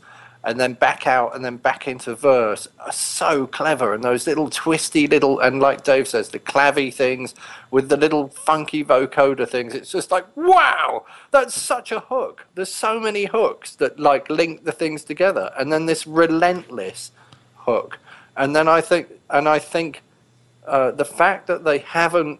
and 0.49 0.59
then 0.59 0.73
back 0.73 1.05
out 1.05 1.35
and 1.35 1.45
then 1.45 1.57
back 1.57 1.87
into 1.87 2.15
verse 2.15 2.67
are 2.79 2.91
so 2.91 3.45
clever. 3.45 3.93
And 3.93 4.03
those 4.03 4.25
little 4.25 4.49
twisty 4.49 5.05
little, 5.05 5.39
and 5.39 5.59
like 5.59 5.83
Dave 5.83 6.07
says, 6.07 6.29
the 6.29 6.39
clavy 6.39 6.91
things 6.91 7.35
with 7.69 7.87
the 7.87 7.95
little 7.95 8.29
funky 8.29 8.83
vocoder 8.83 9.47
things. 9.47 9.75
It's 9.75 9.91
just 9.91 10.09
like, 10.09 10.25
wow, 10.35 11.05
that's 11.29 11.53
such 11.53 11.91
a 11.91 11.99
hook. 11.99 12.47
There's 12.55 12.73
so 12.73 12.99
many 12.99 13.25
hooks 13.25 13.75
that 13.75 13.99
like 13.99 14.27
link 14.27 14.63
the 14.63 14.71
things 14.71 15.03
together. 15.03 15.51
And 15.55 15.71
then 15.71 15.85
this 15.85 16.07
relentless 16.07 17.11
hook. 17.57 17.99
And 18.35 18.55
then 18.55 18.67
I 18.67 18.81
think, 18.81 19.07
and 19.29 19.47
I 19.47 19.59
think 19.59 20.01
uh, 20.65 20.89
the 20.89 21.05
fact 21.05 21.45
that 21.45 21.63
they 21.63 21.77
haven't 21.77 22.39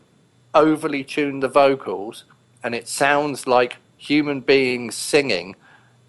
overly 0.55 1.03
tuned 1.03 1.43
the 1.43 1.47
vocals 1.47 2.23
and 2.63 2.73
it 2.73 2.87
sounds 2.87 3.45
like 3.45 3.77
human 3.97 4.39
beings 4.39 4.95
singing 4.95 5.55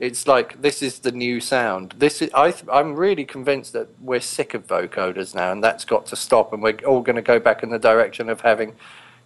it's 0.00 0.26
like 0.26 0.60
this 0.62 0.82
is 0.82 1.00
the 1.00 1.12
new 1.12 1.40
sound 1.40 1.94
this 1.98 2.22
is 2.22 2.30
I, 2.34 2.54
i'm 2.72 2.96
really 2.96 3.24
convinced 3.24 3.74
that 3.74 3.88
we're 4.00 4.20
sick 4.20 4.54
of 4.54 4.66
vocoders 4.66 5.34
now 5.34 5.52
and 5.52 5.62
that's 5.62 5.84
got 5.84 6.06
to 6.06 6.16
stop 6.16 6.52
and 6.52 6.62
we're 6.62 6.78
all 6.86 7.02
going 7.02 7.16
to 7.16 7.22
go 7.22 7.38
back 7.38 7.62
in 7.62 7.70
the 7.70 7.78
direction 7.78 8.28
of 8.30 8.40
having 8.40 8.74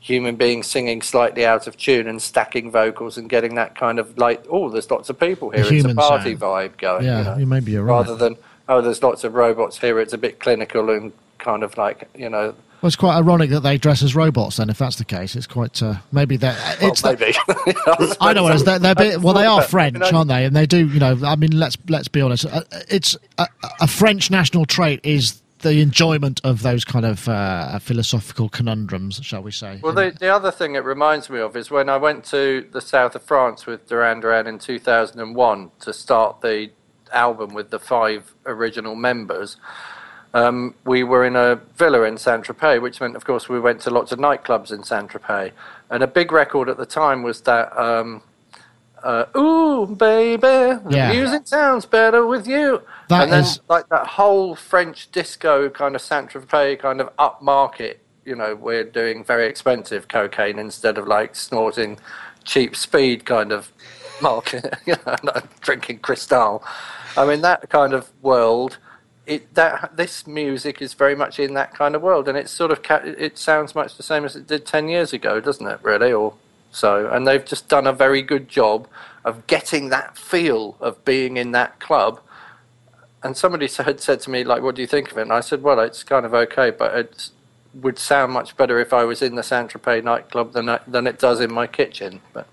human 0.00 0.36
beings 0.36 0.66
singing 0.66 1.00
slightly 1.00 1.46
out 1.46 1.66
of 1.66 1.78
tune 1.78 2.06
and 2.08 2.20
stacking 2.20 2.70
vocals 2.70 3.16
and 3.16 3.30
getting 3.30 3.54
that 3.54 3.74
kind 3.76 3.98
of 3.98 4.18
like 4.18 4.44
oh 4.50 4.68
there's 4.68 4.90
lots 4.90 5.08
of 5.08 5.18
people 5.18 5.48
here 5.50 5.64
it's 5.64 5.84
a 5.84 5.94
party 5.94 6.36
sound. 6.36 6.40
vibe 6.40 6.76
going 6.76 7.04
Yeah, 7.04 7.18
you 7.18 7.24
know 7.24 7.36
you 7.38 7.46
maybe 7.46 7.72
you're 7.72 7.84
right. 7.84 7.92
rather 7.92 8.16
than 8.16 8.36
oh 8.68 8.82
there's 8.82 9.02
lots 9.02 9.24
of 9.24 9.34
robots 9.34 9.78
here 9.78 9.98
it's 10.00 10.12
a 10.12 10.18
bit 10.18 10.40
clinical 10.40 10.90
and 10.90 11.12
kind 11.38 11.62
of 11.62 11.78
like 11.78 12.08
you 12.16 12.28
know 12.28 12.54
Well, 12.84 12.88
it's 12.88 12.96
quite 12.96 13.16
ironic 13.16 13.48
that 13.48 13.60
they 13.60 13.78
dress 13.78 14.02
as 14.02 14.14
robots. 14.14 14.58
Then, 14.58 14.68
if 14.68 14.76
that's 14.76 14.96
the 14.96 15.06
case, 15.06 15.36
it's 15.36 15.46
quite. 15.46 15.82
Uh, 15.82 15.94
maybe 16.12 16.36
that 16.36 16.76
it's. 16.82 17.02
well, 17.02 17.16
the- 17.16 17.34
maybe. 17.64 18.14
I 18.20 18.34
know 18.34 18.42
what 18.42 18.52
it 18.52 18.56
is. 18.56 18.64
They're, 18.64 18.78
they're 18.78 18.94
bit, 18.94 19.22
well, 19.22 19.32
they 19.32 19.46
are 19.46 19.62
French, 19.62 20.12
aren't 20.12 20.28
they? 20.28 20.44
And 20.44 20.54
they 20.54 20.66
do, 20.66 20.86
you 20.88 21.00
know. 21.00 21.18
I 21.24 21.34
mean, 21.36 21.58
let's 21.58 21.78
let's 21.88 22.08
be 22.08 22.20
honest. 22.20 22.44
Uh, 22.44 22.60
It's 22.90 23.16
a, 23.38 23.48
a 23.80 23.86
French 23.86 24.30
national 24.30 24.66
trait 24.66 25.00
is 25.02 25.40
the 25.60 25.80
enjoyment 25.80 26.42
of 26.44 26.60
those 26.60 26.84
kind 26.84 27.06
of 27.06 27.26
uh, 27.26 27.78
philosophical 27.78 28.50
conundrums, 28.50 29.18
shall 29.22 29.42
we 29.42 29.50
say? 29.50 29.80
Well, 29.82 29.94
the, 29.94 30.14
the 30.20 30.28
other 30.28 30.50
thing 30.50 30.74
it 30.74 30.84
reminds 30.84 31.30
me 31.30 31.40
of 31.40 31.56
is 31.56 31.70
when 31.70 31.88
I 31.88 31.96
went 31.96 32.22
to 32.26 32.68
the 32.70 32.82
south 32.82 33.14
of 33.14 33.22
France 33.22 33.64
with 33.64 33.88
Duran 33.88 34.20
Duran 34.20 34.46
in 34.46 34.58
2001 34.58 35.70
to 35.80 35.92
start 35.94 36.42
the 36.42 36.70
album 37.14 37.54
with 37.54 37.70
the 37.70 37.78
five 37.78 38.34
original 38.44 38.94
members. 38.94 39.56
Um, 40.34 40.74
we 40.84 41.04
were 41.04 41.24
in 41.24 41.36
a 41.36 41.60
villa 41.76 42.02
in 42.02 42.18
Saint 42.18 42.44
Tropez, 42.44 42.82
which 42.82 43.00
meant, 43.00 43.14
of 43.14 43.24
course, 43.24 43.48
we 43.48 43.60
went 43.60 43.80
to 43.82 43.90
lots 43.90 44.10
of 44.10 44.18
nightclubs 44.18 44.72
in 44.72 44.82
Saint 44.82 45.08
Tropez. 45.12 45.52
And 45.90 46.02
a 46.02 46.08
big 46.08 46.32
record 46.32 46.68
at 46.68 46.76
the 46.76 46.86
time 46.86 47.22
was 47.22 47.40
that, 47.42 47.76
um, 47.78 48.20
uh, 49.04 49.26
"Ooh, 49.36 49.86
baby, 49.86 50.40
the 50.42 50.82
Yeah. 50.88 51.12
music 51.12 51.46
sounds 51.46 51.86
better 51.86 52.26
with 52.26 52.48
you." 52.48 52.82
That 53.10 53.22
and 53.24 53.32
then, 53.32 53.40
is- 53.42 53.60
like 53.68 53.88
that 53.90 54.06
whole 54.08 54.56
French 54.56 55.10
disco 55.12 55.68
kind 55.70 55.94
of 55.94 56.02
Saint 56.02 56.30
Tropez 56.30 56.80
kind 56.80 57.00
of 57.00 57.14
upmarket. 57.16 57.98
You 58.24 58.34
know, 58.34 58.56
we're 58.56 58.84
doing 58.84 59.22
very 59.22 59.46
expensive 59.46 60.08
cocaine 60.08 60.58
instead 60.58 60.98
of 60.98 61.06
like 61.06 61.36
snorting 61.36 61.98
cheap 62.42 62.74
speed 62.74 63.24
kind 63.24 63.52
of 63.52 63.70
market. 64.20 64.74
you 64.86 64.96
know, 65.06 65.14
drinking 65.60 66.00
Cristal. 66.00 66.64
I 67.16 67.24
mean, 67.24 67.42
that 67.42 67.70
kind 67.70 67.92
of 67.92 68.10
world. 68.20 68.78
It 69.26 69.54
that 69.54 69.96
this 69.96 70.26
music 70.26 70.82
is 70.82 70.94
very 70.94 71.14
much 71.14 71.38
in 71.38 71.54
that 71.54 71.74
kind 71.74 71.94
of 71.94 72.02
world, 72.02 72.28
and 72.28 72.36
it's 72.36 72.52
sort 72.52 72.70
of 72.70 72.82
ca- 72.82 73.02
it 73.04 73.38
sounds 73.38 73.74
much 73.74 73.96
the 73.96 74.02
same 74.02 74.24
as 74.24 74.36
it 74.36 74.46
did 74.46 74.66
ten 74.66 74.88
years 74.88 75.12
ago, 75.12 75.40
doesn't 75.40 75.66
it? 75.66 75.78
Really, 75.82 76.12
or 76.12 76.34
so. 76.70 77.08
And 77.08 77.26
they've 77.26 77.44
just 77.44 77.68
done 77.68 77.86
a 77.86 77.92
very 77.92 78.20
good 78.20 78.48
job 78.48 78.86
of 79.24 79.46
getting 79.46 79.88
that 79.88 80.18
feel 80.18 80.76
of 80.80 81.02
being 81.04 81.36
in 81.36 81.52
that 81.52 81.80
club 81.80 82.20
and 83.24 83.36
somebody 83.36 83.66
had 83.78 84.00
said 84.00 84.20
to 84.20 84.30
me 84.30 84.44
like 84.44 84.62
what 84.62 84.76
do 84.76 84.82
you 84.82 84.86
think 84.86 85.10
of 85.10 85.18
it 85.18 85.22
and 85.22 85.32
i 85.32 85.40
said 85.40 85.62
well 85.62 85.80
it's 85.80 86.04
kind 86.04 86.26
of 86.26 86.34
okay 86.34 86.70
but 86.70 86.94
it 86.94 87.30
would 87.74 87.98
sound 87.98 88.32
much 88.32 88.56
better 88.56 88.78
if 88.78 88.92
i 88.92 89.02
was 89.02 89.22
in 89.22 89.34
the 89.34 89.42
saint 89.42 89.70
tropez 89.72 90.04
nightclub 90.04 90.52
than, 90.52 90.68
I, 90.68 90.78
than 90.86 91.06
it 91.06 91.18
does 91.18 91.40
in 91.40 91.52
my 91.52 91.66
kitchen 91.66 92.20
but 92.32 92.46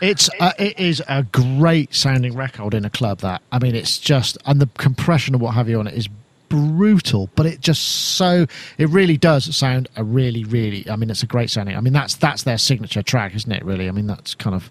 It's 0.00 0.28
uh, 0.40 0.52
it 0.58 0.78
is 0.78 1.02
a 1.08 1.22
great 1.22 1.94
sounding 1.94 2.34
record 2.34 2.74
in 2.74 2.84
a 2.84 2.90
club. 2.90 3.20
That 3.20 3.42
I 3.50 3.58
mean, 3.58 3.74
it's 3.74 3.98
just 3.98 4.36
and 4.46 4.60
the 4.60 4.68
compression 4.78 5.34
and 5.34 5.42
what 5.42 5.54
have 5.54 5.68
you 5.68 5.78
on 5.78 5.86
it 5.86 5.94
is 5.94 6.08
brutal, 6.48 7.30
but 7.34 7.46
it 7.46 7.60
just 7.60 7.82
so 7.82 8.46
it 8.78 8.88
really 8.90 9.16
does 9.16 9.54
sound 9.56 9.88
a 9.96 10.04
really 10.04 10.44
really. 10.44 10.88
I 10.88 10.96
mean, 10.96 11.10
it's 11.10 11.22
a 11.22 11.26
great 11.26 11.50
sounding. 11.50 11.76
I 11.76 11.80
mean, 11.80 11.92
that's 11.92 12.14
that's 12.14 12.42
their 12.42 12.58
signature 12.58 13.02
track, 13.02 13.34
isn't 13.34 13.50
it? 13.50 13.64
Really, 13.64 13.88
I 13.88 13.92
mean, 13.92 14.06
that's 14.06 14.34
kind 14.34 14.54
of 14.54 14.70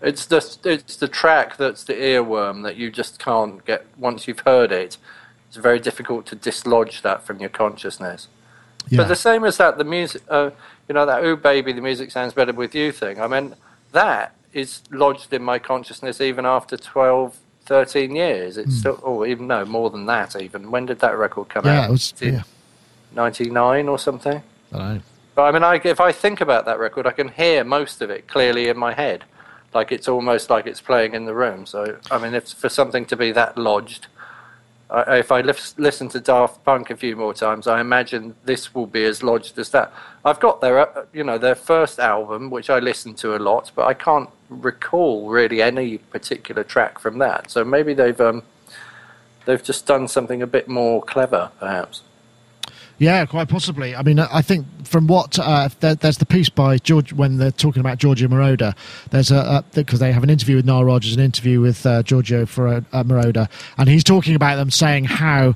it's 0.00 0.24
the 0.26 0.58
it's 0.64 0.96
the 0.96 1.08
track 1.08 1.58
that's 1.58 1.84
the 1.84 1.92
earworm 1.92 2.62
that 2.62 2.76
you 2.76 2.90
just 2.90 3.18
can't 3.18 3.64
get 3.66 3.84
once 3.98 4.26
you've 4.26 4.40
heard 4.40 4.72
it 4.72 4.96
it's 5.46 5.58
very 5.58 5.78
difficult 5.78 6.24
to 6.24 6.34
dislodge 6.34 7.02
that 7.02 7.22
from 7.22 7.38
your 7.38 7.50
consciousness 7.50 8.28
yeah. 8.88 8.98
But 8.98 9.08
the 9.08 9.16
same 9.16 9.44
as 9.44 9.56
that, 9.58 9.78
the 9.78 9.84
music, 9.84 10.22
uh, 10.28 10.50
you 10.88 10.94
know, 10.94 11.06
that 11.06 11.22
"Ooh 11.24 11.36
baby, 11.36 11.72
the 11.72 11.80
music 11.80 12.10
sounds 12.10 12.32
better 12.32 12.52
with 12.52 12.74
you" 12.74 12.92
thing. 12.92 13.20
I 13.20 13.26
mean, 13.26 13.54
that 13.92 14.34
is 14.52 14.82
lodged 14.90 15.32
in 15.32 15.42
my 15.42 15.58
consciousness 15.58 16.20
even 16.20 16.44
after 16.44 16.76
12, 16.76 17.36
13 17.66 18.16
years. 18.16 18.56
It's 18.56 18.72
hmm. 18.72 18.78
still, 18.78 19.00
or 19.02 19.26
even 19.26 19.46
no, 19.46 19.64
more 19.64 19.90
than 19.90 20.06
that. 20.06 20.40
Even 20.40 20.70
when 20.70 20.86
did 20.86 21.00
that 21.00 21.16
record 21.16 21.48
come 21.48 21.66
yeah, 21.66 21.80
out? 21.80 21.88
it 21.88 21.90
was. 21.92 22.14
Yeah, 22.20 22.42
ninety 23.14 23.50
nine 23.50 23.88
or 23.88 23.98
something. 23.98 24.42
I 24.72 24.78
don't 24.78 24.94
know. 24.96 25.00
But 25.34 25.42
I 25.42 25.52
mean, 25.52 25.62
I, 25.62 25.80
if 25.82 26.00
I 26.00 26.12
think 26.12 26.40
about 26.40 26.64
that 26.66 26.78
record, 26.78 27.06
I 27.06 27.12
can 27.12 27.28
hear 27.28 27.64
most 27.64 28.02
of 28.02 28.10
it 28.10 28.26
clearly 28.26 28.68
in 28.68 28.76
my 28.76 28.92
head. 28.92 29.24
Like 29.72 29.92
it's 29.92 30.08
almost 30.08 30.50
like 30.50 30.66
it's 30.66 30.80
playing 30.80 31.14
in 31.14 31.26
the 31.26 31.34
room. 31.34 31.64
So 31.64 31.98
I 32.10 32.18
mean, 32.18 32.34
if 32.34 32.48
for 32.48 32.68
something 32.68 33.06
to 33.06 33.16
be 33.16 33.30
that 33.32 33.56
lodged, 33.56 34.08
I, 34.90 35.18
if 35.18 35.30
I 35.30 35.40
lis- 35.40 35.74
listen 35.78 36.08
to 36.08 36.20
Daft 36.20 36.64
Punk 36.64 36.90
a 36.90 36.96
few 36.96 37.16
more 37.16 37.32
times, 37.32 37.66
I 37.66 37.80
imagine 37.80 38.34
this 38.44 38.74
will 38.74 38.86
be 38.86 39.04
as 39.04 39.22
lodged 39.22 39.58
as 39.58 39.70
that. 39.70 39.92
I've 40.24 40.40
got 40.40 40.60
their, 40.60 40.80
uh, 40.80 41.04
you 41.12 41.24
know, 41.24 41.38
their 41.38 41.54
first 41.54 41.98
album, 41.98 42.50
which 42.50 42.70
I 42.70 42.78
listened 42.80 43.16
to 43.18 43.36
a 43.36 43.38
lot, 43.38 43.70
but 43.74 43.86
I 43.86 43.94
can't 43.94 44.28
recall 44.48 45.28
really 45.28 45.62
any 45.62 45.98
particular 45.98 46.64
track 46.64 46.98
from 46.98 47.18
that. 47.18 47.50
So 47.50 47.64
maybe 47.64 47.94
they've 47.94 48.20
um, 48.20 48.42
they've 49.46 49.62
just 49.62 49.86
done 49.86 50.08
something 50.08 50.42
a 50.42 50.46
bit 50.46 50.68
more 50.68 51.02
clever, 51.02 51.50
perhaps. 51.60 52.02
Yeah, 53.00 53.24
quite 53.24 53.48
possibly. 53.48 53.96
I 53.96 54.02
mean, 54.02 54.18
I 54.18 54.42
think 54.42 54.66
from 54.86 55.06
what 55.06 55.38
uh, 55.38 55.70
there, 55.80 55.94
there's 55.94 56.18
the 56.18 56.26
piece 56.26 56.50
by 56.50 56.76
George 56.76 57.14
when 57.14 57.38
they're 57.38 57.50
talking 57.50 57.80
about 57.80 57.96
Giorgio 57.96 58.28
Moroder. 58.28 58.76
There's 59.08 59.30
a 59.30 59.64
because 59.72 60.00
they 60.00 60.12
have 60.12 60.22
an 60.22 60.28
interview 60.28 60.56
with 60.56 60.66
Nile 60.66 60.84
Rodgers, 60.84 61.14
an 61.14 61.22
interview 61.22 61.62
with 61.62 61.86
uh, 61.86 62.02
Giorgio 62.02 62.44
for 62.44 62.68
uh, 62.68 62.82
Moroder, 62.92 63.48
and 63.78 63.88
he's 63.88 64.04
talking 64.04 64.34
about 64.34 64.56
them 64.56 64.70
saying 64.70 65.04
how 65.04 65.54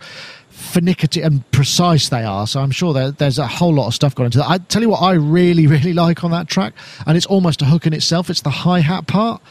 finicky 0.48 1.20
and 1.20 1.48
precise 1.50 2.08
they 2.08 2.24
are. 2.24 2.46
So 2.46 2.60
I'm 2.60 2.70
sure 2.70 2.94
there, 2.94 3.10
there's 3.10 3.38
a 3.38 3.46
whole 3.46 3.74
lot 3.74 3.88
of 3.88 3.94
stuff 3.94 4.14
gone 4.14 4.24
into 4.24 4.38
that. 4.38 4.48
I 4.48 4.56
tell 4.56 4.80
you 4.80 4.88
what, 4.88 5.02
I 5.02 5.12
really, 5.12 5.66
really 5.76 5.92
like 5.92 6.24
on 6.24 6.30
that 6.30 6.48
track, 6.48 6.72
and 7.06 7.14
it's 7.14 7.26
almost 7.26 7.60
a 7.60 7.66
hook 7.66 7.86
in 7.86 7.92
itself. 7.92 8.30
It's 8.30 8.40
the 8.40 8.48
hi 8.48 8.80
hat 8.80 9.06
part. 9.06 9.42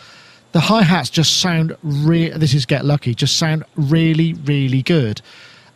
The 0.53 0.61
hi 0.61 0.81
hats 0.81 1.11
just 1.11 1.39
sound 1.39 1.77
re- 1.83 2.29
This 2.29 2.55
is 2.55 2.65
Get 2.65 2.85
Lucky. 2.85 3.13
Just 3.13 3.37
sound 3.37 3.65
really, 3.75 4.33
really 4.33 4.81
good, 4.81 5.21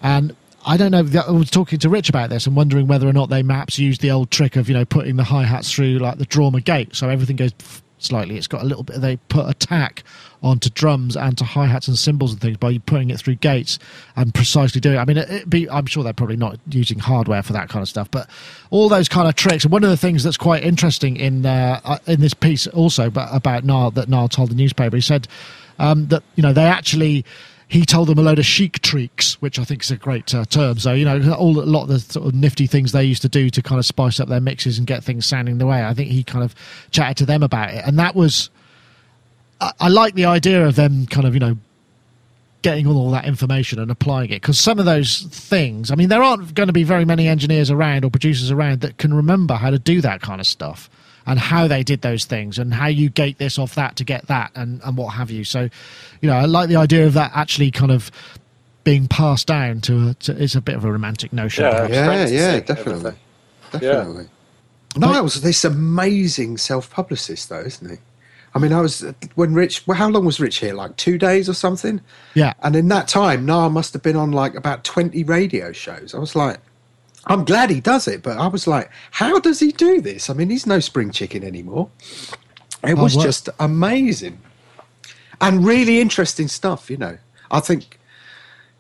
and 0.02 0.36
I 0.68 0.76
don't 0.76 0.92
know. 0.92 1.22
I 1.26 1.32
was 1.32 1.50
talking 1.50 1.80
to 1.80 1.90
Rich 1.90 2.10
about 2.10 2.30
this 2.30 2.46
and 2.46 2.56
wondering 2.56 2.88
whether 2.88 3.08
or 3.08 3.14
not 3.14 3.30
they 3.30 3.42
maps 3.42 3.80
use 3.80 4.00
the 4.00 4.12
old 4.12 4.30
trick 4.32 4.58
of 4.58 4.68
you 4.68 4.74
know 4.74 4.84
putting 4.84 5.16
the 5.16 5.24
hi 5.24 5.44
hats 5.44 5.72
through 5.72 6.00
like 6.00 6.18
the 6.18 6.26
Drawmer 6.26 6.64
gate, 6.64 6.94
so 6.94 7.08
everything 7.08 7.38
goes 7.38 7.54
slightly. 8.00 8.38
It's 8.38 8.48
got 8.48 8.62
a 8.62 8.66
little 8.66 8.84
bit. 8.84 9.00
They 9.00 9.16
put 9.16 9.50
attack 9.50 10.04
onto 10.44 10.70
drums 10.70 11.16
and 11.16 11.38
to 11.38 11.46
hi 11.46 11.68
hats 11.68 11.88
and 11.88 11.98
cymbals 11.98 12.34
and 12.34 12.42
things 12.42 12.58
by 12.58 12.78
putting 12.80 13.10
it 13.10 13.18
through 13.18 13.36
gates 13.36 13.80
and 14.18 14.34
precisely 14.34 14.82
doing. 14.82 14.98
It. 14.98 15.00
I 15.00 15.06
mean, 15.06 15.18
it, 15.18 15.50
be. 15.50 15.70
I'm 15.70 15.86
sure 15.86 16.04
they're 16.04 16.12
probably 16.12 16.36
not 16.36 16.60
using 16.70 17.00
hardware 17.00 17.44
for 17.44 17.54
that 17.54 17.70
kind 17.70 17.82
of 17.82 17.88
stuff, 17.88 18.12
but 18.12 18.30
all 18.70 18.90
those 18.90 19.08
kind 19.08 19.30
of 19.30 19.36
tricks. 19.36 19.64
And 19.64 19.72
one 19.72 19.86
of 19.86 19.90
the 19.90 19.98
things 19.98 20.22
that's 20.22 20.38
quite 20.38 20.64
interesting 20.64 21.16
in 21.16 21.46
uh, 21.46 22.00
in 22.08 22.20
this 22.20 22.34
piece 22.34 22.68
also, 22.68 23.10
but 23.10 23.30
about 23.32 23.64
Nile 23.64 23.92
that 23.92 24.10
Nile 24.10 24.28
told 24.28 24.52
the 24.52 24.56
newspaper, 24.56 24.98
he 24.98 25.02
said 25.02 25.30
um, 25.80 26.08
that 26.08 26.24
you 26.36 26.44
know 26.44 26.52
they 26.52 26.66
actually 26.66 27.24
he 27.70 27.86
told 27.86 28.08
them 28.08 28.18
a 28.18 28.22
load 28.22 28.40
of 28.40 28.46
Chic 28.46 28.82
tricks, 28.82 29.42
which 29.42 29.60
I 29.60 29.66
think 29.66 29.84
is 29.84 29.92
a 29.92 29.98
great 29.98 30.34
uh, 30.34 30.46
term. 30.46 30.80
So 30.80 30.94
you 30.94 31.04
know, 31.04 31.34
all 31.34 31.60
a 31.60 31.62
lot 31.62 31.84
of 31.84 31.90
the 31.90 32.00
sort 32.00 32.28
of 32.28 32.34
nifty 32.34 32.66
things 32.66 32.94
they 32.94 33.04
used 33.04 33.22
to 33.24 33.30
do 33.30 33.50
to 33.50 33.62
kind 33.62 33.80
of 33.80 33.86
spice 33.86 34.20
up 34.20 34.30
their 34.30 34.40
mixes 34.40 34.78
and 34.78 34.88
get 34.88 35.04
things 35.04 35.26
sounding 35.26 35.58
the 35.58 35.66
way. 35.66 35.84
I 35.84 35.94
think 35.94 36.10
he 36.10 36.24
kind 36.24 36.44
of 36.44 36.56
chatted 36.92 37.18
to 37.18 37.26
them 37.26 37.44
about 37.44 37.74
it, 37.74 37.84
and 37.86 38.00
that 38.00 38.16
was. 38.16 38.50
I, 39.60 39.72
I 39.82 39.88
like 39.90 40.14
the 40.14 40.26
idea 40.26 40.66
of 40.66 40.76
them 40.76 41.08
kind 41.08 41.28
of 41.28 41.34
you 41.34 41.40
know 41.40 41.58
getting 42.62 42.88
all 42.88 43.12
that 43.12 43.26
information 43.26 43.80
and 43.80 43.92
applying 43.92 44.30
it 44.30 44.42
because 44.42 44.60
some 44.60 44.80
of 44.80 44.86
those 44.86 45.22
things 45.22 45.92
i 45.92 45.96
mean 45.96 46.10
there 46.10 46.24
aren't 46.24 46.54
going 46.56 46.68
to 46.68 46.74
be 46.74 46.84
very 46.84 47.06
many 47.06 47.28
engineers 47.28 47.70
around 47.70 48.04
or 48.04 48.10
producers 48.10 48.50
around 48.52 48.82
that 48.82 48.98
can 48.98 49.14
remember 49.14 49.54
how 49.54 49.70
to 49.70 49.78
do 49.78 50.02
that 50.02 50.22
kind 50.22 50.42
of 50.42 50.48
stuff 50.48 50.90
and 51.28 51.38
how 51.38 51.68
they 51.68 51.84
did 51.84 52.02
those 52.02 52.26
things 52.26 52.58
and 52.58 52.74
how 52.74 52.88
you 52.88 53.10
gate 53.10 53.38
this 53.38 53.60
off 53.60 53.76
that 53.76 53.96
to 53.98 54.04
get 54.04 54.26
that 54.28 54.50
and, 54.56 54.82
and 54.84 54.98
what 54.98 55.10
have 55.10 55.30
you 55.30 55.44
so 55.44 55.70
you 56.22 56.28
know 56.30 56.36
i 56.36 56.46
like 56.46 56.70
the 56.70 56.76
idea 56.78 57.06
of 57.06 57.14
that 57.14 57.30
actually 57.36 57.70
kind 57.70 57.92
of 57.92 58.10
being 58.84 59.08
passed 59.08 59.46
down 59.48 59.82
to, 59.82 60.10
a, 60.10 60.14
to 60.16 60.42
it's 60.44 60.56
a 60.56 60.62
bit 60.62 60.76
of 60.76 60.86
a 60.86 60.92
romantic 60.92 61.32
notion 61.34 61.66
Yeah. 61.66 61.88
perhaps. 61.88 62.32
Yeah, 62.32 62.40
yeah, 62.40 62.54
and 62.56 62.66
definitely, 62.66 62.94
everything. 62.94 63.20
definitely. 63.74 64.28
Nile's, 64.96 65.42
this 65.42 65.64
amazing 65.66 66.58
self-publicist, 66.58 67.50
though, 67.50 67.60
isn't 67.60 67.90
he? 67.92 67.98
I 68.56 68.60
mean, 68.60 68.74
I 68.74 68.80
was 68.82 69.06
when 69.36 69.54
Rich. 69.54 69.86
Well, 69.86 69.98
how 69.98 70.10
long 70.10 70.26
was 70.26 70.40
Rich 70.40 70.58
here? 70.60 70.74
Like 70.74 70.96
two 70.96 71.18
days 71.20 71.48
or 71.50 71.54
something. 71.54 72.02
yeah 72.34 72.54
And 72.64 72.76
in 72.76 72.88
that 72.88 73.08
time, 73.08 73.46
Nile 73.46 73.70
must 73.70 73.94
have 73.94 74.02
been 74.02 74.16
on 74.16 74.32
like 74.32 74.56
about 74.56 74.84
twenty 74.84 75.24
radio 75.24 75.72
shows. 75.72 76.16
I 76.16 76.20
was 76.20 76.36
like, 76.36 76.58
I'm 77.28 77.46
glad 77.46 77.70
he 77.70 77.82
does 77.82 78.08
it, 78.08 78.24
but 78.24 78.38
I 78.38 78.48
was 78.48 78.68
like, 78.68 78.90
how 79.12 79.40
does 79.40 79.60
he 79.60 79.72
do 79.72 80.02
this? 80.02 80.30
I 80.30 80.34
mean, 80.34 80.50
he's 80.50 80.66
no 80.66 80.80
spring 80.80 81.12
chicken 81.12 81.44
anymore. 81.44 81.90
It 82.84 82.98
Oh, 82.98 83.04
was 83.04 83.16
what- 83.16 83.24
just 83.26 83.50
amazing 83.60 84.40
and 85.42 85.66
really 85.66 86.00
interesting 86.00 86.48
stuff. 86.48 86.90
You 86.90 86.98
know, 86.98 87.18
I 87.52 87.60
think 87.60 88.00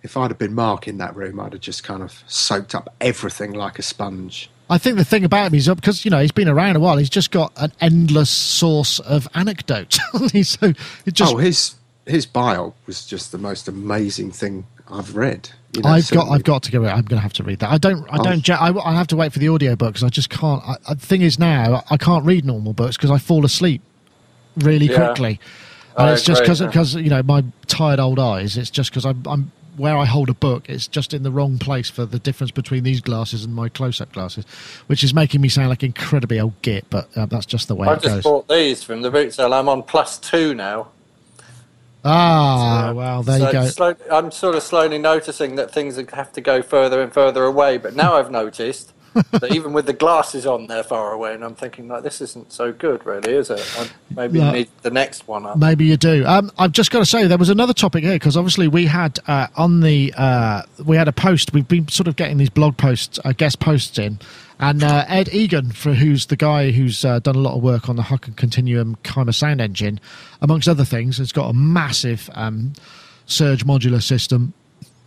if 0.03 0.15
I'd 0.17 0.31
have 0.31 0.37
been 0.37 0.53
Mark 0.55 0.87
in 0.87 0.97
that 0.99 1.15
room, 1.15 1.39
I'd 1.39 1.53
have 1.53 1.61
just 1.61 1.83
kind 1.83 2.01
of 2.03 2.23
soaked 2.27 2.73
up 2.75 2.93
everything 3.01 3.51
like 3.53 3.79
a 3.79 3.83
sponge. 3.83 4.49
I 4.69 4.77
think 4.77 4.97
the 4.97 5.05
thing 5.05 5.23
about 5.23 5.47
him 5.47 5.55
is 5.55 5.67
because 5.69 6.03
you 6.03 6.11
know 6.11 6.19
he's 6.19 6.31
been 6.33 6.49
around 6.49 6.75
a 6.75 6.79
while. 6.81 6.97
He's 6.97 7.09
just 7.09 7.31
got 7.31 7.53
an 7.55 7.71
endless 7.79 8.29
source 8.29 8.99
of 8.99 9.27
anecdotes. 9.33 9.97
So 10.43 10.73
it 11.05 11.13
just 11.13 11.33
oh, 11.33 11.37
his 11.37 11.75
his 12.05 12.25
bio 12.25 12.73
was 12.85 13.05
just 13.05 13.31
the 13.31 13.37
most 13.37 13.67
amazing 13.67 14.31
thing 14.31 14.65
I've 14.89 15.15
read. 15.15 15.49
You 15.78 15.84
know, 15.84 15.89
I've 15.89 16.09
got. 16.11 16.30
I've 16.30 16.43
got 16.43 16.63
to 16.63 16.71
go. 16.71 16.84
I'm 16.86 17.05
going 17.05 17.17
to 17.17 17.19
have 17.19 17.34
to 17.34 17.43
read 17.43 17.59
that. 17.59 17.71
I 17.71 17.78
don't 17.78 18.03
I 18.11 18.17
Oh. 18.19 18.23
don't. 18.23 18.49
I, 18.49 18.69
I 18.84 18.93
have 18.95 19.07
to 19.07 19.15
wait 19.15 19.32
for 19.32 19.39
the 19.39 19.47
audio 19.49 19.75
book 19.75 19.93
because 19.93 20.03
I 20.03 20.09
just 20.09 20.30
can't. 20.30 20.61
I, 20.65 20.93
the 20.93 21.05
thing 21.05 21.21
is 21.21 21.38
now 21.39 21.84
I 21.89 21.97
can't 21.97 22.25
read 22.25 22.45
normal 22.45 22.73
books 22.73 22.97
because 22.97 23.11
I 23.11 23.17
fall 23.17 23.45
asleep 23.45 23.82
really 24.57 24.88
Yeah. 24.88 25.05
quickly, 25.05 25.39
and 25.97 26.09
I 26.09 26.13
it's 26.13 26.23
just 26.23 26.41
agree, 26.41 26.47
because 26.47 26.61
yeah. 26.61 26.67
because 26.67 26.95
you 26.95 27.09
know 27.09 27.23
my 27.23 27.43
tired 27.67 27.99
old 27.99 28.19
eyes. 28.19 28.57
It's 28.57 28.69
just 28.71 28.89
because 28.91 29.05
I'm, 29.05 29.23
I'm 29.28 29.51
where 29.78 29.95
I 29.95 30.05
hold 30.05 30.28
a 30.30 30.34
book. 30.34 30.67
It's 30.67 30.88
just 30.88 31.13
in 31.13 31.21
the 31.21 31.30
wrong 31.30 31.59
place 31.59 31.88
for 31.88 32.03
the 32.05 32.17
difference 32.17 32.49
between 32.49 32.84
these 32.84 32.99
glasses 32.99 33.45
and 33.45 33.53
my 33.53 33.69
close-up 33.69 34.11
glasses, 34.11 34.43
which 34.88 35.03
is 35.03 35.13
making 35.13 35.39
me 35.41 35.49
sound 35.49 35.69
like 35.69 35.84
incredibly 35.84 36.39
old 36.39 36.59
git. 36.63 36.89
But 36.89 37.15
uh, 37.15 37.28
that's 37.28 37.45
just 37.45 37.67
the 37.67 37.75
way 37.75 37.88
I 37.88 37.93
just 37.95 38.05
goes. 38.05 38.23
bought 38.23 38.47
these 38.47 38.82
from 38.84 39.03
the 39.03 39.11
boot 39.11 39.36
sale. 39.36 39.53
I'm 39.53 39.69
on 39.69 39.84
plus 39.84 40.17
two 40.17 40.55
now. 40.55 40.88
Ah, 42.08 42.88
So- 42.89 42.93
well, 42.95 43.24
there 43.24 43.39
so 43.39 43.45
you 43.47 43.51
go. 43.51 43.66
slow- 43.66 43.95
I'm 44.12 44.32
sort 44.32 44.55
of 44.55 44.64
slowly 44.64 44.97
noticing 44.97 45.55
that 45.55 45.72
things 45.72 45.97
have 46.14 46.32
to 46.34 46.41
go 46.41 46.62
further 46.62 47.01
and 47.01 47.14
further 47.14 47.43
away. 47.43 47.78
But 47.78 47.95
now 47.95 48.16
I've 48.16 48.32
noticed 48.32 48.93
even 49.51 49.74
with 49.74 49.86
the 49.86 49.93
glasses 49.93 50.45
on, 50.45 50.68
they're 50.68 50.84
far 50.84 51.11
away, 51.13 51.34
and 51.34 51.43
I'm 51.43 51.55
thinking 51.55 51.88
like 51.88 52.03
this 52.03 52.22
isn't 52.22 52.51
so 52.51 52.72
good, 52.72 53.05
really, 53.05 53.34
is 53.34 53.49
it? 53.49 53.59
I 53.78 53.88
maybe 54.15 54.39
No. 54.39 54.51
need 54.51 54.70
the 54.82 54.91
next 54.91 55.28
one 55.28 55.45
up. 55.45 55.57
Maybe 55.57 55.86
you 55.86 55.97
do. 55.97 56.26
Um, 56.26 56.51
I've 56.57 56.72
just 56.72 56.91
got 56.91 56.99
to 56.99 57.05
say 57.05 57.28
there 57.28 57.38
was 57.38 57.49
another 57.49 57.74
topic 57.74 58.03
here 58.03 58.15
because 58.15 58.36
obviously 58.38 58.68
we 58.68 58.86
had 58.86 59.20
uh, 59.28 59.47
on 59.55 59.82
the 59.82 60.13
uh, 60.18 60.63
we 60.86 60.95
had 60.97 61.07
a 61.07 61.13
post. 61.13 61.53
We've 61.53 61.68
been 61.68 61.88
sort 61.88 62.07
of 62.07 62.15
getting 62.15 62.38
these 62.38 62.49
blog 62.49 62.78
posts, 62.78 63.20
uh, 63.26 63.34
guest 63.34 63.59
posts 63.59 63.97
in, 63.99 64.20
and 64.59 64.84
uh, 64.84 65.05
Ed 65.07 65.30
Eagan, 65.34 65.72
for 65.72 65.93
who's 65.93 66.28
the 66.28 66.36
guy 66.36 66.72
who's 66.72 67.03
uh, 67.05 67.20
done 67.20 67.36
a 67.36 67.39
lot 67.39 67.55
of 67.55 67.63
work 67.63 67.89
on 67.89 67.95
the 67.95 68.03
Haken 68.03 68.36
Continuum 68.36 68.95
Kyma 69.03 69.34
sound 69.34 69.61
engine, 69.61 69.99
amongst 70.41 70.68
other 70.68 70.86
things, 70.86 71.18
has 71.18 71.32
got 71.32 71.49
a 71.49 71.53
massive 71.53 72.30
um, 72.34 72.74
Serge 73.26 73.65
modular 73.65 74.01
system. 74.01 74.53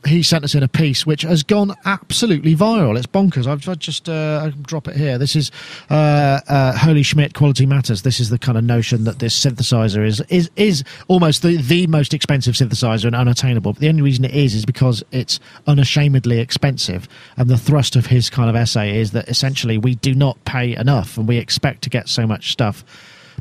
He 0.06 0.22
sent 0.22 0.44
us 0.44 0.54
in 0.54 0.62
a 0.62 0.68
piece 0.68 1.04
which 1.04 1.22
has 1.22 1.42
gone 1.42 1.74
absolutely 1.84 2.56
viral. 2.56 2.96
It's 2.96 3.06
bonkers. 3.06 3.46
I've, 3.46 3.68
I've 3.68 3.78
just 3.78 4.08
uh, 4.08 4.42
I 4.44 4.50
can 4.50 4.62
drop 4.62 4.88
it 4.88 4.96
here. 4.96 5.18
This 5.18 5.36
is 5.36 5.50
uh, 5.90 6.40
uh, 6.48 6.76
Holy 6.78 7.02
Schmidt 7.02 7.34
Quality 7.34 7.66
Matters. 7.66 8.02
This 8.02 8.18
is 8.18 8.30
the 8.30 8.38
kind 8.38 8.56
of 8.56 8.64
notion 8.64 9.04
that 9.04 9.18
this 9.18 9.38
synthesizer 9.38 10.04
is 10.06 10.20
is 10.28 10.50
is 10.56 10.84
almost 11.08 11.42
the, 11.42 11.58
the 11.58 11.86
most 11.86 12.14
expensive 12.14 12.54
synthesizer 12.54 13.04
and 13.04 13.14
unattainable. 13.14 13.74
But 13.74 13.80
the 13.80 13.88
only 13.90 14.02
reason 14.02 14.24
it 14.24 14.32
is 14.32 14.54
is 14.54 14.64
because 14.64 15.04
it's 15.12 15.38
unashamedly 15.66 16.38
expensive. 16.38 17.06
And 17.36 17.50
the 17.50 17.58
thrust 17.58 17.94
of 17.94 18.06
his 18.06 18.30
kind 18.30 18.48
of 18.48 18.56
essay 18.56 18.98
is 18.98 19.10
that 19.10 19.28
essentially 19.28 19.76
we 19.76 19.96
do 19.96 20.14
not 20.14 20.42
pay 20.44 20.74
enough, 20.76 21.18
and 21.18 21.28
we 21.28 21.36
expect 21.36 21.82
to 21.82 21.90
get 21.90 22.08
so 22.08 22.26
much 22.26 22.52
stuff. 22.52 22.84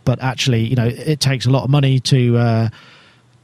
But 0.04 0.22
actually, 0.22 0.66
you 0.66 0.76
know, 0.76 0.88
it 0.88 1.22
takes 1.22 1.46
a 1.46 1.50
lot 1.50 1.64
of 1.64 1.70
money 1.70 2.00
to. 2.02 2.70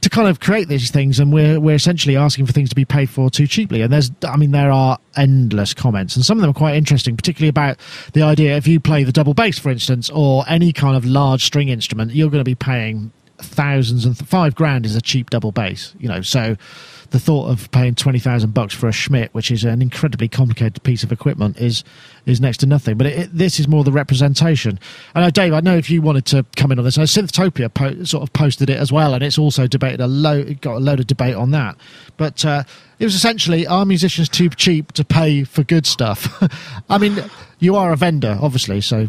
To 0.06 0.10
kind 0.10 0.28
of 0.28 0.38
create 0.38 0.68
these 0.68 0.92
things 0.92 1.18
and 1.18 1.32
we're 1.32 1.58
we're 1.58 1.74
essentially 1.74 2.16
asking 2.16 2.46
for 2.46 2.52
things 2.52 2.68
to 2.68 2.76
be 2.76 2.84
paid 2.84 3.10
for 3.10 3.28
too 3.28 3.48
cheaply. 3.48 3.82
And 3.82 3.92
there's 3.92 4.12
i 4.22 4.36
mean 4.36 4.52
there 4.52 4.70
are 4.70 5.00
endless 5.16 5.74
comments 5.74 6.14
and 6.14 6.24
some 6.24 6.38
of 6.38 6.42
them 6.42 6.50
are 6.50 6.54
quite 6.54 6.76
interesting 6.76 7.16
particularly 7.16 7.48
about 7.48 7.76
the 8.12 8.22
idea 8.22 8.56
if 8.56 8.68
you 8.68 8.78
play 8.78 9.02
the 9.02 9.10
double 9.10 9.34
bass 9.34 9.58
for 9.58 9.68
instance 9.68 10.08
or 10.10 10.44
any 10.46 10.72
kind 10.72 10.96
of 10.96 11.04
large 11.04 11.44
string 11.44 11.70
instrument 11.70 12.12
you're 12.12 12.30
going 12.30 12.38
to 12.40 12.48
be 12.48 12.54
paying 12.54 13.10
thousands 13.38 14.04
and 14.04 14.16
th- 14.16 14.30
five 14.30 14.54
grand 14.54 14.86
is 14.86 14.94
a 14.94 15.00
cheap 15.00 15.28
double 15.30 15.50
bass 15.50 15.92
you 15.98 16.08
know 16.08 16.22
so 16.22 16.54
the 17.10 17.18
thought 17.18 17.50
of 17.50 17.70
paying 17.70 17.94
20,000 17.94 18.52
bucks 18.52 18.74
for 18.74 18.88
a 18.88 18.92
Schmidt 18.92 19.32
which 19.34 19.50
is 19.50 19.64
an 19.64 19.82
incredibly 19.82 20.28
complicated 20.28 20.82
piece 20.82 21.02
of 21.02 21.12
equipment 21.12 21.58
is 21.58 21.84
is 22.24 22.40
next 22.40 22.58
to 22.58 22.66
nothing. 22.66 22.96
But 22.96 23.06
it, 23.06 23.18
it, 23.18 23.30
this 23.32 23.60
is 23.60 23.68
more 23.68 23.84
the 23.84 23.92
representation. 23.92 24.78
I 25.14 25.20
know 25.20 25.30
Dave 25.30 25.52
I 25.52 25.60
know 25.60 25.76
if 25.76 25.90
you 25.90 26.02
wanted 26.02 26.26
to 26.26 26.44
come 26.56 26.72
in 26.72 26.78
on 26.78 26.84
this 26.84 26.98
I 26.98 27.02
Synthtopia 27.02 27.72
po- 27.72 28.04
sort 28.04 28.22
of 28.22 28.32
posted 28.32 28.70
it 28.70 28.78
as 28.78 28.92
well 28.92 29.14
and 29.14 29.22
it's 29.22 29.38
also 29.38 29.66
debated 29.66 30.00
a 30.00 30.06
load 30.06 30.60
got 30.60 30.76
a 30.76 30.80
load 30.80 31.00
of 31.00 31.06
debate 31.06 31.34
on 31.34 31.50
that. 31.52 31.76
But 32.16 32.44
uh, 32.44 32.64
it 32.98 33.04
was 33.04 33.14
essentially 33.14 33.66
are 33.66 33.84
musicians 33.84 34.28
too 34.28 34.48
cheap 34.50 34.92
to 34.92 35.04
pay 35.04 35.44
for 35.44 35.62
good 35.62 35.86
stuff? 35.86 36.42
I 36.88 36.98
mean 36.98 37.24
you 37.58 37.76
are 37.76 37.92
a 37.92 37.96
vendor 37.96 38.38
obviously 38.40 38.80
so. 38.80 39.08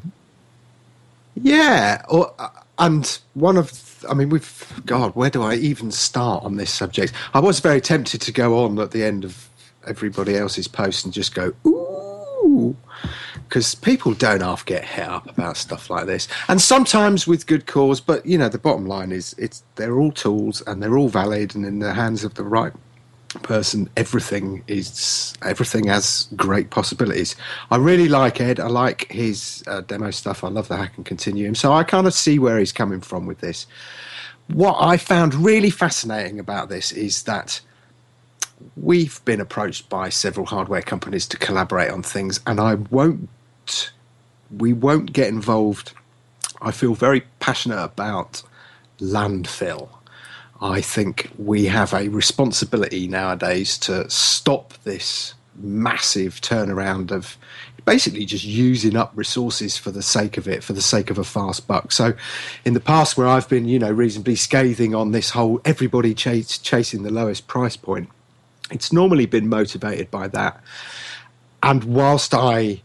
Yeah, 1.41 2.01
or, 2.09 2.33
uh, 2.39 2.49
and 2.79 3.19
one 3.33 3.57
of, 3.57 3.86
I 4.09 4.13
mean, 4.13 4.29
we've, 4.29 4.81
God, 4.85 5.15
where 5.15 5.29
do 5.29 5.41
I 5.43 5.55
even 5.55 5.91
start 5.91 6.43
on 6.43 6.57
this 6.57 6.71
subject? 6.71 7.13
I 7.33 7.39
was 7.39 7.59
very 7.59 7.81
tempted 7.81 8.21
to 8.21 8.31
go 8.31 8.63
on 8.63 8.79
at 8.79 8.91
the 8.91 9.03
end 9.03 9.25
of 9.25 9.49
everybody 9.85 10.35
else's 10.35 10.67
post 10.67 11.05
and 11.05 11.13
just 11.13 11.33
go, 11.33 11.53
ooh, 11.65 12.75
because 13.47 13.75
people 13.75 14.13
don't 14.13 14.41
half 14.41 14.65
get 14.65 14.83
hit 14.83 15.07
up 15.07 15.29
about 15.29 15.57
stuff 15.57 15.89
like 15.89 16.05
this, 16.05 16.27
and 16.47 16.61
sometimes 16.61 17.27
with 17.27 17.47
good 17.47 17.65
cause. 17.65 18.01
But 18.01 18.25
you 18.25 18.37
know, 18.37 18.49
the 18.49 18.57
bottom 18.57 18.85
line 18.85 19.11
is, 19.11 19.33
it's 19.37 19.63
they're 19.75 19.97
all 19.97 20.11
tools 20.11 20.61
and 20.67 20.81
they're 20.81 20.97
all 20.97 21.09
valid, 21.09 21.55
and 21.55 21.65
in 21.65 21.79
the 21.79 21.93
hands 21.93 22.23
of 22.23 22.33
the 22.35 22.43
right 22.43 22.73
person 23.43 23.89
everything 23.97 24.63
is 24.67 25.33
everything 25.43 25.87
has 25.87 26.27
great 26.35 26.69
possibilities. 26.69 27.35
I 27.71 27.77
really 27.77 28.07
like 28.09 28.41
ed. 28.41 28.59
I 28.59 28.67
like 28.67 29.11
his 29.11 29.63
uh, 29.67 29.81
demo 29.81 30.11
stuff. 30.11 30.43
I 30.43 30.49
love 30.49 30.67
the 30.67 30.75
Haken 30.75 31.05
Continuum 31.05 31.55
so 31.55 31.73
i 31.73 31.83
kind 31.83 32.07
of 32.07 32.13
see 32.13 32.39
where 32.39 32.59
he's 32.59 32.71
coming 32.71 33.01
from 33.01 33.25
with 33.25 33.39
this. 33.39 33.67
What 34.47 34.77
i 34.79 34.97
found 34.97 35.33
really 35.35 35.69
fascinating 35.69 36.39
about 36.39 36.69
this 36.69 36.91
is 36.91 37.23
that 37.23 37.61
we've 38.75 39.23
been 39.25 39.39
approached 39.39 39.87
by 39.89 40.09
several 40.09 40.45
hardware 40.45 40.81
companies 40.81 41.27
to 41.27 41.37
collaborate 41.37 41.91
on 41.91 42.01
things 42.01 42.39
and 42.47 42.59
i 42.59 42.73
won't 42.75 43.29
we 44.51 44.73
won't 44.73 45.13
get 45.13 45.27
involved. 45.27 45.93
I 46.61 46.71
feel 46.71 46.95
very 46.95 47.21
passionate 47.39 47.83
about 47.83 48.43
landfill 48.99 49.89
I 50.61 50.81
think 50.81 51.29
we 51.37 51.65
have 51.65 51.93
a 51.93 52.09
responsibility 52.09 53.07
nowadays 53.07 53.77
to 53.79 54.09
stop 54.09 54.73
this 54.83 55.33
massive 55.55 56.41
turnaround 56.41 57.11
of 57.11 57.37
basically 57.85 58.25
just 58.25 58.43
using 58.43 58.97
up 58.97 59.11
resources 59.15 59.77
for 59.77 59.91
the 59.91 60.01
sake 60.01 60.37
of 60.37 60.47
it, 60.47 60.63
for 60.63 60.73
the 60.73 60.81
sake 60.81 61.09
of 61.09 61.17
a 61.17 61.23
fast 61.23 61.67
buck. 61.67 61.91
So, 61.91 62.13
in 62.65 62.73
the 62.73 62.79
past, 62.79 63.17
where 63.17 63.27
I've 63.27 63.47
been, 63.47 63.65
you 63.65 63.79
know, 63.79 63.91
reasonably 63.91 64.35
scathing 64.35 64.93
on 64.93 65.11
this 65.11 65.29
whole 65.29 65.61
everybody 65.63 66.13
chase, 66.13 66.57
chasing 66.57 67.03
the 67.03 67.11
lowest 67.11 67.47
price 67.47 67.77
point, 67.77 68.09
it's 68.71 68.91
normally 68.91 69.25
been 69.25 69.47
motivated 69.47 70.11
by 70.11 70.27
that. 70.29 70.61
And 71.63 71.83
whilst 71.85 72.33
I 72.33 72.81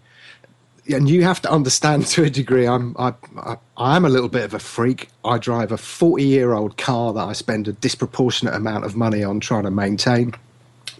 and 0.89 1.09
you 1.09 1.23
have 1.23 1.41
to 1.43 1.51
understand 1.51 2.07
to 2.07 2.25
a 2.25 2.31
degree 2.31 2.67
I'm 2.67 2.97
I, 2.99 3.15
I 3.37 3.57
I 3.77 3.97
am 3.97 4.05
a 4.05 4.09
little 4.09 4.29
bit 4.29 4.45
of 4.45 4.55
a 4.55 4.59
freak. 4.59 5.09
I 5.25 5.39
drive 5.39 5.73
a 5.73 5.77
40 5.79 6.25
year 6.25 6.53
old 6.53 6.77
car 6.77 7.13
that 7.13 7.25
I 7.25 7.33
spend 7.33 7.69
a 7.69 7.73
disproportionate 7.73 8.55
amount 8.55 8.85
of 8.85 8.97
money 8.97 9.23
on 9.23 9.41
trying 9.41 9.65
to 9.65 9.71
maintain. 9.71 10.35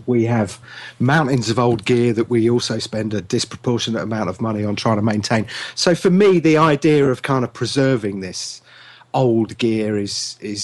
We 0.07 0.25
have 0.25 0.59
mountains 0.99 1.49
of 1.49 1.59
old 1.59 1.85
gear 1.85 2.13
that 2.15 2.29
we 2.29 2.49
also 2.51 2.79
spend 2.79 3.15
a 3.15 3.21
disproportionate 3.21 4.03
amount 4.03 4.31
of 4.31 4.41
money 4.41 4.65
on 4.65 4.75
trying 4.75 4.97
to 4.97 5.03
maintain. 5.03 5.47
So 5.75 5.95
for 5.95 6.11
me, 6.11 6.41
the 6.41 6.57
idea 6.57 7.09
of 7.11 7.23
kind 7.23 7.45
of 7.45 7.53
preserving 7.53 8.21
this 8.21 8.63
old 9.15 9.59
gear 9.59 9.99
is 9.99 10.37
is 10.41 10.63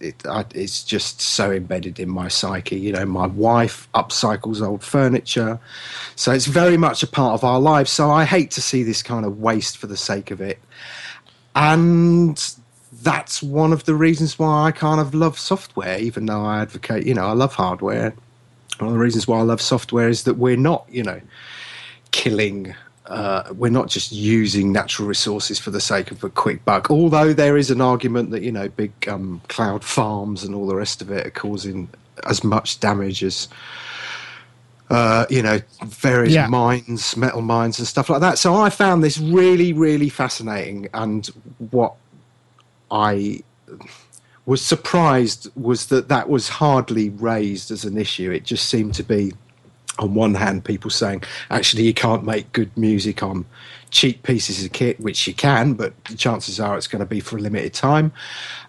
it 0.00 0.26
I, 0.26 0.44
it's 0.54 0.84
just 0.84 1.20
so 1.20 1.50
embedded 1.50 1.98
in 1.98 2.08
my 2.08 2.28
psyche. 2.28 2.78
You 2.78 2.92
know, 2.92 3.06
my 3.06 3.26
wife 3.26 3.88
upcycles 3.94 4.60
old 4.66 4.82
furniture, 4.82 5.58
so 6.16 6.32
it's 6.32 6.46
very 6.46 6.76
much 6.76 7.02
a 7.02 7.06
part 7.06 7.34
of 7.34 7.44
our 7.44 7.60
lives. 7.60 7.90
So 7.90 8.10
I 8.10 8.24
hate 8.24 8.50
to 8.52 8.62
see 8.62 8.82
this 8.82 9.02
kind 9.02 9.24
of 9.24 9.40
waste 9.40 9.78
for 9.78 9.86
the 9.86 9.96
sake 9.96 10.30
of 10.30 10.40
it. 10.40 10.58
And 11.56 12.54
that's 13.02 13.42
one 13.42 13.72
of 13.72 13.84
the 13.84 13.94
reasons 13.94 14.38
why 14.38 14.66
I 14.66 14.72
kind 14.72 15.00
of 15.00 15.14
love 15.14 15.38
software, 15.38 15.98
even 15.98 16.26
though 16.26 16.44
I 16.44 16.62
advocate, 16.62 17.06
you 17.06 17.14
know, 17.14 17.26
I 17.26 17.32
love 17.32 17.54
hardware. 17.54 18.14
One 18.78 18.88
of 18.88 18.94
the 18.94 18.98
reasons 18.98 19.28
why 19.28 19.38
I 19.38 19.42
love 19.42 19.60
software 19.60 20.08
is 20.08 20.24
that 20.24 20.34
we're 20.34 20.56
not, 20.56 20.86
you 20.90 21.02
know, 21.02 21.20
killing. 22.10 22.74
Uh, 23.06 23.52
we're 23.54 23.70
not 23.70 23.88
just 23.88 24.12
using 24.12 24.72
natural 24.72 25.06
resources 25.06 25.58
for 25.58 25.70
the 25.70 25.80
sake 25.80 26.10
of 26.10 26.24
a 26.24 26.30
quick 26.30 26.64
buck. 26.64 26.90
Although 26.90 27.34
there 27.34 27.56
is 27.58 27.70
an 27.70 27.80
argument 27.82 28.30
that 28.30 28.42
you 28.42 28.50
know 28.52 28.68
big 28.68 28.92
um, 29.08 29.42
cloud 29.48 29.84
farms 29.84 30.42
and 30.42 30.54
all 30.54 30.66
the 30.66 30.76
rest 30.76 31.02
of 31.02 31.10
it 31.10 31.26
are 31.26 31.30
causing 31.30 31.88
as 32.26 32.42
much 32.42 32.80
damage 32.80 33.22
as 33.22 33.48
uh, 34.90 35.26
you 35.30 35.42
know, 35.42 35.60
various 35.86 36.34
Yeah. 36.34 36.46
mines, 36.46 37.16
metal 37.16 37.40
mines, 37.40 37.78
and 37.78 37.88
stuff 37.88 38.10
like 38.10 38.20
that. 38.20 38.38
So 38.38 38.54
I 38.54 38.70
found 38.70 39.02
this 39.02 39.18
really, 39.18 39.72
really 39.72 40.08
fascinating. 40.08 40.88
And 40.94 41.26
what 41.70 41.94
I 42.90 43.40
was 44.46 44.60
surprised 44.60 45.50
was 45.56 45.86
that 45.86 46.08
that 46.08 46.28
was 46.28 46.48
hardly 46.48 47.08
raised 47.10 47.70
as 47.70 47.84
an 47.84 47.96
issue. 47.96 48.30
It 48.30 48.44
just 48.44 48.68
seemed 48.68 48.94
to 48.96 49.02
be, 49.02 49.32
on 49.98 50.14
one 50.14 50.34
hand, 50.34 50.64
people 50.64 50.90
saying, 50.90 51.22
actually, 51.50 51.84
you 51.84 51.94
can't 51.94 52.24
make 52.24 52.52
good 52.52 52.76
music 52.76 53.22
on 53.22 53.44
cheap 53.90 54.24
pieces 54.24 54.64
of 54.64 54.72
kit, 54.72 54.98
which 54.98 55.26
you 55.28 55.32
can, 55.34 55.74
but 55.74 55.92
the 56.06 56.16
chances 56.16 56.58
are 56.58 56.76
it's 56.76 56.88
going 56.88 57.00
to 57.00 57.06
be 57.06 57.20
for 57.20 57.36
a 57.36 57.40
limited 57.40 57.72
time. 57.72 58.12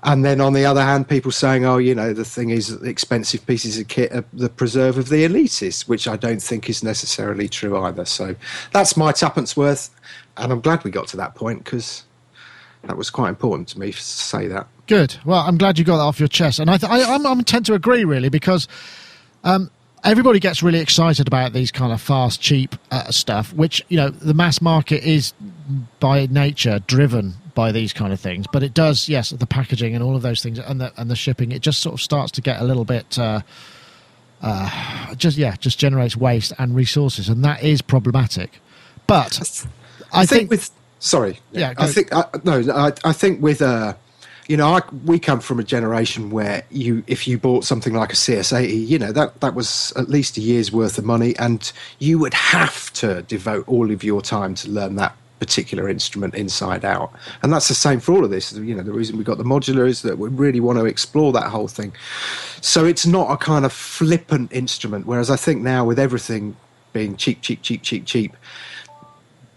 And 0.03 0.23
then 0.23 0.39
on 0.39 0.53
the 0.53 0.65
other 0.65 0.83
hand, 0.83 1.09
people 1.09 1.31
saying, 1.31 1.65
oh, 1.65 1.77
you 1.77 1.95
know, 1.95 2.13
the 2.13 2.23
thing 2.23 2.51
is 2.51 2.67
that 2.67 2.87
expensive 2.87 3.45
pieces 3.47 3.79
of 3.79 3.87
kit 3.87 4.11
are 4.11 4.23
the 4.33 4.49
preserve 4.49 4.99
of 4.99 5.09
the 5.09 5.25
elitists, 5.25 5.87
which 5.87 6.07
I 6.07 6.15
don't 6.15 6.41
think 6.41 6.69
is 6.69 6.83
necessarily 6.83 7.49
true 7.49 7.75
either. 7.83 8.05
So 8.05 8.35
that's 8.71 8.95
my 8.95 9.11
tuppence 9.11 9.57
worth. 9.57 9.89
And 10.37 10.51
I'm 10.51 10.61
glad 10.61 10.83
we 10.83 10.91
got 10.91 11.07
to 11.07 11.17
that 11.17 11.33
point 11.33 11.63
because 11.63 12.03
that 12.83 12.95
was 12.97 13.09
quite 13.09 13.29
important 13.29 13.67
to 13.69 13.79
me 13.79 13.91
to 13.91 13.99
say 13.99 14.47
that. 14.47 14.67
Good. 14.85 15.17
Well, 15.25 15.39
I'm 15.39 15.57
glad 15.57 15.79
you 15.79 15.85
got 15.85 15.97
that 15.97 16.03
off 16.03 16.19
your 16.19 16.27
chest, 16.27 16.59
and 16.59 16.69
I, 16.69 16.77
th- 16.77 16.91
I 16.91 17.15
I'm 17.15 17.43
tend 17.43 17.65
to 17.65 17.73
agree 17.73 18.03
really 18.03 18.29
because 18.29 18.67
um, 19.43 19.71
everybody 20.05 20.39
gets 20.39 20.63
really 20.63 20.79
excited 20.79 21.27
about 21.27 21.51
these 21.51 21.71
kind 21.71 21.91
of 21.91 22.01
fast, 22.01 22.39
cheap 22.39 22.75
uh, 22.91 23.11
stuff, 23.11 23.51
which 23.53 23.83
you 23.89 23.97
know 23.97 24.09
the 24.09 24.33
mass 24.33 24.61
market 24.61 25.03
is 25.03 25.33
by 25.99 26.27
nature 26.27 26.79
driven 26.87 27.33
by 27.55 27.71
these 27.71 27.91
kind 27.91 28.13
of 28.13 28.19
things. 28.19 28.45
But 28.51 28.63
it 28.63 28.73
does, 28.73 29.09
yes, 29.09 29.31
the 29.31 29.47
packaging 29.47 29.95
and 29.95 30.03
all 30.03 30.15
of 30.15 30.21
those 30.21 30.41
things, 30.41 30.59
and 30.59 30.79
the 30.79 30.93
and 30.97 31.09
the 31.09 31.15
shipping, 31.15 31.51
it 31.51 31.61
just 31.61 31.81
sort 31.81 31.93
of 31.93 32.01
starts 32.01 32.31
to 32.33 32.41
get 32.41 32.61
a 32.61 32.63
little 32.63 32.85
bit. 32.85 33.17
Uh, 33.17 33.41
uh, 34.41 35.15
just 35.15 35.37
yeah, 35.37 35.55
just 35.55 35.79
generates 35.79 36.15
waste 36.15 36.53
and 36.59 36.75
resources, 36.75 37.27
and 37.27 37.43
that 37.43 37.63
is 37.63 37.81
problematic. 37.81 38.59
But 39.07 39.65
I, 40.13 40.21
I 40.21 40.25
think, 40.25 40.39
think, 40.39 40.49
with 40.51 40.71
sorry, 40.99 41.39
Yeah, 41.51 41.73
I 41.77 41.87
think 41.87 42.13
I, 42.13 42.25
no, 42.43 42.63
I, 42.73 42.91
I 43.03 43.13
think 43.13 43.41
with 43.41 43.61
uh, 43.61 43.95
you 44.47 44.57
know, 44.57 44.75
I, 44.75 44.81
we 45.05 45.19
come 45.19 45.39
from 45.39 45.59
a 45.59 45.63
generation 45.63 46.29
where 46.29 46.63
you, 46.69 47.03
if 47.07 47.27
you 47.27 47.37
bought 47.37 47.63
something 47.63 47.93
like 47.93 48.11
a 48.11 48.15
CS80, 48.15 48.87
you 48.87 48.99
know 48.99 49.11
that 49.11 49.41
that 49.41 49.55
was 49.55 49.91
at 49.95 50.09
least 50.09 50.37
a 50.37 50.41
year's 50.41 50.71
worth 50.71 50.97
of 50.97 51.05
money, 51.05 51.35
and 51.37 51.71
you 51.99 52.19
would 52.19 52.33
have 52.33 52.93
to 52.93 53.23
devote 53.23 53.67
all 53.67 53.91
of 53.91 54.03
your 54.03 54.21
time 54.21 54.53
to 54.55 54.69
learn 54.69 54.95
that 54.95 55.15
particular 55.39 55.89
instrument 55.89 56.33
inside 56.35 56.85
out. 56.85 57.11
And 57.43 57.51
that's 57.51 57.67
the 57.67 57.75
same 57.75 57.99
for 57.99 58.13
all 58.13 58.23
of 58.23 58.31
this. 58.31 58.53
You 58.53 58.75
know, 58.75 58.83
the 58.83 58.93
reason 58.93 59.17
we 59.17 59.23
got 59.23 59.37
the 59.37 59.43
modular 59.43 59.87
is 59.87 60.01
that 60.03 60.17
we 60.17 60.29
really 60.29 60.59
want 60.59 60.79
to 60.79 60.85
explore 60.85 61.33
that 61.33 61.49
whole 61.49 61.67
thing. 61.67 61.93
So 62.61 62.85
it's 62.85 63.05
not 63.05 63.31
a 63.31 63.37
kind 63.37 63.65
of 63.65 63.73
flippant 63.73 64.51
instrument. 64.53 65.05
Whereas 65.05 65.29
I 65.29 65.35
think 65.35 65.61
now 65.61 65.85
with 65.85 65.99
everything 65.99 66.55
being 66.93 67.17
cheap, 67.17 67.41
cheap, 67.41 67.61
cheap, 67.61 67.81
cheap, 67.81 68.05
cheap 68.05 68.35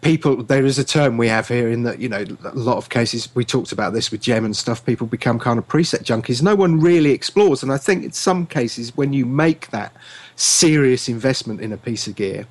people 0.01 0.43
there 0.45 0.65
is 0.65 0.79
a 0.79 0.85
term 0.85 1.17
we 1.17 1.27
have 1.27 1.49
here 1.49 1.69
in 1.69 1.83
that 1.83 1.99
you 1.99 2.09
know 2.09 2.25
a 2.45 2.55
lot 2.55 2.77
of 2.77 2.89
cases 2.89 3.29
we 3.35 3.45
talked 3.45 3.73
about 3.73 3.93
this 3.93 4.11
with 4.11 4.21
gem 4.21 4.45
and 4.45 4.57
stuff 4.57 4.85
people 4.87 5.07
become 5.07 5.39
kind 5.39 5.59
of 5.59 5.67
preset 5.67 6.05
junkies 6.05 6.41
no 6.41 6.55
one 6.55 6.79
really 6.79 7.11
explores 7.11 7.63
and 7.63 7.73
i 7.73 7.77
think 7.77 8.05
in 8.05 8.13
some 8.13 8.47
cases 8.47 8.97
when 8.97 9.13
you 9.13 9.27
make 9.27 9.71
that 9.71 9.93
serious 10.37 11.09
investment 11.09 11.61
in 11.61 11.73
a 11.73 11.77
piece 11.77 12.07
of 12.07 12.15
gear 12.15 12.47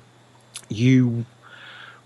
you 0.68 1.24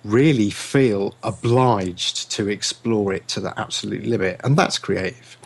really 0.05 0.51
feel 0.51 1.14
obliged 1.23 2.31
to 2.31 2.48
explore 2.48 3.12
it 3.12 3.27
to 3.27 3.40
the 3.40 3.59
absolute 3.59 4.05
limit 4.05 4.40
and 4.44 4.56
that's 4.56 4.78
creative 4.78 5.36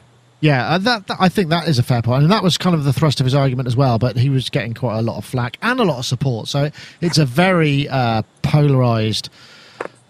Yeah, 0.40 0.68
uh, 0.68 0.78
that, 0.78 1.06
that 1.06 1.16
I 1.18 1.30
think 1.30 1.48
that 1.48 1.66
is 1.66 1.78
a 1.78 1.82
fair 1.82 2.02
point, 2.02 2.22
and 2.22 2.30
that 2.30 2.42
was 2.42 2.58
kind 2.58 2.74
of 2.74 2.84
the 2.84 2.92
thrust 2.92 3.20
of 3.20 3.24
his 3.24 3.34
argument 3.34 3.66
as 3.66 3.74
well. 3.74 3.98
But 3.98 4.18
he 4.18 4.28
was 4.28 4.50
getting 4.50 4.74
quite 4.74 4.98
a 4.98 5.02
lot 5.02 5.16
of 5.16 5.24
flack 5.24 5.56
and 5.62 5.80
a 5.80 5.82
lot 5.82 5.98
of 5.98 6.04
support, 6.04 6.46
so 6.46 6.70
it's 7.00 7.16
a 7.16 7.24
very 7.24 7.88
uh, 7.88 8.20
polarized 8.42 9.30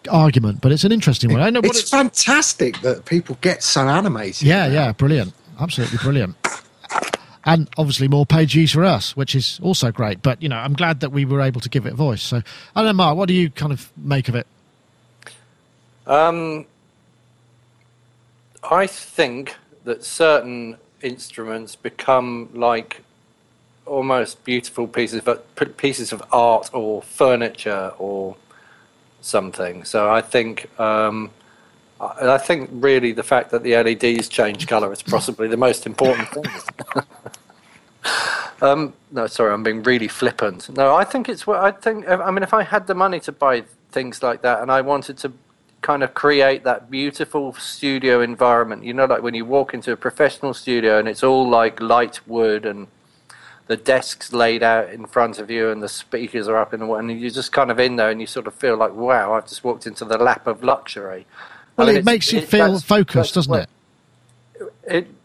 argument. 0.08 0.60
But 0.60 0.72
it's 0.72 0.84
an 0.84 0.92
interesting 0.92 1.32
one. 1.32 1.42
I 1.42 1.50
know 1.50 1.60
what 1.60 1.70
it's 1.70 1.80
it's. 1.80 1.90
fantastic 1.90 2.80
that 2.80 3.04
people 3.04 3.38
get 3.40 3.62
so 3.62 3.88
animated 3.88 4.42
Yeah, 4.42 4.66
about 4.66 4.74
yeah, 4.74 4.92
brilliant, 4.92 5.34
absolutely 5.60 5.98
brilliant. 5.98 6.36
And 7.44 7.68
obviously 7.78 8.08
more 8.08 8.26
page 8.26 8.56
use 8.56 8.72
for 8.72 8.84
us, 8.84 9.16
which 9.16 9.34
is 9.34 9.60
also 9.62 9.92
great. 9.92 10.22
But 10.22 10.42
you 10.42 10.48
know, 10.48 10.56
I'm 10.56 10.74
glad 10.74 11.00
that 11.00 11.10
we 11.12 11.24
were 11.24 11.40
able 11.40 11.60
to 11.60 11.68
give 11.68 11.86
it 11.86 11.92
a 11.92 11.96
voice. 11.96 12.22
So 12.22 12.38
I 12.38 12.80
don't 12.80 12.86
know, 12.86 12.92
Mark, 12.92 13.16
what 13.16 13.28
do 13.28 13.34
you 13.34 13.50
kind 13.50 13.72
of 13.72 13.92
make 13.96 14.28
of 14.28 14.34
it? 14.34 14.46
Um, 16.06 16.66
I 18.70 18.86
think 18.86 19.56
that 19.84 20.04
certain 20.04 20.76
instruments 21.02 21.76
become 21.76 22.48
like 22.52 23.02
almost 23.86 24.44
beautiful 24.44 24.88
pieces 24.88 25.22
of 25.26 25.76
pieces 25.76 26.12
of 26.12 26.22
art 26.32 26.70
or 26.72 27.02
furniture 27.02 27.92
or 27.98 28.36
something. 29.26 29.84
So 29.84 30.10
I 30.10 30.20
think 30.20 30.68
um, 30.80 31.30
I 32.00 32.38
think 32.38 32.70
really 32.72 33.12
the 33.12 33.22
fact 33.22 33.50
that 33.50 33.62
the 33.62 33.76
LEDs 33.76 34.28
change 34.28 34.66
colour 34.66 34.92
is 34.92 35.02
possibly 35.02 35.48
the 35.48 35.56
most 35.56 35.86
important 35.86 36.28
thing. 36.28 36.44
um, 38.60 38.92
no, 39.10 39.26
sorry, 39.26 39.52
I'm 39.52 39.62
being 39.62 39.82
really 39.82 40.08
flippant. 40.08 40.68
No, 40.76 40.94
I 40.94 41.04
think 41.04 41.28
it's 41.28 41.46
what 41.46 41.60
I 41.60 41.70
think. 41.70 42.08
I 42.08 42.30
mean, 42.30 42.42
if 42.42 42.54
I 42.54 42.62
had 42.62 42.86
the 42.86 42.94
money 42.94 43.20
to 43.20 43.32
buy 43.32 43.64
things 43.90 44.22
like 44.22 44.42
that, 44.42 44.60
and 44.60 44.70
I 44.70 44.82
wanted 44.82 45.18
to 45.18 45.32
kind 45.80 46.02
of 46.02 46.14
create 46.14 46.64
that 46.64 46.90
beautiful 46.90 47.54
studio 47.54 48.20
environment, 48.20 48.84
you 48.84 48.92
know, 48.92 49.06
like 49.06 49.22
when 49.22 49.34
you 49.34 49.44
walk 49.44 49.72
into 49.72 49.92
a 49.92 49.96
professional 49.96 50.52
studio 50.52 50.98
and 50.98 51.08
it's 51.08 51.22
all 51.22 51.48
like 51.48 51.80
light 51.80 52.26
wood 52.26 52.66
and 52.66 52.88
the 53.68 53.76
desks 53.76 54.32
laid 54.32 54.62
out 54.62 54.90
in 54.90 55.06
front 55.06 55.38
of 55.38 55.50
you 55.50 55.70
and 55.70 55.82
the 55.82 55.88
speakers 55.88 56.46
are 56.48 56.56
up 56.56 56.72
in 56.72 56.80
the 56.80 56.86
and 56.94 57.10
you're 57.20 57.30
just 57.30 57.50
kind 57.52 57.70
of 57.70 57.80
in 57.80 57.96
there 57.96 58.10
and 58.10 58.20
you 58.20 58.26
sort 58.26 58.46
of 58.46 58.54
feel 58.54 58.76
like 58.76 58.92
wow 58.94 59.32
i've 59.34 59.48
just 59.48 59.64
walked 59.64 59.86
into 59.86 60.04
the 60.04 60.16
lap 60.18 60.46
of 60.46 60.62
luxury. 60.62 61.26
Well, 61.76 61.88
I 61.88 61.90
mean, 61.92 61.98
it 61.98 62.04
makes 62.04 62.32
you 62.32 62.38
it- 62.38 62.48
feel 62.48 62.66
that's- 62.66 62.82
focused, 62.84 63.34
that's 63.34 63.46
doesn't 63.46 63.50
what- 63.50 63.60
it? 63.62 63.68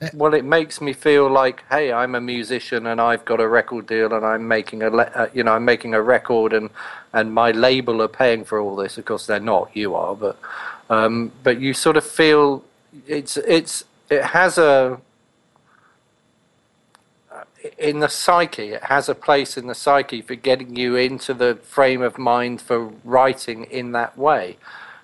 it 0.02 0.14
well 0.16 0.34
it 0.34 0.44
makes 0.44 0.82
me 0.82 0.92
feel 0.92 1.30
like 1.30 1.64
hey 1.70 1.94
i'm 1.94 2.16
a 2.16 2.20
musician 2.20 2.88
and 2.88 3.00
i've 3.00 3.24
got 3.26 3.40
a 3.40 3.48
record 3.48 3.86
deal 3.88 4.12
and 4.14 4.26
i'm 4.26 4.46
making 4.48 4.82
a 4.84 4.90
le- 4.90 5.04
uh, 5.16 5.28
you 5.34 5.42
know 5.44 5.54
i'm 5.54 5.64
making 5.64 5.94
a 5.94 6.02
record 6.02 6.52
and 6.52 6.70
and 7.14 7.32
my 7.34 7.52
label 7.52 8.02
are 8.02 8.08
paying 8.08 8.44
for 8.44 8.60
all 8.60 8.76
this. 8.76 8.98
Of 8.98 9.06
course 9.06 9.28
they're 9.28 9.40
not 9.40 9.70
you 9.74 9.96
are 9.96 10.16
but 10.16 10.38
um 10.90 11.32
but 11.44 11.60
you 11.62 11.74
sort 11.74 11.96
of 11.96 12.04
feel 12.04 12.64
it's 13.08 13.38
it's 13.38 13.84
it 14.10 14.24
has 14.24 14.58
a 14.58 15.00
in 17.82 18.00
the 18.00 18.08
psyche, 18.08 18.74
it 18.74 18.84
has 18.84 19.10
a 19.10 19.16
place 19.16 19.58
in 19.58 19.68
the 19.68 19.76
psyche 19.76 20.22
for 20.22 20.36
getting 20.36 20.76
you 20.76 20.96
into 20.96 21.34
the 21.34 21.56
frame 21.56 22.02
of 22.02 22.18
mind 22.18 22.62
for 22.62 22.94
writing 23.04 23.64
in 23.66 23.92
that 23.94 24.18
way. 24.18 24.58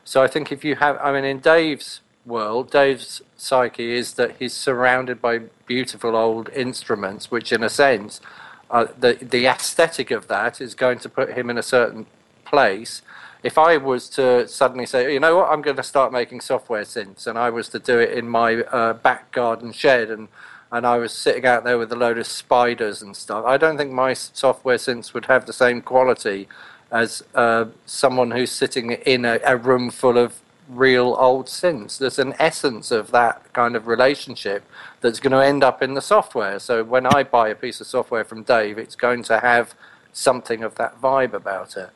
So 0.04 0.22
I 0.22 0.28
think 0.28 0.52
if 0.52 0.64
you 0.64 0.76
have, 0.76 0.98
I 1.02 1.12
mean, 1.12 1.26
in 1.26 1.40
Dave's 1.40 2.02
world, 2.26 2.70
Dave's 2.70 3.22
psyche 3.36 3.92
is 3.92 4.14
that 4.14 4.36
he's 4.38 4.54
surrounded 4.54 5.22
by 5.22 5.40
beautiful 5.66 6.16
old 6.16 6.50
instruments, 6.50 7.32
which, 7.32 7.52
in 7.52 7.64
a 7.64 7.70
sense, 7.70 8.22
uh, 8.70 8.88
the 9.00 9.14
the 9.16 9.48
aesthetic 9.48 10.12
of 10.12 10.28
that 10.28 10.62
is 10.62 10.76
going 10.76 11.00
to 11.00 11.10
put 11.10 11.34
him 11.34 11.50
in 11.50 11.58
a 11.58 11.64
certain 11.64 12.06
place. 12.46 13.02
If 13.44 13.58
I 13.58 13.78
was 13.78 14.10
to 14.12 14.48
suddenly 14.48 14.86
say, 14.86 15.14
you 15.14 15.20
know 15.20 15.38
what, 15.38 15.50
I'm 15.50 15.62
going 15.62 15.78
to 15.78 15.84
start 15.84 16.12
making 16.12 16.42
software 16.42 16.84
synths, 16.84 17.28
and 17.28 17.38
I 17.38 17.50
was 17.50 17.70
to 17.70 17.80
do 17.80 18.00
it 18.00 18.12
in 18.12 18.28
my 18.28 18.58
uh, 18.64 18.94
back 18.94 19.32
garden 19.32 19.72
shed, 19.72 20.10
and 20.10 20.28
and 20.72 20.86
I 20.86 20.98
was 20.98 21.14
sitting 21.14 21.46
out 21.46 21.64
there 21.64 21.78
with 21.78 21.92
a 21.92 21.96
load 21.96 22.18
of 22.18 22.28
spiders 22.28 23.02
and 23.02 23.16
stuff, 23.16 23.46
I 23.46 23.58
don't 23.58 23.78
think 23.78 23.92
my 23.92 24.14
software 24.14 24.78
synths 24.78 25.14
would 25.14 25.26
have 25.26 25.46
the 25.46 25.54
same 25.54 25.82
quality 25.82 26.48
as 26.92 27.24
uh, 27.36 27.66
someone 27.86 28.32
who's 28.32 28.52
sitting 28.52 28.92
in 28.92 29.26
a, 29.26 29.40
a 29.46 29.58
room 29.58 29.90
full 29.90 30.18
of 30.18 30.40
real 30.70 31.16
old 31.18 31.48
synths. 31.48 31.98
There's 31.98 32.20
an 32.20 32.34
essence 32.40 32.92
of 32.92 33.12
that 33.12 33.54
kind 33.54 33.76
of 33.76 33.88
relationship 33.88 34.64
that's 35.02 35.20
going 35.20 35.32
to 35.32 35.46
end 35.46 35.64
up 35.64 35.82
in 35.82 35.94
the 35.94 36.02
software. 36.02 36.60
So 36.60 36.84
when 36.84 37.06
I 37.06 37.24
buy 37.24 37.50
a 37.50 37.56
piece 37.56 37.80
of 37.80 37.88
software 37.88 38.24
from 38.24 38.44
Dave, 38.44 38.78
it's 38.78 38.96
going 38.96 39.24
to 39.24 39.40
have 39.40 39.74
something 40.12 40.64
of 40.64 40.76
that 40.76 41.00
vibe 41.02 41.34
about 41.34 41.78
it. 41.78 41.90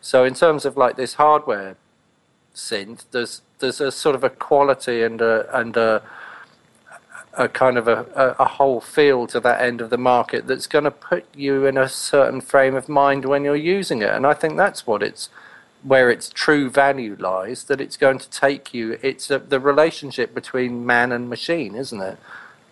So 0.00 0.24
in 0.24 0.34
terms 0.34 0.64
of 0.64 0.76
like 0.76 0.96
this 0.96 1.14
hardware 1.14 1.76
synth, 2.54 3.04
there's 3.10 3.42
there's 3.58 3.80
a 3.80 3.90
sort 3.90 4.14
of 4.14 4.24
a 4.24 4.30
quality 4.30 5.02
and 5.02 5.20
a 5.20 5.58
and 5.58 5.76
a 5.76 6.02
a 7.36 7.48
kind 7.48 7.76
of 7.76 7.88
a, 7.88 8.36
a, 8.38 8.44
whole 8.44 8.80
feel 8.80 9.26
to 9.26 9.40
that 9.40 9.60
end 9.60 9.80
of 9.80 9.90
the 9.90 9.98
market 9.98 10.46
that's 10.46 10.66
going 10.66 10.84
to 10.84 10.90
put 10.90 11.24
you 11.34 11.66
in 11.66 11.76
a 11.76 11.88
certain 11.88 12.40
frame 12.40 12.74
of 12.74 12.88
mind 12.88 13.24
when 13.24 13.44
you're 13.44 13.56
using 13.56 14.02
it. 14.02 14.10
And 14.10 14.26
I 14.26 14.34
think 14.34 14.56
that's 14.56 14.86
what 14.86 15.02
it's 15.02 15.28
where 15.82 16.10
its 16.10 16.30
true 16.30 16.70
value 16.70 17.16
lies, 17.18 17.64
that 17.64 17.80
it's 17.80 17.96
going 17.96 18.18
to 18.18 18.30
take 18.30 18.72
you. 18.72 18.98
It's 19.02 19.30
a, 19.30 19.38
the 19.38 19.60
relationship 19.60 20.34
between 20.34 20.86
man 20.86 21.12
and 21.12 21.28
machine, 21.28 21.74
isn't 21.74 22.00
it? 22.00 22.18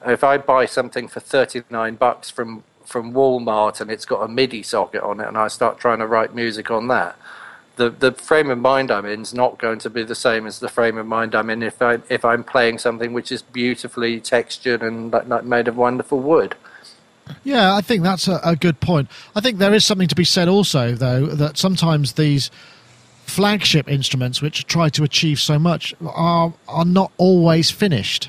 If 0.04 0.24
I 0.24 0.38
buy 0.38 0.66
something 0.66 1.08
for 1.08 1.20
thirty 1.20 1.62
nine 1.70 1.96
bucks 1.96 2.30
from 2.30 2.64
from 2.84 3.12
Walmart 3.12 3.80
and 3.80 3.90
it's 3.90 4.04
got 4.04 4.22
a 4.22 4.28
MIDI 4.28 4.62
socket 4.62 5.02
on 5.02 5.20
it, 5.20 5.28
and 5.28 5.38
I 5.38 5.48
start 5.48 5.78
trying 5.78 5.98
to 5.98 6.06
write 6.06 6.34
music 6.34 6.70
on 6.70 6.88
that, 6.88 7.16
the 7.76 7.90
the 7.90 8.12
frame 8.12 8.50
of 8.50 8.58
mind 8.58 8.90
I'm 8.90 9.06
in 9.06 9.22
is 9.22 9.34
not 9.34 9.58
going 9.58 9.78
to 9.80 9.90
be 9.90 10.02
the 10.02 10.14
same 10.14 10.46
as 10.46 10.58
the 10.58 10.68
frame 10.68 10.98
of 10.98 11.06
mind 11.06 11.34
I'm 11.34 11.50
in 11.50 11.62
if 11.62 11.80
I 11.80 11.98
if 12.08 12.24
I'm 12.24 12.44
playing 12.44 12.78
something 12.78 13.12
which 13.12 13.32
is 13.32 13.42
beautifully 13.42 14.20
textured 14.20 14.82
and 14.82 15.12
like, 15.12 15.26
like 15.28 15.44
made 15.44 15.68
of 15.68 15.76
wonderful 15.76 16.20
wood. 16.20 16.54
Yeah, 17.44 17.74
I 17.74 17.80
think 17.80 18.02
that's 18.02 18.28
a, 18.28 18.40
a 18.44 18.56
good 18.56 18.80
point. 18.80 19.08
I 19.34 19.40
think 19.40 19.58
there 19.58 19.72
is 19.72 19.84
something 19.86 20.08
to 20.08 20.14
be 20.14 20.24
said 20.24 20.48
also, 20.48 20.92
though, 20.92 21.26
that 21.26 21.56
sometimes 21.56 22.14
these 22.14 22.50
flagship 23.26 23.88
instruments, 23.88 24.42
which 24.42 24.66
try 24.66 24.88
to 24.90 25.04
achieve 25.04 25.40
so 25.40 25.58
much, 25.58 25.94
are 26.04 26.52
are 26.68 26.84
not 26.84 27.12
always 27.16 27.70
finished. 27.70 28.28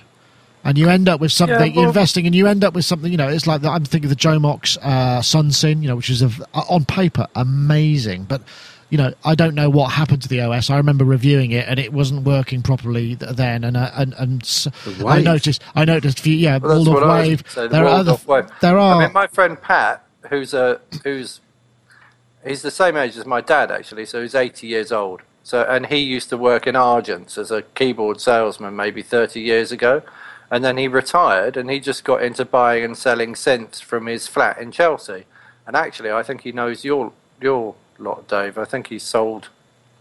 And 0.65 0.78
you 0.78 0.88
end 0.88 1.10
up 1.10 1.20
with 1.20 1.34
something 1.34 1.74
Yeah, 1.74 1.82
well- 1.82 1.90
investing, 1.90 2.26
and 2.26 2.34
you 2.34 2.48
end 2.48 2.64
up 2.64 2.74
with 2.74 2.86
something. 2.86 3.11
You 3.11 3.18
know, 3.18 3.28
it's 3.28 3.48
like 3.48 3.61
the, 3.61 3.70
I'm 3.70 3.84
thinking 3.84 4.10
of 4.10 4.18
the 4.18 4.22
Jomox 4.28 4.78
uh, 4.82 5.20
Sunsyn, 5.20 5.82
you 5.82 5.90
know, 5.90 5.98
which 5.98 6.10
is 6.10 6.22
a, 6.22 6.30
on 6.53 6.86
paper 6.86 7.28
amazing, 7.36 8.24
but 8.24 8.41
you 8.89 8.97
know, 8.97 9.14
I 9.26 9.35
don't 9.35 9.55
know 9.55 9.69
what 9.69 9.91
happened 9.91 10.22
to 10.23 10.27
the 10.30 10.41
OS. 10.41 10.69
I 10.69 10.77
remember 10.77 11.03
reviewing 11.05 11.51
it, 11.51 11.68
and 11.68 11.80
it 11.80 11.91
wasn't 11.93 12.23
working 12.26 12.61
properly 12.61 13.15
then. 13.15 13.64
And 13.64 13.76
uh, 13.77 13.91
and 13.95 14.14
and 14.19 14.68
I 15.05 15.22
noticed, 15.22 15.61
I 15.76 15.85
noticed, 15.85 16.19
few, 16.19 16.34
yeah, 16.35 16.57
Well, 16.57 16.76
that's 16.76 16.88
Waldorf 16.88 17.01
what 17.01 17.03
I 17.10 17.19
was 17.19 17.27
Wave. 17.30 17.43
say, 17.49 17.68
There 17.68 17.84
are 17.85 17.88
other, 17.88 18.18
Wave. 18.27 18.45
there 18.61 18.77
are. 18.77 19.01
I 19.01 19.05
mean, 19.05 19.14
my 19.14 19.27
friend 19.27 19.60
Pat, 19.61 20.03
who's 20.30 20.53
a 20.53 20.80
who's 21.03 21.41
he's 22.45 22.61
the 22.61 22.72
same 22.72 22.95
age 22.97 23.18
as 23.18 23.26
my 23.26 23.41
dad 23.41 23.72
actually, 23.72 24.05
so 24.05 24.22
he's 24.22 24.35
eighty 24.35 24.68
years 24.68 24.91
old. 24.91 25.22
So 25.43 25.64
and 25.64 25.88
he 25.88 25.97
used 25.97 26.30
to 26.30 26.38
work 26.38 26.68
in 26.68 26.76
Argents 26.76 27.38
as 27.38 27.51
a 27.51 27.61
keyboard 27.64 28.22
salesman 28.22 28.76
maybe 28.76 29.01
thirty 29.01 29.41
years 29.41 29.72
ago, 29.72 30.01
and 30.51 30.64
then 30.64 30.77
he 30.77 30.88
retired 30.88 31.57
and 31.57 31.69
he 31.69 31.80
just 31.80 32.03
got 32.03 32.22
into 32.23 32.45
buying 32.45 32.84
and 32.84 32.97
selling 32.97 33.34
synths 33.34 33.81
from 33.81 34.05
his 34.05 34.27
flat 34.27 34.57
in 34.60 34.72
Chelsea. 34.72 35.26
And 35.65 35.76
actually, 35.76 36.11
I 36.11 36.23
think 36.23 36.41
he 36.41 36.51
knows 36.51 36.85
your 36.85 37.11
your 37.41 37.76
lot, 37.99 38.28
Dave. 38.28 38.57
I 38.57 38.65
think 38.65 38.88
he 38.88 38.99
sold 38.99 39.49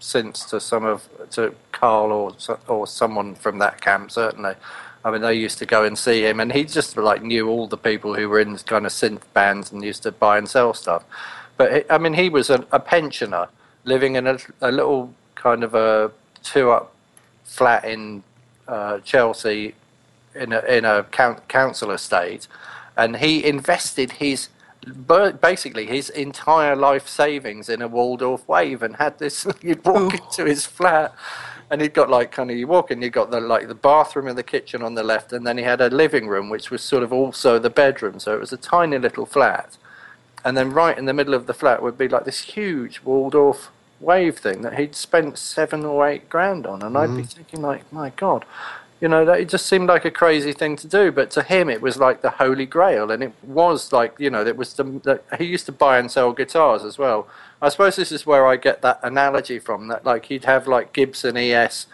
synths 0.01 0.48
to 0.51 0.60
some 0.60 0.85
of 0.85 1.09
to 1.31 1.55
Karl 1.70 2.12
or 2.12 2.32
or 2.66 2.86
someone 2.86 3.35
from 3.35 3.59
that 3.59 3.81
camp 3.81 4.10
certainly. 4.10 4.55
I 5.05 5.10
mean, 5.10 5.20
they 5.20 5.35
used 5.35 5.59
to 5.59 5.66
go 5.66 5.85
and 5.85 5.98
see 5.98 6.24
him, 6.24 6.39
and 6.39 6.52
he 6.52 6.64
just 6.64 6.97
like 6.97 7.23
knew 7.23 7.48
all 7.48 7.66
the 7.66 7.77
people 7.77 8.14
who 8.14 8.28
were 8.28 8.39
in 8.39 8.56
kind 8.59 8.86
of 8.86 8.93
synth 8.93 9.23
bands 9.32 9.73
and 9.73 9.82
used 9.82 10.05
to 10.05 10.12
buy 10.12 10.39
and 10.39 10.48
sell 10.48 10.74
stuff. 10.74 11.05
But 11.56 11.74
he, 11.74 11.82
I 11.90 11.98
mean, 11.98 12.14
he 12.14 12.28
was 12.28 12.51
a, 12.51 12.64
a 12.70 12.78
pensioner 12.78 13.48
living 13.85 14.14
in 14.14 14.27
a, 14.28 14.39
a 14.60 14.70
little 14.70 15.12
kind 15.35 15.64
of 15.64 15.74
a 15.74 16.12
two-up 16.44 16.94
flat 17.44 17.85
in 17.85 18.23
uh, 18.69 19.01
Chelsea 19.01 19.74
in 20.35 20.52
a 20.52 20.60
in 20.60 20.85
a 20.85 21.02
coun- 21.05 21.40
council 21.48 21.90
estate, 21.90 22.47
and 22.97 23.16
he 23.16 23.44
invested 23.44 24.12
his 24.12 24.48
bu- 24.86 25.32
basically 25.32 25.86
his 25.86 26.10
entire 26.10 26.76
life 26.76 27.09
savings 27.09 27.68
in 27.68 27.82
a 27.82 27.88
Waldorf 27.88 28.46
Wave, 28.48 28.82
and 28.82 28.96
had 28.96 29.18
this. 29.18 29.46
You'd 29.62 29.84
walk 29.84 30.14
into 30.14 30.44
his 30.44 30.66
flat, 30.66 31.14
and 31.70 31.80
he'd 31.80 31.94
got 31.94 32.10
like 32.10 32.32
kind 32.32 32.50
of 32.50 32.56
you 32.56 32.66
walk 32.66 32.90
in, 32.90 33.02
you 33.02 33.10
got 33.10 33.30
the 33.30 33.40
like 33.40 33.68
the 33.68 33.74
bathroom 33.74 34.26
and 34.28 34.36
the 34.36 34.42
kitchen 34.42 34.82
on 34.82 34.94
the 34.94 35.02
left, 35.02 35.32
and 35.32 35.46
then 35.46 35.59
he 35.59 35.64
had 35.64 35.80
a 35.80 35.88
living 35.88 36.28
room 36.28 36.50
which 36.50 36.70
was 36.70 36.82
sort 36.82 37.02
of 37.02 37.12
also 37.12 37.59
the 37.59 37.70
bedroom. 37.70 38.18
So 38.18 38.34
it 38.34 38.40
was 38.40 38.52
a 38.52 38.59
tiny 38.59 38.98
little 38.98 39.26
flat, 39.26 39.76
and 40.44 40.56
then 40.56 40.70
right 40.70 40.96
in 40.96 41.06
the 41.06 41.14
middle 41.14 41.34
of 41.34 41.46
the 41.46 41.54
flat 41.54 41.82
would 41.82 41.98
be 41.98 42.09
like 42.09 42.24
this 42.24 42.40
huge 42.40 43.00
Waldorf 43.02 43.70
Wave 44.00 44.38
thing 44.38 44.62
that 44.62 44.78
he'd 44.78 44.96
spent 44.96 45.38
seven 45.38 45.84
or 45.84 46.06
eight 46.06 46.28
grand 46.28 46.66
on, 46.66 46.82
and 46.82 46.98
I'd 46.98 47.06
be 47.06 47.22
mm-hmm. 47.22 47.22
thinking 47.22 47.62
like, 47.62 47.90
my 47.92 48.10
God, 48.10 48.44
you 49.02 49.08
know, 49.08 49.28
it 49.32 49.48
just 49.48 49.66
seemed 49.66 49.88
like 49.88 50.04
a 50.04 50.12
crazy 50.12 50.52
thing 50.52 50.76
to 50.76 50.86
do. 50.86 51.10
But 51.10 51.32
to 51.32 51.42
him, 51.42 51.68
it 51.68 51.82
was 51.82 51.96
like 51.96 52.22
the 52.22 52.30
holy 52.30 52.66
grail, 52.66 53.10
and 53.10 53.20
it 53.20 53.32
was 53.42 53.92
like, 53.92 54.14
you 54.16 54.30
know, 54.30 54.46
it 54.46 54.56
was 54.56 54.74
the, 54.74 54.84
the 54.84 55.20
he 55.36 55.44
used 55.44 55.66
to 55.66 55.72
buy 55.72 55.98
and 55.98 56.08
sell 56.08 56.32
guitars 56.32 56.84
as 56.84 56.98
well. 56.98 57.26
I 57.60 57.68
suppose 57.68 57.96
this 57.96 58.12
is 58.12 58.24
where 58.26 58.46
I 58.46 58.54
get 58.54 58.80
that 58.82 59.00
analogy 59.02 59.58
from. 59.58 59.88
That 59.88 60.04
like 60.04 60.26
he'd 60.26 60.44
have 60.44 60.68
like 60.68 60.92
Gibson 60.92 61.36
ES, 61.36 61.86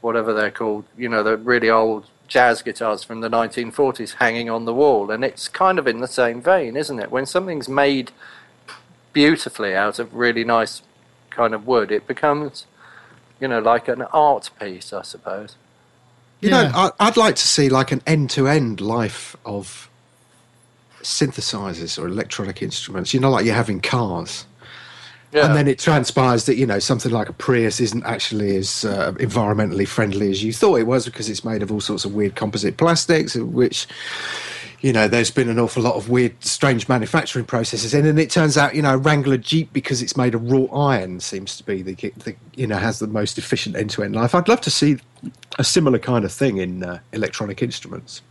whatever 0.00 0.34
they're 0.34 0.50
called, 0.50 0.86
you 0.98 1.08
know, 1.08 1.22
the 1.22 1.36
really 1.36 1.70
old 1.70 2.06
jazz 2.26 2.62
guitars 2.62 3.04
from 3.04 3.20
the 3.20 3.30
1940s 3.30 4.14
hanging 4.14 4.50
on 4.50 4.64
the 4.64 4.74
wall, 4.74 5.12
and 5.12 5.24
it's 5.24 5.46
kind 5.46 5.78
of 5.78 5.86
in 5.86 6.00
the 6.00 6.08
same 6.08 6.42
vein, 6.42 6.76
isn't 6.76 6.98
it? 6.98 7.12
When 7.12 7.26
something's 7.26 7.68
made 7.68 8.10
beautifully 9.12 9.76
out 9.76 10.00
of 10.00 10.12
really 10.12 10.42
nice 10.42 10.82
kind 11.30 11.54
of 11.54 11.64
wood, 11.64 11.92
it 11.92 12.08
becomes, 12.08 12.66
you 13.38 13.46
know, 13.46 13.60
like 13.60 13.86
an 13.86 14.02
art 14.02 14.50
piece, 14.58 14.92
I 14.92 15.02
suppose. 15.02 15.54
You 16.40 16.50
Yeah. 16.50 16.62
know, 16.62 16.70
I, 16.74 16.90
I'd 17.00 17.16
like 17.16 17.36
to 17.36 17.46
see 17.46 17.68
like 17.68 17.92
an 17.92 18.02
end-to-end 18.06 18.80
life 18.80 19.36
of 19.44 19.88
synthesizers 21.02 21.98
or 22.02 22.06
electronic 22.06 22.62
instruments. 22.62 23.12
You 23.14 23.20
know, 23.20 23.30
like 23.30 23.44
you 23.44 23.52
have 23.52 23.68
in 23.70 23.80
cars. 23.80 24.46
Yeah. 25.32 25.46
And 25.46 25.54
then 25.54 25.68
it 25.68 25.78
transpires 25.78 26.46
that 26.46 26.56
you 26.56 26.66
know 26.66 26.80
something 26.80 27.12
like 27.12 27.28
a 27.28 27.32
Prius 27.32 27.78
isn't 27.80 28.04
actually 28.04 28.56
as 28.56 28.84
uh, 28.84 29.12
environmentally 29.12 29.86
friendly 29.86 30.28
as 30.30 30.42
you 30.42 30.52
thought 30.52 30.76
it 30.80 30.88
was 30.88 31.04
because 31.06 31.28
it's 31.28 31.44
made 31.44 31.62
of 31.62 31.70
all 31.70 31.80
sorts 31.80 32.04
of 32.04 32.14
weird 32.14 32.34
composite 32.34 32.76
plastics, 32.78 33.36
which 33.36 33.86
you 34.80 34.92
know 34.92 35.08
there's 35.08 35.30
been 35.30 35.48
an 35.48 35.58
awful 35.58 35.82
lot 35.82 35.94
of 35.94 36.08
weird, 36.08 36.42
strange 36.42 36.88
manufacturing 36.88 37.44
processes 37.44 37.92
in. 37.94 38.06
And 38.06 38.18
it 38.18 38.30
turns 38.30 38.56
out 38.56 38.74
you 38.74 38.82
know 38.82 38.96
Wrangler 38.96 39.36
Jeep 39.36 39.72
because 39.72 40.02
it's 40.02 40.16
made 40.16 40.34
of 40.34 40.50
wrought 40.50 40.70
iron 40.74 41.20
seems 41.20 41.56
to 41.58 41.64
be 41.64 41.82
the, 41.82 41.94
the 41.94 42.34
you 42.54 42.66
know 42.66 42.76
has 42.78 42.98
the 42.98 43.06
most 43.06 43.38
efficient 43.38 43.76
end-to-end 43.76 44.14
life. 44.14 44.34
I'd 44.34 44.48
love 44.48 44.60
to 44.62 44.70
see 44.70 44.98
a 45.58 45.64
similar 45.64 45.98
kind 45.98 46.24
of 46.24 46.32
thing 46.32 46.58
in 46.58 46.82
uh, 46.82 46.98
electronic 47.12 47.62
instruments. 47.62 48.22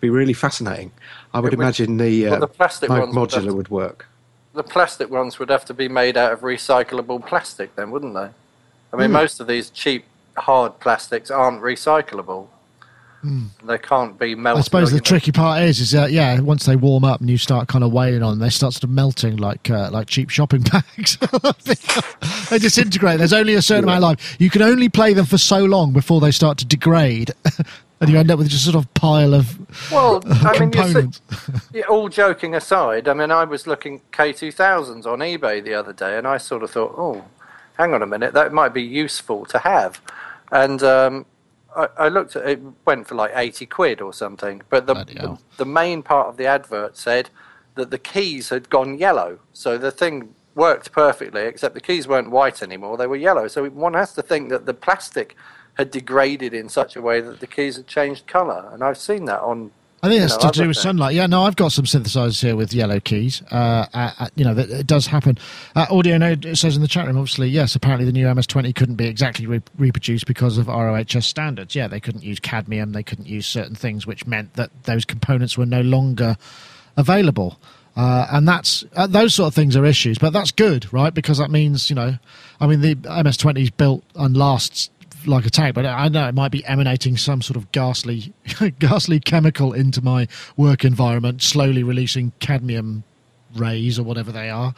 Be 0.00 0.10
really 0.10 0.32
fascinating. 0.34 0.92
I 1.34 1.40
would 1.40 1.50
would- 1.52 1.54
imagine 1.58 1.96
the, 1.96 2.26
uh, 2.26 2.30
well, 2.30 2.40
the 2.40 2.46
plastic 2.46 2.88
mo- 2.88 3.00
ones 3.00 3.14
would 3.16 3.30
modular 3.30 3.46
to- 3.46 3.54
would 3.54 3.68
work. 3.68 4.06
the 4.54 4.62
plastic 4.62 5.10
ones 5.10 5.38
would 5.40 5.48
have 5.50 5.64
to 5.64 5.74
be 5.74 5.88
made 5.88 6.16
out 6.16 6.32
of 6.32 6.40
recyclable 6.40 7.24
plastic, 7.26 7.74
then, 7.76 7.90
wouldn't 7.90 8.14
they? 8.14 8.28
I 8.92 8.96
mean, 8.96 9.10
most 9.12 9.40
of 9.40 9.46
these 9.48 9.70
cheap, 9.70 10.04
hard 10.36 10.78
plastics 10.80 11.30
aren't 11.30 11.60
recyclable. 11.62 12.46
They 13.64 13.78
can't 13.78 14.16
be 14.18 14.34
melted. 14.36 14.60
I 14.60 14.62
suppose 14.62 14.90
the 14.90 14.98
know- 14.98 15.02
tricky 15.02 15.32
part 15.32 15.62
is, 15.62 15.80
is 15.80 15.90
that 15.90 16.12
yeah, 16.12 16.38
once 16.40 16.66
they 16.66 16.76
warm 16.76 17.04
up 17.04 17.20
and 17.20 17.28
you 17.28 17.36
start 17.36 17.66
kind 17.66 17.82
of 17.82 17.92
weighing 17.92 18.22
on, 18.22 18.32
them, 18.32 18.38
they 18.38 18.50
start 18.50 18.74
sort 18.74 18.84
of 18.84 18.90
melting 18.90 19.36
like 19.36 19.68
uh, 19.70 19.90
like 19.90 20.06
cheap 20.06 20.30
shopping 20.30 20.62
bags. 20.72 21.16
they 22.50 22.58
disintegrate. 22.58 23.18
There's 23.18 23.32
only 23.32 23.54
a 23.54 23.62
certain 23.62 23.84
amount 23.84 23.98
of 23.98 24.02
life. 24.02 24.36
You 24.38 24.50
can 24.50 24.62
only 24.62 24.88
play 24.88 25.14
them 25.14 25.26
for 25.26 25.38
so 25.38 25.64
long 25.64 25.92
before 25.92 26.20
they 26.20 26.30
start 26.30 26.58
to 26.58 26.64
degrade, 26.64 27.32
and 28.00 28.08
you 28.08 28.16
end 28.16 28.30
up 28.30 28.38
with 28.38 28.48
just 28.48 28.64
sort 28.64 28.76
of 28.76 28.92
pile 28.94 29.34
of 29.34 29.58
Well, 29.90 30.22
I 30.26 30.58
mean, 30.60 30.72
you 30.72 31.10
see, 31.72 31.82
all 31.84 32.08
joking 32.08 32.54
aside, 32.54 33.08
I 33.08 33.14
mean, 33.14 33.32
I 33.32 33.44
was 33.44 33.66
looking 33.66 34.00
K2000s 34.12 35.06
on 35.06 35.18
eBay 35.18 35.62
the 35.62 35.74
other 35.74 35.92
day, 35.92 36.16
and 36.16 36.26
I 36.26 36.38
sort 36.38 36.62
of 36.62 36.70
thought, 36.70 36.94
oh, 36.96 37.24
hang 37.76 37.94
on 37.94 38.02
a 38.02 38.06
minute, 38.06 38.32
that 38.34 38.52
might 38.52 38.72
be 38.72 38.82
useful 38.82 39.44
to 39.46 39.58
have. 39.58 40.00
And 40.52 40.82
um, 40.82 41.26
I, 41.76 41.88
I 41.98 42.08
looked 42.08 42.36
at 42.36 42.48
it, 42.48 42.60
went 42.84 43.06
for 43.06 43.14
like 43.14 43.32
80 43.34 43.66
quid 43.66 44.00
or 44.00 44.12
something. 44.12 44.62
But 44.68 44.86
the, 44.86 44.94
the, 44.94 45.38
the 45.58 45.66
main 45.66 46.02
part 46.02 46.28
of 46.28 46.36
the 46.36 46.46
advert 46.46 46.96
said 46.96 47.30
that 47.74 47.90
the 47.90 47.98
keys 47.98 48.48
had 48.48 48.68
gone 48.68 48.98
yellow. 48.98 49.38
So 49.52 49.78
the 49.78 49.90
thing 49.90 50.34
worked 50.54 50.92
perfectly, 50.92 51.42
except 51.42 51.74
the 51.74 51.80
keys 51.80 52.08
weren't 52.08 52.30
white 52.30 52.62
anymore, 52.62 52.96
they 52.96 53.06
were 53.06 53.16
yellow. 53.16 53.48
So 53.48 53.68
one 53.68 53.94
has 53.94 54.12
to 54.14 54.22
think 54.22 54.48
that 54.50 54.66
the 54.66 54.74
plastic 54.74 55.36
had 55.74 55.90
degraded 55.92 56.52
in 56.52 56.68
such 56.68 56.96
a 56.96 57.00
way 57.00 57.20
that 57.20 57.38
the 57.38 57.46
keys 57.46 57.76
had 57.76 57.86
changed 57.86 58.26
colour. 58.26 58.68
And 58.72 58.82
I've 58.82 58.98
seen 58.98 59.26
that 59.26 59.40
on 59.40 59.70
I 60.02 60.08
think 60.08 60.20
you 60.20 60.28
that's 60.28 60.42
know, 60.42 60.50
to 60.50 60.58
do 60.62 60.68
with 60.68 60.76
things. 60.76 60.82
sunlight. 60.82 61.14
Yeah, 61.16 61.26
no, 61.26 61.42
I've 61.42 61.56
got 61.56 61.72
some 61.72 61.84
synthesizers 61.84 62.40
here 62.40 62.54
with 62.54 62.72
yellow 62.72 63.00
keys. 63.00 63.42
Uh, 63.50 63.86
uh, 63.92 64.12
uh, 64.20 64.28
you 64.36 64.44
know, 64.44 64.54
that 64.54 64.70
it 64.70 64.86
does 64.86 65.06
happen. 65.08 65.38
Uh, 65.74 65.86
Audio 65.90 66.16
Node 66.18 66.56
says 66.56 66.76
in 66.76 66.82
the 66.82 66.88
chat 66.88 67.06
room, 67.06 67.18
obviously, 67.18 67.48
yes, 67.48 67.74
apparently 67.74 68.04
the 68.06 68.12
new 68.12 68.26
MS20 68.26 68.74
couldn't 68.76 68.94
be 68.94 69.06
exactly 69.06 69.46
re- 69.46 69.62
reproduced 69.76 70.26
because 70.26 70.56
of 70.56 70.68
ROHS 70.68 71.26
standards. 71.26 71.74
Yeah, 71.74 71.88
they 71.88 71.98
couldn't 71.98 72.22
use 72.22 72.38
cadmium, 72.38 72.92
they 72.92 73.02
couldn't 73.02 73.26
use 73.26 73.46
certain 73.46 73.74
things, 73.74 74.06
which 74.06 74.24
meant 74.24 74.54
that 74.54 74.70
those 74.84 75.04
components 75.04 75.58
were 75.58 75.66
no 75.66 75.80
longer 75.80 76.36
available. 76.96 77.58
Uh, 77.96 78.28
and 78.30 78.46
that's 78.46 78.84
uh, 78.94 79.08
those 79.08 79.34
sort 79.34 79.48
of 79.48 79.54
things 79.54 79.74
are 79.74 79.84
issues, 79.84 80.18
but 80.18 80.32
that's 80.32 80.52
good, 80.52 80.92
right? 80.92 81.12
Because 81.12 81.38
that 81.38 81.50
means 81.50 81.90
you 81.90 81.96
know, 81.96 82.16
I 82.60 82.68
mean, 82.68 82.80
the 82.80 82.94
MS20 82.94 83.60
is 83.60 83.70
built 83.70 84.04
and 84.14 84.36
lasts 84.36 84.90
like 85.26 85.46
a 85.46 85.50
tank, 85.50 85.74
but 85.74 85.86
I 85.86 86.08
know 86.08 86.28
it 86.28 86.34
might 86.34 86.52
be 86.52 86.64
emanating 86.64 87.16
some 87.16 87.42
sort 87.42 87.56
of 87.56 87.70
ghastly, 87.72 88.32
ghastly 88.78 89.20
chemical 89.20 89.72
into 89.72 90.02
my 90.02 90.28
work 90.56 90.84
environment, 90.84 91.42
slowly 91.42 91.82
releasing 91.82 92.32
cadmium 92.40 93.04
rays 93.54 93.98
or 93.98 94.02
whatever 94.02 94.32
they 94.32 94.50
are. 94.50 94.74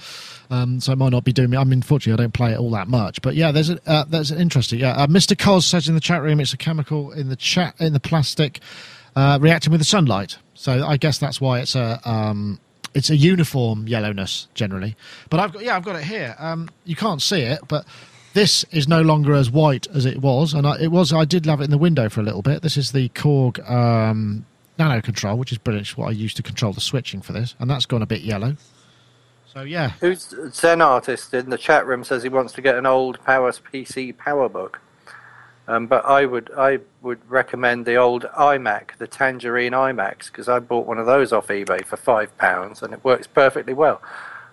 Um, 0.51 0.81
so 0.81 0.93
it 0.93 0.99
might 0.99 1.11
not 1.11 1.25
be 1.25 1.33
doing 1.33 1.51
me. 1.51 1.57
I 1.57 1.65
mean, 1.65 1.75
unfortunately, 1.75 2.23
I 2.23 2.25
don't 2.25 2.35
play 2.35 2.53
it 2.53 2.59
all 2.59 2.71
that 2.73 2.89
much. 2.89 3.23
But 3.23 3.35
yeah, 3.35 3.53
there's 3.53 3.71
a, 3.71 3.79
uh, 3.87 4.05
there's 4.09 4.31
an 4.31 4.41
interesting. 4.41 4.81
Yeah, 4.81 4.93
uh, 4.93 5.07
Mr. 5.07 5.39
Cos 5.39 5.67
says 5.67 5.89
in 5.89 5.95
the 5.95 6.01
chat 6.01 6.23
room, 6.23 6.41
it's 6.41 6.53
a 6.53 6.57
chemical 6.57 7.13
in 7.13 7.29
the 7.29 7.37
chat 7.37 7.75
in 7.81 7.93
the 7.93 8.01
plastic 8.01 8.61
uh, 9.17 9.39
reacting 9.41 9.71
with 9.71 9.81
the 9.81 9.85
sunlight. 9.87 10.39
So 10.55 10.87
I 10.87 10.97
guess 10.97 11.19
that's 11.19 11.41
why 11.41 11.61
it's 11.61 11.75
a. 11.75 12.01
Um, 12.09 12.61
it's 12.93 13.09
a 13.09 13.15
uniform 13.15 13.87
yellowness 13.87 14.49
generally, 14.55 14.97
but 15.29 15.39
I've 15.39 15.53
got 15.53 15.63
yeah 15.63 15.77
I've 15.77 15.85
got 15.85 15.95
it 15.95 16.03
here. 16.03 16.35
Um, 16.41 16.69
you 16.85 16.97
can't 16.97 17.23
see 17.23 17.43
it, 17.43 17.61
but 17.69 17.85
This 18.33 18.65
is 18.71 18.87
no 18.87 19.03
longer 19.03 19.35
as 19.35 19.51
white 19.51 19.89
as 19.89 20.07
it 20.07 20.19
was, 20.19 20.55
and 20.55 20.67
I, 20.67 20.81
it 20.81 20.93
was. 20.93 21.13
I 21.13 21.25
did 21.25 21.47
have 21.47 21.61
it 21.61 21.65
in 21.65 21.71
the 21.71 21.79
window 21.79 22.09
for 22.09 22.21
a 22.21 22.23
little 22.23 22.43
bit. 22.43 22.63
This 22.63 22.77
is 22.77 22.93
the 22.93 23.09
Korg 23.09 23.69
um, 23.69 24.47
nanoKONTROL, 24.79 25.37
which 25.37 25.51
is 25.51 25.59
brilliant. 25.59 25.97
What 25.97 26.09
I 26.09 26.13
used 26.13 26.37
to 26.37 26.43
control 26.43 26.73
the 26.73 26.81
switching 26.81 27.23
for 27.23 27.33
this, 27.33 27.57
and 27.59 27.69
that's 27.69 27.87
gone 27.87 28.03
a 28.03 28.07
bit 28.07 28.21
yellow. 28.21 28.57
So 29.53 29.63
yeah, 29.63 29.91
Who's 30.01 30.33
Zen 30.53 30.81
artist 30.81 31.35
in 31.35 31.51
the 31.51 31.59
chat 31.59 31.85
room 31.85 32.05
says 32.05 32.23
he 32.23 32.29
wants 32.29 32.53
to 32.53 32.63
get 32.63 32.77
an 32.77 32.87
old 32.87 33.23
Powers 33.25 33.61
PC 33.61 34.15
PowerBook. 34.15 34.77
Um, 35.67 35.87
but 35.87 36.05
I 36.05 36.25
would 36.25 36.51
I 36.57 36.79
would 37.03 37.19
recommend 37.29 37.85
the 37.85 37.97
old 37.97 38.25
iMac, 38.37 38.97
the 38.99 39.07
Tangerine 39.09 39.73
iMacs, 39.73 40.27
because 40.27 40.49
I 40.49 40.61
bought 40.61 40.87
one 40.87 40.99
of 40.99 41.07
those 41.07 41.33
off 41.33 41.49
eBay 41.49 41.85
for 41.85 41.97
five 41.97 42.37
pounds, 42.39 42.83
and 42.83 42.93
it 42.93 43.05
works 43.05 43.27
perfectly 43.27 43.73
well. 43.73 44.01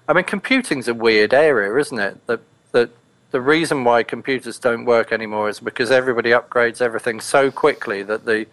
I 0.08 0.14
mean, 0.14 0.24
computing's 0.24 0.88
a 0.88 0.94
weird 0.94 1.34
area, 1.34 1.76
isn't 1.76 2.00
it? 2.00 2.26
The 2.26 2.40
the 2.72 2.90
the 3.32 3.42
reason 3.42 3.84
why 3.84 4.04
computers 4.04 4.58
don't 4.60 4.86
work 4.86 5.12
anymore 5.12 5.50
is 5.50 5.60
because 5.60 5.92
everybody 5.92 6.30
upgrades 6.32 6.82
everything 6.82 7.20
so 7.20 7.52
quickly 7.52 8.04
that 8.04 8.26
the 8.26 8.46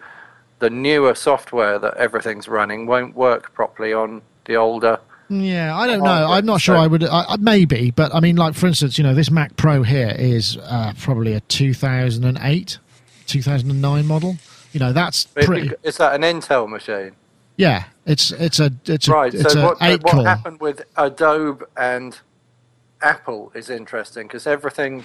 the 0.60 0.70
newer 0.70 1.14
software 1.14 1.78
that 1.78 1.94
everything's 1.96 2.48
running 2.48 2.86
won't 2.86 3.14
work 3.14 3.52
properly 3.54 3.92
on 3.92 4.22
the 4.46 4.56
older. 4.56 4.98
Yeah, 5.28 5.76
I 5.76 5.86
don't 5.86 6.02
know. 6.02 6.30
I'm 6.30 6.44
not 6.46 6.60
sure 6.60 6.76
So- 6.76 6.80
I 6.80 6.86
would. 6.86 7.02
I, 7.04 7.36
maybe, 7.40 7.90
but 7.90 8.14
I 8.14 8.20
mean, 8.20 8.36
like 8.36 8.54
for 8.54 8.66
instance, 8.66 8.98
you 8.98 9.04
know, 9.04 9.14
this 9.14 9.30
Mac 9.30 9.56
Pro 9.56 9.82
here 9.82 10.14
is 10.18 10.56
uh, 10.62 10.92
probably 10.98 11.32
a 11.34 11.40
2008, 11.40 12.78
2009 13.26 14.06
model. 14.06 14.36
You 14.72 14.80
know, 14.80 14.92
that's 14.92 15.24
pretty. 15.26 15.70
Is 15.82 15.96
that 15.98 16.14
an 16.14 16.22
Intel 16.22 16.68
machine? 16.68 17.12
Yeah, 17.56 17.84
it's 18.06 18.32
it's 18.32 18.58
a 18.60 18.72
it's 18.86 19.08
a 19.08 19.12
Right. 19.12 19.32
it's 19.34 19.52
So 19.52 19.60
a 19.60 19.64
what, 19.64 20.02
what 20.02 20.26
happened 20.26 20.60
with 20.60 20.82
Adobe 20.96 21.64
and 21.76 22.18
Apple 23.04 23.52
is 23.54 23.68
interesting 23.68 24.26
because 24.26 24.46
everything 24.46 25.04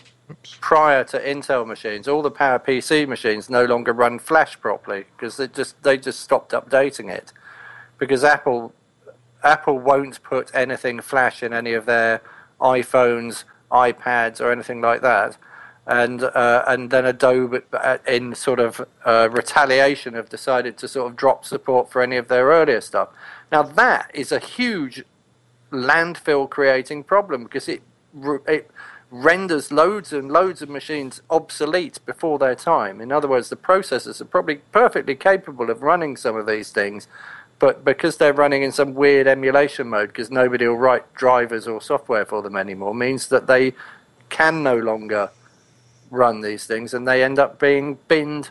prior 0.62 1.04
to 1.04 1.20
Intel 1.20 1.68
machines, 1.68 2.08
all 2.08 2.22
the 2.22 2.32
Power 2.32 2.58
PC 2.58 3.06
machines 3.06 3.50
no 3.50 3.66
longer 3.66 3.92
run 3.92 4.20
Flash 4.20 4.60
properly 4.60 5.04
because 5.16 5.36
they 5.36 5.48
just 5.48 5.84
they 5.84 5.98
just 5.98 6.22
stopped 6.22 6.54
updating 6.54 7.14
it 7.14 7.34
because 7.98 8.24
Apple 8.24 8.74
Apple 9.44 9.78
won't 9.78 10.24
put 10.24 10.50
anything 10.56 11.02
Flash 11.02 11.44
in 11.44 11.52
any 11.52 11.74
of 11.74 11.86
their 11.86 12.22
iPhones, 12.62 13.44
iPads, 13.70 14.40
or 14.40 14.50
anything 14.50 14.80
like 14.80 15.02
that. 15.02 15.38
And 15.86 16.24
uh, 16.24 16.64
and 16.68 16.92
then 16.92 17.06
Adobe, 17.06 17.60
uh, 17.74 17.98
in 18.08 18.34
sort 18.34 18.62
of 18.62 18.88
uh, 19.06 19.28
retaliation, 19.30 20.14
have 20.14 20.30
decided 20.30 20.78
to 20.78 20.88
sort 20.88 21.12
of 21.12 21.18
drop 21.18 21.44
support 21.44 21.92
for 21.92 22.02
any 22.02 22.16
of 22.16 22.30
their 22.30 22.46
earlier 22.46 22.80
stuff. 22.80 23.10
Now 23.52 23.64
that 23.64 24.10
is 24.14 24.32
a 24.32 24.40
huge 24.40 25.04
landfill 25.72 26.50
creating 26.50 27.04
problem 27.04 27.44
because 27.44 27.68
it 27.68 27.82
it 28.48 28.70
renders 29.12 29.72
loads 29.72 30.14
and 30.14 30.32
loads 30.32 30.62
of 30.62 30.70
machines 30.70 31.22
obsolete 31.30 32.00
before 32.06 32.38
their 32.38 32.56
time. 32.56 33.02
In 33.02 33.12
other 33.12 33.28
words, 33.28 33.50
the 33.50 33.56
processors 33.56 34.22
are 34.22 34.26
probably 34.26 34.58
perfectly 34.72 35.16
capable 35.16 35.70
of 35.70 35.82
running 35.82 36.16
some 36.16 36.36
of 36.36 36.46
these 36.46 36.72
things, 36.72 37.08
but 37.58 37.84
because 37.84 38.18
they're 38.18 38.34
running 38.34 38.64
in 38.64 38.72
some 38.72 38.94
weird 38.94 39.28
emulation 39.28 39.90
mode, 39.90 40.10
because 40.10 40.30
nobody 40.30 40.68
will 40.68 40.78
write 40.78 41.12
drivers 41.14 41.68
or 41.68 41.82
software 41.82 42.26
for 42.26 42.42
them 42.42 42.56
anymore, 42.56 42.94
means 42.94 43.28
that 43.30 43.48
they 43.48 43.74
can 44.30 44.62
no 44.64 44.78
longer 44.78 45.32
run 46.12 46.42
these 46.42 46.66
things, 46.66 46.94
and 46.94 47.08
they 47.08 47.24
end 47.24 47.40
up 47.40 47.60
being 47.60 47.98
binned 48.08 48.50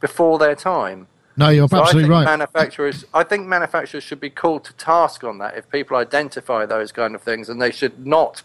before 0.00 0.38
their 0.38 0.54
time. 0.54 1.06
no, 1.36 1.48
you're 1.50 1.68
So 1.68 1.80
absolutely 1.82 2.10
right. 2.10 2.24
manufacturers, 2.24 3.04
I 3.14 3.22
think 3.22 3.46
manufacturers 3.46 4.02
should 4.02 4.20
be 4.20 4.30
called 4.30 4.64
to 4.64 4.72
task 4.74 5.24
on 5.24 5.38
that. 5.38 5.56
If 5.56 5.70
people 5.70 5.96
identify 5.96 6.66
those 6.66 6.92
kind 6.92 7.14
of 7.14 7.22
things, 7.22 7.48
and 7.48 7.62
they 7.62 7.70
should 7.70 8.06
not 8.06 8.42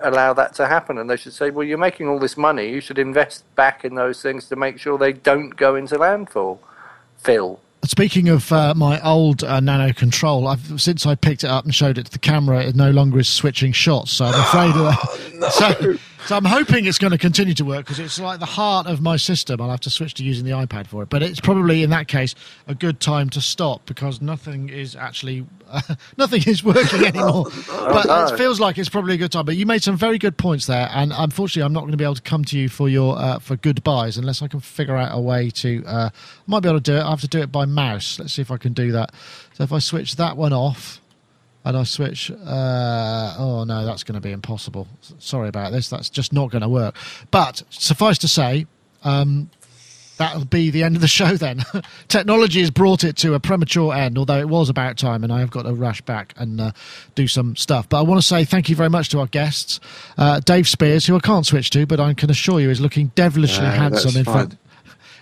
allow 0.00 0.32
that 0.34 0.54
to 0.54 0.66
happen, 0.66 0.98
and 0.98 1.08
they 1.08 1.16
should 1.16 1.32
say, 1.32 1.50
"Well, 1.50 1.66
you're 1.66 1.78
making 1.78 2.08
all 2.08 2.18
this 2.18 2.36
money. 2.36 2.70
You 2.70 2.80
should 2.80 2.98
invest 2.98 3.44
back 3.54 3.84
in 3.84 3.94
those 3.94 4.22
things 4.22 4.48
to 4.48 4.56
make 4.56 4.78
sure 4.78 4.98
they 4.98 5.12
don't 5.12 5.56
go 5.56 5.74
into 5.74 5.96
landfill." 5.96 6.58
Phil, 7.18 7.60
Speaking 7.84 8.28
of 8.28 8.50
uh, 8.52 8.74
my 8.74 9.00
old 9.02 9.44
uh, 9.44 9.60
nanoKONTROL, 9.60 10.50
I've 10.50 10.80
since 10.80 11.06
I 11.06 11.14
picked 11.14 11.44
it 11.44 11.50
up 11.50 11.64
and 11.64 11.74
showed 11.74 11.96
it 11.96 12.06
to 12.06 12.12
the 12.12 12.18
camera, 12.18 12.62
it 12.62 12.74
no 12.74 12.90
longer 12.90 13.18
is 13.18 13.28
switching 13.28 13.72
shots. 13.72 14.12
So 14.12 14.24
I'm 14.26 14.34
afraid 14.34 14.70
of 14.70 14.84
that. 14.84 15.18
So, 15.52 15.96
so 16.26 16.36
I'm 16.36 16.44
hoping 16.44 16.86
it's 16.86 16.98
going 16.98 17.10
to 17.12 17.18
continue 17.18 17.54
to 17.54 17.64
work 17.64 17.84
because 17.84 17.98
it's 17.98 18.18
like 18.18 18.40
the 18.40 18.46
heart 18.46 18.86
of 18.86 19.00
my 19.00 19.16
system. 19.16 19.60
I'll 19.60 19.70
have 19.70 19.80
to 19.80 19.90
switch 19.90 20.14
to 20.14 20.24
using 20.24 20.44
the 20.44 20.52
iPad 20.52 20.86
for 20.86 21.02
it, 21.02 21.08
but 21.08 21.22
it's 21.22 21.40
probably 21.40 21.82
in 21.82 21.90
that 21.90 22.08
case 22.08 22.34
a 22.66 22.74
good 22.74 23.00
time 23.00 23.30
to 23.30 23.40
stop 23.40 23.86
because 23.86 24.20
nothing 24.20 24.68
is 24.68 24.96
actually 24.96 25.46
uh, 25.70 25.80
nothing 26.16 26.42
is 26.46 26.64
working 26.64 27.04
anymore. 27.04 27.44
but 27.68 28.32
it 28.32 28.36
feels 28.36 28.60
like 28.60 28.78
it's 28.78 28.88
probably 28.88 29.14
a 29.14 29.16
good 29.16 29.32
time. 29.32 29.44
But 29.44 29.56
you 29.56 29.66
made 29.66 29.82
some 29.82 29.96
very 29.96 30.18
good 30.18 30.36
points 30.36 30.66
there, 30.66 30.88
and 30.92 31.12
unfortunately, 31.14 31.62
I'm 31.62 31.72
not 31.72 31.80
going 31.80 31.92
to 31.92 31.98
be 31.98 32.04
able 32.04 32.14
to 32.16 32.22
come 32.22 32.44
to 32.46 32.58
you 32.58 32.68
for 32.68 32.88
your 32.88 33.18
uh, 33.18 33.38
for 33.38 33.56
goodbyes 33.56 34.16
unless 34.16 34.42
I 34.42 34.48
can 34.48 34.60
figure 34.60 34.96
out 34.96 35.16
a 35.16 35.20
way 35.20 35.50
to. 35.50 35.84
Uh, 35.86 36.10
I 36.12 36.42
might 36.46 36.60
be 36.60 36.68
able 36.68 36.80
to 36.80 36.92
do 36.92 36.96
it. 36.96 37.02
I 37.02 37.10
have 37.10 37.20
to 37.20 37.28
do 37.28 37.40
it 37.40 37.52
by 37.52 37.64
mouse. 37.64 38.18
Let's 38.18 38.32
see 38.34 38.42
if 38.42 38.50
I 38.50 38.56
can 38.56 38.72
do 38.72 38.92
that. 38.92 39.12
So 39.54 39.64
if 39.64 39.72
I 39.72 39.78
switch 39.78 40.16
that 40.16 40.36
one 40.36 40.52
off. 40.52 41.00
And 41.64 41.76
I 41.76 41.82
switch. 41.82 42.30
Uh, 42.30 43.34
oh 43.38 43.64
no, 43.64 43.84
that's 43.84 44.04
going 44.04 44.14
to 44.14 44.20
be 44.20 44.32
impossible. 44.32 44.86
Sorry 45.18 45.48
about 45.48 45.72
this. 45.72 45.90
That's 45.90 46.08
just 46.08 46.32
not 46.32 46.50
going 46.50 46.62
to 46.62 46.68
work. 46.68 46.94
But 47.30 47.62
suffice 47.68 48.16
to 48.18 48.28
say, 48.28 48.66
um, 49.04 49.50
that'll 50.18 50.44
be 50.44 50.70
the 50.70 50.82
end 50.82 50.96
of 50.96 51.02
the 51.02 51.08
show 51.20 51.36
then. 51.36 51.64
Technology 52.08 52.60
has 52.60 52.70
brought 52.70 53.04
it 53.04 53.16
to 53.18 53.34
a 53.34 53.40
premature 53.40 53.94
end, 53.94 54.18
although 54.18 54.38
it 54.38 54.48
was 54.48 54.68
about 54.68 54.96
time, 54.98 55.24
and 55.24 55.32
I 55.32 55.40
have 55.40 55.50
got 55.50 55.62
to 55.62 55.72
rush 55.74 56.00
back 56.02 56.34
and 56.36 56.60
uh, 56.60 56.72
do 57.14 57.26
some 57.26 57.56
stuff. 57.56 57.88
But 57.88 57.98
I 57.98 58.02
want 58.02 58.20
to 58.20 58.26
say 58.26 58.44
thank 58.44 58.68
you 58.68 58.76
very 58.76 58.90
much 58.90 59.08
to 59.10 59.20
our 59.20 59.26
guests, 59.26 59.80
uh, 60.16 60.40
Dave 60.40 60.68
Spiers, 60.68 61.06
who 61.06 61.16
I 61.16 61.20
can't 61.20 61.46
switch 61.46 61.70
to, 61.70 61.86
but 61.86 62.00
I 62.00 62.14
can 62.14 62.30
assure 62.30 62.60
you 62.60 62.70
is 62.70 62.80
looking 62.80 63.08
devilishly 63.14 63.64
No, 63.64 63.70
handsome 63.70 64.16
in 64.16 64.24
front. 64.24 64.56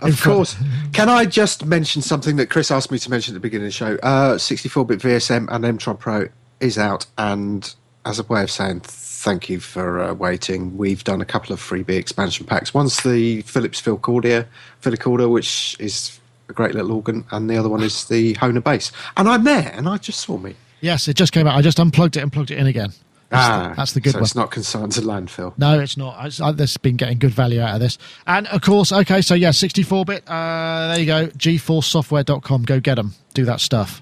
Of 0.01 0.23
course. 0.23 0.56
Can 0.93 1.09
I 1.09 1.24
just 1.24 1.64
mention 1.64 2.02
something 2.02 2.36
that 2.36 2.51
Chris 2.51 2.70
asked 2.70 2.90
me 2.90 2.98
to 2.98 3.10
mention 3.10 3.32
at 3.32 3.36
the 3.36 3.40
beginning 3.40 3.66
of 3.66 3.73
the 3.73 3.77
show? 3.77 3.94
Uh, 4.02 4.35
64-bit 4.35 5.01
VSM 5.01 5.48
and 5.51 5.64
Mtron 5.64 5.98
Pro 5.98 6.28
is 6.60 6.78
out, 6.78 7.06
and 7.18 7.74
as 8.05 8.18
a 8.18 8.23
way 8.24 8.43
of 8.43 8.51
saying 8.51 8.81
thank 8.81 9.48
you 9.48 9.59
for 9.59 10.01
uh, 10.01 10.14
waiting, 10.14 10.77
we've 10.77 11.02
done 11.02 11.20
a 11.20 11.24
couple 11.24 11.52
of 11.52 11.60
freebie 11.60 11.90
expansion 11.90 12.47
packs. 12.47 12.73
One's 12.73 13.02
the 13.02 13.43
Philips 13.43 13.81
Philcordia, 13.81 14.47
Philicorda, 14.82 15.31
which 15.31 15.77
is 15.81 16.20
a 16.48 16.52
great 16.52 16.74
little 16.74 16.93
organ, 16.93 17.24
and 17.32 17.51
the 17.51 17.56
other 17.56 17.68
one 17.68 17.82
is 17.82 18.05
the 18.05 18.35
Hohner 18.35 18.62
bass. 18.62 18.93
And 19.16 19.28
I'm 19.28 19.44
there, 19.44 19.73
and 19.74 19.89
I 19.89 19.97
just 19.97 20.20
saw 20.20 20.39
me. 20.39 20.55
Yes, 20.81 21.09
it 21.09 21.14
just 21.14 21.32
came 21.32 21.47
out. 21.47 21.56
I 21.56 21.62
just 21.62 21.81
unplugged 21.81 22.16
it 22.16 22.20
and 22.20 22.32
plugged 22.32 22.51
it 22.51 22.59
in 22.59 22.66
again. 22.66 22.93
That's, 23.28 23.48
ah, 23.48 23.69
the, 23.70 23.74
that's 23.74 23.93
the 23.93 24.01
good 24.01 24.12
so 24.12 24.19
one. 24.19 24.24
it's 24.24 24.35
not 24.36 24.51
consigned 24.53 24.93
to 24.93 25.01
landfill. 25.01 25.53
No, 25.59 25.81
it's 25.81 25.97
not. 25.97 26.24
It's, 26.27 26.40
uh, 26.40 26.53
there's 26.53 26.77
been 26.77 26.97
getting 26.97 27.19
good 27.19 27.32
value 27.32 27.61
out 27.61 27.74
of 27.74 27.81
this. 27.81 27.98
And 28.27 28.47
of 28.48 28.61
course, 28.62 28.93
okay, 28.93 29.20
so 29.20 29.35
yeah, 29.35 29.51
64 29.51 30.05
bit. 30.05 30.23
Uh, 30.28 30.89
there 30.89 31.01
you 31.01 31.07
go. 31.07 31.27
GForceSoftware.com. 31.28 32.62
Go 32.62 32.78
get 32.81 32.94
them. 32.94 33.15
Do 33.35 33.44
that 33.47 33.61
stuff. 33.61 34.01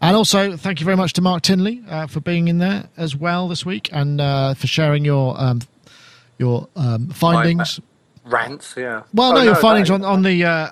And 0.00 0.16
also, 0.16 0.56
thank 0.56 0.80
you 0.80 0.84
very 0.84 0.96
much 0.96 1.12
to 1.14 1.20
Mark 1.22 1.42
Tinley 1.42 1.82
uh, 1.88 2.06
for 2.06 2.20
being 2.20 2.48
in 2.48 2.58
there 2.58 2.88
as 2.96 3.14
well 3.16 3.48
this 3.48 3.64
week 3.66 3.88
and 3.92 4.20
uh, 4.20 4.54
for 4.54 4.66
sharing 4.66 5.04
your 5.04 5.40
um, 5.40 5.60
your 6.38 6.68
um, 6.76 7.08
findings. 7.10 7.78
rants, 8.24 8.74
yeah. 8.76 9.02
Well, 9.14 9.32
Oh, 9.32 9.34
no, 9.36 9.42
your 9.42 9.54
findings 9.56 9.88
that- 9.88 9.94
on 9.94 10.04
on 10.04 10.22
the 10.22 10.44
uh, 10.44 10.68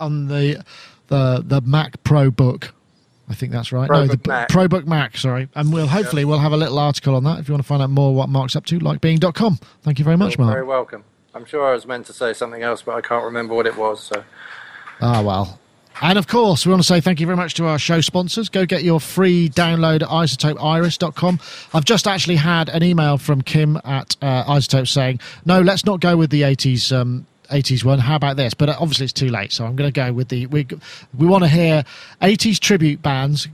on 0.00 0.26
the 0.28 0.62
the 1.08 1.42
the 1.46 1.60
Mac 1.62 2.02
Pro 2.04 2.30
book. 2.30 2.74
I 3.28 3.34
think 3.34 3.52
that's 3.52 3.72
right. 3.72 3.88
no, 3.90 4.06
the 4.06 4.16
ProBook 4.16 4.26
Mac. 4.26 4.48
ProBook 4.48 4.86
Mac. 4.86 5.16
Sorry, 5.16 5.48
and 5.54 5.72
we'll 5.72 5.86
hopefully 5.86 6.24
we'll 6.24 6.38
have 6.40 6.52
a 6.52 6.56
little 6.56 6.78
article 6.78 7.14
on 7.14 7.24
that 7.24 7.38
if 7.38 7.48
you 7.48 7.54
want 7.54 7.62
to 7.62 7.66
find 7.66 7.82
out 7.82 7.90
more 7.90 8.14
what 8.14 8.28
Mark's 8.28 8.54
up 8.56 8.66
to. 8.66 8.78
Likebeing.com. 8.78 9.58
Thank 9.82 9.98
you 9.98 10.04
very 10.04 10.16
much, 10.16 10.36
You're 10.36 10.44
Mark. 10.46 10.54
very 10.56 10.66
welcome. 10.66 11.04
I'm 11.34 11.44
sure 11.44 11.66
I 11.66 11.72
was 11.72 11.86
meant 11.86 12.06
to 12.06 12.12
say 12.12 12.32
something 12.32 12.62
else, 12.62 12.82
but 12.82 12.94
I 12.94 13.00
can't 13.00 13.24
remember 13.24 13.54
what 13.54 13.66
it 13.66 13.76
was. 13.76 14.02
So. 14.02 14.24
Ah, 15.00 15.22
well. 15.22 15.58
And 16.02 16.18
of 16.18 16.26
course, 16.26 16.66
we 16.66 16.70
want 16.70 16.82
to 16.82 16.86
say 16.86 17.00
thank 17.00 17.20
you 17.20 17.26
very 17.26 17.36
much 17.36 17.54
to 17.54 17.66
our 17.66 17.78
show 17.78 18.00
sponsors. 18.00 18.48
Go 18.48 18.66
get 18.66 18.82
your 18.82 18.98
free 19.00 19.48
download 19.48 20.02
at 20.02 20.08
izotopeiris.com. 20.08 21.40
I've 21.72 21.84
just 21.84 22.06
actually 22.06 22.36
had 22.36 22.68
an 22.68 22.82
email 22.82 23.16
from 23.16 23.42
Kim 23.42 23.76
at 23.84 24.16
uh, 24.20 24.44
iZotope 24.44 24.88
saying, 24.88 25.20
no, 25.44 25.60
let's 25.60 25.84
not 25.84 26.00
go 26.00 26.16
with 26.16 26.30
the 26.30 26.42
80s. 26.42 26.94
Um, 26.94 27.26
80s 27.50 27.84
one. 27.84 27.98
How 27.98 28.16
about 28.16 28.36
this? 28.36 28.54
But 28.54 28.68
uh, 28.68 28.76
obviously, 28.78 29.04
it's 29.04 29.12
too 29.12 29.28
late. 29.28 29.52
So 29.52 29.64
I'm 29.64 29.76
going 29.76 29.92
to 29.92 30.00
go 30.00 30.12
with 30.12 30.28
the. 30.28 30.46
We, 30.46 30.66
we 31.16 31.26
want 31.26 31.44
to 31.44 31.48
hear 31.48 31.84
80s 32.20 32.58
tribute 32.58 33.02
bands 33.02 33.48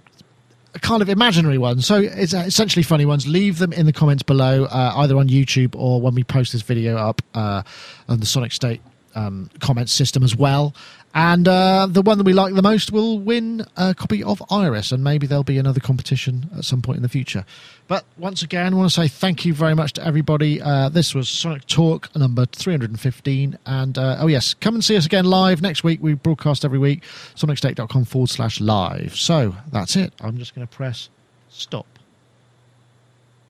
kind 0.82 1.02
of 1.02 1.08
imaginary 1.08 1.58
ones. 1.58 1.86
So 1.86 1.96
it's 1.96 2.32
uh, 2.32 2.44
essentially 2.46 2.82
funny 2.82 3.04
ones. 3.04 3.26
Leave 3.26 3.58
them 3.58 3.72
in 3.72 3.86
the 3.86 3.92
comments 3.92 4.22
below, 4.22 4.64
uh, 4.64 4.92
either 4.98 5.16
on 5.16 5.28
YouTube 5.28 5.74
or 5.76 6.00
when 6.00 6.14
we 6.14 6.22
post 6.24 6.52
this 6.52 6.62
video 6.62 6.96
up 6.96 7.22
uh, 7.34 7.62
on 8.08 8.20
the 8.20 8.26
Sonic 8.26 8.52
State 8.52 8.80
um, 9.14 9.50
comment 9.60 9.88
system 9.88 10.22
as 10.22 10.36
well. 10.36 10.74
And 11.12 11.48
uh, 11.48 11.88
the 11.90 12.02
one 12.02 12.18
that 12.18 12.24
we 12.24 12.32
like 12.32 12.54
the 12.54 12.62
most 12.62 12.92
will 12.92 13.18
win 13.18 13.66
a 13.76 13.94
copy 13.94 14.22
of 14.22 14.40
Iris, 14.48 14.92
and 14.92 15.02
maybe 15.02 15.26
there'll 15.26 15.42
be 15.42 15.58
another 15.58 15.80
competition 15.80 16.48
at 16.56 16.64
some 16.64 16.82
point 16.82 16.98
in 16.98 17.02
the 17.02 17.08
future. 17.08 17.44
But 17.88 18.04
once 18.16 18.42
again, 18.42 18.72
I 18.72 18.76
want 18.76 18.90
to 18.90 18.94
say 18.94 19.08
thank 19.08 19.44
you 19.44 19.52
very 19.52 19.74
much 19.74 19.94
to 19.94 20.06
everybody. 20.06 20.62
Uh, 20.62 20.88
this 20.88 21.12
was 21.12 21.28
Sonic 21.28 21.66
Talk 21.66 22.14
number 22.14 22.46
315. 22.46 23.58
And 23.66 23.98
uh, 23.98 24.18
oh, 24.20 24.28
yes, 24.28 24.54
come 24.54 24.74
and 24.74 24.84
see 24.84 24.96
us 24.96 25.04
again 25.06 25.24
live 25.24 25.60
next 25.60 25.82
week. 25.82 26.00
We 26.00 26.14
broadcast 26.14 26.64
every 26.64 26.78
week, 26.78 27.02
sonicstate.com 27.34 28.04
forward 28.04 28.30
slash 28.30 28.60
live. 28.60 29.16
So 29.16 29.56
that's 29.72 29.96
it. 29.96 30.12
I'm 30.20 30.38
just 30.38 30.54
going 30.54 30.66
to 30.66 30.72
press 30.72 31.08
stop. 31.48 31.99